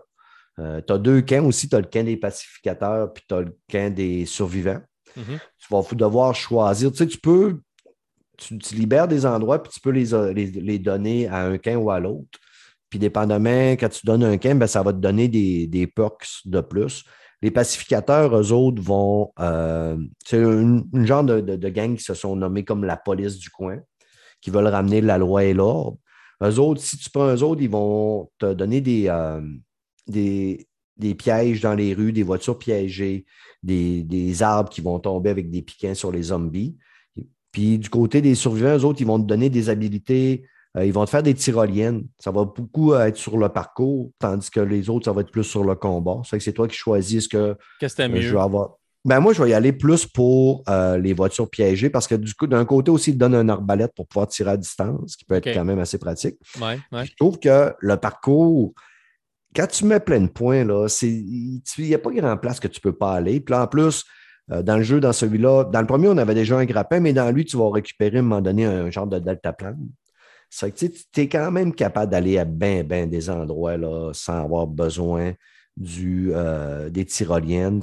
Euh, 0.59 0.81
tu 0.85 0.93
as 0.93 0.97
deux 0.97 1.21
camps 1.21 1.45
aussi. 1.45 1.69
Tu 1.69 1.75
as 1.75 1.79
le 1.79 1.87
camp 1.87 2.05
des 2.05 2.17
pacificateurs 2.17 3.13
puis 3.13 3.23
tu 3.27 3.35
as 3.35 3.41
le 3.41 3.57
camp 3.71 3.93
des 3.93 4.25
survivants. 4.25 4.81
Mm-hmm. 5.17 5.39
Tu 5.57 5.67
vas 5.69 5.83
devoir 5.95 6.35
choisir. 6.35 6.91
Tu 6.91 6.97
sais, 6.97 7.07
tu 7.07 7.17
peux, 7.17 7.59
tu, 8.37 8.55
libères 8.75 9.07
des 9.07 9.25
endroits 9.25 9.61
puis 9.61 9.71
tu 9.71 9.79
peux 9.79 9.91
les, 9.91 10.05
les, 10.33 10.79
donner 10.79 11.27
à 11.27 11.45
un 11.45 11.57
camp 11.57 11.75
ou 11.75 11.91
à 11.91 11.99
l'autre. 11.99 12.39
Puis 12.89 12.99
dépendamment, 12.99 13.71
quand 13.71 13.89
tu 13.89 14.05
donnes 14.05 14.23
un 14.23 14.37
camp, 14.37 14.57
ben, 14.59 14.67
ça 14.67 14.83
va 14.83 14.93
te 14.93 14.99
donner 14.99 15.27
des, 15.27 15.67
des 15.67 15.87
perks 15.87 16.41
de 16.45 16.61
plus. 16.61 17.03
Les 17.43 17.51
pacificateurs, 17.51 18.33
eux 18.39 18.53
autres, 18.53 18.81
vont. 18.81 19.33
Euh, 19.39 19.97
c'est 20.25 20.37
une, 20.37 20.87
genre 21.05 21.25
de, 21.25 21.69
gang 21.69 21.93
qui 21.97 22.03
se 22.03 22.13
sont 22.13 22.37
nommés 22.37 22.63
comme 22.63 22.85
la 22.85 22.95
police 22.95 23.37
du 23.37 23.49
coin, 23.49 23.79
qui 24.43 24.49
veulent 24.49 24.67
ramener 24.67 25.01
la 25.01 25.17
loi 25.17 25.45
et 25.45 25.53
l'ordre. 25.53 25.97
Eux 26.43 26.59
autres, 26.59 26.81
si 26.81 26.97
tu 26.97 27.09
prends 27.09 27.33
eux 27.33 27.43
autres, 27.43 27.61
ils 27.61 27.69
vont 27.69 28.29
te 28.37 28.53
donner 28.53 28.81
des, 28.81 29.05
euh, 29.07 29.41
des, 30.07 30.67
pièges 31.15 31.61
dans 31.61 31.73
les 31.73 31.93
rues, 31.93 32.11
des 32.11 32.23
voitures 32.23 32.59
piégées, 32.59 33.25
des, 33.61 34.43
arbres 34.43 34.69
qui 34.69 34.81
vont 34.81 34.99
tomber 34.99 35.29
avec 35.29 35.49
des 35.49 35.61
piquants 35.61 35.95
sur 35.95 36.11
les 36.11 36.23
zombies. 36.23 36.75
Puis 37.53 37.77
du 37.77 37.89
côté 37.89 38.21
des 38.21 38.35
survivants, 38.35 38.77
eux 38.77 38.83
autres, 38.83 38.99
ils 38.99 39.07
vont 39.07 39.19
te 39.19 39.25
donner 39.25 39.49
des 39.49 39.69
habiletés 39.69 40.43
euh, 40.75 40.85
ils 40.85 40.93
vont 40.93 41.05
te 41.05 41.09
faire 41.11 41.23
des 41.23 41.35
tyroliennes. 41.35 42.07
Ça 42.17 42.31
va 42.31 42.45
beaucoup 42.45 42.95
être 42.95 43.17
sur 43.17 43.37
le 43.37 43.49
parcours, 43.49 44.11
tandis 44.17 44.49
que 44.49 44.59
les 44.59 44.89
autres, 44.89 45.05
ça 45.05 45.11
va 45.11 45.21
être 45.21 45.31
plus 45.31 45.43
sur 45.43 45.63
le 45.63 45.75
combat. 45.75 46.21
C'est 46.23 46.53
toi 46.53 46.67
qui 46.67 46.75
choisis 46.75 47.25
ce 47.25 47.29
que, 47.29 47.55
que 47.79 47.85
euh, 47.85 48.21
je 48.21 48.33
vais 48.33 48.41
avoir. 48.41 48.77
Ben 49.05 49.19
moi, 49.19 49.33
je 49.33 49.43
vais 49.43 49.49
y 49.49 49.53
aller 49.53 49.73
plus 49.73 50.05
pour 50.05 50.63
euh, 50.69 50.97
les 50.97 51.13
voitures 51.13 51.49
piégées 51.49 51.89
parce 51.89 52.07
que 52.07 52.15
du 52.15 52.33
coup, 52.33 52.47
d'un 52.47 52.63
côté 52.63 52.89
aussi, 52.89 53.11
il 53.11 53.17
donne 53.17 53.35
un 53.35 53.49
arbalète 53.49 53.93
pour 53.93 54.07
pouvoir 54.07 54.27
tirer 54.27 54.51
à 54.51 54.57
distance, 54.57 55.11
ce 55.11 55.17
qui 55.17 55.25
peut 55.25 55.35
être 55.35 55.53
quand 55.53 55.65
même 55.65 55.79
assez 55.79 55.97
pratique. 55.97 56.37
Je 57.03 57.15
trouve 57.19 57.37
que 57.37 57.73
le 57.79 57.97
parcours, 57.97 58.73
quand 59.53 59.67
tu 59.67 59.83
mets 59.85 59.99
plein 59.99 60.21
de 60.21 60.27
points, 60.27 60.63
là, 60.63 60.87
il 61.01 61.61
n'y 61.79 61.93
a 61.93 61.99
pas 61.99 62.11
grand 62.11 62.37
place 62.37 62.61
que 62.61 62.69
tu 62.69 62.79
ne 62.79 62.91
peux 62.91 62.97
pas 62.97 63.13
aller. 63.13 63.41
Puis 63.41 63.51
là, 63.51 63.63
en 63.63 63.67
plus, 63.67 64.05
dans 64.47 64.77
le 64.77 64.83
jeu, 64.83 65.01
dans 65.01 65.13
celui-là, 65.13 65.65
dans 65.65 65.81
le 65.81 65.87
premier, 65.87 66.07
on 66.07 66.17
avait 66.17 66.35
déjà 66.35 66.57
un 66.57 66.65
grappin, 66.65 67.01
mais 67.01 67.11
dans 67.11 67.29
lui, 67.29 67.43
tu 67.43 67.57
vas 67.57 67.69
récupérer 67.69 68.17
à 68.17 68.19
un 68.19 68.23
moment 68.23 68.41
donné 68.41 68.63
un 68.63 68.89
genre 68.89 69.07
de 69.07 69.19
deltaplane 69.19 69.85
C'est 70.49 70.71
que 70.71 70.85
tu 70.85 71.21
es 71.21 71.27
quand 71.27 71.51
même 71.51 71.73
capable 71.75 72.09
d'aller 72.09 72.37
à 72.37 72.45
bien, 72.45 72.85
bien 72.85 73.05
des 73.05 73.29
endroits 73.29 73.75
là, 73.75 74.11
sans 74.13 74.45
avoir 74.45 74.65
besoin 74.65 75.33
du, 75.75 76.31
euh, 76.33 76.89
des 76.89 77.05
tyroliennes. 77.05 77.81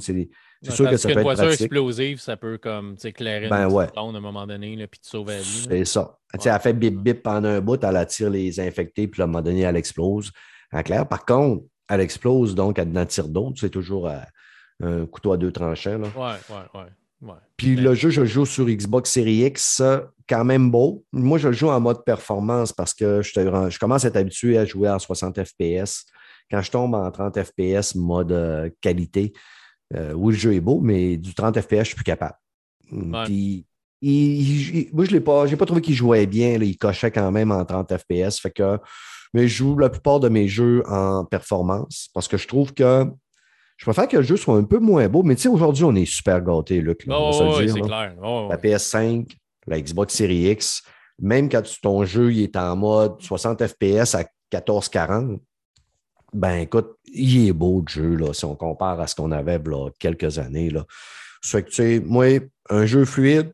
C'est 0.63 0.71
sûr 0.71 0.89
que 0.89 0.97
ça 0.97 1.09
peut 1.09 1.15
une 1.15 1.21
voiture 1.21 1.51
explosive, 1.51 2.19
ça 2.19 2.37
peut 2.37 2.57
comme 2.57 2.95
éclairer 3.03 3.47
ben 3.49 3.67
une 3.67 3.73
ouais. 3.73 3.87
à 3.95 4.01
un 4.01 4.19
moment 4.19 4.45
donné, 4.45 4.87
puis 4.87 4.99
te 4.99 5.07
sauver 5.07 5.37
la 5.37 5.41
vie. 5.41 5.67
C'est 5.69 5.85
ça. 5.85 6.19
Elle 6.33 6.59
fait 6.59 6.73
bip 6.73 6.95
bip 6.95 7.23
pendant 7.23 7.49
un 7.49 7.61
bout, 7.61 7.83
elle 7.83 7.97
attire 7.97 8.29
les 8.29 8.59
infectés, 8.59 9.07
puis 9.07 9.21
à 9.21 9.25
un 9.25 9.27
moment 9.27 9.41
donné, 9.41 9.61
elle 9.61 9.75
explose. 9.75 10.31
En 10.71 10.83
clair. 10.83 11.07
Par 11.07 11.25
contre, 11.25 11.65
elle 11.89 12.01
explose, 12.01 12.55
donc 12.55 12.79
elle 12.79 12.97
en 12.97 13.05
tire 13.05 13.27
d'autres. 13.27 13.59
C'est 13.59 13.69
toujours 13.69 14.07
euh, 14.07 14.19
un 14.81 15.05
couteau 15.05 15.33
à 15.33 15.37
deux 15.37 15.51
tranchants. 15.51 15.97
Là. 15.97 16.07
Ouais, 16.15 16.55
ouais, 16.55 16.81
ouais. 16.81 16.87
Puis 17.57 17.75
le 17.75 17.93
jeu, 17.93 18.09
je 18.09 18.25
joue 18.25 18.45
sur 18.45 18.65
Xbox 18.65 19.11
Series 19.11 19.45
X, 19.45 19.81
quand 20.27 20.43
même 20.43 20.71
beau. 20.71 21.03
Moi, 21.11 21.37
je 21.37 21.51
joue 21.51 21.69
en 21.69 21.79
mode 21.79 22.03
performance 22.03 22.73
parce 22.73 22.93
que 22.93 23.21
je, 23.21 23.31
je 23.31 23.79
commence 23.79 24.05
à 24.05 24.07
être 24.07 24.15
habitué 24.15 24.57
à 24.57 24.65
jouer 24.65 24.89
en 24.89 24.97
60 24.97 25.43
FPS. 25.43 26.05
Quand 26.49 26.61
je 26.61 26.71
tombe 26.71 26.95
en 26.95 27.09
30 27.11 27.43
FPS, 27.43 27.95
mode 27.95 28.31
euh, 28.31 28.69
qualité, 28.81 29.33
euh, 29.95 30.13
oui, 30.13 30.33
le 30.33 30.39
jeu 30.39 30.53
est 30.53 30.61
beau, 30.61 30.79
mais 30.81 31.17
du 31.17 31.33
30 31.33 31.59
FPS, 31.59 31.69
je 31.69 31.77
ne 31.77 31.83
suis 31.83 31.95
plus 31.95 32.03
capable. 32.03 32.35
Puis, 33.25 33.65
moi, 34.93 35.05
je 35.05 35.11
n'ai 35.13 35.19
pas, 35.19 35.47
pas 35.47 35.65
trouvé 35.65 35.81
qu'il 35.81 35.95
jouait 35.95 36.25
bien. 36.25 36.55
il 36.55 36.77
cochait 36.77 37.11
quand 37.11 37.31
même 37.31 37.51
en 37.51 37.63
30 37.65 37.97
FPS. 37.97 38.39
Fait 38.39 38.51
que, 38.51 38.79
mais 39.33 39.47
je 39.47 39.55
joue 39.55 39.77
la 39.77 39.89
plupart 39.89 40.19
de 40.19 40.29
mes 40.29 40.47
jeux 40.47 40.83
en 40.87 41.25
performance 41.25 42.09
parce 42.13 42.27
que 42.27 42.37
je 42.37 42.47
trouve 42.47 42.73
que 42.73 43.05
je 43.77 43.85
préfère 43.85 44.07
que 44.07 44.17
le 44.17 44.23
jeu 44.23 44.37
soit 44.37 44.57
un 44.57 44.63
peu 44.63 44.77
moins 44.77 45.07
beau, 45.07 45.23
mais 45.23 45.35
tu 45.35 45.41
sais, 45.41 45.49
aujourd'hui, 45.49 45.83
on 45.83 45.95
est 45.95 46.05
super 46.05 46.39
gâtés, 46.41 46.81
Luc. 46.81 47.03
oh, 47.07 47.87
clair. 47.87 48.13
la 48.21 48.57
PS5, 48.57 49.27
la 49.65 49.81
Xbox 49.81 50.13
Series 50.13 50.51
X, 50.51 50.83
même 51.19 51.49
quand 51.49 51.63
ton 51.81 52.05
jeu 52.05 52.31
il 52.31 52.43
est 52.43 52.55
en 52.57 52.75
mode 52.75 53.19
60 53.21 53.65
FPS 53.65 54.13
à 54.13 54.19
1440, 54.53 55.41
ben 56.33 56.59
écoute, 56.59 56.95
il 57.13 57.47
est 57.47 57.53
beau 57.53 57.83
le 57.85 57.91
jeu, 57.91 58.15
là, 58.15 58.33
si 58.33 58.45
on 58.45 58.55
compare 58.55 58.99
à 58.99 59.07
ce 59.07 59.15
qu'on 59.15 59.31
avait 59.31 59.59
là, 59.59 59.89
quelques 59.99 60.39
années. 60.39 60.69
Là. 60.69 60.85
que, 61.51 61.57
tu 61.59 61.71
sais, 61.71 62.01
moi, 62.03 62.39
un 62.69 62.85
jeu 62.85 63.05
fluide, 63.05 63.51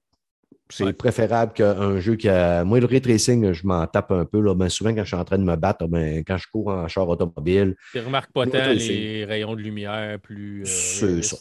c'est 0.69 0.93
préférable 0.93 1.53
qu'un 1.53 1.99
jeu 1.99 2.15
qui 2.15 2.27
a. 2.27 2.63
Moi, 2.63 2.79
le 2.79 2.85
ray 2.85 3.01
tracing, 3.01 3.53
je 3.53 3.65
m'en 3.65 3.85
tape 3.87 4.11
un 4.11 4.25
peu. 4.25 4.41
Là. 4.41 4.53
Ben, 4.53 4.69
souvent, 4.69 4.93
quand 4.93 5.03
je 5.03 5.07
suis 5.07 5.15
en 5.15 5.23
train 5.23 5.37
de 5.37 5.43
me 5.43 5.55
battre, 5.55 5.87
ben, 5.87 6.23
quand 6.25 6.37
je 6.37 6.47
cours 6.51 6.67
en 6.67 6.87
char 6.87 7.07
automobile. 7.07 7.75
Tu 7.93 7.99
remarques 7.99 8.31
pas 8.33 8.45
tant 8.45 8.73
les 8.73 9.25
rayons 9.25 9.55
de 9.55 9.61
lumière 9.61 10.19
plus. 10.19 10.63
Euh, 10.63 11.21
c'est 11.21 11.23
ça. 11.23 11.37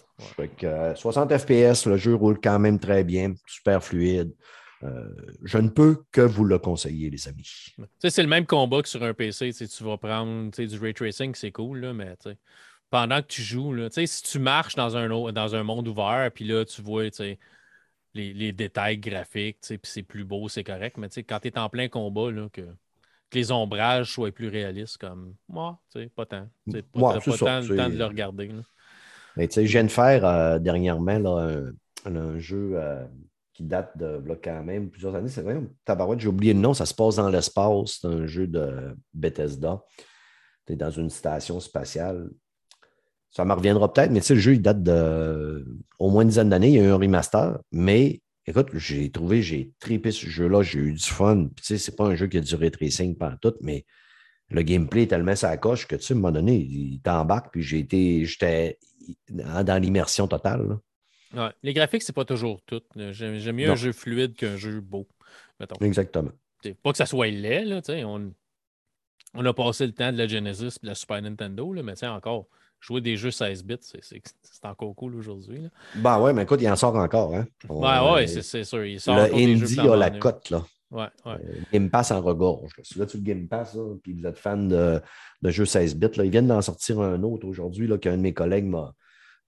60 0.94 1.32
euh, 1.32 1.38
FPS, 1.38 1.86
le 1.86 1.96
jeu 1.96 2.14
roule 2.14 2.38
quand 2.42 2.58
même 2.58 2.78
très 2.78 3.04
bien, 3.04 3.34
super 3.46 3.82
fluide. 3.82 4.32
Euh, 4.82 5.08
je 5.42 5.58
ne 5.58 5.68
peux 5.68 6.02
que 6.12 6.20
vous 6.20 6.44
le 6.44 6.58
conseiller, 6.58 7.08
les 7.08 7.28
amis. 7.28 7.74
c'est 7.98 8.22
le 8.22 8.28
même 8.28 8.46
combat 8.46 8.82
que 8.82 8.88
sur 8.88 9.02
un 9.02 9.14
PC. 9.14 9.52
Tu 9.52 9.84
vas 9.84 9.96
prendre 9.96 10.50
du 10.50 10.78
ray 10.78 10.92
tracing, 10.92 11.34
c'est 11.34 11.52
cool, 11.52 11.78
là, 11.78 11.92
mais 11.92 12.14
pendant 12.90 13.22
que 13.22 13.26
tu 13.26 13.42
joues, 13.42 13.72
là, 13.72 13.88
si 13.90 14.22
tu 14.22 14.38
marches 14.38 14.74
dans 14.74 14.96
un, 14.96 15.32
dans 15.32 15.54
un 15.54 15.62
monde 15.62 15.88
ouvert, 15.88 16.30
puis 16.32 16.44
là, 16.44 16.64
tu 16.64 16.82
vois 16.82 17.04
les, 18.14 18.52
détails 18.52 18.98
graphiques, 18.98 19.58
puis 19.60 19.78
c'est 19.82 20.02
plus 20.02 20.24
beau, 20.24 20.48
c'est 20.48 20.64
correct. 20.64 20.96
Mais 20.98 21.08
quand 21.22 21.40
tu 21.40 21.48
es 21.48 21.58
en 21.58 21.68
plein 21.68 21.88
combat, 21.88 22.30
là, 22.30 22.48
que, 22.52 22.62
les 23.32 23.52
ombrages 23.52 24.12
soient 24.12 24.32
plus 24.32 24.48
réalistes, 24.48 24.98
comme 24.98 25.34
moi, 25.48 25.78
pas 26.14 26.26
tant. 26.26 26.48
Pas, 26.70 26.80
pas 26.92 27.18
tant 27.20 27.60
le 27.60 27.76
temps 27.76 27.88
de 27.90 27.98
le 27.98 28.04
regarder. 28.04 28.50
Mais 29.36 29.48
je 29.52 29.60
viens 29.60 29.84
de 29.84 29.90
faire 29.90 30.24
euh, 30.24 30.58
dernièrement 30.58 31.18
là, 31.18 31.60
un, 32.06 32.38
jeu 32.38 32.70
euh, 32.74 33.04
qui 33.56 33.64
date 33.64 33.96
de 33.96 34.22
quand 34.42 34.62
même 34.62 34.90
plusieurs 34.90 35.14
années. 35.14 35.30
C'est 35.30 35.40
vrai, 35.40 35.58
tabarouette, 35.86 36.20
j'ai 36.20 36.28
oublié 36.28 36.52
le 36.52 36.60
nom, 36.60 36.74
ça 36.74 36.84
se 36.84 36.92
passe 36.92 37.16
dans 37.16 37.30
l'espace. 37.30 38.00
C'est 38.00 38.06
un 38.06 38.26
jeu 38.26 38.46
de 38.46 38.94
Bethesda. 39.14 39.82
Tu 40.66 40.74
es 40.74 40.76
dans 40.76 40.90
une 40.90 41.08
station 41.08 41.58
spatiale. 41.58 42.28
Ça 43.30 43.46
me 43.46 43.54
reviendra 43.54 43.90
peut-être, 43.90 44.10
mais 44.10 44.20
tu 44.20 44.26
sais, 44.26 44.34
le 44.34 44.40
jeu, 44.40 44.54
il 44.54 44.62
date 44.62 44.82
de 44.82 45.66
au 45.98 46.10
moins 46.10 46.22
une 46.22 46.28
dizaine 46.28 46.50
d'années. 46.50 46.68
Il 46.68 46.74
y 46.74 46.80
a 46.80 46.84
eu 46.84 46.88
un 46.88 46.96
remaster, 46.96 47.58
mais 47.72 48.20
écoute, 48.44 48.68
j'ai 48.74 49.10
trouvé, 49.10 49.40
j'ai 49.40 49.72
tripé 49.80 50.10
ce 50.10 50.26
jeu-là, 50.26 50.62
j'ai 50.62 50.78
eu 50.78 50.92
du 50.92 51.04
fun. 51.04 51.46
Puis, 51.46 51.64
tu 51.64 51.64
sais, 51.64 51.78
c'est 51.78 51.96
pas 51.96 52.04
un 52.04 52.14
jeu 52.14 52.26
qui 52.26 52.36
a 52.36 52.40
duré 52.42 52.70
très 52.70 52.86
tracing 52.86 53.16
pendant 53.16 53.36
tout, 53.38 53.54
mais 53.62 53.86
le 54.50 54.60
gameplay 54.60 55.04
est 55.04 55.06
tellement 55.08 55.34
ça 55.34 55.56
coche 55.56 55.86
que, 55.86 55.96
tu 55.96 56.02
sais, 56.02 56.12
à 56.12 56.16
un 56.16 56.20
moment 56.20 56.32
donné, 56.32 56.56
il 56.56 57.00
t'embarque, 57.00 57.52
puis 57.52 57.62
j'ai 57.62 57.78
été, 57.78 58.26
j'étais 58.26 58.78
dans 59.30 59.82
l'immersion 59.82 60.28
totale. 60.28 60.78
Ouais. 61.34 61.50
Les 61.62 61.72
graphiques, 61.72 62.02
c'est 62.02 62.14
pas 62.14 62.24
toujours 62.24 62.60
tout. 62.66 62.82
J'aime 62.94 63.56
mieux 63.56 63.70
un 63.70 63.74
jeu 63.74 63.92
fluide 63.92 64.34
qu'un 64.34 64.56
jeu 64.56 64.80
beau. 64.80 65.06
Mettons. 65.60 65.76
Exactement. 65.84 66.30
Pas 66.82 66.92
que 66.92 66.98
ça 66.98 67.06
soit 67.06 67.28
laid, 67.28 67.64
là, 67.64 67.80
on, 68.04 68.32
on 69.34 69.44
a 69.44 69.54
passé 69.54 69.86
le 69.86 69.92
temps 69.92 70.12
de 70.12 70.18
la 70.18 70.26
Genesis 70.26 70.76
et 70.76 70.82
de 70.82 70.86
la 70.88 70.94
Super 70.94 71.22
Nintendo, 71.22 71.72
là, 71.72 71.82
mais 71.82 72.02
encore, 72.04 72.46
jouer 72.80 73.00
des 73.00 73.16
jeux 73.16 73.30
16 73.30 73.64
bits, 73.64 73.76
c'est 73.80 74.64
encore 74.64 74.94
cool 74.96 75.14
aujourd'hui. 75.14 75.60
Ben 75.96 76.20
ouais, 76.20 76.32
mais 76.32 76.42
écoute, 76.42 76.60
il 76.60 76.68
en 76.68 76.76
sort 76.76 76.96
encore. 76.96 77.34
Hein? 77.34 77.46
ouais, 77.68 78.12
ouais, 78.12 78.26
c'est 78.26 78.64
sûr. 78.64 78.84
Il 78.84 79.00
sort 79.00 79.16
le 79.16 79.34
Indie 79.34 79.80
a 79.80 79.96
la 79.96 80.10
cote, 80.10 80.50
là. 80.50 80.64
Ouais, 80.90 81.08
ouais. 81.24 81.32
Euh, 81.32 81.60
Game 81.72 81.90
Pass 81.90 82.12
en 82.12 82.20
regorge. 82.20 82.70
Là. 82.78 82.84
Si 82.84 82.98
là, 82.98 83.06
tu 83.06 83.16
le 83.16 83.24
Game 83.24 83.48
Pass, 83.48 83.76
puis 84.04 84.12
vous 84.12 84.24
êtes 84.24 84.38
fan 84.38 84.68
de, 84.68 85.00
de 85.42 85.50
jeux 85.50 85.64
16 85.64 85.96
bits, 85.96 86.16
là, 86.16 86.24
ils 86.24 86.30
viennent 86.30 86.46
d'en 86.46 86.62
sortir 86.62 87.00
un 87.00 87.22
autre 87.24 87.46
aujourd'hui 87.46 87.88
qu'un 87.98 88.16
de 88.16 88.22
mes 88.22 88.32
collègues 88.32 88.72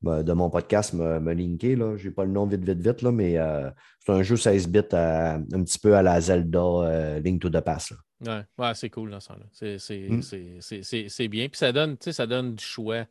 de 0.03 0.33
mon 0.33 0.51
podcast 0.51 0.93
m'a 0.95 1.35
linké. 1.35 1.77
Je 1.97 2.09
n'ai 2.09 2.15
pas 2.15 2.25
le 2.25 2.31
nom 2.31 2.47
vite, 2.47 2.65
vite, 2.65 2.81
vite, 2.81 3.03
là, 3.03 3.13
mais 3.13 3.39
euh, 3.39 3.71
c'est 4.05 4.13
un 4.13 4.23
jeu 4.23 4.37
16 4.37 4.69
bits 4.69 4.79
un 4.93 5.43
petit 5.65 5.79
peu 5.79 5.97
à 5.97 6.03
la 6.03 6.21
Zelda 6.21 6.59
euh, 6.61 7.21
Link 7.21 7.41
to 7.41 7.51
the 7.51 7.61
Pass. 7.61 7.91
Là. 7.91 8.45
Ouais, 8.59 8.75
c'est 8.75 8.91
cool 8.91 9.11
dans 9.11 9.21
ça. 9.21 9.35
Hmm. 9.35 10.23
C'est 10.23 11.29
bien. 11.29 11.49
Puis 11.49 11.59
ça 11.59 11.73
donne, 11.73 11.97
ça 12.01 12.27
donne 12.27 12.55
du 12.55 12.65
choix 12.65 13.07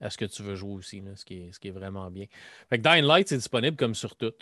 à 0.00 0.10
ce 0.10 0.18
que 0.18 0.24
tu 0.24 0.42
veux 0.42 0.54
jouer 0.54 0.74
aussi, 0.74 1.02
ce, 1.14 1.24
qui 1.24 1.34
est, 1.34 1.52
ce 1.52 1.58
qui 1.58 1.68
est 1.68 1.72
vraiment 1.72 2.10
bien. 2.10 2.26
Fait 2.68 2.78
que 2.78 2.88
Dying 2.88 3.04
Light, 3.04 3.28
c'est 3.28 3.36
disponible 3.36 3.76
comme 3.76 3.94
sur 3.94 4.16
tout. 4.16 4.34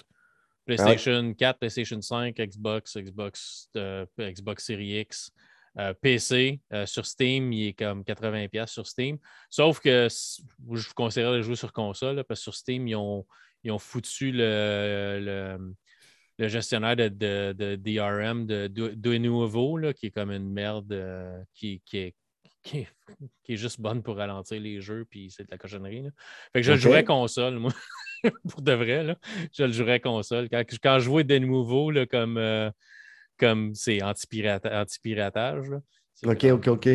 PlayStation 0.65 1.35
4, 1.35 1.59
PlayStation 1.59 2.01
5, 2.01 2.37
Xbox, 2.37 2.97
Xbox, 2.97 3.69
euh, 3.77 4.07
Xbox 4.19 4.65
Series 4.65 5.01
X, 5.01 5.33
euh, 5.79 5.95
PC. 5.95 6.61
Euh, 6.73 6.87
sur 6.87 7.07
Steam, 7.07 7.53
il 7.53 7.69
est 7.69 7.73
comme 7.73 8.03
80$ 8.03 8.67
sur 8.67 8.87
Steam. 8.87 9.19
Sauf 9.49 9.81
que 9.81 10.09
je 10.09 10.43
vous 10.69 10.95
conseillerais 10.95 11.39
de 11.39 11.43
jouer 11.43 11.57
sur 11.57 11.73
console, 11.73 12.25
parce 12.25 12.41
que 12.41 12.45
sur 12.45 12.55
Steam, 12.55 12.87
ils 12.89 12.97
ont, 12.97 13.27
ils 13.65 13.71
ont 13.71 13.79
foutu 13.79 14.33
le, 14.33 15.57
le, 16.39 16.49
gestionnaire 16.49 16.97
de, 16.97 17.09
de, 17.09 17.77
DRM 17.77 18.47
de, 18.47 18.67
de, 18.67 19.17
Nouveau, 19.19 19.79
qui 19.93 20.07
est 20.07 20.11
comme 20.11 20.31
une 20.31 20.51
merde 20.51 21.47
qui, 21.55 21.81
qui, 21.87 21.99
est 21.99 22.15
qui 22.63 22.87
est, 23.49 23.57
juste 23.57 23.81
bonne 23.81 24.03
pour 24.03 24.17
ralentir 24.17 24.61
les 24.61 24.81
jeux, 24.81 25.05
puis 25.09 25.31
c'est 25.31 25.45
de 25.45 25.51
la 25.51 25.59
cochonnerie. 25.59 26.05
Fait 26.53 26.61
que 26.61 26.63
je 26.63 26.73
le 26.73 26.79
jouerais 26.79 27.05
console, 27.05 27.59
moi, 27.59 27.73
pour 28.49 28.63
de 28.63 28.73
vrai. 28.73 29.03
Là. 29.03 29.17
Je 29.53 29.65
le 29.65 29.73
jouerais 29.73 30.01
console. 30.01 30.49
Quand, 30.49 30.63
quand 30.83 30.99
je 30.99 31.09
vois 31.09 31.23
des 31.23 31.41
nouveaux, 31.41 31.91
là, 31.91 32.07
comme 32.07 32.39
euh, 32.39 32.71
comme 33.43 33.75
c'est 33.75 34.01
anti-piratage. 34.03 35.67
ok, 36.25 36.45
ok, 36.45 36.69
ok. 36.69 36.89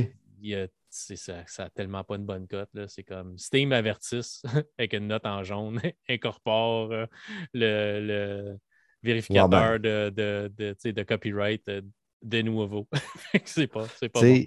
ça, 0.89 1.43
ça 1.45 1.65
a 1.65 1.69
tellement 1.69 2.05
pas 2.05 2.15
une 2.15 2.25
bonne 2.25 2.47
cote. 2.47 2.69
C'est 2.87 3.03
comme 3.03 3.37
Steam 3.37 3.73
avertisse 3.73 4.43
avec 4.79 4.93
une 4.93 5.07
note 5.07 5.25
en 5.25 5.43
jaune, 5.43 5.81
incorpore 6.09 6.93
euh, 6.93 7.05
le, 7.53 7.99
le, 7.99 8.57
vérificateur 9.03 9.77
de, 9.81 10.09
de, 10.09 10.49
de, 10.57 10.91
de, 10.91 11.03
copyright 11.03 11.67
euh, 11.67 11.81
de 12.23 12.41
nouveau. 12.41 12.87
c'est 13.43 13.67
pas, 13.67 13.85
pas 13.85 14.21
bon 14.21 14.45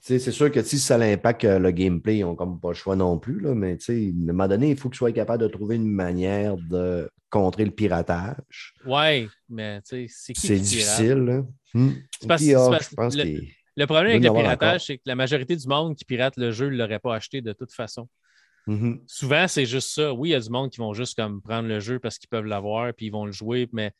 c'est 0.00 0.18
sûr 0.18 0.50
que 0.50 0.62
si 0.62 0.78
ça 0.78 0.96
impacte 0.96 1.44
euh, 1.44 1.58
le 1.58 1.70
gameplay, 1.70 2.18
ils 2.18 2.22
n'ont 2.22 2.36
comme 2.36 2.60
pas 2.60 2.68
le 2.68 2.74
choix 2.74 2.96
non 2.96 3.18
plus, 3.18 3.40
là, 3.40 3.54
mais 3.54 3.76
à 3.88 3.92
un 3.92 4.12
moment 4.12 4.48
donné, 4.48 4.70
il 4.70 4.76
faut 4.76 4.88
que 4.88 4.94
tu 4.94 4.98
sois 4.98 5.12
capable 5.12 5.42
de 5.42 5.48
trouver 5.48 5.76
une 5.76 5.90
manière 5.90 6.56
de 6.56 7.10
contrer 7.30 7.64
le 7.64 7.70
piratage. 7.70 8.74
Oui, 8.86 9.28
mais 9.48 9.80
c'est 9.84 10.06
C'est 10.08 10.56
difficile. 10.56 11.44
Hmm. 11.74 11.90
le, 12.22 13.86
problème 13.86 14.12
avec 14.12 14.24
le 14.24 14.32
piratage, 14.32 14.86
c'est 14.86 14.96
que 14.96 15.02
la 15.04 15.14
majorité 15.14 15.56
du 15.56 15.66
monde 15.66 15.94
qui 15.96 16.04
pirate 16.04 16.36
le 16.36 16.52
jeu 16.52 16.70
ne 16.70 16.76
l'aurait 16.76 17.00
pas 17.00 17.14
acheté 17.14 17.42
de 17.42 17.52
toute 17.52 17.72
façon. 17.72 18.08
Mm-hmm. 18.66 19.00
Souvent, 19.06 19.48
c'est 19.48 19.66
juste 19.66 19.90
ça. 19.90 20.12
Oui, 20.12 20.30
il 20.30 20.32
y 20.32 20.34
a 20.34 20.40
du 20.40 20.50
monde 20.50 20.70
qui 20.70 20.78
vont 20.78 20.92
juste 20.92 21.16
comme 21.16 21.40
prendre 21.40 21.68
le 21.68 21.80
jeu 21.80 21.98
parce 21.98 22.18
qu'ils 22.18 22.28
peuvent 22.28 22.44
l'avoir 22.44 22.92
puis 22.92 23.06
ils 23.06 23.12
vont 23.12 23.24
le 23.24 23.32
jouer, 23.32 23.68
mais 23.72 23.92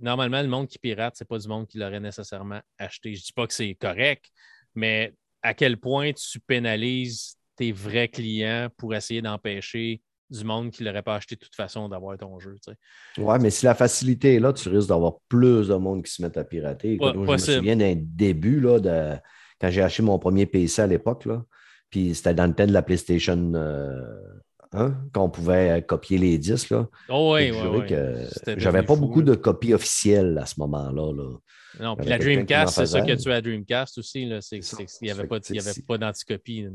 normalement, 0.00 0.42
le 0.42 0.48
monde 0.48 0.66
qui 0.66 0.78
pirate, 0.78 1.16
ce 1.16 1.24
n'est 1.24 1.26
pas 1.26 1.38
du 1.38 1.48
monde 1.48 1.66
qui 1.66 1.78
l'aurait 1.78 2.00
nécessairement 2.00 2.60
acheté. 2.78 3.14
Je 3.14 3.20
ne 3.20 3.24
dis 3.24 3.32
pas 3.32 3.46
que 3.46 3.54
c'est 3.54 3.74
correct, 3.74 4.30
mais 4.74 5.14
à 5.42 5.54
quel 5.54 5.76
point 5.76 6.12
tu 6.12 6.40
pénalises 6.40 7.36
tes 7.56 7.72
vrais 7.72 8.08
clients 8.08 8.68
pour 8.76 8.94
essayer 8.94 9.22
d'empêcher 9.22 10.00
du 10.30 10.44
monde 10.44 10.70
qui 10.70 10.82
ne 10.82 10.88
l'aurait 10.88 11.02
pas 11.02 11.16
acheté 11.16 11.34
de 11.34 11.40
toute 11.40 11.54
façon 11.54 11.88
d'avoir 11.88 12.16
ton 12.16 12.38
jeu. 12.38 12.56
Oui, 13.18 13.34
mais 13.40 13.50
si 13.50 13.66
la 13.66 13.74
facilité 13.74 14.36
est 14.36 14.40
là, 14.40 14.52
tu 14.52 14.68
risques 14.68 14.88
d'avoir 14.88 15.16
plus 15.28 15.68
de 15.68 15.74
monde 15.74 16.02
qui 16.02 16.10
se 16.10 16.22
met 16.22 16.36
à 16.38 16.44
pirater. 16.44 16.98
je 17.00 17.18
me 17.18 17.36
souviens 17.36 17.76
d'un 17.76 17.94
début 17.96 18.60
là, 18.60 18.80
de, 18.80 19.18
quand 19.60 19.70
j'ai 19.70 19.82
acheté 19.82 20.02
mon 20.02 20.18
premier 20.18 20.46
PC 20.46 20.82
à 20.82 20.86
l'époque, 20.86 21.28
puis 21.90 22.14
c'était 22.14 22.34
dans 22.34 22.46
le 22.46 22.54
temps 22.54 22.66
de 22.66 22.72
la 22.72 22.82
PlayStation 22.82 23.52
hein, 24.72 24.94
qu'on 25.12 25.28
pouvait 25.28 25.84
copier 25.86 26.16
les 26.16 26.38
disques. 26.38 26.70
Là. 26.70 26.88
Oh 27.10 27.34
oui, 27.34 27.52
oui, 27.52 27.86
que 27.86 28.26
j'avais 28.56 28.82
pas 28.82 28.96
beaucoup 28.96 29.22
de 29.22 29.34
copies 29.34 29.74
officielles 29.74 30.38
à 30.38 30.46
ce 30.46 30.54
moment-là. 30.60 31.12
Là. 31.12 31.36
Non, 31.80 31.96
puis 31.96 32.08
la 32.08 32.18
Dreamcast, 32.18 32.74
c'est 32.74 32.86
ça 32.86 33.00
que 33.00 33.14
tu 33.14 33.30
as 33.30 33.36
à 33.36 33.40
Dreamcast 33.40 33.98
aussi. 33.98 34.26
Là. 34.26 34.40
il 34.52 34.60
n'y 35.02 35.10
avait, 35.10 35.26
pas, 35.26 35.38
pas 35.88 35.98
d'anticopie. 35.98 36.66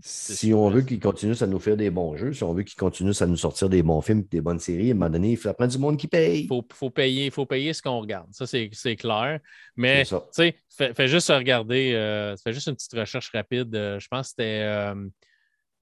Si 0.00 0.52
on 0.52 0.68
veut 0.70 0.82
qu'ils 0.82 1.00
continuent 1.00 1.40
à 1.40 1.46
nous 1.46 1.58
faire 1.58 1.76
des 1.76 1.90
bons 1.90 2.16
jeux, 2.16 2.32
si 2.32 2.42
on 2.42 2.52
veut 2.52 2.62
qu'ils 2.62 2.78
continuent 2.78 3.12
à 3.20 3.26
nous 3.26 3.36
sortir 3.36 3.68
des 3.68 3.82
bons 3.82 4.00
films 4.00 4.24
des 4.30 4.40
bonnes 4.40 4.58
séries, 4.58 4.88
à 4.88 4.90
un 4.92 4.94
moment 4.94 5.10
donné, 5.10 5.32
il 5.32 5.36
faut 5.36 5.52
prendre 5.52 5.70
du 5.70 5.78
monde 5.78 5.96
qui 5.96 6.08
paye. 6.08 6.42
Il 6.42 6.48
faut, 6.48 6.66
faut, 6.72 6.90
payer, 6.90 7.30
faut 7.30 7.46
payer 7.46 7.72
ce 7.72 7.82
qu'on 7.82 8.00
regarde. 8.00 8.28
Ça, 8.32 8.46
c'est 8.46 8.96
clair. 8.96 9.38
Mais, 9.76 10.04
tu 10.04 10.16
sais, 10.32 10.56
fais, 10.68 11.08
juste 11.08 11.28
regarder, 11.28 11.92
euh, 11.94 12.36
fais 12.36 12.52
juste 12.52 12.66
une 12.66 12.74
petite 12.74 12.94
recherche 12.94 13.30
rapide. 13.32 13.74
Euh, 13.74 13.98
je 13.98 14.08
pense 14.08 14.28
que 14.28 14.30
c'était. 14.30 14.62
Euh, 14.64 14.94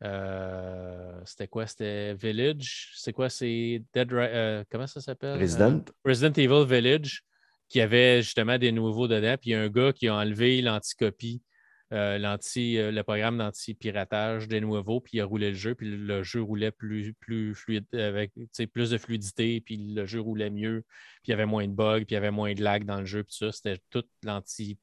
euh, 0.03 1.21
c'était 1.25 1.49
quoi? 1.49 1.67
C'était 1.67 2.15
Village? 2.15 2.93
C'est 2.97 3.13
quoi? 3.13 3.29
C'est 3.29 3.83
Dead 3.93 4.11
Comment 4.71 4.87
ça 4.87 5.01
s'appelle? 5.01 5.39
Resident. 5.39 5.85
Resident 6.05 6.33
Evil 6.37 6.65
Village 6.67 7.25
qui 7.71 7.81
avait 7.81 8.21
justement 8.21 8.59
des 8.59 8.73
nouveaux 8.73 9.09
dedans. 9.09 9.37
Puis 9.41 9.51
il 9.51 9.53
y 9.53 9.57
a 9.57 9.63
un 9.63 9.69
gars 9.69 9.93
qui 9.93 10.09
a 10.09 10.15
enlevé 10.17 10.61
l'anticopie, 10.61 11.41
euh, 11.93 12.19
euh, 12.19 12.91
le 12.91 13.03
programme 13.03 13.39
d'anti-piratage 13.39 14.49
des 14.49 14.61
nouveaux, 14.61 15.01
puis 15.01 15.19
il 15.19 15.21
a 15.21 15.25
roulé 15.25 15.51
le 15.51 15.57
jeu, 15.57 15.75
puis 15.75 15.89
le 15.89 16.23
jeu 16.23 16.43
roulait 16.43 16.73
plus, 16.73 17.15
plus 17.15 17.55
fluide, 17.55 17.87
avec 17.93 18.33
plus 18.73 18.91
de 18.91 18.99
fluidité, 18.99 19.61
puis 19.61 19.77
le 19.95 20.05
jeu 20.05 20.21
roulait 20.21 20.51
mieux, 20.51 20.85
puis 21.23 21.29
il 21.29 21.31
y 21.31 21.33
avait 21.33 21.47
moins 21.47 21.67
de 21.67 21.73
bugs, 21.73 21.99
puis 21.99 22.11
il 22.11 22.15
y 22.15 22.17
avait 22.17 22.31
moins 22.33 22.55
de 22.55 22.63
lag 22.63 22.85
dans 22.85 23.01
le 23.01 23.07
jeu, 23.07 23.23
puis 23.23 23.37
ça, 23.37 23.53
c'était 23.53 23.79
tout 23.89 24.05
l'anti. 24.25 24.77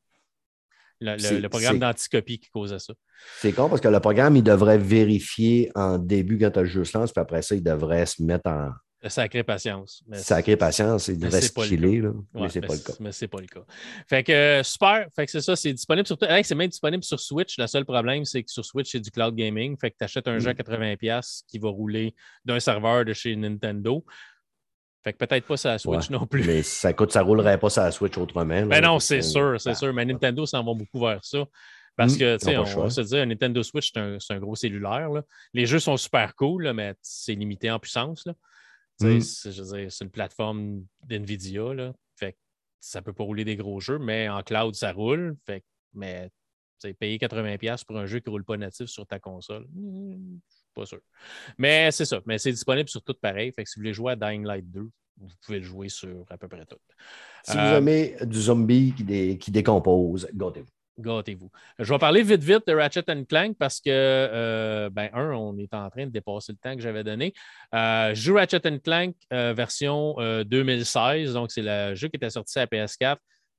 Le, 1.00 1.48
programme 1.48 1.78
d'anticopie 1.78 2.40
qui 2.40 2.50
causait 2.50 2.80
ça. 2.80 2.94
C'est 3.40 3.54
con 3.54 3.70
parce 3.70 3.82
que 3.82 3.88
le 3.88 4.00
programme, 4.00 4.36
il 4.36 4.42
devrait 4.42 4.80
vérifier 4.80 5.72
en 5.76 6.00
début 6.00 6.40
quand 6.40 6.58
le 6.58 6.66
jeu 6.66 6.84
se 6.86 6.98
lance, 6.98 7.12
puis 7.12 7.22
après 7.22 7.44
ça, 7.44 7.54
il 7.54 7.62
devrait 7.62 8.08
se 8.08 8.24
mettre 8.24 8.50
en, 8.50 8.72
Sacré 9.06 9.44
patience. 9.44 10.04
Sacré 10.14 10.58
patience, 10.58 11.08
il 11.08 11.20
devrait 11.20 11.42
se 11.42 12.02
là. 12.02 12.12
mais 12.34 12.50
c'est 12.50 12.62
pas 12.62 12.74
le 12.74 12.80
cas. 12.80 12.94
Mais 13.00 13.12
c'est 13.12 13.28
pas 13.28 13.40
le 13.40 13.46
cas. 13.46 13.64
Fait 14.10 14.24
que 14.24 14.62
super. 14.64 15.08
Fait 15.16 15.26
que 15.26 15.32
c'est 15.32 15.42
ça, 15.42 15.56
c'est 15.56 15.72
disponible 15.72 16.08
sur 16.08 16.18
c'est 16.20 16.56
même 16.56 16.68
disponible 16.68 17.04
sur 17.04 17.20
Switch. 17.20 17.60
Le 17.60 17.68
seul 17.68 17.86
problème, 17.86 18.26
c'est 18.26 18.42
que 18.42 18.52
sur 18.52 18.66
Switch, 18.66 18.92
c'est 18.92 19.00
du 19.00 19.12
cloud 19.12 19.36
gaming. 19.36 19.78
Fait 19.80 19.92
que 19.92 19.98
tu 20.00 20.04
achètes 20.04 20.28
un 20.28 20.40
jeu 20.40 20.50
à 20.50 20.54
80$ 20.54 20.98
mm. 20.98 21.22
qui 21.48 21.60
va 21.60 21.70
rouler 21.70 22.16
d'un 22.44 22.60
serveur 22.60 23.06
de 23.06 23.14
chez 23.14 23.36
Nintendo. 23.36 24.04
Fait 25.04 25.14
que 25.14 25.20
peut-être 25.20 25.46
pas 25.46 25.58
sur 25.58 25.70
la 25.70 25.78
Switch 25.78 26.10
non 26.10 26.26
plus. 26.26 26.44
Mais 26.44 26.64
ça 26.64 26.92
coûte, 26.92 27.12
ça 27.12 27.22
roulerait 27.22 27.60
pas 27.60 27.70
sur 27.70 27.84
la 27.84 27.92
Switch 27.92 28.18
autrement. 28.18 28.46
Mais 28.46 28.66
ben 28.66 28.82
non, 28.82 29.00
c'est 29.00 29.22
sûr, 29.22 29.62
c'est 29.62 29.76
sûr. 29.76 29.94
Mais 29.94 30.06
Nintendo 30.06 30.46
s'en 30.48 30.64
va 30.64 30.74
beaucoup 30.74 31.00
vers 31.00 31.24
ça. 31.24 31.46
Parce 31.96 32.16
mm. 32.16 32.18
que, 32.18 32.38
tu 32.38 32.46
sais, 32.46 32.58
on 32.58 32.64
va 32.64 32.90
se 32.90 33.02
dire, 33.02 33.20
un 33.20 33.26
Nintendo 33.28 33.62
Switch, 33.62 33.92
c'est 33.94 34.34
un, 34.34 34.40
gros 34.40 34.56
cellulaire. 34.56 35.10
Les 35.54 35.68
jeux 35.68 35.80
sont 35.80 35.98
super 35.98 36.36
cool, 36.36 36.72
mais 36.74 36.96
c'est 37.02 37.36
limité 37.36 37.70
en 37.70 37.80
puissance. 37.80 38.26
Là. 38.26 38.34
Mm. 39.02 39.22
C'est 39.22 40.02
une 40.02 40.12
plateforme 40.12 40.86
d'NVIDIA. 41.04 41.74
Là. 41.74 41.94
Fait 42.16 42.38
ça 42.80 43.02
peut 43.02 43.14
pas 43.14 43.24
rouler 43.24 43.46
des 43.46 43.56
gros 43.56 43.80
jeux, 43.80 44.00
mais 44.00 44.30
en 44.30 44.44
cloud, 44.44 44.76
ça 44.76 44.92
roule. 44.92 45.36
Fait 45.46 45.64
mais 45.94 46.30
payer 47.00 47.18
80$ 47.18 47.86
pour 47.86 47.98
un 47.98 48.06
jeu 48.06 48.20
qui 48.20 48.30
ne 48.30 48.32
roule 48.32 48.44
pas 48.44 48.58
natif 48.58 48.88
sur 48.88 49.06
ta 49.08 49.20
console, 49.20 49.68
hmm, 49.74 50.38
pas 50.76 50.86
sûr. 50.86 51.00
Mais 51.58 51.92
c'est 51.92 52.06
ça. 52.06 52.22
Mais 52.26 52.38
c'est 52.38 52.52
disponible 52.52 52.90
sur 52.90 53.02
tout 53.02 53.16
pareil. 53.20 53.52
Fait 53.52 53.64
que 53.64 53.70
si 53.70 53.76
vous 53.76 53.82
voulez 53.82 53.94
jouer 53.94 54.12
à 54.14 54.16
Dying 54.16 54.46
Light 54.46 54.70
2, 54.72 54.82
vous 55.20 55.28
pouvez 55.42 55.60
le 55.60 55.66
jouer 55.66 55.90
sur 55.90 56.26
à 56.30 56.38
peu 56.38 56.48
près 56.48 56.66
tout. 56.66 56.78
Si 57.44 57.54
vous 57.54 57.58
euh, 57.58 57.78
aimez 57.78 58.16
du 58.22 58.40
zombie 58.40 58.94
qui, 58.96 59.38
qui 59.38 59.52
décompose, 59.52 60.28
gâtez-vous. 60.34 60.68
Gâtez-vous. 61.00 61.52
Je 61.78 61.94
vais 61.94 62.00
parler 62.00 62.24
vite, 62.24 62.44
vite 62.44 62.64
de 62.68 62.74
Ratchet 62.74 63.04
Clank 63.30 63.56
parce 63.58 63.80
que, 63.80 63.90
euh, 63.90 64.90
ben, 64.90 65.10
un, 65.14 65.32
on 65.34 65.56
est 65.58 65.72
en 65.76 65.90
train 65.92 66.08
de 66.08 66.12
dépasser 66.12 66.54
le 66.54 66.58
temps 66.58 66.76
que 66.76 66.82
j'avais 66.82 67.04
donné. 67.04 67.34
Euh, 67.76 68.16
je 68.16 68.22
joue 68.22 68.34
Ratchet 68.34 68.80
Clank 68.80 69.16
euh, 69.32 69.54
version 69.54 70.16
2016, 70.44 71.34
donc 71.34 71.52
c'est 71.52 71.62
le 71.62 71.94
jeu 71.94 72.08
qui 72.08 72.16
était 72.16 72.32
sorti 72.32 72.58
à 72.58 72.66
PS4. 72.66 73.18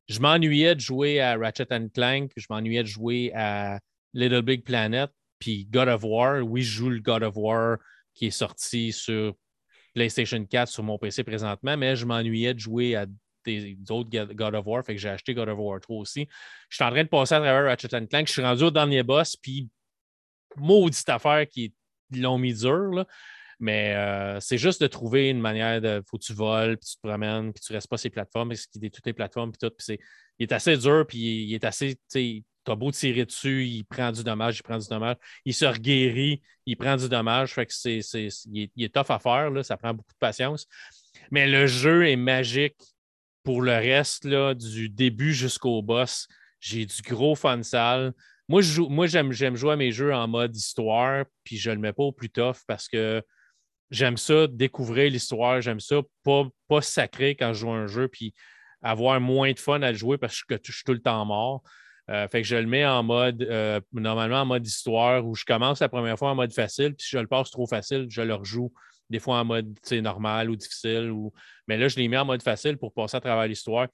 Je 0.08 0.18
m'ennuyais 0.20 0.74
de 0.74 0.80
jouer 0.80 1.20
à 1.20 1.36
Ratchet 1.36 1.68
Clank, 1.94 2.32
je 2.36 2.46
m'ennuyais 2.50 2.82
de 2.82 2.88
jouer 2.88 3.30
à 3.34 3.78
Little 4.14 4.42
Big 4.42 4.64
Planet, 4.64 5.10
puis 5.38 5.64
God 5.70 5.88
of 5.88 6.02
War. 6.02 6.42
Oui, 6.42 6.62
je 6.62 6.72
joue 6.72 6.90
le 6.90 7.00
God 7.00 7.22
of 7.22 7.36
War 7.36 7.76
qui 8.14 8.26
est 8.26 8.30
sorti 8.30 8.90
sur 8.90 9.34
PlayStation 9.94 10.44
4 10.44 10.68
sur 10.68 10.82
mon 10.82 10.98
PC 10.98 11.22
présentement, 11.22 11.76
mais 11.76 11.94
je 11.94 12.04
m'ennuyais 12.04 12.54
de 12.54 12.58
jouer 12.58 12.96
à 12.96 13.06
d'autres 13.78 14.10
God 14.34 14.54
of 14.54 14.66
War, 14.66 14.84
fait 14.84 14.94
que 14.94 15.00
j'ai 15.00 15.08
acheté 15.08 15.34
God 15.34 15.48
of 15.48 15.58
War 15.58 15.80
3 15.80 15.96
aussi. 15.98 16.28
Je 16.68 16.76
suis 16.76 16.84
en 16.84 16.90
train 16.90 17.04
de 17.04 17.08
passer 17.08 17.34
à 17.34 17.38
travers 17.38 17.64
Ratchet 17.64 17.88
Clank. 17.88 18.26
Je 18.26 18.32
suis 18.32 18.42
rendu 18.42 18.64
au 18.64 18.70
dernier 18.70 19.02
boss, 19.02 19.36
puis 19.36 19.68
maudite 20.56 21.08
affaire 21.08 21.46
qui 21.48 21.72
l'ont 22.10 22.38
mis 22.38 22.54
dur. 22.54 23.04
Mais 23.60 23.94
euh, 23.96 24.38
c'est 24.40 24.58
juste 24.58 24.80
de 24.80 24.86
trouver 24.86 25.30
une 25.30 25.40
manière 25.40 25.80
de. 25.80 26.02
Faut 26.06 26.16
que 26.16 26.24
tu 26.24 26.32
voles, 26.32 26.76
puis 26.76 26.90
tu 26.90 26.96
te 26.96 27.06
promènes, 27.06 27.52
puis 27.52 27.60
tu 27.60 27.72
restes 27.72 27.88
pas 27.88 27.96
sur 27.96 28.06
les 28.06 28.12
plateformes, 28.12 28.52
qu'il 28.54 28.84
est 28.84 28.90
toutes 28.90 29.06
les 29.06 29.12
plateformes, 29.12 29.50
puis 29.50 29.68
tout. 29.68 29.74
Puis 29.76 29.98
il 30.38 30.44
est 30.44 30.52
assez 30.52 30.76
dur, 30.76 31.04
puis 31.06 31.18
il 31.18 31.54
est 31.54 31.64
assez. 31.64 31.98
Tu 32.12 32.44
as 32.70 32.76
beau 32.76 32.90
tirer 32.90 33.24
dessus, 33.24 33.66
il 33.66 33.84
prend 33.84 34.12
du 34.12 34.22
dommage, 34.22 34.58
il 34.58 34.62
prend 34.62 34.78
du 34.78 34.86
dommage. 34.86 35.16
Il 35.44 35.54
se 35.54 35.64
reguérit, 35.64 36.42
il 36.66 36.76
prend 36.76 36.96
du 36.96 37.08
dommage. 37.08 37.54
Fait 37.54 37.66
que 37.66 37.72
c'est, 37.72 38.00
il, 38.52 38.70
est, 38.76 38.94
tough 38.94 39.10
à 39.10 39.18
faire, 39.18 39.50
là, 39.50 39.62
ça 39.62 39.76
prend 39.76 39.94
beaucoup 39.94 40.12
de 40.12 40.18
patience. 40.18 40.66
Mais 41.30 41.48
le 41.48 41.66
jeu 41.66 42.06
est 42.06 42.16
magique 42.16 42.76
pour 43.48 43.62
le 43.62 43.72
reste, 43.72 44.26
du 44.26 44.90
début 44.90 45.32
jusqu'au 45.32 45.80
boss, 45.80 46.28
j'ai 46.60 46.84
du 46.84 47.00
gros 47.00 47.34
fun 47.34 47.62
sale. 47.62 48.12
Moi, 48.46 48.60
moi 48.90 49.06
j'aime, 49.06 49.32
jouer 49.32 49.72
à 49.72 49.76
mes 49.76 49.90
jeux 49.90 50.12
en 50.12 50.28
mode 50.28 50.54
histoire, 50.54 51.24
puis 51.44 51.56
je 51.56 51.70
ne 51.70 51.76
le 51.76 51.80
mets 51.80 51.94
pas 51.94 52.02
au 52.02 52.12
plus 52.12 52.28
tough 52.28 52.56
parce 52.66 52.88
que 52.88 53.22
j'aime 53.90 54.18
ça, 54.18 54.48
découvrir 54.48 55.10
l'histoire, 55.10 55.62
j'aime 55.62 55.80
ça, 55.80 56.02
pas, 56.24 56.46
pas 56.68 56.82
sacré 56.82 57.36
quand 57.36 57.54
je 57.54 57.60
joue 57.60 57.70
un 57.70 57.86
jeu, 57.86 58.06
puis 58.08 58.34
avoir 58.82 59.18
moins 59.18 59.50
de 59.52 59.58
fun 59.58 59.80
à 59.80 59.92
le 59.92 59.96
jouer 59.96 60.18
parce 60.18 60.42
que 60.42 60.56
je 60.62 60.70
suis 60.70 60.84
tout 60.84 60.92
le 60.92 61.00
temps 61.00 61.24
mort. 61.24 61.62
Euh, 62.10 62.28
fait 62.28 62.42
que 62.42 62.46
je 62.46 62.56
le 62.56 62.66
mets 62.66 62.84
en 62.84 63.02
mode, 63.02 63.40
euh, 63.44 63.80
normalement 63.94 64.42
en 64.42 64.46
mode 64.46 64.66
histoire, 64.66 65.26
où 65.26 65.34
je 65.34 65.46
commence 65.46 65.80
la 65.80 65.88
première 65.88 66.18
fois 66.18 66.32
en 66.32 66.34
mode 66.34 66.52
facile, 66.52 66.94
puis 66.94 67.06
si 67.06 67.12
je 67.12 67.18
le 67.18 67.26
passe 67.26 67.50
trop 67.50 67.66
facile, 67.66 68.08
je 68.10 68.20
le 68.20 68.34
rejoue 68.34 68.74
des 69.10 69.18
fois 69.18 69.40
en 69.40 69.44
mode 69.44 69.76
normal 69.92 70.50
ou 70.50 70.56
difficile. 70.56 71.10
Ou... 71.10 71.32
Mais 71.66 71.76
là, 71.76 71.88
je 71.88 71.96
l'ai 71.96 72.08
mis 72.08 72.16
en 72.16 72.24
mode 72.24 72.42
facile 72.42 72.76
pour 72.76 72.92
passer 72.92 73.16
à 73.16 73.20
travers 73.20 73.46
l'histoire. 73.46 73.88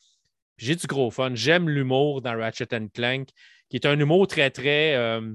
J'ai 0.56 0.76
du 0.76 0.86
gros 0.86 1.10
fun. 1.10 1.32
J'aime 1.34 1.68
l'humour 1.68 2.22
dans 2.22 2.36
Ratchet 2.36 2.68
Clank, 2.92 3.28
qui 3.68 3.76
est 3.76 3.86
un 3.86 3.98
humour 3.98 4.26
très, 4.26 4.50
très. 4.50 4.94
Euh, 4.94 5.32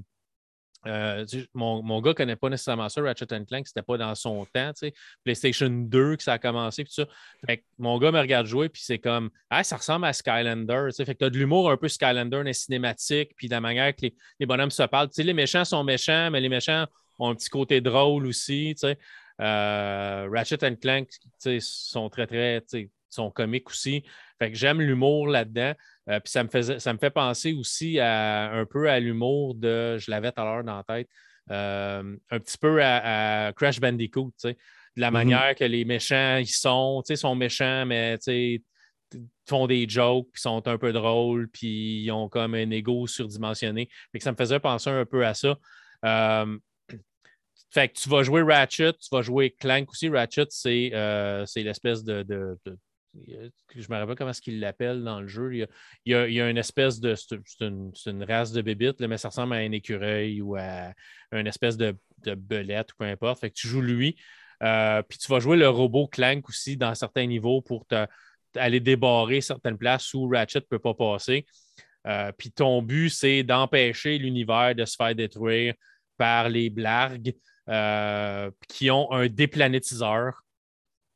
euh, 0.88 1.25
mon, 1.53 1.84
mon, 1.84 1.99
gars 1.99 2.11
ne 2.11 2.13
connaît 2.13 2.36
pas 2.38 2.49
nécessairement 2.49 2.88
ça, 2.88 3.01
Ratchet 3.01 3.25
Clank, 3.25 3.67
c'était 3.67 3.82
pas 3.82 3.97
dans 3.97 4.15
son 4.15 4.45
temps. 4.53 4.71
PlayStation 5.25 5.69
2 5.69 6.15
que 6.15 6.23
ça 6.23 6.34
a 6.34 6.39
commencé. 6.39 6.85
ça. 6.88 7.06
mon 7.77 7.97
gars 7.97 8.14
me 8.14 8.19
regarde 8.19 8.45
jouer, 8.45 8.69
puis 8.69 8.81
c'est 8.85 8.99
comme 8.99 9.30
ah, 9.49 9.64
ça 9.65 9.76
ressemble 9.76 10.06
à 10.06 10.14
Skylander. 10.14 10.88
Fait 10.95 11.14
que 11.14 11.19
tu 11.19 11.26
as 11.26 11.30
de 11.30 11.38
l'humour 11.38 11.69
un 11.69 11.76
peu 11.76 11.89
Skylander, 11.89 12.43
mais 12.45 12.53
cinématique, 12.53 13.31
puis 13.35 13.49
la 13.49 13.60
manière 13.60 13.93
que 13.93 14.03
les, 14.03 14.15
les 14.39 14.45
bonhommes 14.45 14.72
se 14.72 14.84
parlent. 14.84 15.10
les 15.18 15.34
méchants 15.34 15.65
sont 15.65 15.84
méchants, 15.84 16.31
mais 16.31 16.39
les 16.39 16.49
méchants 16.49 16.85
ont 17.19 17.30
un 17.30 17.35
petit 17.35 17.49
côté 17.49 17.81
drôle 17.81 18.26
aussi. 18.26 18.73
Euh, 19.40 20.28
Ratchet 20.32 20.66
and 20.66 20.76
Clank 20.76 21.10
sont 21.60 22.10
très, 22.10 22.28
très, 22.28 22.64
sont 23.10 23.32
comiques 23.32 23.70
aussi. 23.70 24.03
Fait 24.38 24.52
que 24.52 24.57
j'aime 24.57 24.82
l'humour 24.82 25.28
là-dedans. 25.28 25.74
Euh, 26.10 26.20
puis 26.20 26.32
ça 26.32 26.44
me, 26.44 26.49
faisait, 26.49 26.80
ça 26.80 26.94
me 26.94 26.98
fait 26.98 27.10
penser 27.10 27.53
aussi 27.53 27.99
à, 27.99 28.52
un 28.52 28.66
peu 28.66 28.90
à 28.90 28.99
l'humour 28.99 29.56
de, 29.56 29.98
je 29.98 30.10
l'avais 30.10 30.32
tout 30.32 30.41
à 30.41 30.45
l'heure 30.45 30.64
dans 30.64 30.78
la 30.78 30.84
tête, 30.84 31.10
euh, 31.52 32.16
un 32.30 32.40
petit 32.40 32.57
peu 32.57 32.84
à, 32.84 33.53
Crash 33.56 33.80
Bandicoot, 33.80 34.34
de 34.44 34.56
la 34.95 35.10
mm-hmm. 35.10 35.11
manière 35.11 35.56
que 35.56 35.64
les 35.64 35.86
méchants, 35.86 36.38
ils 36.38 36.48
sont, 36.48 37.03
ils 37.07 37.18
sont 37.18 37.36
méchants, 37.36 37.86
mais 37.86 38.18
font 39.48 39.66
des 39.66 39.90
jokes, 39.90 40.28
puis 40.32 40.41
sont 40.41 40.68
un 40.68 40.78
peu 40.78 40.94
drôles, 40.94 41.49
puis 41.49 42.03
ils 42.03 42.11
ont 42.11 42.30
comme 42.30 42.53
un 42.53 42.70
ego 42.70 43.07
surdimensionné. 43.07 43.90
Fait 44.11 44.20
que 44.20 44.24
ça 44.24 44.32
me 44.32 44.38
faisait 44.38 44.60
penser 44.60 44.90
un 44.90 45.06
peu 45.06 45.26
à 45.26 45.34
ça. 45.34 45.57
Fait 47.71 47.89
que 47.89 47.99
tu 47.99 48.09
vas 48.09 48.23
jouer 48.23 48.41
Ratchet, 48.41 48.93
tu 48.93 49.09
vas 49.11 49.21
jouer 49.21 49.51
Clank 49.51 49.89
aussi. 49.91 50.09
Ratchet, 50.09 50.47
c'est 50.49 50.91
euh, 50.93 51.45
l'espèce 51.55 52.03
de, 52.03 52.23
de, 52.23 52.57
Je 53.75 53.87
me 53.89 53.93
rappelle 53.93 54.07
pas 54.07 54.15
comment 54.15 54.31
est-ce 54.31 54.41
qu'il 54.41 54.59
l'appelle 54.59 55.03
dans 55.03 55.21
le 55.21 55.27
jeu. 55.27 55.53
Il 55.53 55.67
y, 56.05 56.13
a, 56.13 56.27
il, 56.27 56.33
y 56.33 56.41
a, 56.41 56.49
une 56.49 56.57
espèce 56.57 56.99
de. 56.99 57.13
C'est 57.15 57.37
une, 57.61 58.23
race 58.23 58.51
de 58.51 58.61
bébites, 58.61 58.99
mais 59.01 59.17
ça 59.17 59.29
ressemble 59.29 59.53
à 59.53 59.57
un 59.57 59.71
écureuil 59.71 60.41
ou 60.41 60.55
à 60.55 60.93
une 61.31 61.47
espèce 61.47 61.77
de, 61.77 61.95
de 62.23 62.33
belette 62.33 62.91
ou 62.93 62.95
peu 62.99 63.05
importe. 63.05 63.39
Fait 63.39 63.49
que 63.49 63.55
tu 63.55 63.67
joues 63.67 63.81
lui. 63.81 64.15
Euh, 64.63 65.01
puis 65.03 65.17
tu 65.17 65.31
vas 65.31 65.39
jouer 65.39 65.57
le 65.57 65.69
robot 65.69 66.07
Clank 66.07 66.47
aussi 66.49 66.75
dans 66.75 66.93
certains 66.95 67.25
niveaux 67.25 67.61
pour 67.61 67.85
aller 68.55 68.79
débarrer 68.79 69.41
certaines 69.41 69.77
places 69.77 70.13
où 70.13 70.27
Ratchet 70.27 70.59
ne 70.59 70.65
peut 70.65 70.79
pas 70.79 70.93
passer. 70.93 71.45
Euh, 72.07 72.31
puis 72.37 72.51
ton 72.51 72.81
but, 72.81 73.09
c'est 73.09 73.43
d'empêcher 73.43 74.17
l'univers 74.17 74.73
de 74.75 74.85
se 74.85 74.95
faire 74.95 75.15
détruire 75.15 75.73
par 76.17 76.49
les 76.49 76.69
blagues. 76.69 77.33
Euh, 77.69 78.49
qui 78.67 78.89
ont 78.89 79.11
un 79.11 79.27
déplanétiseur. 79.27 80.43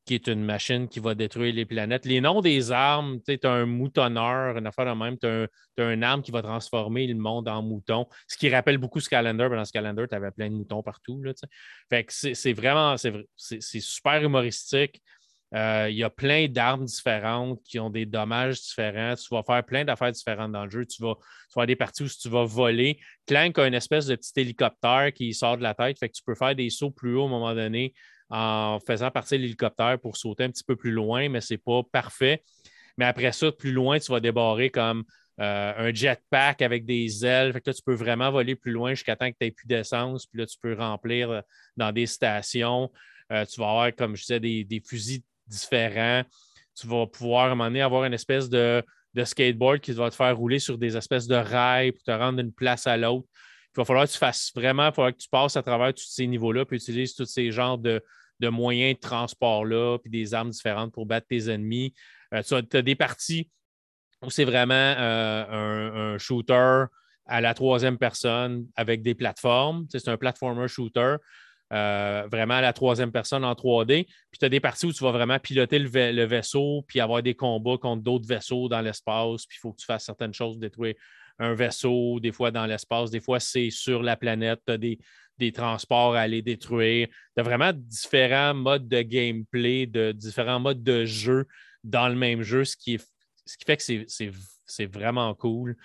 qui 0.05 0.15
est 0.15 0.27
une 0.27 0.43
machine 0.43 0.89
qui 0.89 0.99
va 0.99 1.15
détruire 1.15 1.53
les 1.55 1.65
planètes. 1.65 2.05
Les 2.05 2.19
noms 2.19 2.41
des 2.41 2.73
armes, 2.73 3.21
tu 3.25 3.39
as 3.41 3.49
un 3.49 3.65
moutonneur, 3.65 4.57
une 4.57 4.67
affaire 4.67 4.85
de 4.85 4.99
même, 4.99 5.17
tu 5.17 5.27
as, 5.27 5.93
une 5.93 6.03
arme 6.03 6.21
qui 6.21 6.31
va 6.31 6.41
transformer 6.41 7.07
le 7.07 7.15
monde 7.15 7.47
en 7.47 7.61
mouton, 7.63 8.05
ce 8.27 8.37
qui 8.37 8.49
rappelle 8.49 8.77
beaucoup 8.77 8.99
Scalander. 8.99 9.47
Dans 9.49 9.63
Scalander, 9.63 10.05
tu 10.09 10.15
avais 10.15 10.31
plein 10.31 10.49
de 10.49 10.55
moutons 10.55 10.83
partout. 10.83 11.23
Là, 11.23 11.31
fait 11.89 12.03
que 12.03 12.11
c'est 12.11 12.53
vraiment, 12.53 12.97
c'est 12.97 13.79
super 13.79 14.21
humoristique. 14.21 15.01
Euh, 15.55 15.87
il 15.89 15.95
y 15.95 16.03
a 16.03 16.09
plein 16.09 16.47
d'armes 16.47 16.85
différentes 16.85 17.61
qui 17.63 17.79
ont 17.79 17.91
des 17.91 18.05
dommages 18.05 18.59
différents. 18.59 19.13
Tu 19.15 19.27
vas 19.29 19.43
faire 19.43 19.63
plein 19.63 19.85
d'affaires 19.85 20.11
différentes 20.11 20.51
dans 20.51 20.65
le 20.65 20.71
jeu. 20.71 20.85
Tu 20.85 21.01
vas, 21.01 21.15
tu 21.15 21.59
vas 21.59 21.65
des 21.67 21.75
parties 21.75 22.03
où 22.03 22.07
tu 22.07 22.27
vas 22.27 22.43
voler. 22.43 22.99
Clank 23.27 23.59
a 23.59 23.67
une 23.67 23.75
espèce 23.75 24.07
de 24.07 24.15
petit 24.15 24.31
hélicoptère 24.37 25.13
qui 25.13 25.33
sort 25.33 25.57
de 25.57 25.63
la 25.63 25.75
tête. 25.75 25.99
Fait 25.99 26.09
que 26.09 26.15
tu 26.15 26.23
peux 26.23 26.33
faire 26.33 26.55
des 26.55 26.71
sauts 26.71 26.89
plus 26.89 27.15
haut 27.15 27.23
à 27.23 27.25
un 27.25 27.29
moment 27.29 27.53
donné 27.53 27.93
en 28.29 28.79
faisant 28.85 29.11
partir 29.11 29.37
l'hélicoptère 29.37 29.99
pour 29.99 30.17
sauter 30.17 30.45
un 30.45 30.49
petit 30.49 30.63
peu 30.63 30.75
plus 30.75 30.91
loin, 30.91 31.29
mais 31.29 31.39
ce 31.39 31.53
n'est 31.53 31.59
pas 31.59 31.83
parfait. 31.83 32.43
Mais 32.97 33.05
après 33.05 33.31
ça, 33.31 33.51
plus 33.51 33.71
loin, 33.71 33.99
tu 33.99 34.11
vas 34.11 34.19
débarrer 34.19 34.71
comme 34.71 35.03
euh, 35.39 35.73
un 35.77 35.93
jetpack 35.93 36.63
avec 36.63 36.85
des 36.85 37.25
ailes. 37.25 37.53
Fait 37.53 37.61
que 37.61 37.69
là, 37.69 37.73
tu 37.75 37.83
peux 37.83 37.93
vraiment 37.93 38.31
voler 38.31 38.55
plus 38.55 38.71
loin 38.71 38.95
jusqu'à 38.95 39.15
temps 39.15 39.29
que 39.29 39.37
tu 39.39 39.45
n'aies 39.45 39.51
plus 39.51 39.67
d'essence. 39.67 40.25
Puis 40.25 40.39
là, 40.39 40.47
tu 40.47 40.57
peux 40.59 40.73
remplir 40.73 41.29
euh, 41.29 41.41
dans 41.77 41.91
des 41.91 42.07
stations. 42.07 42.91
tu 43.29 43.59
vas 43.59 43.69
avoir, 43.69 43.95
comme 43.95 44.15
je 44.15 44.21
disais, 44.21 44.39
des, 44.39 44.63
des 44.63 44.79
fusils 44.79 45.21
différents. 45.47 46.23
Tu 46.75 46.87
vas 46.87 47.07
pouvoir 47.07 47.45
à 47.45 47.47
un 47.47 47.49
moment 47.49 47.65
donné 47.65 47.81
avoir 47.81 48.05
une 48.05 48.13
espèce 48.13 48.49
de, 48.49 48.83
skateboard 49.23 49.79
qui 49.79 49.91
va 49.91 50.09
te 50.09 50.15
faire 50.15 50.35
rouler 50.35 50.59
sur 50.59 50.77
des 50.77 50.97
espèces 50.97 51.27
de 51.27 51.35
rails 51.35 51.91
pour 51.91 52.03
te 52.03 52.11
rendre 52.11 52.41
d'une 52.41 52.51
place 52.51 52.87
à 52.87 52.97
l'autre. 52.97 53.27
Il 53.75 53.77
va 53.77 53.85
falloir 53.85 54.05
que 54.05 54.11
tu 54.11 54.17
fasses 54.17 54.51
vraiment, 54.55 54.89
il 54.89 55.01
va 55.01 55.11
que 55.11 55.17
tu 55.17 55.29
passes 55.29 55.55
à 55.55 55.61
travers 55.63 55.93
tous 55.93 56.07
ces 56.07 56.27
niveaux-là, 56.27 56.65
puis 56.65 56.77
utilises 56.77 57.15
tous 57.15 57.25
ces 57.25 57.51
genres 57.51 57.77
de, 57.77 58.01
moyens 58.41 58.95
de 58.95 58.99
transport-là, 58.99 59.99
puis 59.99 60.11
des 60.11 60.33
armes 60.33 60.49
différentes 60.49 60.91
pour 60.91 61.05
battre 61.05 61.27
tes 61.27 61.49
ennemis. 61.49 61.93
Euh, 62.33 62.41
tu 62.41 62.55
as, 62.55 62.81
des 62.81 62.95
parties 62.95 63.49
où 64.21 64.29
c'est 64.29 64.45
vraiment 64.45 64.73
euh, 64.73 66.13
un, 66.13 66.17
shooter 66.17 66.85
à 67.25 67.41
la 67.41 67.53
troisième 67.53 67.97
personne 67.97 68.67
avec 68.75 69.01
des 69.01 69.15
plateformes. 69.15 69.85
c'est 69.89 70.07
un 70.07 70.17
platformer 70.17 70.67
shooter. 70.67 71.15
Euh, 71.73 72.27
vraiment 72.31 72.53
à 72.55 72.61
la 72.61 72.71
troisième 72.71 73.11
personne 73.11 73.43
en 73.43 73.53
3D. 73.53 74.05
Puis 74.05 74.39
tu 74.39 74.45
as 74.45 74.49
des 74.49 74.59
parties 74.59 74.85
où 74.85 74.93
tu 74.93 75.03
vas 75.03 75.11
vraiment 75.11 75.39
piloter 75.39 75.79
le, 75.79 76.23
vaisseau, 76.25 76.83
puis 76.87 76.99
avoir 76.99 77.23
des 77.23 77.33
combats 77.33 77.77
contre 77.79 78.03
d'autres 78.03 78.27
vaisseaux 78.27 78.69
dans 78.69 78.81
l'espace. 78.81 79.47
Puis 79.47 79.57
il 79.57 79.59
faut 79.59 79.71
que 79.71 79.79
tu 79.79 79.85
fasses 79.85 80.05
certaines 80.05 80.35
choses, 80.35 80.59
détruire 80.59 80.93
un 81.39 81.55
vaisseau, 81.55 82.19
des 82.19 82.31
fois 82.31 82.51
dans 82.51 82.67
l'espace, 82.67 83.09
des 83.09 83.19
fois 83.19 83.39
c'est 83.39 83.71
sur 83.71 84.03
la 84.03 84.15
planète. 84.15 84.59
Tu 84.67 84.73
as 84.73 84.77
des, 84.77 84.99
transports 85.51 86.15
à 86.15 86.21
aller 86.21 86.43
détruire. 86.43 87.07
Tu 87.07 87.41
as 87.41 87.43
vraiment 87.43 87.71
différents 87.73 88.53
modes 88.53 88.87
de 88.87 89.01
gameplay, 89.01 89.87
de 89.87 90.11
différents 90.11 90.59
modes 90.59 90.83
de 90.83 91.05
jeu 91.05 91.47
dans 91.83 92.07
le 92.07 92.15
même 92.15 92.43
jeu, 92.43 92.65
ce 92.65 92.77
qui, 92.77 92.99
ce 93.45 93.57
qui 93.57 93.65
fait 93.65 93.77
que 93.77 94.05
c'est 94.65 94.85
vraiment 94.85 95.33
cool. 95.33 95.75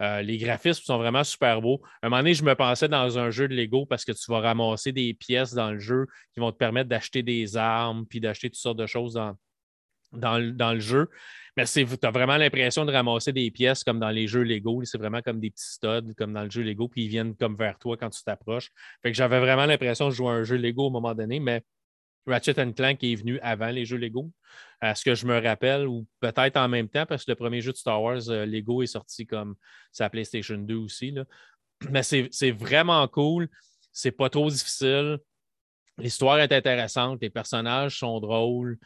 Euh, 0.00 0.22
les 0.22 0.38
graphismes 0.38 0.82
sont 0.84 0.98
vraiment 0.98 1.24
super 1.24 1.60
beaux. 1.60 1.80
À 2.02 2.06
un 2.06 2.10
moment 2.10 2.20
donné, 2.20 2.34
je 2.34 2.44
me 2.44 2.54
pensais 2.54 2.88
dans 2.88 3.18
un 3.18 3.30
jeu 3.30 3.48
de 3.48 3.54
Lego 3.54 3.84
parce 3.86 4.04
que 4.04 4.12
tu 4.12 4.30
vas 4.30 4.40
ramasser 4.40 4.92
des 4.92 5.12
pièces 5.14 5.54
dans 5.54 5.72
le 5.72 5.78
jeu 5.78 6.06
qui 6.32 6.40
vont 6.40 6.52
te 6.52 6.56
permettre 6.56 6.88
d'acheter 6.88 7.22
des 7.22 7.56
armes 7.56 8.06
puis 8.06 8.20
d'acheter 8.20 8.48
toutes 8.48 8.60
sortes 8.60 8.78
de 8.78 8.86
choses 8.86 9.14
dans, 10.12 10.38
le, 10.38 10.80
jeu. 10.80 11.08
Mais 11.56 11.64
tu 11.66 11.84
as 12.02 12.10
vraiment 12.10 12.36
l'impression 12.36 12.84
de 12.84 12.92
ramasser 12.92 13.32
des 13.32 13.50
pièces 13.50 13.82
comme 13.82 13.98
dans 13.98 14.10
les 14.10 14.28
jeux 14.28 14.42
Lego. 14.42 14.84
C'est 14.84 14.98
vraiment 14.98 15.20
comme 15.20 15.40
des 15.40 15.50
petits 15.50 15.72
studs, 15.72 16.14
comme 16.16 16.32
dans 16.32 16.44
le 16.44 16.50
jeu 16.50 16.62
Lego, 16.62 16.86
puis 16.88 17.04
ils 17.04 17.08
viennent 17.08 17.34
comme 17.34 17.56
vers 17.56 17.78
toi 17.78 17.96
quand 17.96 18.10
tu 18.10 18.22
t'approches. 18.22 18.70
Fait 19.02 19.10
que 19.10 19.16
j'avais 19.16 19.40
vraiment 19.40 19.66
l'impression 19.66 20.06
de 20.06 20.14
jouer 20.14 20.30
un 20.30 20.44
jeu 20.44 20.56
Lego 20.56 20.86
au 20.86 20.90
moment 20.90 21.14
donné, 21.14 21.40
mais 21.40 21.64
Ratchet 22.28 22.54
Clank 22.74 23.02
est 23.02 23.14
venu 23.14 23.38
avant 23.40 23.70
les 23.70 23.84
jeux 23.84 23.96
Lego, 23.96 24.30
à 24.80 24.94
ce 24.94 25.04
que 25.04 25.14
je 25.14 25.26
me 25.26 25.40
rappelle, 25.40 25.86
ou 25.86 26.06
peut-être 26.20 26.56
en 26.56 26.68
même 26.68 26.88
temps, 26.88 27.06
parce 27.06 27.24
que 27.24 27.30
le 27.30 27.36
premier 27.36 27.60
jeu 27.60 27.72
de 27.72 27.76
Star 27.76 28.02
Wars 28.02 28.28
euh, 28.28 28.46
Lego 28.46 28.82
est 28.82 28.86
sorti 28.86 29.26
comme 29.26 29.56
sa 29.92 30.08
PlayStation 30.10 30.58
2 30.58 30.74
aussi. 30.74 31.14
Mais 31.90 32.02
c'est 32.02 32.50
vraiment 32.50 33.06
cool. 33.08 33.48
C'est 33.92 34.12
pas 34.12 34.30
trop 34.30 34.50
difficile. 34.50 35.18
L'histoire 35.96 36.38
est 36.38 36.52
intéressante. 36.52 37.18
Les 37.20 37.30
personnages 37.30 37.98
sont 37.98 38.20
drôles. 38.20 38.78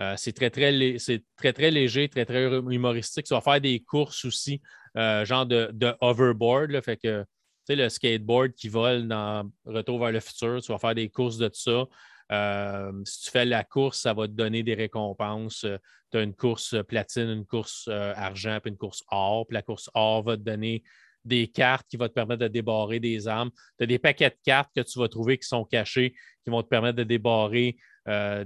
Euh, 0.00 0.14
c'est 0.16 0.32
très 0.32 0.50
très, 0.50 0.96
très, 1.36 1.52
très 1.52 1.70
léger, 1.70 2.08
très, 2.08 2.24
très 2.24 2.46
humoristique. 2.46 3.26
Tu 3.26 3.34
vas 3.34 3.40
faire 3.40 3.60
des 3.60 3.80
courses 3.80 4.24
aussi, 4.24 4.62
euh, 4.96 5.24
genre 5.24 5.46
de, 5.46 5.70
de 5.72 5.92
hoverboard. 6.00 6.80
fait 6.82 6.96
que, 6.96 7.24
le 7.68 7.88
skateboard 7.88 8.52
qui 8.52 8.68
vole 8.68 9.06
dans 9.06 9.48
Retour 9.64 10.00
vers 10.00 10.10
le 10.10 10.18
futur, 10.18 10.60
tu 10.60 10.72
vas 10.72 10.78
faire 10.78 10.94
des 10.94 11.08
courses 11.08 11.38
de 11.38 11.46
tout 11.46 11.60
ça. 11.60 11.86
Euh, 12.30 12.92
si 13.04 13.24
tu 13.24 13.30
fais 13.30 13.44
la 13.44 13.64
course, 13.64 14.00
ça 14.00 14.12
va 14.14 14.26
te 14.26 14.32
donner 14.32 14.62
des 14.62 14.74
récompenses. 14.74 15.64
Euh, 15.64 15.78
tu 16.12 16.18
as 16.18 16.22
une 16.22 16.34
course 16.34 16.76
platine, 16.86 17.28
une 17.28 17.46
course 17.46 17.88
euh, 17.88 18.12
argent, 18.16 18.58
puis 18.62 18.70
une 18.70 18.76
course 18.76 19.02
or. 19.10 19.46
Puis 19.46 19.54
la 19.54 19.62
course 19.62 19.90
or 19.94 20.22
va 20.22 20.36
te 20.36 20.42
donner 20.42 20.82
des 21.24 21.48
cartes 21.48 21.86
qui 21.88 21.96
vont 21.96 22.08
te 22.08 22.12
permettre 22.12 22.42
de 22.42 22.48
débarrer 22.48 23.00
des 23.00 23.28
armes. 23.28 23.50
Tu 23.78 23.84
as 23.84 23.86
des 23.86 23.98
paquets 23.98 24.30
de 24.30 24.38
cartes 24.44 24.70
que 24.74 24.80
tu 24.80 24.98
vas 24.98 25.08
trouver 25.08 25.38
qui 25.38 25.46
sont 25.46 25.64
cachés, 25.64 26.14
qui 26.44 26.50
vont 26.50 26.62
te 26.62 26.68
permettre 26.68 26.96
de 26.96 27.04
débarrer 27.04 27.76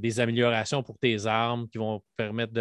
des 0.01 0.21
améliorations 0.21 0.83
pour 0.83 0.99
tes 0.99 1.25
armes, 1.25 1.69
qui 1.71 1.79
vont 1.79 2.01
te 2.01 2.05
permettre 2.17 2.53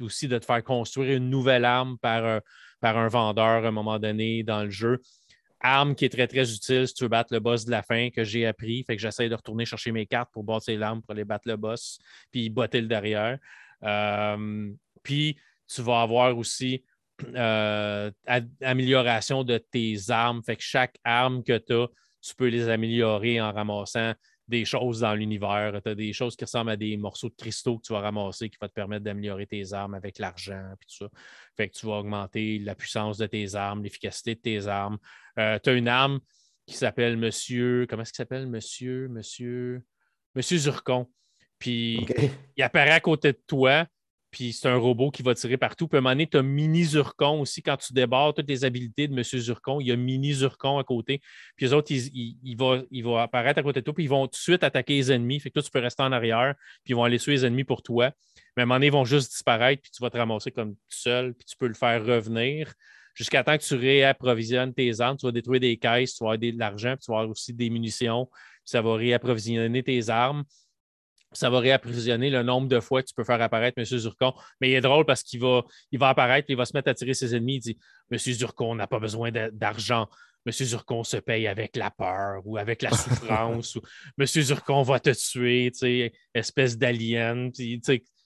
aussi 0.00 0.28
de 0.28 0.38
te 0.38 0.44
faire 0.44 0.62
construire 0.62 1.16
une 1.16 1.30
nouvelle 1.30 1.64
arme 1.64 1.98
par, 1.98 2.42
par 2.80 2.96
un 2.98 3.08
vendeur 3.08 3.64
à 3.64 3.68
un 3.68 3.72
moment 3.72 3.98
donné 3.98 4.44
dans 4.44 4.62
le 4.62 4.70
jeu 4.70 5.00
arme 5.60 5.94
qui 5.94 6.04
est 6.04 6.08
très, 6.08 6.26
très 6.26 6.52
utile 6.52 6.86
si 6.86 6.94
tu 6.94 7.04
veux 7.04 7.08
battre 7.08 7.32
le 7.32 7.40
boss 7.40 7.64
de 7.64 7.70
la 7.70 7.82
fin 7.82 8.10
que 8.10 8.24
j'ai 8.24 8.46
appris. 8.46 8.84
Fait 8.84 8.96
que 8.96 9.02
j'essaie 9.02 9.28
de 9.28 9.34
retourner 9.34 9.64
chercher 9.64 9.92
mes 9.92 10.06
cartes 10.06 10.30
pour 10.32 10.44
bâtir 10.44 10.78
l'arme 10.78 11.02
pour 11.02 11.12
aller 11.12 11.24
battre 11.24 11.48
le 11.48 11.56
boss, 11.56 11.98
puis 12.30 12.48
botter 12.48 12.80
le 12.80 12.86
derrière. 12.86 13.38
Euh, 13.84 14.70
puis 15.02 15.38
tu 15.66 15.82
vas 15.82 16.02
avoir 16.02 16.36
aussi 16.36 16.84
euh, 17.34 18.10
amélioration 18.62 19.44
de 19.44 19.58
tes 19.58 19.96
armes. 20.08 20.42
Fait 20.44 20.56
que 20.56 20.62
chaque 20.62 20.96
arme 21.04 21.42
que 21.42 21.58
tu 21.58 21.72
as, 21.72 21.88
tu 22.20 22.34
peux 22.34 22.48
les 22.48 22.68
améliorer 22.68 23.40
en 23.40 23.52
ramassant 23.52 24.14
des 24.48 24.64
choses 24.64 25.00
dans 25.00 25.14
l'univers. 25.14 25.78
Tu 25.84 25.90
as 25.90 25.94
des 25.94 26.12
choses 26.12 26.34
qui 26.34 26.44
ressemblent 26.44 26.70
à 26.70 26.76
des 26.76 26.96
morceaux 26.96 27.28
de 27.28 27.34
cristaux 27.34 27.78
que 27.78 27.86
tu 27.86 27.92
vas 27.92 28.00
ramasser 28.00 28.48
qui 28.48 28.56
vont 28.60 28.68
te 28.68 28.72
permettre 28.72 29.04
d'améliorer 29.04 29.46
tes 29.46 29.72
armes 29.72 29.94
avec 29.94 30.18
l'argent 30.18 30.72
et 30.72 30.76
tout 30.76 31.04
ça. 31.04 31.08
Fait 31.56 31.68
que 31.68 31.76
tu 31.76 31.86
vas 31.86 31.98
augmenter 31.98 32.58
la 32.58 32.74
puissance 32.74 33.18
de 33.18 33.26
tes 33.26 33.54
armes, 33.54 33.82
l'efficacité 33.82 34.34
de 34.34 34.40
tes 34.40 34.66
armes. 34.66 34.98
Euh, 35.38 35.58
tu 35.62 35.70
as 35.70 35.74
une 35.74 35.88
arme 35.88 36.20
qui 36.66 36.74
s'appelle 36.74 37.16
Monsieur. 37.16 37.86
Comment 37.88 38.02
est-ce 38.02 38.12
qu'il 38.12 38.18
s'appelle? 38.18 38.46
Monsieur, 38.46 39.08
Monsieur. 39.08 39.84
Monsieur 40.34 40.58
Zurcon. 40.58 41.10
Puis 41.58 42.06
il 42.56 42.62
apparaît 42.62 42.92
à 42.92 43.00
côté 43.00 43.32
de 43.32 43.42
toi 43.46 43.86
puis 44.30 44.52
c'est 44.52 44.68
un 44.68 44.76
robot 44.76 45.10
qui 45.10 45.22
va 45.22 45.34
tirer 45.34 45.56
partout. 45.56 45.88
Puis 45.88 45.96
à 45.96 46.00
un 46.00 46.02
moment 46.02 46.26
tu 46.30 46.36
as 46.36 46.42
Mini 46.42 46.84
Zurcon 46.84 47.40
aussi. 47.40 47.62
Quand 47.62 47.76
tu 47.76 47.92
débarres 47.92 48.34
toutes 48.34 48.48
les 48.48 48.64
habilités 48.64 49.08
de 49.08 49.14
M. 49.16 49.22
Zurcon, 49.22 49.80
il 49.80 49.86
y 49.86 49.92
a 49.92 49.96
Mini 49.96 50.34
Zurcon 50.34 50.78
à 50.78 50.84
côté. 50.84 51.20
Puis 51.56 51.66
les 51.66 51.72
autres, 51.72 51.90
ils, 51.90 52.56
vont, 52.56 53.16
apparaître 53.16 53.58
à 53.58 53.62
côté 53.62 53.80
de 53.80 53.84
toi, 53.84 53.94
puis 53.94 54.04
ils 54.04 54.08
vont 54.08 54.26
tout 54.26 54.32
de 54.32 54.36
suite 54.36 54.62
attaquer 54.62 54.94
les 54.94 55.12
ennemis. 55.12 55.40
Fait 55.40 55.48
que 55.50 55.54
toi, 55.54 55.62
tu 55.62 55.70
peux 55.70 55.78
rester 55.78 56.02
en 56.02 56.12
arrière, 56.12 56.54
puis 56.84 56.92
ils 56.92 56.94
vont 56.94 57.04
aller 57.04 57.18
tuer 57.18 57.32
les 57.32 57.44
ennemis 57.46 57.64
pour 57.64 57.82
toi. 57.82 58.12
Mais 58.56 58.62
à 58.62 58.64
un 58.64 58.66
moment 58.66 58.80
ils 58.80 58.92
vont 58.92 59.04
juste 59.04 59.30
disparaître, 59.30 59.82
puis 59.82 59.90
tu 59.90 60.02
vas 60.02 60.10
te 60.10 60.16
ramasser 60.18 60.50
comme 60.50 60.74
tout 60.74 60.80
seul, 60.88 61.34
puis 61.34 61.46
tu 61.46 61.56
peux 61.56 61.68
le 61.68 61.74
faire 61.74 62.04
revenir 62.04 62.72
jusqu'à 63.14 63.42
temps 63.42 63.56
que 63.56 63.62
tu 63.62 63.74
réapprovisionnes 63.74 64.74
tes 64.74 65.00
armes. 65.00 65.16
Tu 65.16 65.26
vas 65.26 65.32
détruire 65.32 65.60
des 65.60 65.76
caisses, 65.76 66.14
tu 66.14 66.24
vas 66.24 66.32
avoir 66.32 66.38
de 66.38 66.58
l'argent, 66.58 66.94
puis 66.96 67.04
tu 67.06 67.10
vas 67.10 67.18
avoir 67.18 67.30
aussi 67.30 67.54
des 67.54 67.70
munitions, 67.70 68.26
puis 68.26 68.60
ça 68.64 68.82
va 68.82 68.94
réapprovisionner 68.94 69.82
tes 69.82 70.08
armes 70.08 70.44
ça 71.32 71.50
va 71.50 71.60
réapprovisionner 71.60 72.30
le 72.30 72.42
nombre 72.42 72.68
de 72.68 72.80
fois 72.80 73.02
que 73.02 73.08
tu 73.08 73.14
peux 73.14 73.24
faire 73.24 73.40
apparaître 73.40 73.78
M. 73.78 73.84
Zurcon. 73.84 74.32
Mais 74.60 74.70
il 74.70 74.74
est 74.74 74.80
drôle 74.80 75.04
parce 75.04 75.22
qu'il 75.22 75.40
va, 75.40 75.62
il 75.92 75.98
va 75.98 76.08
apparaître 76.08 76.46
il 76.48 76.56
va 76.56 76.64
se 76.64 76.76
mettre 76.76 76.88
à 76.88 76.94
tirer 76.94 77.14
ses 77.14 77.34
ennemis. 77.34 77.56
Il 77.56 77.60
dit 77.60 77.78
M. 78.10 78.18
Zurcon 78.18 78.74
n'a 78.74 78.86
pas 78.86 78.98
besoin 78.98 79.30
d'argent. 79.52 80.08
M. 80.46 80.52
Zurcon 80.52 81.04
se 81.04 81.18
paye 81.18 81.46
avec 81.46 81.76
la 81.76 81.90
peur 81.90 82.40
ou 82.44 82.56
avec 82.56 82.82
la 82.82 82.90
souffrance. 82.90 83.76
ou 83.76 83.82
M. 84.18 84.26
Zurcon 84.26 84.82
va 84.82 85.00
te 85.00 85.10
tuer, 85.10 86.12
espèce 86.34 86.78
d'alien. 86.78 87.50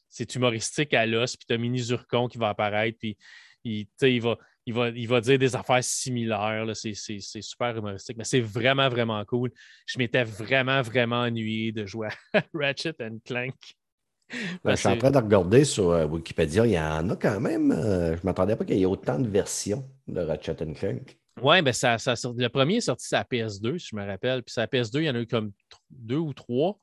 C'est 0.08 0.34
humoristique 0.34 0.94
à 0.94 1.06
l'os. 1.06 1.36
Puis 1.36 1.46
tu 1.46 1.54
as 1.54 1.58
Mini 1.58 1.80
Zurcon 1.80 2.28
qui 2.28 2.38
va 2.38 2.50
apparaître. 2.50 2.98
Puis 2.98 3.16
il, 3.64 3.86
il 4.02 4.20
va 4.20 4.38
il 4.66 4.74
va, 4.74 4.88
il 4.88 5.08
va 5.08 5.20
dire 5.20 5.38
des 5.38 5.56
affaires 5.56 5.82
similaires. 5.82 6.64
C'est 6.74 6.94
super 6.94 7.76
humoristique, 7.76 8.16
mais 8.16 8.24
c'est 8.24 8.40
vraiment, 8.40 8.88
vraiment 8.88 9.24
cool. 9.24 9.50
Je 9.86 9.98
m'étais 9.98 10.24
vraiment, 10.24 10.82
vraiment 10.82 11.22
ennuyé 11.22 11.72
de 11.72 11.86
jouer 11.86 12.08
à 12.34 12.42
Ratchet 12.54 12.94
and 13.00 13.18
Clank. 13.24 13.54
Ben, 14.64 14.74
je 14.74 14.76
suis 14.76 14.88
en 14.88 14.96
train 14.96 15.10
de 15.10 15.18
regarder 15.18 15.64
sur 15.64 15.90
euh, 15.90 16.06
Wikipédia, 16.06 16.64
il 16.64 16.72
y 16.72 16.78
en 16.78 17.10
a 17.10 17.16
quand 17.16 17.38
même. 17.38 17.70
Euh, 17.70 18.16
je 18.16 18.20
ne 18.20 18.24
m'attendais 18.24 18.56
pas 18.56 18.64
qu'il 18.64 18.78
y 18.78 18.82
ait 18.82 18.86
autant 18.86 19.18
de 19.18 19.28
versions 19.28 19.86
de 20.06 20.20
Ratchet 20.20 20.56
Clank. 20.74 21.18
Oui, 21.42 21.60
ben 21.62 21.72
ça, 21.72 21.98
ça, 21.98 22.14
le 22.36 22.48
premier 22.48 22.76
est 22.76 22.82
sorti 22.82 23.08
sur 23.08 23.18
la 23.18 23.24
PS2, 23.24 23.78
si 23.78 23.88
je 23.90 23.96
me 23.96 24.06
rappelle. 24.06 24.42
Puis 24.42 24.52
sur 24.52 24.60
la 24.60 24.66
PS2, 24.66 25.00
il 25.00 25.04
y 25.04 25.10
en 25.10 25.14
a 25.14 25.20
eu 25.20 25.26
comme 25.26 25.52
deux 25.90 26.16
ou 26.16 26.32
trois 26.32 26.78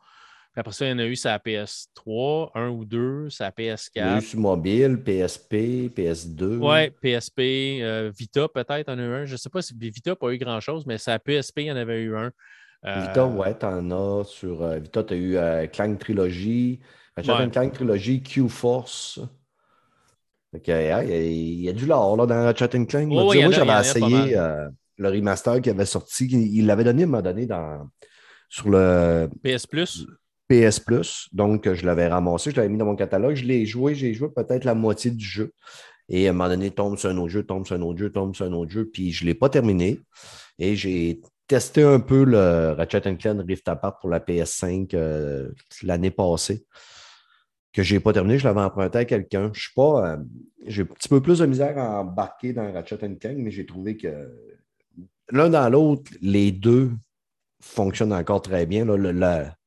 après 0.56 0.74
ça, 0.74 0.86
il 0.86 0.90
y 0.90 0.92
en 0.92 1.00
a 1.00 1.06
eu 1.06 1.16
sa 1.16 1.38
PS3, 1.38 2.52
un 2.56 2.70
ou 2.70 2.84
deux, 2.84 3.30
sa 3.30 3.50
PS4. 3.50 3.90
Il 3.96 4.00
y 4.00 4.02
a 4.02 4.18
eu 4.18 4.22
sur 4.22 4.40
mobile, 4.40 4.98
PSP, 5.04 5.90
PS2. 5.96 6.58
Oui, 6.58 6.90
PSP, 7.02 7.82
euh, 7.82 8.12
Vita 8.16 8.48
peut-être 8.48 8.90
en 8.90 8.98
a 8.98 9.02
eu 9.02 9.14
un. 9.14 9.26
Je 9.26 9.34
ne 9.34 9.38
sais 9.38 9.50
pas 9.50 9.62
si 9.62 9.74
Vita 9.78 10.12
n'a 10.12 10.16
pas 10.16 10.34
eu 10.34 10.38
grand-chose, 10.38 10.86
mais 10.86 10.98
sa 10.98 11.20
PSP, 11.20 11.60
il 11.60 11.66
y 11.66 11.72
en 11.72 11.76
avait 11.76 12.02
eu 12.02 12.18
un. 12.18 12.32
Vita, 12.84 13.26
ouais, 13.26 13.54
t'en 13.54 13.92
as 13.92 14.24
sur. 14.26 14.68
Vita, 14.80 15.04
tu 15.04 15.14
as 15.38 15.64
eu 15.64 15.70
Clank 15.70 16.00
Trilogy, 16.00 16.80
Clank 17.24 17.74
Trilogy, 17.74 18.24
Q-Force. 18.24 19.20
il 20.54 20.62
y, 20.66 21.70
a 21.70 21.74
du 21.74 21.86
lore 21.86 22.18
là, 22.18 22.26
dans 22.26 22.44
Ratchet 22.44 22.70
Clank. 22.86 23.08
moi, 23.08 23.52
j'avais 23.52 23.80
essayé 23.80 24.36
le 24.98 25.10
remaster 25.10 25.62
qui 25.62 25.70
avait 25.70 25.86
sorti. 25.86 26.26
Il 26.26 26.66
l'avait 26.66 26.84
donné, 26.84 27.04
il 27.04 27.08
m'a 27.08 27.22
donné 27.22 27.46
dans, 27.46 27.88
sur 28.50 28.70
le 28.70 29.30
PS 29.44 29.66
Plus? 29.68 30.06
PS 30.50 30.80
Plus. 30.80 31.30
Donc, 31.32 31.72
je 31.72 31.86
l'avais 31.86 32.08
ramassé, 32.08 32.52
je 32.52 32.56
l'avais 32.58 32.70
mis 32.70 32.78
dans 32.78 32.86
mon 32.86 32.96
catalogue. 32.96 33.36
Je 33.36 33.46
l'ai 33.46 33.66
joué, 33.66 33.96
j'ai 33.96 34.14
joué 34.14 34.30
peut-être 34.30 34.66
la 34.66 34.74
moitié 34.74 35.12
du 35.12 35.26
jeu. 35.26 35.54
Et 36.10 36.28
à 36.28 36.32
un 36.32 36.34
moment 36.34 36.50
donné, 36.50 36.72
tombe 36.72 36.98
sur 36.98 37.10
un 37.10 37.18
autre 37.18 37.30
jeu, 37.30 37.44
tombe 37.44 37.66
sur 37.66 37.76
un 37.76 37.82
autre 37.82 38.00
jeu, 38.00 38.12
tombe 38.12 38.36
sur 38.36 38.46
un 38.46 38.54
autre 38.54 38.72
jeu. 38.72 38.90
Puis 38.92 39.12
je 39.12 39.24
ne 39.24 39.30
l'ai 39.30 39.36
pas 39.36 39.50
terminé. 39.50 40.00
Et 40.58 40.76
j'ai 40.76 41.22
testé 41.48 41.84
un 41.84 42.00
peu 42.00 42.24
le 42.24 42.72
Ratchet 42.72 43.02
Clank 43.02 43.46
Rift 43.48 43.68
Apart 43.68 44.00
pour 44.00 44.10
la 44.10 44.20
PS5 44.20 44.90
euh, 44.96 45.50
l'année 45.84 46.12
passée. 46.12 46.66
Que 47.72 47.84
je 47.84 47.94
n'ai 47.94 48.00
pas 48.00 48.14
terminé, 48.14 48.40
je 48.40 48.48
l'avais 48.48 48.62
emprunté 48.62 48.98
à 48.98 49.06
quelqu'un. 49.06 49.52
Je 49.54 49.62
suis 49.62 49.74
pas. 49.76 50.14
Euh, 50.14 50.18
j'ai 50.66 50.82
un 50.82 50.86
petit 50.86 51.10
peu 51.10 51.22
plus 51.22 51.40
de 51.40 51.46
misère 51.46 51.78
à 51.78 52.02
embarquer 52.02 52.54
dans 52.54 52.72
Ratchet 52.74 52.98
Clank, 52.98 53.38
mais 53.38 53.52
j'ai 53.52 53.68
trouvé 53.68 53.96
que 53.96 54.10
l'un 55.32 55.50
dans 55.50 55.70
l'autre, 55.70 56.12
les 56.22 56.52
deux 56.52 56.92
fonctionnent 57.62 58.14
encore 58.14 58.42
très 58.42 58.66
bien. 58.66 58.88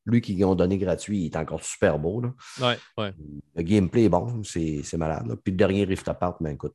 Lui 0.05 0.21
qui 0.21 0.43
ont 0.45 0.55
donné 0.55 0.79
gratuit, 0.79 1.21
il 1.21 1.27
est 1.27 1.37
encore 1.37 1.63
super 1.63 1.99
beau. 1.99 2.21
Là. 2.21 2.33
Ouais, 2.61 2.79
ouais. 2.99 3.15
Le 3.55 3.63
gameplay 3.63 4.05
est 4.05 4.09
bon, 4.09 4.43
c'est 4.45 4.97
malade. 4.97 5.27
Puis 5.45 5.53
le 5.53 5.57
dernier 5.57 5.85
Rift 5.85 6.09
Apart, 6.09 6.37
mais 6.41 6.51
ben, 6.51 6.55
écoute, 6.55 6.75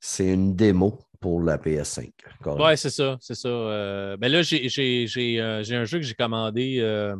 c'est 0.00 0.32
une 0.32 0.54
démo 0.54 0.98
pour 1.20 1.42
la 1.42 1.58
PS5. 1.58 2.10
Oui, 2.46 2.76
c'est 2.76 2.90
ça, 2.90 3.18
c'est 3.20 3.34
ça. 3.34 3.48
Euh, 3.48 4.16
ben 4.16 4.30
là, 4.30 4.38
euh, 4.38 4.42
j'ai 4.42 5.76
un 5.76 5.84
jeu 5.84 5.98
que 5.98 6.04
j'ai 6.04 6.14
commandé 6.14 6.78
euh, 6.80 7.16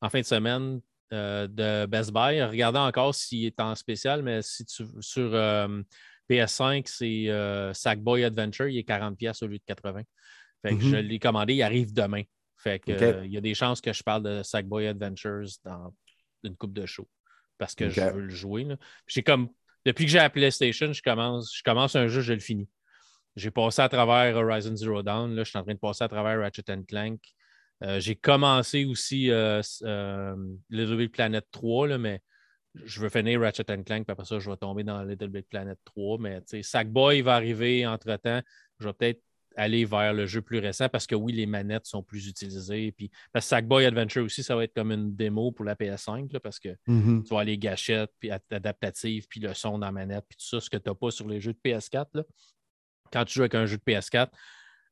en 0.00 0.08
fin 0.08 0.20
de 0.20 0.24
semaine 0.24 0.80
de 1.10 1.86
Best 1.86 2.12
Buy. 2.12 2.42
Regardez 2.42 2.78
encore 2.78 3.14
s'il 3.14 3.44
est 3.44 3.60
en 3.60 3.74
spécial, 3.74 4.22
mais 4.22 4.42
si 4.42 4.64
tu 4.64 4.84
sur 5.00 5.30
PS5, 6.30 6.84
c'est 6.86 7.74
Sackboy 7.74 8.24
Adventure, 8.24 8.68
il 8.68 8.78
est 8.78 8.88
40$ 8.88 9.44
au 9.44 9.46
lieu 9.46 9.58
de 9.58 9.74
80$. 9.74 10.04
Fait 10.62 10.74
que 10.74 10.80
je 10.80 10.96
mm-hmm. 10.96 11.00
l'ai 11.00 11.18
commandé, 11.18 11.54
il 11.54 11.62
arrive 11.62 11.92
demain. 11.92 12.22
Fait 12.64 12.78
que, 12.78 13.24
il 13.24 13.30
y 13.30 13.36
a 13.36 13.42
des 13.42 13.52
chances 13.52 13.82
que 13.82 13.92
je 13.92 14.02
parle 14.02 14.22
de 14.22 14.42
Sackboy 14.42 14.86
Adventures 14.86 15.48
dans 15.64 15.94
une 16.44 16.56
coupe 16.56 16.72
de 16.72 16.86
show 16.86 17.06
parce 17.58 17.74
que 17.74 17.90
je 17.90 18.00
veux 18.00 18.22
le 18.22 18.30
jouer. 18.30 18.66
J'ai 19.06 19.22
comme, 19.22 19.50
depuis 19.84 20.06
que 20.06 20.10
j'ai 20.10 20.18
la 20.18 20.30
PlayStation, 20.30 20.90
je 20.90 21.02
commence, 21.02 21.54
je 21.54 21.62
commence 21.62 21.94
un 21.94 22.08
jeu, 22.08 22.22
je 22.22 22.32
le 22.32 22.40
finis. 22.40 22.68
J'ai 23.36 23.50
passé 23.50 23.82
à 23.82 23.88
travers 23.90 24.34
Horizon 24.36 24.74
Zero 24.74 25.02
Dawn. 25.02 25.34
Là, 25.34 25.44
je 25.44 25.50
suis 25.50 25.58
en 25.58 25.62
train 25.62 25.74
de 25.74 25.78
passer 25.78 26.04
à 26.04 26.08
travers 26.08 26.38
Ratchet 26.40 26.64
Clank. 26.88 27.20
Euh, 27.82 28.00
j'ai 28.00 28.16
commencé 28.16 28.86
aussi 28.86 29.30
euh, 29.30 29.60
euh, 29.82 30.36
Little 30.70 30.96
Big 30.96 31.10
Planet 31.10 31.44
3, 31.50 31.88
là, 31.88 31.98
mais 31.98 32.22
je 32.74 32.98
veux 33.00 33.10
finir 33.10 33.40
Ratchet 33.40 33.64
Clank, 33.64 33.84
puis 33.86 34.04
après 34.08 34.24
ça, 34.24 34.38
je 34.38 34.48
vais 34.48 34.56
tomber 34.56 34.84
dans 34.84 35.02
Little 35.02 35.28
Big 35.28 35.44
Planet 35.50 35.78
3. 35.84 36.18
Mais 36.18 36.40
Sackboy 36.62 37.20
va 37.20 37.34
arriver 37.34 37.86
entre-temps. 37.86 38.40
Je 38.78 38.86
vais 38.86 38.94
peut-être 38.94 39.20
aller 39.56 39.84
vers 39.84 40.12
le 40.12 40.26
jeu 40.26 40.42
plus 40.42 40.58
récent 40.58 40.88
parce 40.88 41.06
que 41.06 41.14
oui, 41.14 41.32
les 41.32 41.46
manettes 41.46 41.86
sont 41.86 42.02
plus 42.02 42.28
utilisées. 42.28 42.92
Puis, 42.92 43.10
parce 43.32 43.46
que 43.46 43.50
Sackboy 43.50 43.86
Adventure 43.86 44.24
aussi, 44.24 44.42
ça 44.42 44.56
va 44.56 44.64
être 44.64 44.74
comme 44.74 44.92
une 44.92 45.14
démo 45.14 45.52
pour 45.52 45.64
la 45.64 45.74
PS5 45.74 46.38
parce 46.40 46.58
que 46.58 46.70
mm-hmm. 46.88 47.22
tu 47.22 47.28
vois 47.28 47.44
les 47.44 47.58
gâchettes, 47.58 48.10
puis 48.18 48.30
adaptatives, 48.30 49.26
puis 49.28 49.40
le 49.40 49.54
son 49.54 49.78
dans 49.78 49.86
la 49.86 49.92
manette, 49.92 50.24
puis 50.28 50.36
tout 50.36 50.46
ça, 50.46 50.60
ce 50.60 50.70
que 50.70 50.76
tu 50.76 50.88
n'as 50.88 50.94
pas 50.94 51.10
sur 51.10 51.28
les 51.28 51.40
jeux 51.40 51.52
de 51.52 51.58
PS4. 51.64 52.06
Là. 52.14 52.22
Quand 53.12 53.24
tu 53.24 53.34
joues 53.34 53.42
avec 53.42 53.54
un 53.54 53.66
jeu 53.66 53.76
de 53.76 53.92
PS4, 53.92 54.28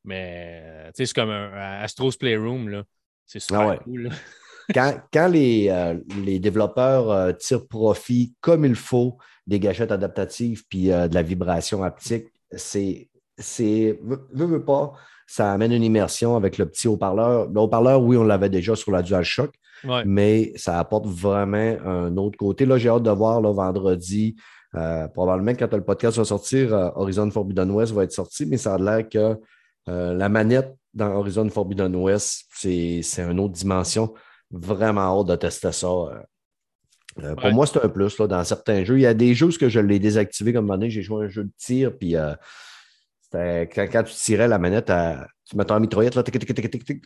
mais 0.05 0.91
c'est 0.95 1.13
comme 1.13 1.31
un, 1.31 1.81
Astro's 1.83 2.17
Playroom, 2.17 2.85
c'est 3.27 3.41
super 3.41 3.69
ah 3.69 3.77
cool. 3.79 4.11
quand, 4.75 5.29
les, 5.29 5.69
euh, 5.71 5.99
les, 6.25 6.39
développeurs 6.39 7.11
euh, 7.11 7.33
tirent 7.33 7.67
profit 7.67 8.35
comme 8.41 8.65
il 8.65 8.75
faut 8.75 9.19
des 9.47 9.61
gâchettes 9.61 9.93
adaptatives 9.93 10.65
puis 10.69 10.93
euh, 10.93 11.09
de 11.09 11.15
la 11.15 11.23
vibration 11.23 11.83
haptique, 11.83 12.27
c'est 12.53 13.09
c'est, 13.39 13.99
veux, 14.03 14.47
veux 14.47 14.65
pas, 14.65 14.93
ça 15.27 15.53
amène 15.53 15.73
une 15.73 15.83
immersion 15.83 16.37
avec 16.37 16.59
le 16.59 16.67
petit 16.67 16.89
haut-parleur. 16.89 17.49
Le 17.49 17.61
haut-parleur, 17.61 18.03
oui, 18.03 18.17
on 18.17 18.25
l'avait 18.25 18.51
déjà 18.51 18.77
sur 18.77 18.93
la 18.93 19.03
DualShock, 19.03 19.51
mais 20.05 20.53
ça 20.57 20.79
apporte 20.79 21.07
vraiment 21.07 21.77
un 21.85 22.17
autre 22.17 22.37
côté. 22.37 22.67
Là, 22.67 22.77
j'ai 22.77 22.89
hâte 22.89 23.03
de 23.03 23.11
voir 23.11 23.41
le 23.41 23.49
vendredi. 23.51 24.37
Euh, 24.75 25.07
probablement 25.09 25.53
quand 25.53 25.73
le 25.73 25.85
podcast 25.85 26.17
va 26.19 26.25
sortir, 26.25 26.75
euh, 26.75 26.91
Horizon 26.95 27.31
Forbidden 27.31 27.71
West 27.71 27.93
va 27.93 28.05
être 28.05 28.13
sorti, 28.13 28.47
mais 28.47 28.57
ça 28.57 28.75
a 28.75 28.79
l'air 28.79 29.07
que 29.09 29.39
euh, 29.89 30.15
la 30.15 30.29
manette 30.31 30.75
dans 30.95 31.15
Horizon 31.15 31.49
Forbidden 31.51 31.95
West, 31.97 32.45
c'est, 32.55 33.03
une 33.19 33.41
autre 33.41 33.53
dimension. 33.53 34.15
Vraiment 34.51 35.21
hâte 35.21 35.29
de 35.29 35.37
tester 35.37 35.73
ça. 35.73 35.89
Pour 37.17 37.53
moi, 37.53 37.67
c'est 37.67 37.83
un 37.83 37.89
plus 37.89 38.19
là, 38.19 38.27
dans 38.27 38.45
certains 38.45 38.85
jeux. 38.85 38.99
Il 38.99 39.03
y 39.03 39.07
a 39.07 39.15
des 39.15 39.35
jeux 39.35 39.51
que 39.51 39.69
je 39.71 39.81
l'ai 39.81 39.99
désactivé 39.99 40.53
comme 40.53 40.69
donné. 40.69 40.91
J'ai 40.91 41.03
joué 41.03 41.25
un 41.25 41.29
jeu 41.29 41.45
de 41.45 41.53
tir, 41.57 41.97
puis 41.97 42.17
quand, 43.33 44.03
tu 44.05 44.15
tirais 44.15 44.49
la 44.49 44.59
manette, 44.59 44.91
à, 44.91 45.27
tu 45.45 45.57
mettais 45.57 45.73
en 45.73 45.81
mitraillette, 45.81 46.15
là, 46.15 46.23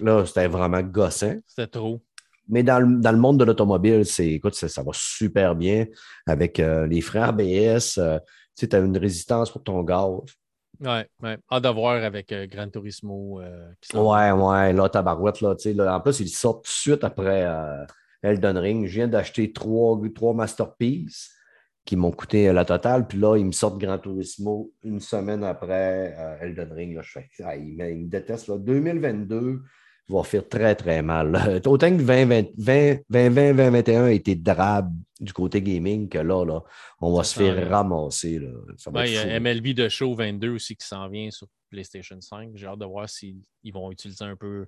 là 0.00 0.26
c'était 0.26 0.48
vraiment 0.48 0.82
gossant. 0.82 1.36
C'était 1.46 1.68
trop. 1.68 2.02
Mais 2.48 2.62
dans 2.62 2.78
le, 2.78 3.18
monde 3.18 3.40
de 3.40 3.44
l'automobile, 3.44 4.04
c'est, 4.04 4.28
écoute, 4.28 4.54
ça, 4.54 4.82
va 4.82 4.90
super 4.92 5.56
bien 5.56 5.86
avec 6.26 6.60
euh, 6.60 6.86
les 6.86 7.00
freins 7.00 7.28
ABS. 7.28 7.98
Euh, 7.98 8.18
tu 8.56 8.68
as 8.70 8.78
une 8.78 8.96
résistance 8.96 9.50
pour 9.50 9.62
ton 9.62 9.82
gaz. 9.82 10.20
Oui, 10.78 10.98
ouais. 11.22 11.38
Hâte 11.50 11.64
de 11.64 11.68
voir 11.70 12.02
avec 12.04 12.30
euh, 12.32 12.46
Gran 12.46 12.68
Turismo. 12.68 13.40
ouais, 13.40 14.30
ouais, 14.30 14.72
là, 14.72 14.88
tabarouette, 14.88 15.40
là, 15.40 15.54
là. 15.74 15.96
En 15.96 16.00
plus, 16.00 16.20
ils 16.20 16.28
sortent 16.28 16.64
tout 16.64 16.70
de 16.70 16.74
suite 16.74 17.04
après 17.04 17.46
Elden 18.22 18.58
Ring. 18.58 18.86
Je 18.86 18.94
viens 18.94 19.08
d'acheter 19.08 19.52
trois, 19.52 19.98
trois 20.14 20.34
Masterpieces 20.34 21.35
qui 21.86 21.96
m'ont 21.96 22.10
coûté 22.10 22.52
la 22.52 22.64
totale. 22.64 23.06
Puis 23.06 23.18
là, 23.18 23.36
ils 23.36 23.46
me 23.46 23.52
sortent 23.52 23.78
Grand 23.78 23.98
Turismo 23.98 24.72
une 24.82 25.00
semaine 25.00 25.44
après 25.44 26.14
euh, 26.18 26.38
Elden 26.42 26.72
Ring. 26.72 26.94
Là, 26.94 27.02
je 27.02 27.12
fais, 27.12 27.28
ah, 27.44 27.56
ils, 27.56 27.76
me 27.76 28.08
détestent. 28.08 28.48
Là. 28.48 28.58
2022 28.58 29.62
va 30.08 30.22
faire 30.24 30.48
très, 30.48 30.74
très 30.74 31.00
mal. 31.00 31.62
Autant 31.66 31.96
que 31.96 32.02
2020, 32.02 32.48
2020, 32.58 33.54
2021 33.54 34.04
a 34.04 34.10
été 34.10 34.34
drabe 34.34 34.92
du 35.20 35.32
côté 35.32 35.62
gaming 35.62 36.08
que 36.08 36.18
là, 36.18 36.44
là 36.44 36.60
on 37.00 37.16
va 37.16 37.24
se 37.24 37.38
faire 37.38 37.70
ramasser. 37.70 38.38
Là. 38.38 39.04
il 39.06 39.12
y 39.12 39.16
a 39.16 39.40
MLB 39.40 39.68
de 39.68 39.88
Show 39.88 40.14
22 40.14 40.50
aussi 40.50 40.76
qui 40.76 40.86
s'en 40.86 41.08
vient 41.08 41.30
sur 41.30 41.46
PlayStation 41.70 42.20
5. 42.20 42.50
J'ai 42.54 42.66
hâte 42.66 42.78
de 42.78 42.84
voir 42.84 43.08
s'ils 43.08 43.42
vont 43.72 43.90
utiliser 43.90 44.24
un 44.24 44.36
peu 44.36 44.66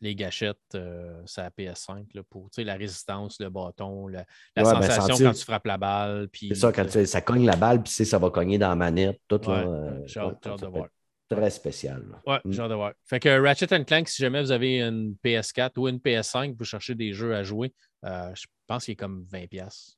les 0.00 0.14
gâchettes 0.14 0.58
euh, 0.74 1.20
sur 1.24 1.42
la 1.42 1.50
PS5 1.50 2.06
là, 2.14 2.22
pour 2.28 2.48
la 2.58 2.74
résistance, 2.74 3.40
le 3.40 3.48
bâton, 3.48 4.08
la, 4.08 4.24
ben, 4.54 4.64
sensation 4.64 5.16
quand 5.18 5.32
tu 5.32 5.44
frappes 5.44 5.66
la 5.66 5.78
balle. 5.78 6.28
C'est 6.34 6.54
ça, 6.54 6.72
quand 6.72 6.88
ça 6.88 7.20
cogne 7.20 7.46
la 7.46 7.56
balle, 7.56 7.82
puis 7.82 7.92
ça 7.92 8.18
va 8.18 8.30
cogner 8.30 8.58
dans 8.58 8.68
la 8.68 8.76
manette. 8.76 9.20
Tout, 9.28 9.40
euh, 9.48 10.00
de 10.00 10.66
voir. 10.66 10.88
Très 11.28 11.50
spécial. 11.50 12.04
Ouais, 12.24 12.38
mm. 12.44 12.52
j'ai 12.52 12.62
hâte 12.62 12.70
de 12.70 12.74
voir. 12.74 12.92
Fait 13.04 13.18
que 13.18 13.40
Ratchet 13.40 13.84
Clank, 13.84 14.08
si 14.08 14.22
jamais 14.22 14.40
vous 14.40 14.52
avez 14.52 14.80
une 14.80 15.16
PS4 15.24 15.72
ou 15.76 15.88
une 15.88 15.98
PS5, 15.98 16.54
vous 16.56 16.64
cherchez 16.64 16.94
des 16.94 17.12
jeux 17.12 17.34
à 17.34 17.42
jouer, 17.42 17.74
euh, 18.04 18.30
je 18.34 18.46
pense 18.66 18.84
qu'il 18.84 18.92
est 18.92 18.96
comme 18.96 19.26
20$. 19.32 19.96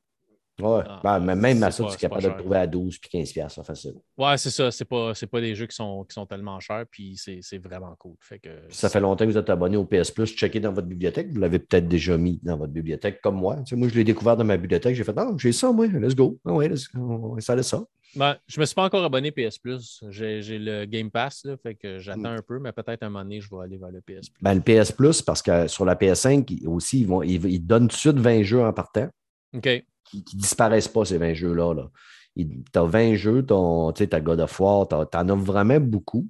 Ouais, 0.61 0.83
ah, 0.87 1.21
ben, 1.21 1.35
même 1.35 1.63
à 1.63 1.71
ça, 1.71 1.85
tu 1.85 1.95
es 1.95 1.97
capable 1.97 2.23
de 2.23 2.29
le 2.29 2.37
trouver 2.37 2.57
à 2.57 2.67
12 2.67 2.99
puis 2.99 3.11
15 3.11 3.33
pièces 3.33 3.61
facile. 3.63 3.95
Ouais, 4.17 4.37
c'est 4.37 4.51
ça. 4.51 4.71
C'est 4.71 4.85
pas, 4.85 5.13
pas 5.31 5.41
des 5.41 5.55
jeux 5.55 5.67
qui 5.67 5.77
sont, 5.77 6.05
qui 6.05 6.15
sont 6.15 6.27
tellement 6.27 6.59
chers, 6.61 6.85
puis 6.91 7.17
c'est 7.17 7.59
vraiment 7.59 7.95
cool. 7.99 8.15
Fait 8.21 8.39
que, 8.39 8.49
ça 8.71 8.89
fait 8.89 9.01
longtemps 9.01 9.25
que 9.25 9.31
vous 9.31 9.39
êtes 9.39 9.51
abonné 9.51 9.77
au 9.77 9.85
PS 9.85 10.11
Plus, 10.11 10.27
checkez 10.27 10.61
dans 10.61 10.73
votre 10.73 10.87
bibliothèque. 10.87 11.29
Vous 11.31 11.41
l'avez 11.41 11.59
peut-être 11.59 11.89
déjà 11.89 12.17
mis 12.17 12.41
dans 12.43 12.57
votre 12.57 12.73
bibliothèque, 12.73 13.21
comme 13.21 13.37
moi. 13.37 13.57
Tu 13.59 13.71
sais, 13.71 13.77
moi, 13.77 13.89
je 13.89 13.95
l'ai 13.95 14.05
découvert 14.05 14.37
dans 14.37 14.45
ma 14.45 14.57
bibliothèque. 14.57 14.95
J'ai 14.95 15.05
fait, 15.05 15.15
non, 15.15 15.37
j'ai 15.39 15.53
ça, 15.53 15.73
moi, 15.73 15.87
let's 15.87 16.15
go. 16.15 16.39
Ah 16.45 16.53
ouais, 16.53 16.71
on 16.95 17.29
va 17.29 17.37
installer 17.37 17.63
ça. 17.63 17.85
Ben, 18.17 18.37
je 18.47 18.59
me 18.59 18.65
suis 18.65 18.75
pas 18.75 18.85
encore 18.85 19.05
abonné 19.05 19.31
PS 19.31 19.59
Plus. 19.59 20.03
J'ai 20.09 20.59
le 20.59 20.87
Game 20.87 21.11
Pass, 21.11 21.45
là, 21.45 21.57
fait 21.57 21.75
que 21.75 21.99
j'attends 21.99 22.25
un 22.25 22.43
peu, 22.43 22.59
mais 22.59 22.73
peut-être 22.73 23.03
un 23.03 23.11
moment 23.11 23.23
donné, 23.23 23.41
je 23.41 23.51
vais 23.51 23.63
aller 23.63 23.77
vers 23.77 23.91
le 23.91 24.01
PS 24.01 24.31
Plus. 24.31 24.43
Ben, 24.43 24.55
le 24.55 24.61
PS 24.61 24.93
Plus, 24.93 25.23
parce 25.23 25.43
que 25.43 25.69
sur 25.69 25.85
la 25.85 25.95
PS5 25.95 26.67
aussi, 26.67 27.01
ils, 27.01 27.07
vont, 27.07 27.23
ils, 27.23 27.45
ils 27.47 27.61
donnent 27.61 27.89
tout 27.89 27.97
de 27.97 28.01
suite 28.01 28.19
20 28.19 28.43
jeux 28.43 28.63
en 28.63 28.73
partant. 28.73 29.09
OK 29.55 29.83
qui 30.11 30.37
disparaissent 30.37 30.89
pas, 30.89 31.05
ces 31.05 31.19
20 31.19 31.35
jeux-là. 31.35 31.75
Là. 31.75 31.91
Tu 32.37 32.63
as 32.75 32.85
20 32.85 33.15
jeux, 33.15 33.45
tu 33.45 33.53
as 33.55 34.21
God 34.21 34.41
of 34.41 34.61
War, 34.61 34.89
tu 34.89 34.95
en 34.95 35.29
as 35.29 35.35
vraiment 35.35 35.81
beaucoup. 35.81 36.29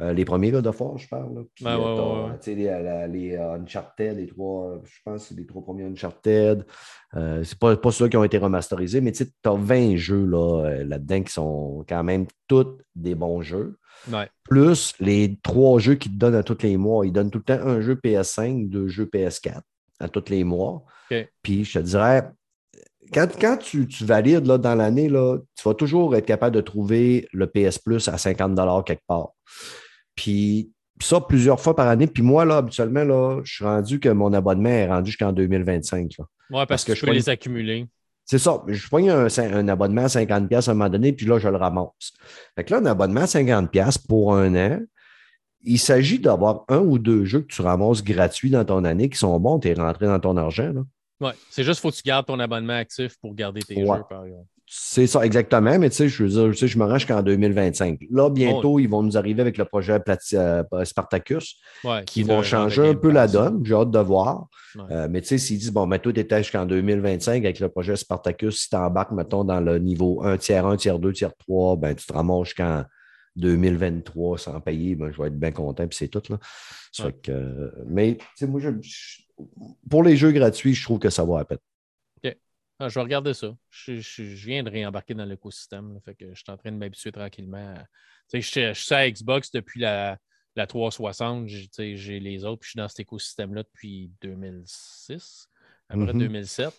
Euh, 0.00 0.12
les 0.12 0.24
premiers 0.24 0.50
God 0.50 0.66
of 0.66 0.80
War, 0.80 0.98
je 0.98 1.06
parle. 1.06 1.44
Puis, 1.54 1.64
ouais, 1.64 2.38
les, 2.46 3.08
les, 3.08 3.36
Uncharted, 3.36 4.16
les 4.16 4.26
trois, 4.26 4.80
je 4.84 4.98
pense 5.04 5.22
que 5.22 5.28
c'est 5.28 5.34
les 5.36 5.46
trois 5.46 5.62
premiers 5.62 5.84
Uncharted. 5.84 6.66
Euh, 7.14 7.44
c'est 7.44 7.58
pas, 7.58 7.76
pas 7.76 7.92
ceux 7.92 8.08
qui 8.08 8.16
ont 8.16 8.24
été 8.24 8.38
remasterisés, 8.38 9.00
mais 9.00 9.12
tu 9.12 9.24
as 9.44 9.54
20 9.54 9.96
jeux 9.96 10.24
là, 10.24 10.64
euh, 10.64 10.84
là-dedans 10.84 11.22
qui 11.22 11.32
sont 11.32 11.84
quand 11.88 12.02
même 12.02 12.26
tous 12.48 12.78
des 12.96 13.14
bons 13.14 13.42
jeux. 13.42 13.78
Plus 14.42 14.94
les 14.98 15.38
trois 15.42 15.78
jeux 15.78 15.94
qu'ils 15.94 16.12
te 16.12 16.16
donnent 16.16 16.34
à 16.34 16.42
tous 16.42 16.62
les 16.62 16.76
mois. 16.76 17.06
Ils 17.06 17.12
donnent 17.12 17.30
tout 17.30 17.38
le 17.38 17.44
temps 17.44 17.64
un 17.64 17.80
jeu 17.80 17.94
PS5, 17.94 18.68
deux 18.68 18.88
jeux 18.88 19.06
PS4 19.06 19.60
à 20.02 20.08
tous 20.08 20.28
les 20.28 20.44
mois. 20.44 20.84
Puis 21.42 21.64
je 21.64 21.78
te 21.78 21.84
dirais, 21.84 22.24
quand, 23.12 23.56
tu, 23.58 23.86
valides 24.00 24.46
là, 24.46 24.58
dans 24.58 24.74
l'année, 24.74 25.08
tu 25.08 25.62
vas 25.64 25.74
toujours 25.74 26.16
être 26.16 26.26
capable 26.26 26.56
de 26.56 26.60
trouver 26.60 27.28
le 27.32 27.46
PS 27.46 27.78
Plus 27.78 28.08
à 28.08 28.16
50 28.16 28.84
quelque 28.84 29.04
part. 29.06 29.30
Puis 30.14 30.70
ça 31.00 31.20
plusieurs 31.20 31.60
fois 31.60 31.74
par 31.74 31.88
année. 31.88 32.06
Puis 32.06 32.22
moi, 32.22 32.44
là, 32.44 32.58
habituellement, 32.58 33.04
là, 33.04 33.40
je 33.44 33.54
suis 33.54 33.64
rendu 33.64 34.00
que 34.00 34.08
mon 34.08 34.32
abonnement 34.32 34.68
est 34.68 34.86
rendu 34.86 35.10
jusqu'en 35.10 35.32
2025. 35.32 36.10
Oui, 36.50 36.62
parce, 36.68 36.84
que, 36.84 36.94
je 36.94 37.04
peux 37.04 37.12
les 37.12 37.28
accumuler. 37.28 37.86
C'est 38.24 38.38
ça. 38.38 38.62
Je 38.68 38.88
prends 38.88 39.06
un, 39.08 39.26
un, 39.26 39.68
abonnement 39.68 40.04
à 40.04 40.06
50$ 40.06 40.54
à 40.54 40.70
un 40.70 40.74
moment 40.74 40.88
donné, 40.88 41.12
puis 41.12 41.26
là, 41.26 41.38
je 41.38 41.48
le 41.48 41.56
ramasse. 41.56 42.12
Fait 42.54 42.64
que 42.64 42.72
là, 42.72 42.80
un 42.80 42.86
abonnement 42.86 43.22
à 43.22 43.26
50$ 43.26 44.06
pour 44.06 44.34
un 44.34 44.54
an, 44.54 44.80
il 45.64 45.78
s'agit 45.78 46.18
d'avoir 46.18 46.64
un 46.68 46.78
ou 46.78 46.98
deux 46.98 47.24
jeux 47.24 47.40
que 47.40 47.52
tu 47.52 47.62
ramasses 47.62 48.02
gratuits 48.02 48.50
dans 48.50 48.64
ton 48.64 48.84
année 48.84 49.08
qui 49.08 49.18
sont 49.18 49.38
bons, 49.38 49.58
tu 49.58 49.68
es 49.68 49.74
rentré 49.74 50.06
dans 50.06 50.20
ton 50.20 50.36
argent. 50.36 50.72
Oui, 51.20 51.30
c'est 51.50 51.62
juste 51.62 51.80
qu'il 51.80 51.88
faut 51.88 51.90
que 51.92 51.96
tu 51.96 52.02
gardes 52.04 52.26
ton 52.26 52.40
abonnement 52.40 52.74
actif 52.74 53.16
pour 53.20 53.34
garder 53.34 53.62
tes 53.62 53.76
jeux, 53.76 53.86
par 54.08 54.24
exemple. 54.24 54.46
C'est 54.74 55.06
ça, 55.06 55.24
exactement. 55.26 55.78
Mais 55.78 55.90
tu 55.90 55.96
sais, 55.96 56.08
je 56.08 56.24
veux 56.24 56.30
dire, 56.30 56.52
je, 56.52 56.66
je 56.66 56.78
me 56.78 56.84
rends 56.84 56.94
jusqu'en 56.94 57.22
2025. 57.22 58.00
Là, 58.10 58.30
bientôt, 58.30 58.78
ils 58.78 58.88
vont 58.88 59.02
nous 59.02 59.18
arriver 59.18 59.42
avec 59.42 59.58
le 59.58 59.66
projet 59.66 60.00
euh, 60.34 60.84
Spartacus, 60.84 61.60
qui 62.06 62.22
vont 62.22 62.42
changer 62.42 62.88
un 62.88 62.94
peu 62.94 63.10
la 63.10 63.28
donne. 63.28 63.62
J'ai 63.66 63.74
hâte 63.74 63.90
de 63.90 63.98
voir. 63.98 64.46
Euh, 64.90 65.08
mais 65.10 65.20
tu 65.20 65.28
sais, 65.28 65.38
s'ils 65.38 65.58
disent, 65.58 65.72
bon, 65.72 65.86
mais 65.86 65.98
toi, 65.98 66.10
tu 66.12 66.20
étais 66.20 66.38
jusqu'en 66.38 66.64
2025 66.64 67.44
avec 67.44 67.60
le 67.60 67.68
projet 67.68 67.96
Spartacus, 67.96 68.62
si 68.62 68.70
tu 68.70 68.76
embarques, 68.76 69.12
mettons, 69.12 69.44
dans 69.44 69.60
le 69.60 69.78
niveau 69.78 70.22
1, 70.24 70.38
tiers 70.38 70.64
1, 70.64 70.76
tiers 70.76 70.98
2, 70.98 71.12
tiers 71.12 71.36
3, 71.36 71.76
ben, 71.76 71.94
tu 71.94 72.06
te 72.06 72.12
ramasses 72.14 72.46
jusqu'en 72.46 72.84
2023 73.36 74.38
sans 74.38 74.60
payer, 74.60 74.94
ben, 74.94 75.10
je 75.10 75.20
vais 75.20 75.28
être 75.28 75.38
bien 75.38 75.52
content, 75.52 75.86
puis 75.86 75.96
c'est 75.96 76.08
tout. 76.08 76.22
Là. 76.28 77.12
que, 77.22 77.72
mais 77.86 78.18
moi, 78.42 78.60
je, 78.60 78.70
pour 79.88 80.02
les 80.02 80.16
jeux 80.16 80.32
gratuits, 80.32 80.74
je 80.74 80.84
trouve 80.84 80.98
que 80.98 81.10
ça 81.10 81.24
va 81.24 81.40
à 81.40 81.44
peine. 81.44 81.58
Ah, 82.82 82.88
je 82.88 82.94
vais 82.94 83.02
regarder 83.02 83.32
ça. 83.32 83.56
Je, 83.70 84.22
viens 84.22 84.64
de 84.64 84.68
réembarquer 84.68 85.14
dans 85.14 85.24
l'écosystème. 85.24 86.00
Fait 86.04 86.16
que 86.16 86.34
je 86.34 86.42
suis 86.42 86.50
en 86.50 86.56
train 86.56 86.72
de 86.72 86.76
m'habituer 86.76 87.12
tranquillement. 87.12 87.74
Je, 88.32 88.40
je, 88.40 88.72
suis 88.72 88.94
à 88.94 89.08
Xbox 89.08 89.52
depuis 89.52 89.80
la, 89.80 90.18
la 90.56 90.66
360. 90.66 91.46
J'ai 91.46 92.18
les 92.18 92.44
autres. 92.44 92.60
Puis 92.60 92.66
je 92.66 92.70
suis 92.70 92.78
dans 92.78 92.88
cet 92.88 92.98
écosystème-là 92.98 93.62
depuis 93.62 94.10
2006, 94.20 95.48
après 95.88 96.12
2007. 96.12 96.74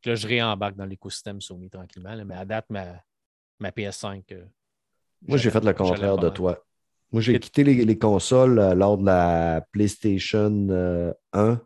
Puis 0.00 0.10
là, 0.10 0.14
je 0.14 0.28
réembarque 0.28 0.76
dans 0.76 0.86
l'écosystème 0.86 1.40
Sony 1.40 1.68
tranquillement. 1.68 2.24
mais 2.24 2.36
à 2.36 2.44
date, 2.44 2.66
ma, 2.70 3.02
ma 3.58 3.70
PS5. 3.70 4.22
Euh, 4.30 4.44
Moi, 5.26 5.38
j'ai 5.38 5.50
fait 5.50 5.64
le 5.64 5.72
contraire 5.72 6.16
de 6.16 6.28
toi. 6.28 6.64
Moi, 7.12 7.22
j'ai 7.22 7.38
quitté 7.40 7.64
les, 7.64 7.98
consoles 7.98 8.58
euh, 8.58 8.74
lors 8.74 8.96
de 8.96 9.04
la 9.04 9.64
PlayStation 9.72 10.46
1 10.48 10.70
euh, 10.70 11.56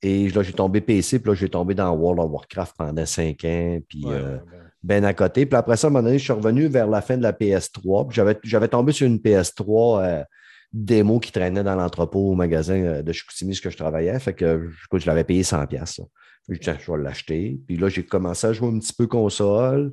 et 0.00 0.28
là, 0.28 0.42
j'ai 0.42 0.52
tombé 0.52 0.80
PC, 0.80 1.18
puis 1.18 1.30
là, 1.30 1.34
j'ai 1.34 1.48
tombé 1.48 1.74
dans 1.74 1.90
World 1.90 2.20
of 2.20 2.30
Warcraft 2.30 2.76
pendant 2.78 3.04
cinq 3.04 3.44
ans, 3.44 3.78
puis 3.88 4.04
euh, 4.06 4.38
ben 4.82 5.04
à 5.04 5.12
côté. 5.12 5.44
Puis 5.44 5.56
après 5.56 5.76
ça, 5.76 5.88
à 5.88 5.90
un 5.90 5.92
moment 5.92 6.04
donné, 6.04 6.18
je 6.18 6.24
suis 6.24 6.32
revenu 6.32 6.66
vers 6.66 6.86
la 6.86 7.02
fin 7.02 7.16
de 7.16 7.22
la 7.22 7.32
PS3, 7.32 8.08
puis 8.08 8.22
j'avais 8.44 8.68
tombé 8.68 8.92
sur 8.92 9.08
une 9.08 9.18
PS3 9.18 10.02
euh, 10.02 10.24
démo 10.72 11.18
qui 11.18 11.32
traînait 11.32 11.64
dans 11.64 11.74
l'entrepôt 11.74 12.30
au 12.30 12.34
magasin 12.34 13.02
de 13.02 13.12
Chicoutimi, 13.12 13.56
ce 13.56 13.60
que 13.60 13.70
je 13.70 13.76
travaillais. 13.76 14.18
Fait 14.20 14.34
que 14.34 14.70
je 14.92 15.06
l'avais 15.06 15.24
payé 15.24 15.42
100$. 15.42 16.00
Je 16.48 16.54
dit, 16.54 16.60
je 16.78 16.92
vais 16.92 16.98
l'acheter. 16.98 17.58
Puis 17.66 17.76
là, 17.76 17.88
j'ai 17.88 18.04
commencé 18.04 18.46
à 18.46 18.52
jouer 18.52 18.68
un 18.68 18.78
petit 18.78 18.94
peu 18.94 19.08
console. 19.08 19.92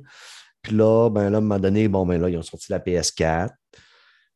Puis 0.66 0.74
là, 0.74 1.08
ben 1.10 1.30
là, 1.30 1.36
à 1.36 1.38
un 1.38 1.42
moment 1.42 1.60
donné, 1.60 1.86
bon, 1.86 2.04
ben 2.04 2.20
là, 2.20 2.28
ils 2.28 2.36
ont 2.36 2.42
sorti 2.42 2.72
la 2.72 2.80
PS4. 2.80 3.50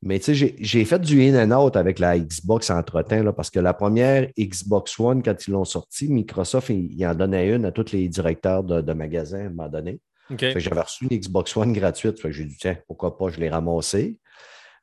Mais 0.02 0.20
tu 0.20 0.34
sais, 0.34 0.54
j'ai 0.58 0.84
fait 0.84 1.00
du 1.00 1.20
in 1.22 1.34
and 1.34 1.50
out 1.50 1.76
avec 1.76 1.98
la 1.98 2.16
Xbox 2.18 2.70
entre-temps, 2.70 3.32
parce 3.32 3.50
que 3.50 3.58
la 3.58 3.74
première 3.74 4.28
Xbox 4.38 4.98
One, 5.00 5.24
quand 5.24 5.34
ils 5.46 5.50
l'ont 5.50 5.64
sorti, 5.64 6.08
Microsoft, 6.08 6.70
il, 6.70 7.04
en 7.04 7.16
donnait 7.16 7.48
une 7.48 7.64
à 7.64 7.72
tous 7.72 7.90
les 7.90 8.08
directeurs 8.08 8.62
de, 8.62 8.92
magasins 8.92 9.40
à 9.40 9.46
un 9.46 9.50
moment 9.50 9.68
donné. 9.68 10.00
J'avais 10.38 10.80
reçu 10.80 11.08
une 11.10 11.18
Xbox 11.18 11.56
One 11.56 11.72
gratuite. 11.72 12.16
j'ai 12.30 12.44
dit, 12.44 12.56
tiens, 12.58 12.76
pourquoi 12.86 13.18
pas, 13.18 13.28
je 13.30 13.40
l'ai 13.40 13.50
ramassé. 13.50 14.18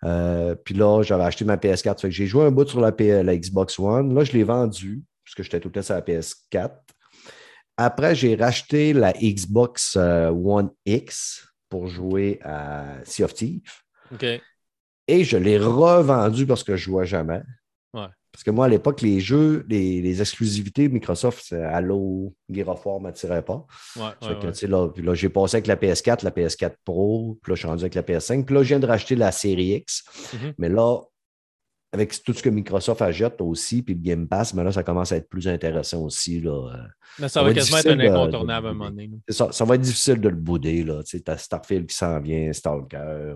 Euh, 0.04 0.54
puis 0.54 0.76
là, 0.76 1.02
j'avais 1.02 1.24
acheté 1.24 1.46
ma 1.46 1.56
PS4. 1.56 2.10
j'ai 2.10 2.28
joué 2.28 2.44
un 2.44 2.52
bout 2.52 2.68
sur 2.68 2.82
la, 2.82 2.92
la 3.24 3.38
Xbox 3.38 3.80
One. 3.80 4.14
Là, 4.14 4.26
je 4.26 4.34
l'ai 4.34 4.44
vendu, 4.44 5.02
parce 5.24 5.34
que 5.34 5.44
j'étais 5.44 5.62
tout 5.62 5.70
le 5.70 5.76
temps 5.76 5.82
sur 5.82 5.96
la 5.96 6.02
PS4. 6.02 6.72
Après, 7.78 8.16
j'ai 8.16 8.36
racheté 8.36 8.94
la 8.94 9.14
Xbox 9.14 9.96
euh, 9.96 10.30
One 10.30 10.72
X 10.86 11.48
pour 11.70 11.88
jouer 11.88 12.40
à 12.44 12.98
Sea 13.04 13.24
of 13.24 13.34
Thieves. 13.34 13.62
Et 15.08 15.24
je 15.24 15.38
l'ai 15.38 15.58
revendu 15.58 16.46
parce 16.46 16.64
que 16.64 16.76
je 16.76 16.90
ne 16.90 16.94
jouais 16.94 17.06
jamais. 17.06 17.42
Parce 17.94 18.44
que 18.44 18.52
moi, 18.52 18.66
à 18.66 18.70
l'époque, 18.70 19.02
les 19.02 19.20
jeux, 19.20 19.66
les, 19.68 20.22
exclusivités 20.22 20.90
Microsoft, 20.90 21.54
Halo, 21.54 22.36
Gear 22.48 22.68
of 22.68 22.86
War 22.86 23.00
ne 23.00 23.04
m'attiraient 23.06 23.42
pas. 23.42 23.66
là, 25.02 25.16
j'ai 25.16 25.30
passé 25.30 25.58
avec 25.58 25.66
la 25.66 25.76
PS4, 25.76 26.24
la 26.24 26.30
PS4 26.30 26.74
Pro, 26.86 27.40
puis 27.42 27.52
là, 27.52 27.56
je 27.56 27.60
suis 27.60 27.68
rendu 27.68 27.84
avec 27.84 27.96
la 27.96 28.04
PS5. 28.04 28.46
Puis 28.46 28.54
là, 28.54 28.62
je 28.62 28.68
viens 28.68 28.80
de 28.80 28.86
racheter 28.86 29.16
la 29.16 29.32
série 29.32 29.74
X. 29.78 30.04
Mm-hmm. 30.06 30.54
Mais 30.60 30.70
là, 30.70 31.00
avec 31.98 32.24
tout 32.24 32.34
ce 32.34 32.44
que 32.44 32.50
Microsoft 32.50 33.02
ajoute 33.02 33.42
aussi, 33.42 33.82
puis 33.82 33.96
le 33.96 34.02
Game 34.02 34.28
Pass, 34.28 34.54
mais 34.54 34.64
là, 34.64 34.72
ça 34.72 34.84
commence 34.84 35.12
à 35.12 35.18
être 35.18 35.30
plus 35.30 35.48
intéressant 35.48 36.04
aussi. 36.04 36.42
Là. 36.42 36.70
Mais 37.20 37.30
ça, 37.30 37.42
va, 37.42 37.54
quasiment 37.54 37.78
être 37.78 37.88
un 37.88 38.00
incontournable 38.00 38.68
à 38.68 38.70
un 38.70 38.74
moment 38.74 38.90
donné. 38.90 39.10
Ça, 39.30 39.52
ça 39.52 39.66
va 39.66 39.76
être 39.76 39.82
difficile 39.82 40.22
de 40.22 40.30
le 40.30 40.36
bouder. 40.36 40.86
Tu 41.06 41.22
as 41.26 41.38
Starfield 41.38 41.88
qui 41.88 41.96
s'en 41.96 42.20
vient, 42.20 42.52
Stalker. 42.54 42.98
Euh, 42.98 43.36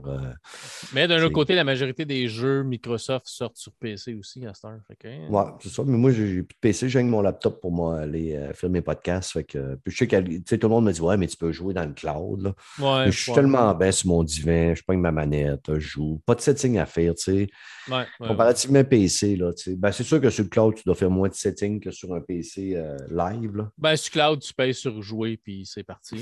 mais 0.93 1.07
d'un 1.07 1.21
autre 1.23 1.33
côté, 1.33 1.55
la 1.55 1.63
majorité 1.63 2.05
des 2.05 2.27
jeux 2.27 2.63
Microsoft 2.63 3.27
sortent 3.27 3.57
sur 3.57 3.71
PC 3.73 4.13
aussi 4.13 4.45
à 4.45 4.53
Star. 4.53 4.73
Hein. 4.73 5.27
Oui, 5.29 5.43
c'est 5.61 5.69
ça. 5.69 5.83
Mais 5.85 5.97
moi, 5.97 6.11
j'ai 6.11 6.43
plus 6.43 6.53
de 6.53 6.59
PC, 6.59 6.89
j'ai 6.89 7.03
mon 7.03 7.21
laptop 7.21 7.59
pour 7.59 7.71
moi 7.71 8.01
aller 8.01 8.35
euh, 8.35 8.53
faire 8.53 8.69
mes 8.69 8.81
podcasts. 8.81 9.31
Fait 9.31 9.43
que, 9.43 9.75
puis 9.83 9.91
je 9.91 9.97
sais 9.97 10.07
que 10.07 10.55
tout 10.55 10.67
le 10.67 10.69
monde 10.69 10.85
me 10.85 10.91
dit 10.91 11.01
Ouais, 11.01 11.17
mais 11.17 11.27
tu 11.27 11.38
peux 11.38 11.51
jouer 11.51 11.73
dans 11.73 11.85
le 11.85 11.93
cloud. 11.93 12.41
Là. 12.41 12.53
Ouais, 12.79 13.11
je 13.11 13.17
suis 13.19 13.33
tellement 13.33 13.73
bien 13.73 13.91
sur 13.91 14.09
mon 14.09 14.23
divan, 14.23 14.75
je 14.75 14.83
prends 14.83 14.97
ma 14.97 15.11
manette, 15.11 15.73
je 15.73 15.79
joue. 15.79 16.21
Pas 16.25 16.35
de 16.35 16.41
setting 16.41 16.77
à 16.77 16.85
faire. 16.85 17.15
tu 17.15 17.23
sais. 17.23 17.47
Ouais, 17.89 18.05
Comparativement 18.52 18.84
PC, 18.84 19.36
là, 19.38 19.52
ben, 19.78 19.91
c'est 19.91 20.03
sûr 20.03 20.19
que 20.19 20.30
sur 20.30 20.44
le 20.44 20.49
cloud, 20.49 20.76
tu 20.76 20.84
dois 20.86 20.95
faire 20.95 21.10
moins 21.10 21.30
de 21.30 21.34
settings 21.34 21.80
que 21.80 21.91
sur 21.91 22.14
un 22.14 22.19
PC 22.19 22.73
euh, 22.76 22.98
live. 23.10 23.56
Là. 23.56 23.72
Ben, 23.78 23.95
sur 23.95 24.11
cloud, 24.11 24.41
tu 24.41 24.53
payes 24.53 24.73
sur 24.73 25.02
jouer, 25.02 25.38
puis 25.38 25.65
c'est 25.65 25.84
parti. 25.84 26.19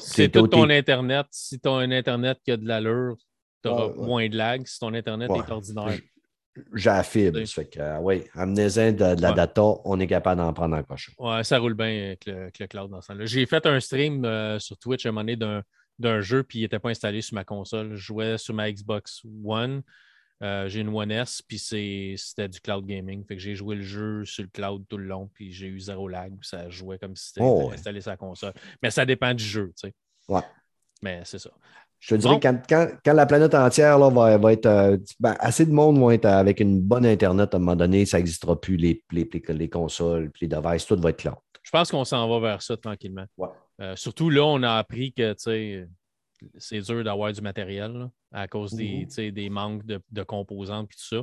C'est 0.00 0.28
tout 0.28 0.48
ton 0.48 0.68
Internet. 0.68 1.26
Si 1.30 1.60
tu 1.60 1.68
as 1.68 1.72
un 1.72 1.90
Internet 1.90 2.38
qui 2.44 2.50
a 2.50 2.56
de 2.56 2.66
l'allure, 2.66 3.16
tu 3.62 3.68
auras 3.68 3.94
moins 3.94 4.28
de 4.28 4.36
lag. 4.36 4.66
Si 4.66 4.78
ton 4.78 4.92
Internet 4.94 5.30
est 5.30 5.50
ordinaire. 5.50 5.98
J'ai 6.74 6.90
la 6.90 7.02
fibre. 7.04 7.44
Ça 7.46 7.62
fait 7.62 7.68
que, 7.68 7.80
euh, 7.80 7.98
oui, 8.00 8.24
amenez-en 8.34 8.92
de, 8.92 9.20
la 9.20 9.32
data, 9.32 9.62
on 9.84 10.00
est 10.00 10.08
capable 10.08 10.40
d'en 10.40 10.52
prendre 10.52 10.76
en 10.76 10.82
cochon. 10.82 11.12
Ouais, 11.18 11.44
ça 11.44 11.58
roule 11.58 11.74
bien 11.74 12.06
avec 12.06 12.26
le, 12.26 12.66
cloud 12.66 12.90
dans 12.90 13.00
ce 13.00 13.12
là 13.12 13.24
J'ai 13.24 13.46
fait 13.46 13.64
un 13.66 13.78
stream 13.78 14.24
euh, 14.24 14.58
sur 14.58 14.76
Twitch 14.76 15.06
à 15.06 15.10
un 15.10 15.12
moment 15.12 15.24
donné 15.24 15.62
d'un 15.98 16.20
jeu, 16.20 16.42
puis 16.42 16.58
il 16.58 16.62
n'était 16.62 16.80
pas 16.80 16.90
installé 16.90 17.22
sur 17.22 17.36
ma 17.36 17.44
console. 17.44 17.90
Je 17.94 18.02
jouais 18.02 18.36
sur 18.36 18.54
ma 18.54 18.70
Xbox 18.70 19.22
One. 19.44 19.82
Euh, 20.42 20.68
j'ai 20.68 20.80
une 20.80 20.88
One 20.88 21.10
S, 21.10 21.42
puis 21.42 21.58
c'était 21.58 22.48
du 22.48 22.60
cloud 22.60 22.86
gaming. 22.86 23.24
Fait 23.26 23.36
que 23.36 23.42
j'ai 23.42 23.54
joué 23.54 23.76
le 23.76 23.82
jeu 23.82 24.24
sur 24.24 24.42
le 24.42 24.48
cloud 24.48 24.84
tout 24.88 24.96
le 24.96 25.04
long, 25.04 25.30
puis 25.34 25.52
j'ai 25.52 25.66
eu 25.66 25.78
zéro 25.78 26.08
lag. 26.08 26.32
Ça 26.42 26.68
jouait 26.70 26.98
comme 26.98 27.14
si 27.14 27.28
c'était 27.28 27.40
oh, 27.42 27.70
installé 27.72 28.00
sur 28.00 28.10
la 28.10 28.16
console. 28.16 28.52
Mais 28.82 28.90
ça 28.90 29.04
dépend 29.04 29.34
du 29.34 29.44
jeu, 29.44 29.72
tu 29.76 29.88
sais. 29.88 29.94
Ouais. 30.28 30.40
Mais 31.02 31.20
c'est 31.24 31.38
ça. 31.38 31.50
Je 31.98 32.14
te 32.14 32.20
dirais, 32.20 32.40
quand, 32.40 32.58
quand, 32.66 33.12
la 33.12 33.26
planète 33.26 33.54
entière 33.54 33.98
là, 33.98 34.08
va, 34.08 34.38
va 34.38 34.52
être. 34.52 34.64
Euh, 34.64 34.96
ben, 35.18 35.36
assez 35.38 35.66
de 35.66 35.72
monde 35.72 35.98
vont 35.98 36.10
être 36.10 36.24
avec 36.24 36.60
une 36.60 36.80
bonne 36.80 37.04
Internet 37.04 37.52
à 37.52 37.58
un 37.58 37.60
moment 37.60 37.76
donné, 37.76 38.06
ça 38.06 38.16
n'existera 38.16 38.58
plus, 38.58 38.76
les, 38.76 39.04
les, 39.12 39.28
les, 39.48 39.68
consoles, 39.68 40.32
les 40.40 40.48
devices, 40.48 40.86
tout 40.86 40.98
va 40.98 41.10
être 41.10 41.18
cloud. 41.18 41.36
Je 41.62 41.70
pense 41.70 41.90
qu'on 41.90 42.06
s'en 42.06 42.26
va 42.26 42.40
vers 42.40 42.62
ça 42.62 42.78
tranquillement. 42.78 43.26
Ouais. 43.36 43.48
Euh, 43.82 43.96
surtout 43.96 44.30
là, 44.30 44.44
on 44.44 44.62
a 44.62 44.76
appris 44.76 45.12
que, 45.12 45.32
tu 45.32 45.42
sais, 45.42 45.88
c'est 46.58 46.80
dur 46.80 47.04
d'avoir 47.04 47.32
du 47.32 47.40
matériel 47.40 48.08
à 48.32 48.48
cause 48.48 48.74
des, 48.74 49.06
mmh 49.06 49.30
des 49.30 49.50
manques 49.50 49.84
de, 49.84 50.22
composants 50.22 50.84
et 50.84 50.86
tout 50.86 50.98
ça. 50.98 51.22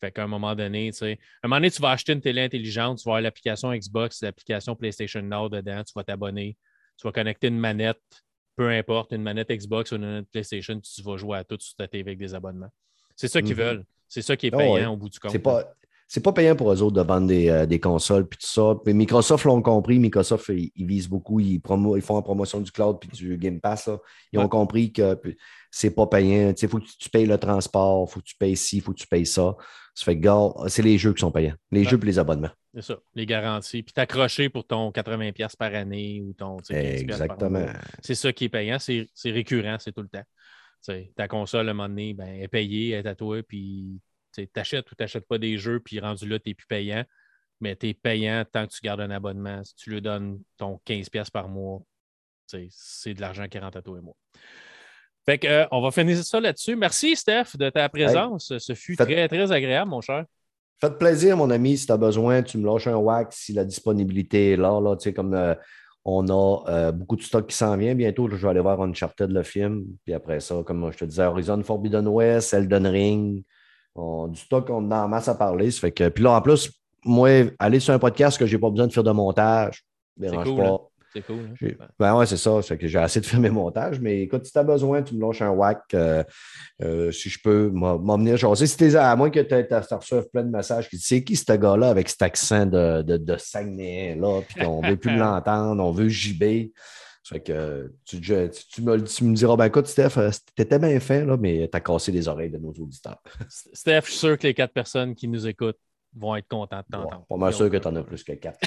Fait 0.00 0.10
qu'à 0.10 0.24
un 0.24 0.26
moment 0.26 0.54
donné, 0.54 0.90
à 1.00 1.04
un 1.04 1.16
moment 1.44 1.56
donné, 1.56 1.70
tu 1.70 1.80
vas 1.80 1.90
acheter 1.90 2.12
une 2.12 2.20
télé 2.20 2.42
intelligente, 2.42 2.98
tu 2.98 3.04
vas 3.04 3.12
avoir 3.12 3.22
l'application 3.22 3.72
Xbox, 3.72 4.22
l'application 4.22 4.74
PlayStation 4.76 5.22
Now 5.22 5.48
dedans, 5.48 5.82
tu 5.84 5.92
vas 5.94 6.04
t'abonner, 6.04 6.56
tu 6.98 7.06
vas 7.06 7.12
connecter 7.12 7.48
une 7.48 7.58
manette, 7.58 8.02
peu 8.56 8.70
importe, 8.70 9.12
une 9.12 9.22
manette 9.22 9.50
Xbox 9.50 9.92
ou 9.92 9.96
une 9.96 10.02
manette 10.02 10.28
PlayStation, 10.30 10.80
tu 10.80 11.02
vas 11.02 11.16
jouer 11.16 11.38
à 11.38 11.44
tout 11.44 11.58
sur 11.60 11.74
ta 11.76 11.88
télé 11.88 12.02
avec 12.02 12.18
des 12.18 12.34
abonnements. 12.34 12.72
C'est 13.16 13.28
ça 13.28 13.40
qu'ils 13.40 13.54
mmh 13.54 13.58
veulent. 13.58 13.84
C'est 14.08 14.22
ça 14.22 14.36
qui 14.36 14.46
est 14.46 14.54
ah 14.54 14.58
payant 14.58 14.92
au 14.92 14.96
bout 14.96 15.08
du 15.08 15.18
compte. 15.18 15.32
C'est 15.32 15.38
pas, 15.38 15.74
c'est 16.06 16.22
pas 16.22 16.32
payant 16.32 16.54
pour 16.54 16.72
eux 16.72 16.82
autres 16.82 16.94
de 16.94 17.06
vendre 17.06 17.26
des, 17.26 17.48
euh, 17.48 17.78
consoles 17.78 18.26
puis 18.28 18.38
tout 18.38 18.46
ça. 18.46 18.74
Microsoft 18.86 19.44
l'ont 19.44 19.62
compris. 19.62 19.98
Microsoft, 19.98 20.48
ils, 20.48 20.86
visent 20.86 21.08
beaucoup. 21.08 21.40
Ils, 21.40 21.54
ils, 21.54 22.02
font 22.02 22.16
la 22.16 22.22
promotion 22.22 22.60
du 22.60 22.70
cloud 22.70 22.98
puis 23.00 23.08
du 23.10 23.36
Game 23.38 23.60
Pass. 23.60 23.88
Ils 24.32 24.38
ont 24.38 24.48
compris 24.48 24.92
que 24.92 25.18
c'est 25.70 25.94
pas 25.94 26.06
payant. 26.06 26.52
Il 26.60 26.68
faut 26.68 26.78
que 26.78 26.84
tu 26.98 27.10
payes 27.10 27.26
le 27.26 27.38
transport, 27.38 28.06
il 28.08 28.12
faut 28.12 28.20
que 28.20 28.26
tu 28.26 28.36
payes 28.36 28.56
ci, 28.56 28.76
il 28.76 28.80
faut 28.80 28.92
que 28.92 28.98
tu 28.98 29.06
payes 29.06 29.26
ça. 29.26 29.56
Ça 29.94 30.04
fait 30.04 30.18
que, 30.18 30.28
c'est 30.68 30.82
les 30.82 30.98
jeux 30.98 31.12
qui 31.12 31.20
sont 31.20 31.30
payants. 31.30 31.54
Les 31.70 31.84
jeux 31.84 31.98
et 32.00 32.06
les 32.06 32.18
abonnements. 32.18 32.50
C'est 32.74 32.82
ça, 32.82 32.98
les 33.14 33.26
garanties. 33.26 33.82
Puis 33.82 33.92
t'accrocher 33.92 34.48
pour 34.48 34.66
ton 34.66 34.90
80$ 34.90 35.56
par 35.56 35.74
année 35.74 36.20
ou 36.20 36.32
ton 36.32 36.58
Exactement. 36.70 37.66
C'est 38.02 38.16
ça 38.16 38.32
qui 38.32 38.44
est 38.44 38.48
payant. 38.48 38.78
C'est 38.78 39.08
récurrent, 39.24 39.76
c'est 39.78 39.92
tout 39.92 40.02
le 40.02 40.08
temps. 40.08 41.04
ta 41.16 41.28
console, 41.28 41.68
à 41.68 41.70
un 41.70 41.74
moment 41.74 41.88
donné, 41.88 42.12
ben, 42.14 42.28
est 42.28 42.48
payée, 42.48 42.90
elle 42.90 43.06
est 43.06 43.08
à 43.08 43.14
toi, 43.14 43.42
puis 43.42 44.00
tu 44.34 44.48
achètes 44.56 44.90
ou 44.90 44.94
tu 44.94 45.02
n'achètes 45.02 45.26
pas 45.26 45.38
des 45.38 45.58
jeux, 45.58 45.80
puis 45.80 46.00
rendu 46.00 46.28
là, 46.28 46.38
tu 46.38 46.50
n'es 46.50 46.54
plus 46.54 46.66
payant. 46.66 47.04
Mais 47.60 47.76
tu 47.76 47.88
es 47.88 47.94
payant 47.94 48.44
tant 48.50 48.66
que 48.66 48.72
tu 48.72 48.80
gardes 48.82 49.00
un 49.00 49.10
abonnement. 49.10 49.62
Si 49.62 49.74
tu 49.76 49.90
lui 49.90 50.02
donnes 50.02 50.40
ton 50.56 50.80
15$ 50.86 51.30
par 51.30 51.48
mois, 51.48 51.80
c'est 52.46 53.14
de 53.14 53.20
l'argent 53.20 53.46
qui 53.48 53.58
rentre 53.58 53.78
à 53.78 53.82
toi 53.82 53.96
et 53.96 54.02
moi. 54.02 54.14
Fait 55.24 55.38
que, 55.38 55.66
on 55.70 55.80
va 55.80 55.90
finir 55.90 56.22
ça 56.22 56.40
là-dessus. 56.40 56.76
Merci, 56.76 57.16
Steph, 57.16 57.56
de 57.56 57.70
ta 57.70 57.88
présence. 57.88 58.58
Ce 58.58 58.74
fut 58.74 58.96
très, 58.96 59.28
très 59.28 59.52
agréable, 59.52 59.90
mon 59.90 60.00
cher. 60.00 60.24
Faites 60.80 60.98
plaisir, 60.98 61.36
mon 61.36 61.48
ami. 61.48 61.78
Si 61.78 61.86
tu 61.86 61.92
as 61.92 61.96
besoin, 61.96 62.42
tu 62.42 62.58
me 62.58 62.66
lâches 62.66 62.88
un 62.88 62.96
wax 62.96 63.36
si 63.36 63.52
la 63.52 63.64
disponibilité 63.64 64.52
est 64.52 64.56
là. 64.56 64.80
là 64.80 64.96
tu 64.96 65.04
sais, 65.04 65.14
comme 65.14 65.56
on 66.04 66.28
a 66.28 66.92
beaucoup 66.92 67.16
de 67.16 67.22
stock 67.22 67.46
qui 67.46 67.56
s'en 67.56 67.76
vient. 67.76 67.94
Bientôt, 67.94 68.28
je 68.28 68.36
vais 68.36 68.48
aller 68.48 68.60
voir 68.60 68.82
Uncharted, 68.82 69.30
le 69.30 69.42
film. 69.42 69.86
Puis 70.04 70.12
après 70.12 70.40
ça, 70.40 70.62
comme 70.66 70.92
je 70.92 70.98
te 70.98 71.04
disais, 71.06 71.24
Horizon 71.24 71.62
Forbidden 71.62 72.08
West, 72.08 72.52
Elden 72.52 72.86
Ring. 72.88 73.44
Du 73.96 74.40
stock, 74.40 74.68
on 74.70 74.90
a 74.90 75.04
en 75.04 75.08
masse 75.08 75.28
à 75.28 75.34
parler. 75.34 75.70
fait 75.70 75.92
que, 75.92 76.08
puis 76.08 76.24
là, 76.24 76.32
en 76.32 76.42
plus, 76.42 76.70
moi, 77.04 77.28
aller 77.58 77.80
sur 77.80 77.94
un 77.94 77.98
podcast 77.98 78.38
que 78.38 78.46
je 78.46 78.54
n'ai 78.54 78.60
pas 78.60 78.70
besoin 78.70 78.86
de 78.86 78.92
faire 78.92 79.04
de 79.04 79.12
montage, 79.12 79.84
dérange 80.16 80.56
pas. 80.56 80.66
Hein. 80.66 80.78
C'est 81.14 81.24
cool. 81.24 81.48
Hein? 81.62 81.86
Ben 81.96 82.16
ouais, 82.16 82.26
c'est 82.26 82.36
ça. 82.36 82.60
C'est 82.60 82.76
que 82.76 82.88
j'ai 82.88 82.98
assez 82.98 83.20
de 83.20 83.26
faire 83.26 83.38
mes 83.38 83.50
montages. 83.50 84.00
Mais 84.00 84.22
écoute, 84.22 84.44
si 84.44 84.52
tu 84.52 84.58
as 84.58 84.64
besoin, 84.64 85.00
tu 85.02 85.14
me 85.14 85.20
lâches 85.20 85.42
un 85.42 85.50
whack. 85.50 85.82
Euh, 85.94 86.24
euh, 86.82 87.12
si 87.12 87.30
je 87.30 87.38
peux 87.42 87.70
m'emmener 87.70 88.36
jaser. 88.36 88.66
Si 88.66 88.76
t'es 88.76 88.96
à 88.96 89.14
moins 89.14 89.30
que 89.30 89.38
tu 89.38 89.94
reçoives 89.94 90.28
plein 90.32 90.42
de 90.42 90.50
messages 90.50 90.88
qui 90.88 90.96
disent 90.96 91.06
C'est 91.06 91.22
qui 91.22 91.36
ce 91.36 91.52
gars-là 91.52 91.88
avec 91.88 92.08
cet 92.08 92.22
accent 92.22 92.66
de, 92.66 93.02
de, 93.02 93.16
de 93.16 93.36
là, 94.20 94.40
puis 94.42 94.64
qu'on 94.64 94.82
ne 94.82 94.90
veut 94.90 94.96
plus 94.96 95.16
l'entendre, 95.16 95.82
on 95.84 95.92
veut 95.92 96.08
JB. 96.08 96.72
Fait 97.24 97.40
que 97.40 97.90
tu, 98.04 98.20
tu, 98.20 98.82
me, 98.82 99.02
tu, 99.02 99.24
me, 99.24 99.34
diras, 99.34 99.56
ben 99.56 99.64
écoute, 99.64 99.86
Steph, 99.86 100.18
euh, 100.18 100.30
t'étais 100.54 100.78
bien 100.78 101.00
fait, 101.00 101.24
là, 101.24 101.38
mais 101.38 101.66
t'as 101.68 101.80
cassé 101.80 102.12
les 102.12 102.28
oreilles 102.28 102.50
de 102.50 102.58
nos 102.58 102.72
auditeurs. 102.72 103.22
Steph, 103.48 104.02
je 104.04 104.10
suis 104.10 104.18
sûr 104.18 104.38
que 104.38 104.46
les 104.46 104.52
quatre 104.52 104.74
personnes 104.74 105.14
qui 105.14 105.26
nous 105.26 105.46
écoutent 105.46 105.78
vont 106.16 106.36
être 106.36 106.48
contents 106.48 106.78
de 106.78 106.96
t'entendre. 106.96 107.26
pas 107.26 107.36
mal 107.36 107.52
sûr 107.52 107.70
que 107.70 107.76
tu 107.76 107.88
en 107.88 107.96
as 107.96 108.02
plus 108.02 108.22
que 108.22 108.32
quatre. 108.32 108.60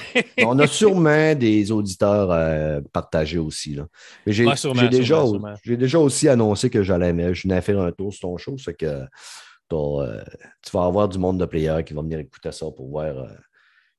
on 0.43 0.57
a 0.59 0.67
sûrement 0.67 1.35
des 1.35 1.71
auditeurs 1.71 2.31
euh, 2.31 2.81
partagés 2.91 3.37
aussi. 3.37 3.75
Là. 3.75 3.87
Mais 4.25 4.33
j'ai, 4.33 4.45
déjà, 4.89 5.23
j'ai 5.63 5.77
déjà 5.77 5.99
aussi 5.99 6.27
annoncé 6.27 6.69
que 6.69 6.83
j'allais 6.83 7.33
je 7.33 7.47
venais 7.47 7.61
faire 7.61 7.79
un 7.79 7.91
tour 7.91 8.11
sur 8.11 8.21
ton 8.21 8.37
show. 8.37 8.57
C'est 8.57 8.73
que 8.73 9.05
euh, 9.73 10.23
tu 10.61 10.71
vas 10.71 10.85
avoir 10.85 11.09
du 11.09 11.17
monde 11.17 11.39
de 11.39 11.45
players 11.45 11.83
qui 11.85 11.93
va 11.93 12.01
venir 12.01 12.19
écouter 12.19 12.51
ça 12.51 12.65
pour 12.71 12.89
voir 12.89 13.17
euh, 13.17 13.27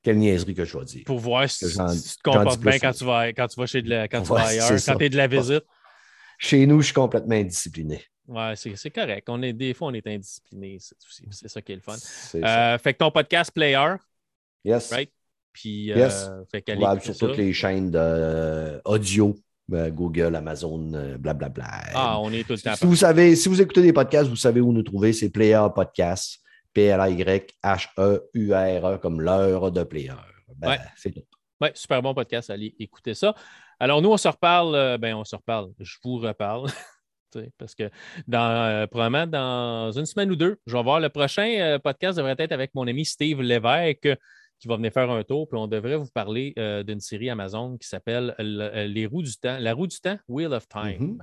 quelle 0.08 0.18
niaiserie 0.18 0.54
que 0.54 0.64
je 0.64 0.78
vais 0.78 0.84
dire. 0.86 1.02
Pour 1.04 1.18
voir 1.18 1.50
si, 1.50 1.66
tu 1.66 1.74
te 1.74 2.22
comportes 2.24 2.60
bien 2.60 2.78
quand 2.78 2.92
tu, 2.92 3.04
vas, 3.04 3.28
quand 3.28 3.46
tu 3.46 3.60
vas 3.60 3.66
chez 3.66 3.82
de 3.82 3.90
la, 3.90 4.08
quand 4.08 4.22
tu 4.22 4.28
vas 4.28 4.46
ailleurs, 4.46 4.70
quand 4.70 4.96
tu 4.96 5.04
es 5.04 5.10
de 5.10 5.16
la 5.18 5.26
visite. 5.26 5.64
Chez 6.38 6.66
nous, 6.66 6.80
je 6.80 6.86
suis 6.86 6.94
complètement 6.94 7.34
indiscipliné. 7.34 8.02
Ouais, 8.26 8.54
c'est 8.56 8.90
correct. 8.90 9.28
On 9.28 9.42
est, 9.42 9.52
des 9.52 9.74
fois, 9.74 9.88
on 9.88 9.92
est 9.92 10.06
indiscipliné. 10.06 10.78
C'est 11.30 11.48
ça 11.48 11.60
qui 11.60 11.72
est 11.72 11.74
le 11.74 11.82
fun. 11.82 11.96
Euh, 12.36 12.78
fait 12.78 12.94
que 12.94 12.98
ton 12.98 13.10
podcast 13.10 13.50
Player. 13.52 13.96
Yes. 14.64 14.90
Right? 14.90 15.10
Puis, 15.52 15.92
euh, 15.92 16.08
fait 16.50 16.64
sur 17.02 17.16
toutes 17.18 17.36
les 17.36 17.52
chaînes. 17.52 17.92
Euh, 17.94 18.80
Google, 19.68 20.36
Amazon, 20.36 20.78
blablabla. 21.18 21.48
Bla, 21.48 21.48
bla. 21.48 21.68
Ah, 21.94 22.18
on 22.20 22.32
est 22.32 22.44
tout 22.44 22.54
le 22.54 22.60
temps. 22.60 22.76
Si 22.76 22.86
vous, 22.86 22.96
savez, 22.96 23.36
si 23.36 23.50
vous 23.50 23.60
écoutez 23.60 23.82
des 23.82 23.92
podcasts, 23.92 24.30
vous 24.30 24.36
savez 24.36 24.62
où 24.62 24.72
nous 24.72 24.82
trouver. 24.82 25.12
C'est 25.12 25.28
Player 25.28 25.66
Podcast. 25.74 26.40
P-L-A-Y-H-E-U-R-E, 26.78 28.24
e, 28.94 28.98
comme 28.98 29.20
l'heure 29.20 29.72
de 29.72 29.82
Player. 29.82 30.12
Ben, 30.56 30.70
ouais. 30.70 30.78
C'est 30.96 31.10
tout. 31.10 31.24
Oui, 31.60 31.68
super 31.74 32.00
bon 32.00 32.14
podcast. 32.14 32.50
Allez 32.50 32.72
écouter 32.78 33.14
ça. 33.14 33.34
Alors, 33.80 34.00
nous, 34.00 34.10
on 34.10 34.16
se 34.16 34.28
reparle. 34.28 34.96
ben, 34.98 35.14
on 35.14 35.24
se 35.24 35.34
reparle. 35.34 35.72
Je 35.80 35.96
vous 36.04 36.18
reparle. 36.18 36.68
Parce 37.58 37.74
que 37.74 37.90
dans, 38.26 38.64
euh, 38.64 38.86
probablement 38.86 39.26
dans 39.26 39.90
une 39.90 40.06
semaine 40.06 40.30
ou 40.30 40.36
deux, 40.36 40.58
je 40.66 40.76
vais 40.76 40.82
voir 40.82 41.00
le 41.00 41.08
prochain 41.08 41.48
euh, 41.58 41.78
podcast 41.80 42.16
devrait 42.16 42.36
être 42.38 42.52
avec 42.52 42.74
mon 42.74 42.86
ami 42.86 43.04
Steve 43.04 43.42
Lévesque 43.42 44.08
qui 44.60 44.68
va 44.68 44.76
venir 44.76 44.92
faire 44.92 45.10
un 45.10 45.22
tour, 45.22 45.48
puis 45.48 45.58
on 45.58 45.68
devrait 45.68 45.96
vous 45.96 46.10
parler 46.12 46.52
euh, 46.58 46.82
d'une 46.82 47.00
série 47.00 47.30
Amazon 47.30 47.76
qui 47.76 47.86
s'appelle 47.86 48.34
Les 48.38 49.06
roues 49.06 49.22
du 49.22 49.36
temps, 49.36 49.58
La 49.58 49.74
roue 49.74 49.86
du 49.86 50.00
temps, 50.00 50.18
Wheel 50.26 50.52
of 50.52 50.66
Time, 50.68 51.22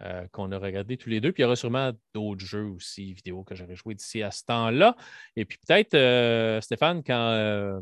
mm-hmm. 0.00 0.28
qu'on 0.30 0.52
a 0.52 0.58
regardé 0.58 0.96
tous 0.96 1.08
les 1.08 1.20
deux. 1.20 1.32
Puis 1.32 1.42
il 1.42 1.44
y 1.44 1.46
aura 1.46 1.56
sûrement 1.56 1.92
d'autres 2.14 2.44
jeux 2.44 2.66
aussi, 2.66 3.12
vidéos 3.12 3.44
que 3.44 3.54
j'aurais 3.54 3.76
joué 3.76 3.94
d'ici 3.94 4.22
à 4.22 4.30
ce 4.30 4.44
temps-là. 4.44 4.96
Et 5.36 5.44
puis 5.44 5.58
peut-être, 5.66 6.62
Stéphane, 6.62 7.02
quand 7.04 7.80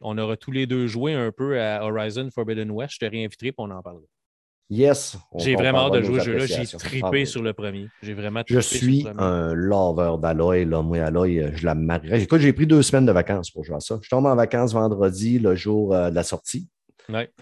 on 0.00 0.18
aura 0.18 0.36
tous 0.36 0.52
les 0.52 0.66
deux 0.66 0.86
joué 0.86 1.14
un 1.14 1.32
peu 1.32 1.60
à 1.60 1.84
Horizon 1.84 2.28
Forbidden 2.30 2.70
West, 2.70 2.94
je 2.94 3.06
te 3.06 3.10
réinviterai 3.10 3.52
pour 3.52 3.64
on 3.64 3.70
en 3.70 3.82
parlera. 3.82 4.04
Yes. 4.70 5.18
J'ai 5.36 5.56
vraiment 5.56 5.86
hâte 5.86 5.94
de 5.94 6.02
jouer 6.02 6.20
ce 6.20 6.24
jeu-là. 6.24 6.46
J'ai 6.46 6.64
trippé 6.64 7.26
sur 7.26 7.42
le 7.42 7.52
premier. 7.52 7.88
J'ai 8.02 8.14
vraiment 8.14 8.42
Je 8.46 8.60
suis 8.60 9.06
un 9.18 9.52
lover 9.52 10.16
d'Aloy. 10.20 10.64
Moi, 10.64 10.98
Aloy, 11.00 11.52
je 11.54 11.66
la 11.66 11.74
marierais. 11.74 12.22
Écoute, 12.22 12.40
j'ai 12.40 12.52
pris 12.52 12.66
deux 12.66 12.82
semaines 12.82 13.06
de 13.06 13.12
vacances 13.12 13.50
pour 13.50 13.64
jouer 13.64 13.76
à 13.76 13.80
ça. 13.80 13.98
Je 14.02 14.08
tombe 14.08 14.26
en 14.26 14.34
vacances 14.34 14.72
vendredi, 14.72 15.38
le 15.38 15.54
jour 15.54 15.94
euh, 15.94 16.10
de 16.10 16.14
la 16.14 16.22
sortie. 16.22 16.68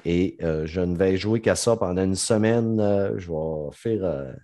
Et 0.05 0.36
euh, 0.43 0.66
je 0.66 0.80
ne 0.80 0.97
vais 0.97 1.16
jouer 1.16 1.40
qu'à 1.40 1.55
ça 1.55 1.76
pendant 1.76 2.02
une 2.02 2.16
semaine. 2.16 2.80
Euh, 2.80 3.18
je 3.18 3.28
vais 3.30 3.70
faire. 3.72 4.34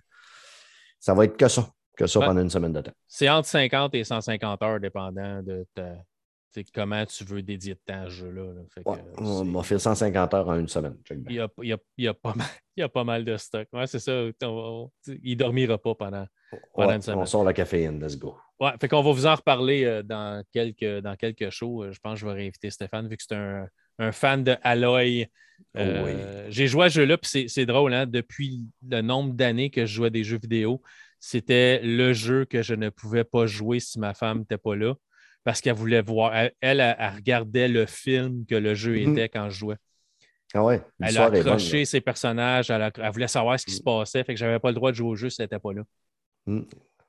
ça 0.99 1.13
va 1.13 1.25
être 1.25 1.37
que 1.37 1.47
ça. 1.47 1.69
Que 1.97 2.07
ça 2.07 2.19
pendant 2.21 2.41
une 2.41 2.49
semaine 2.49 2.73
de 2.73 2.81
temps. 2.81 2.93
C'est 3.07 3.29
entre 3.29 3.47
50 3.47 3.93
et 3.95 4.03
150 4.05 4.61
heures, 4.61 4.79
dépendant 4.79 5.43
de 5.43 5.65
ta, 5.75 5.95
comment 6.73 7.05
tu 7.05 7.23
veux 7.23 7.41
dédier 7.41 7.75
de 7.75 7.79
temps 7.85 8.03
à 8.03 8.05
ce 8.05 8.09
jeu-là. 8.11 8.53
on 9.17 9.43
m'a 9.45 9.63
fait 9.63 9.79
150 9.79 10.33
heures 10.33 10.47
en 10.47 10.59
une 10.59 10.67
semaine. 10.67 10.97
Il 11.29 11.35
y, 11.35 11.39
a, 11.39 11.49
il, 11.61 11.77
y 11.97 12.07
a, 12.07 12.13
pas 12.13 12.33
mal, 12.33 12.47
il 12.77 12.81
y 12.81 12.83
a 12.83 12.89
pas 12.89 13.03
mal 13.03 13.25
de 13.25 13.37
stock. 13.37 13.67
Ouais, 13.73 13.87
c'est 13.87 13.99
ça. 13.99 14.11
il 14.13 14.33
ne 14.39 15.35
dormira 15.35 15.77
pas 15.77 15.95
pendant, 15.95 16.25
pendant 16.73 16.93
une 16.93 17.01
semaine. 17.01 17.19
On 17.19 17.25
sort 17.25 17.43
la 17.43 17.53
caféine, 17.53 18.01
let's 18.01 18.17
go. 18.17 18.37
Ouais, 18.59 18.71
fait 18.79 18.87
qu'on 18.89 19.01
va 19.01 19.11
vous 19.11 19.25
en 19.25 19.35
reparler 19.35 19.85
euh, 19.85 20.03
dans 20.03 20.43
quelques, 20.51 21.01
dans 21.01 21.15
quelques 21.15 21.49
shows. 21.49 21.83
Euh, 21.83 21.91
je 21.93 21.99
pense 21.99 22.15
que 22.15 22.19
je 22.19 22.25
vais 22.25 22.33
réinviter 22.33 22.69
Stéphane, 22.69 23.07
vu 23.07 23.15
que 23.15 23.23
c'est 23.25 23.35
un, 23.35 23.67
un, 23.99 24.11
fan 24.11 24.43
de 24.43 24.55
Aloy. 24.63 25.27
Oh 25.75 25.79
euh, 25.79 26.47
j'ai 26.49 26.67
joué 26.67 26.85
à 26.85 26.89
ce 26.89 26.95
jeu-là, 26.95 27.17
puis 27.17 27.47
c'est 27.47 27.65
drôle, 27.65 27.93
hein? 27.93 28.07
depuis 28.07 28.65
le 28.89 29.01
nombre 29.01 29.33
d'années 29.33 29.69
que 29.69 29.85
je 29.85 29.93
jouais 29.93 30.07
à 30.07 30.09
des 30.09 30.23
jeux 30.23 30.39
vidéo, 30.41 30.81
c'était 31.19 31.79
le 31.83 32.13
jeu 32.13 32.45
que 32.45 32.63
je 32.63 32.73
ne 32.73 32.89
pouvais 32.89 33.23
pas 33.23 33.45
jouer 33.45 33.79
si 33.79 33.99
ma 33.99 34.13
femme 34.13 34.39
n'était 34.39 34.57
pas 34.57 34.75
là 34.75 34.95
parce 35.43 35.61
qu'elle 35.61 35.75
voulait 35.75 36.01
voir. 36.01 36.33
Elle, 36.35 36.53
elle, 36.61 37.11
regardait 37.15 37.67
le 37.67 37.85
film 37.85 38.45
que 38.45 38.55
le 38.55 38.75
jeu 38.75 38.93
mhm. 38.93 39.11
était 39.11 39.29
quand 39.29 39.49
je 39.49 39.59
jouais. 39.59 39.77
Ah 40.53 40.63
ouais, 40.63 40.81
elle 40.99 41.17
a 41.17 41.25
accroché 41.25 41.85
ses 41.85 42.01
personnages, 42.01 42.71
elle, 42.71 42.91
voulait 43.13 43.27
savoir 43.27 43.59
ce 43.59 43.65
qui 43.65 43.73
se 43.73 43.81
mm. 43.81 43.85
passait, 43.85 44.23
fait 44.23 44.33
que 44.33 44.39
j'avais 44.39 44.57
pas 44.57 44.69
le 44.69 44.73
droit 44.73 44.89
de 44.89 44.95
jouer 44.95 45.09
au 45.09 45.15
jeu 45.15 45.29
si 45.29 45.41
elle 45.41 45.45
n'était 45.45 45.59
pas 45.59 45.73
là. 45.73 45.83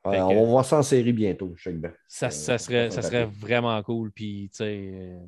On 0.04 0.34
va 0.34 0.44
voir 0.44 0.64
ça 0.64 0.78
en 0.78 0.82
série 0.82 1.12
bientôt, 1.12 1.52
je 1.56 1.70
sais 1.70 1.76
Ça, 2.08 2.26
euh, 2.26 2.30
ça, 2.30 2.58
serait, 2.58 2.90
ça 2.90 3.02
serait 3.02 3.26
vraiment 3.26 3.82
cool. 3.82 4.10
Puis, 4.12 4.48
tu 4.50 4.58
sais, 4.58 4.90
euh, 4.94 5.18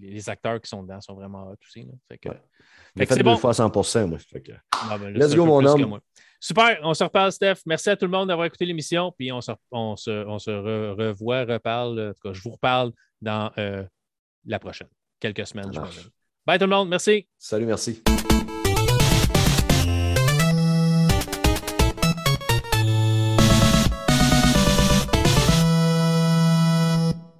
les 0.00 0.28
acteurs 0.28 0.60
qui 0.60 0.68
sont 0.68 0.82
dedans 0.82 1.00
sont 1.00 1.14
vraiment 1.14 1.48
hot 1.48 1.56
aussi. 1.66 1.80
Là. 1.80 1.92
Fait 2.08 2.18
que, 2.18 2.28
fait 2.96 3.06
fait 3.06 3.16
deux 3.16 3.24
bon. 3.24 3.36
fois 3.36 3.52
100 3.54 4.06
moi. 4.06 4.18
Fait 4.18 4.40
que... 4.40 4.52
Ah, 4.72 4.98
ben 4.98 5.12
Let's 5.12 5.34
go, 5.34 5.44
mon 5.46 5.64
homme. 5.64 6.00
Super, 6.38 6.78
on 6.82 6.94
se 6.94 7.04
reparle, 7.04 7.32
Steph. 7.32 7.56
Merci 7.66 7.90
à 7.90 7.96
tout 7.96 8.06
le 8.06 8.10
monde 8.10 8.28
d'avoir 8.28 8.46
écouté 8.46 8.64
l'émission. 8.64 9.12
Puis 9.16 9.30
on 9.30 9.40
se, 9.40 9.52
on 9.70 9.96
se, 9.96 10.10
on 10.26 10.38
se 10.38 10.50
revoit, 10.50 11.44
reparle. 11.44 12.10
En 12.10 12.12
tout 12.14 12.28
cas, 12.28 12.32
je 12.32 12.40
vous 12.40 12.50
reparle 12.50 12.92
dans 13.20 13.50
euh, 13.58 13.84
la 14.46 14.58
prochaine, 14.58 14.88
quelques 15.18 15.46
semaines. 15.46 15.70
Bye 16.46 16.58
tout 16.58 16.64
le 16.64 16.70
monde, 16.70 16.88
merci. 16.88 17.28
Salut, 17.38 17.66
merci. 17.66 18.02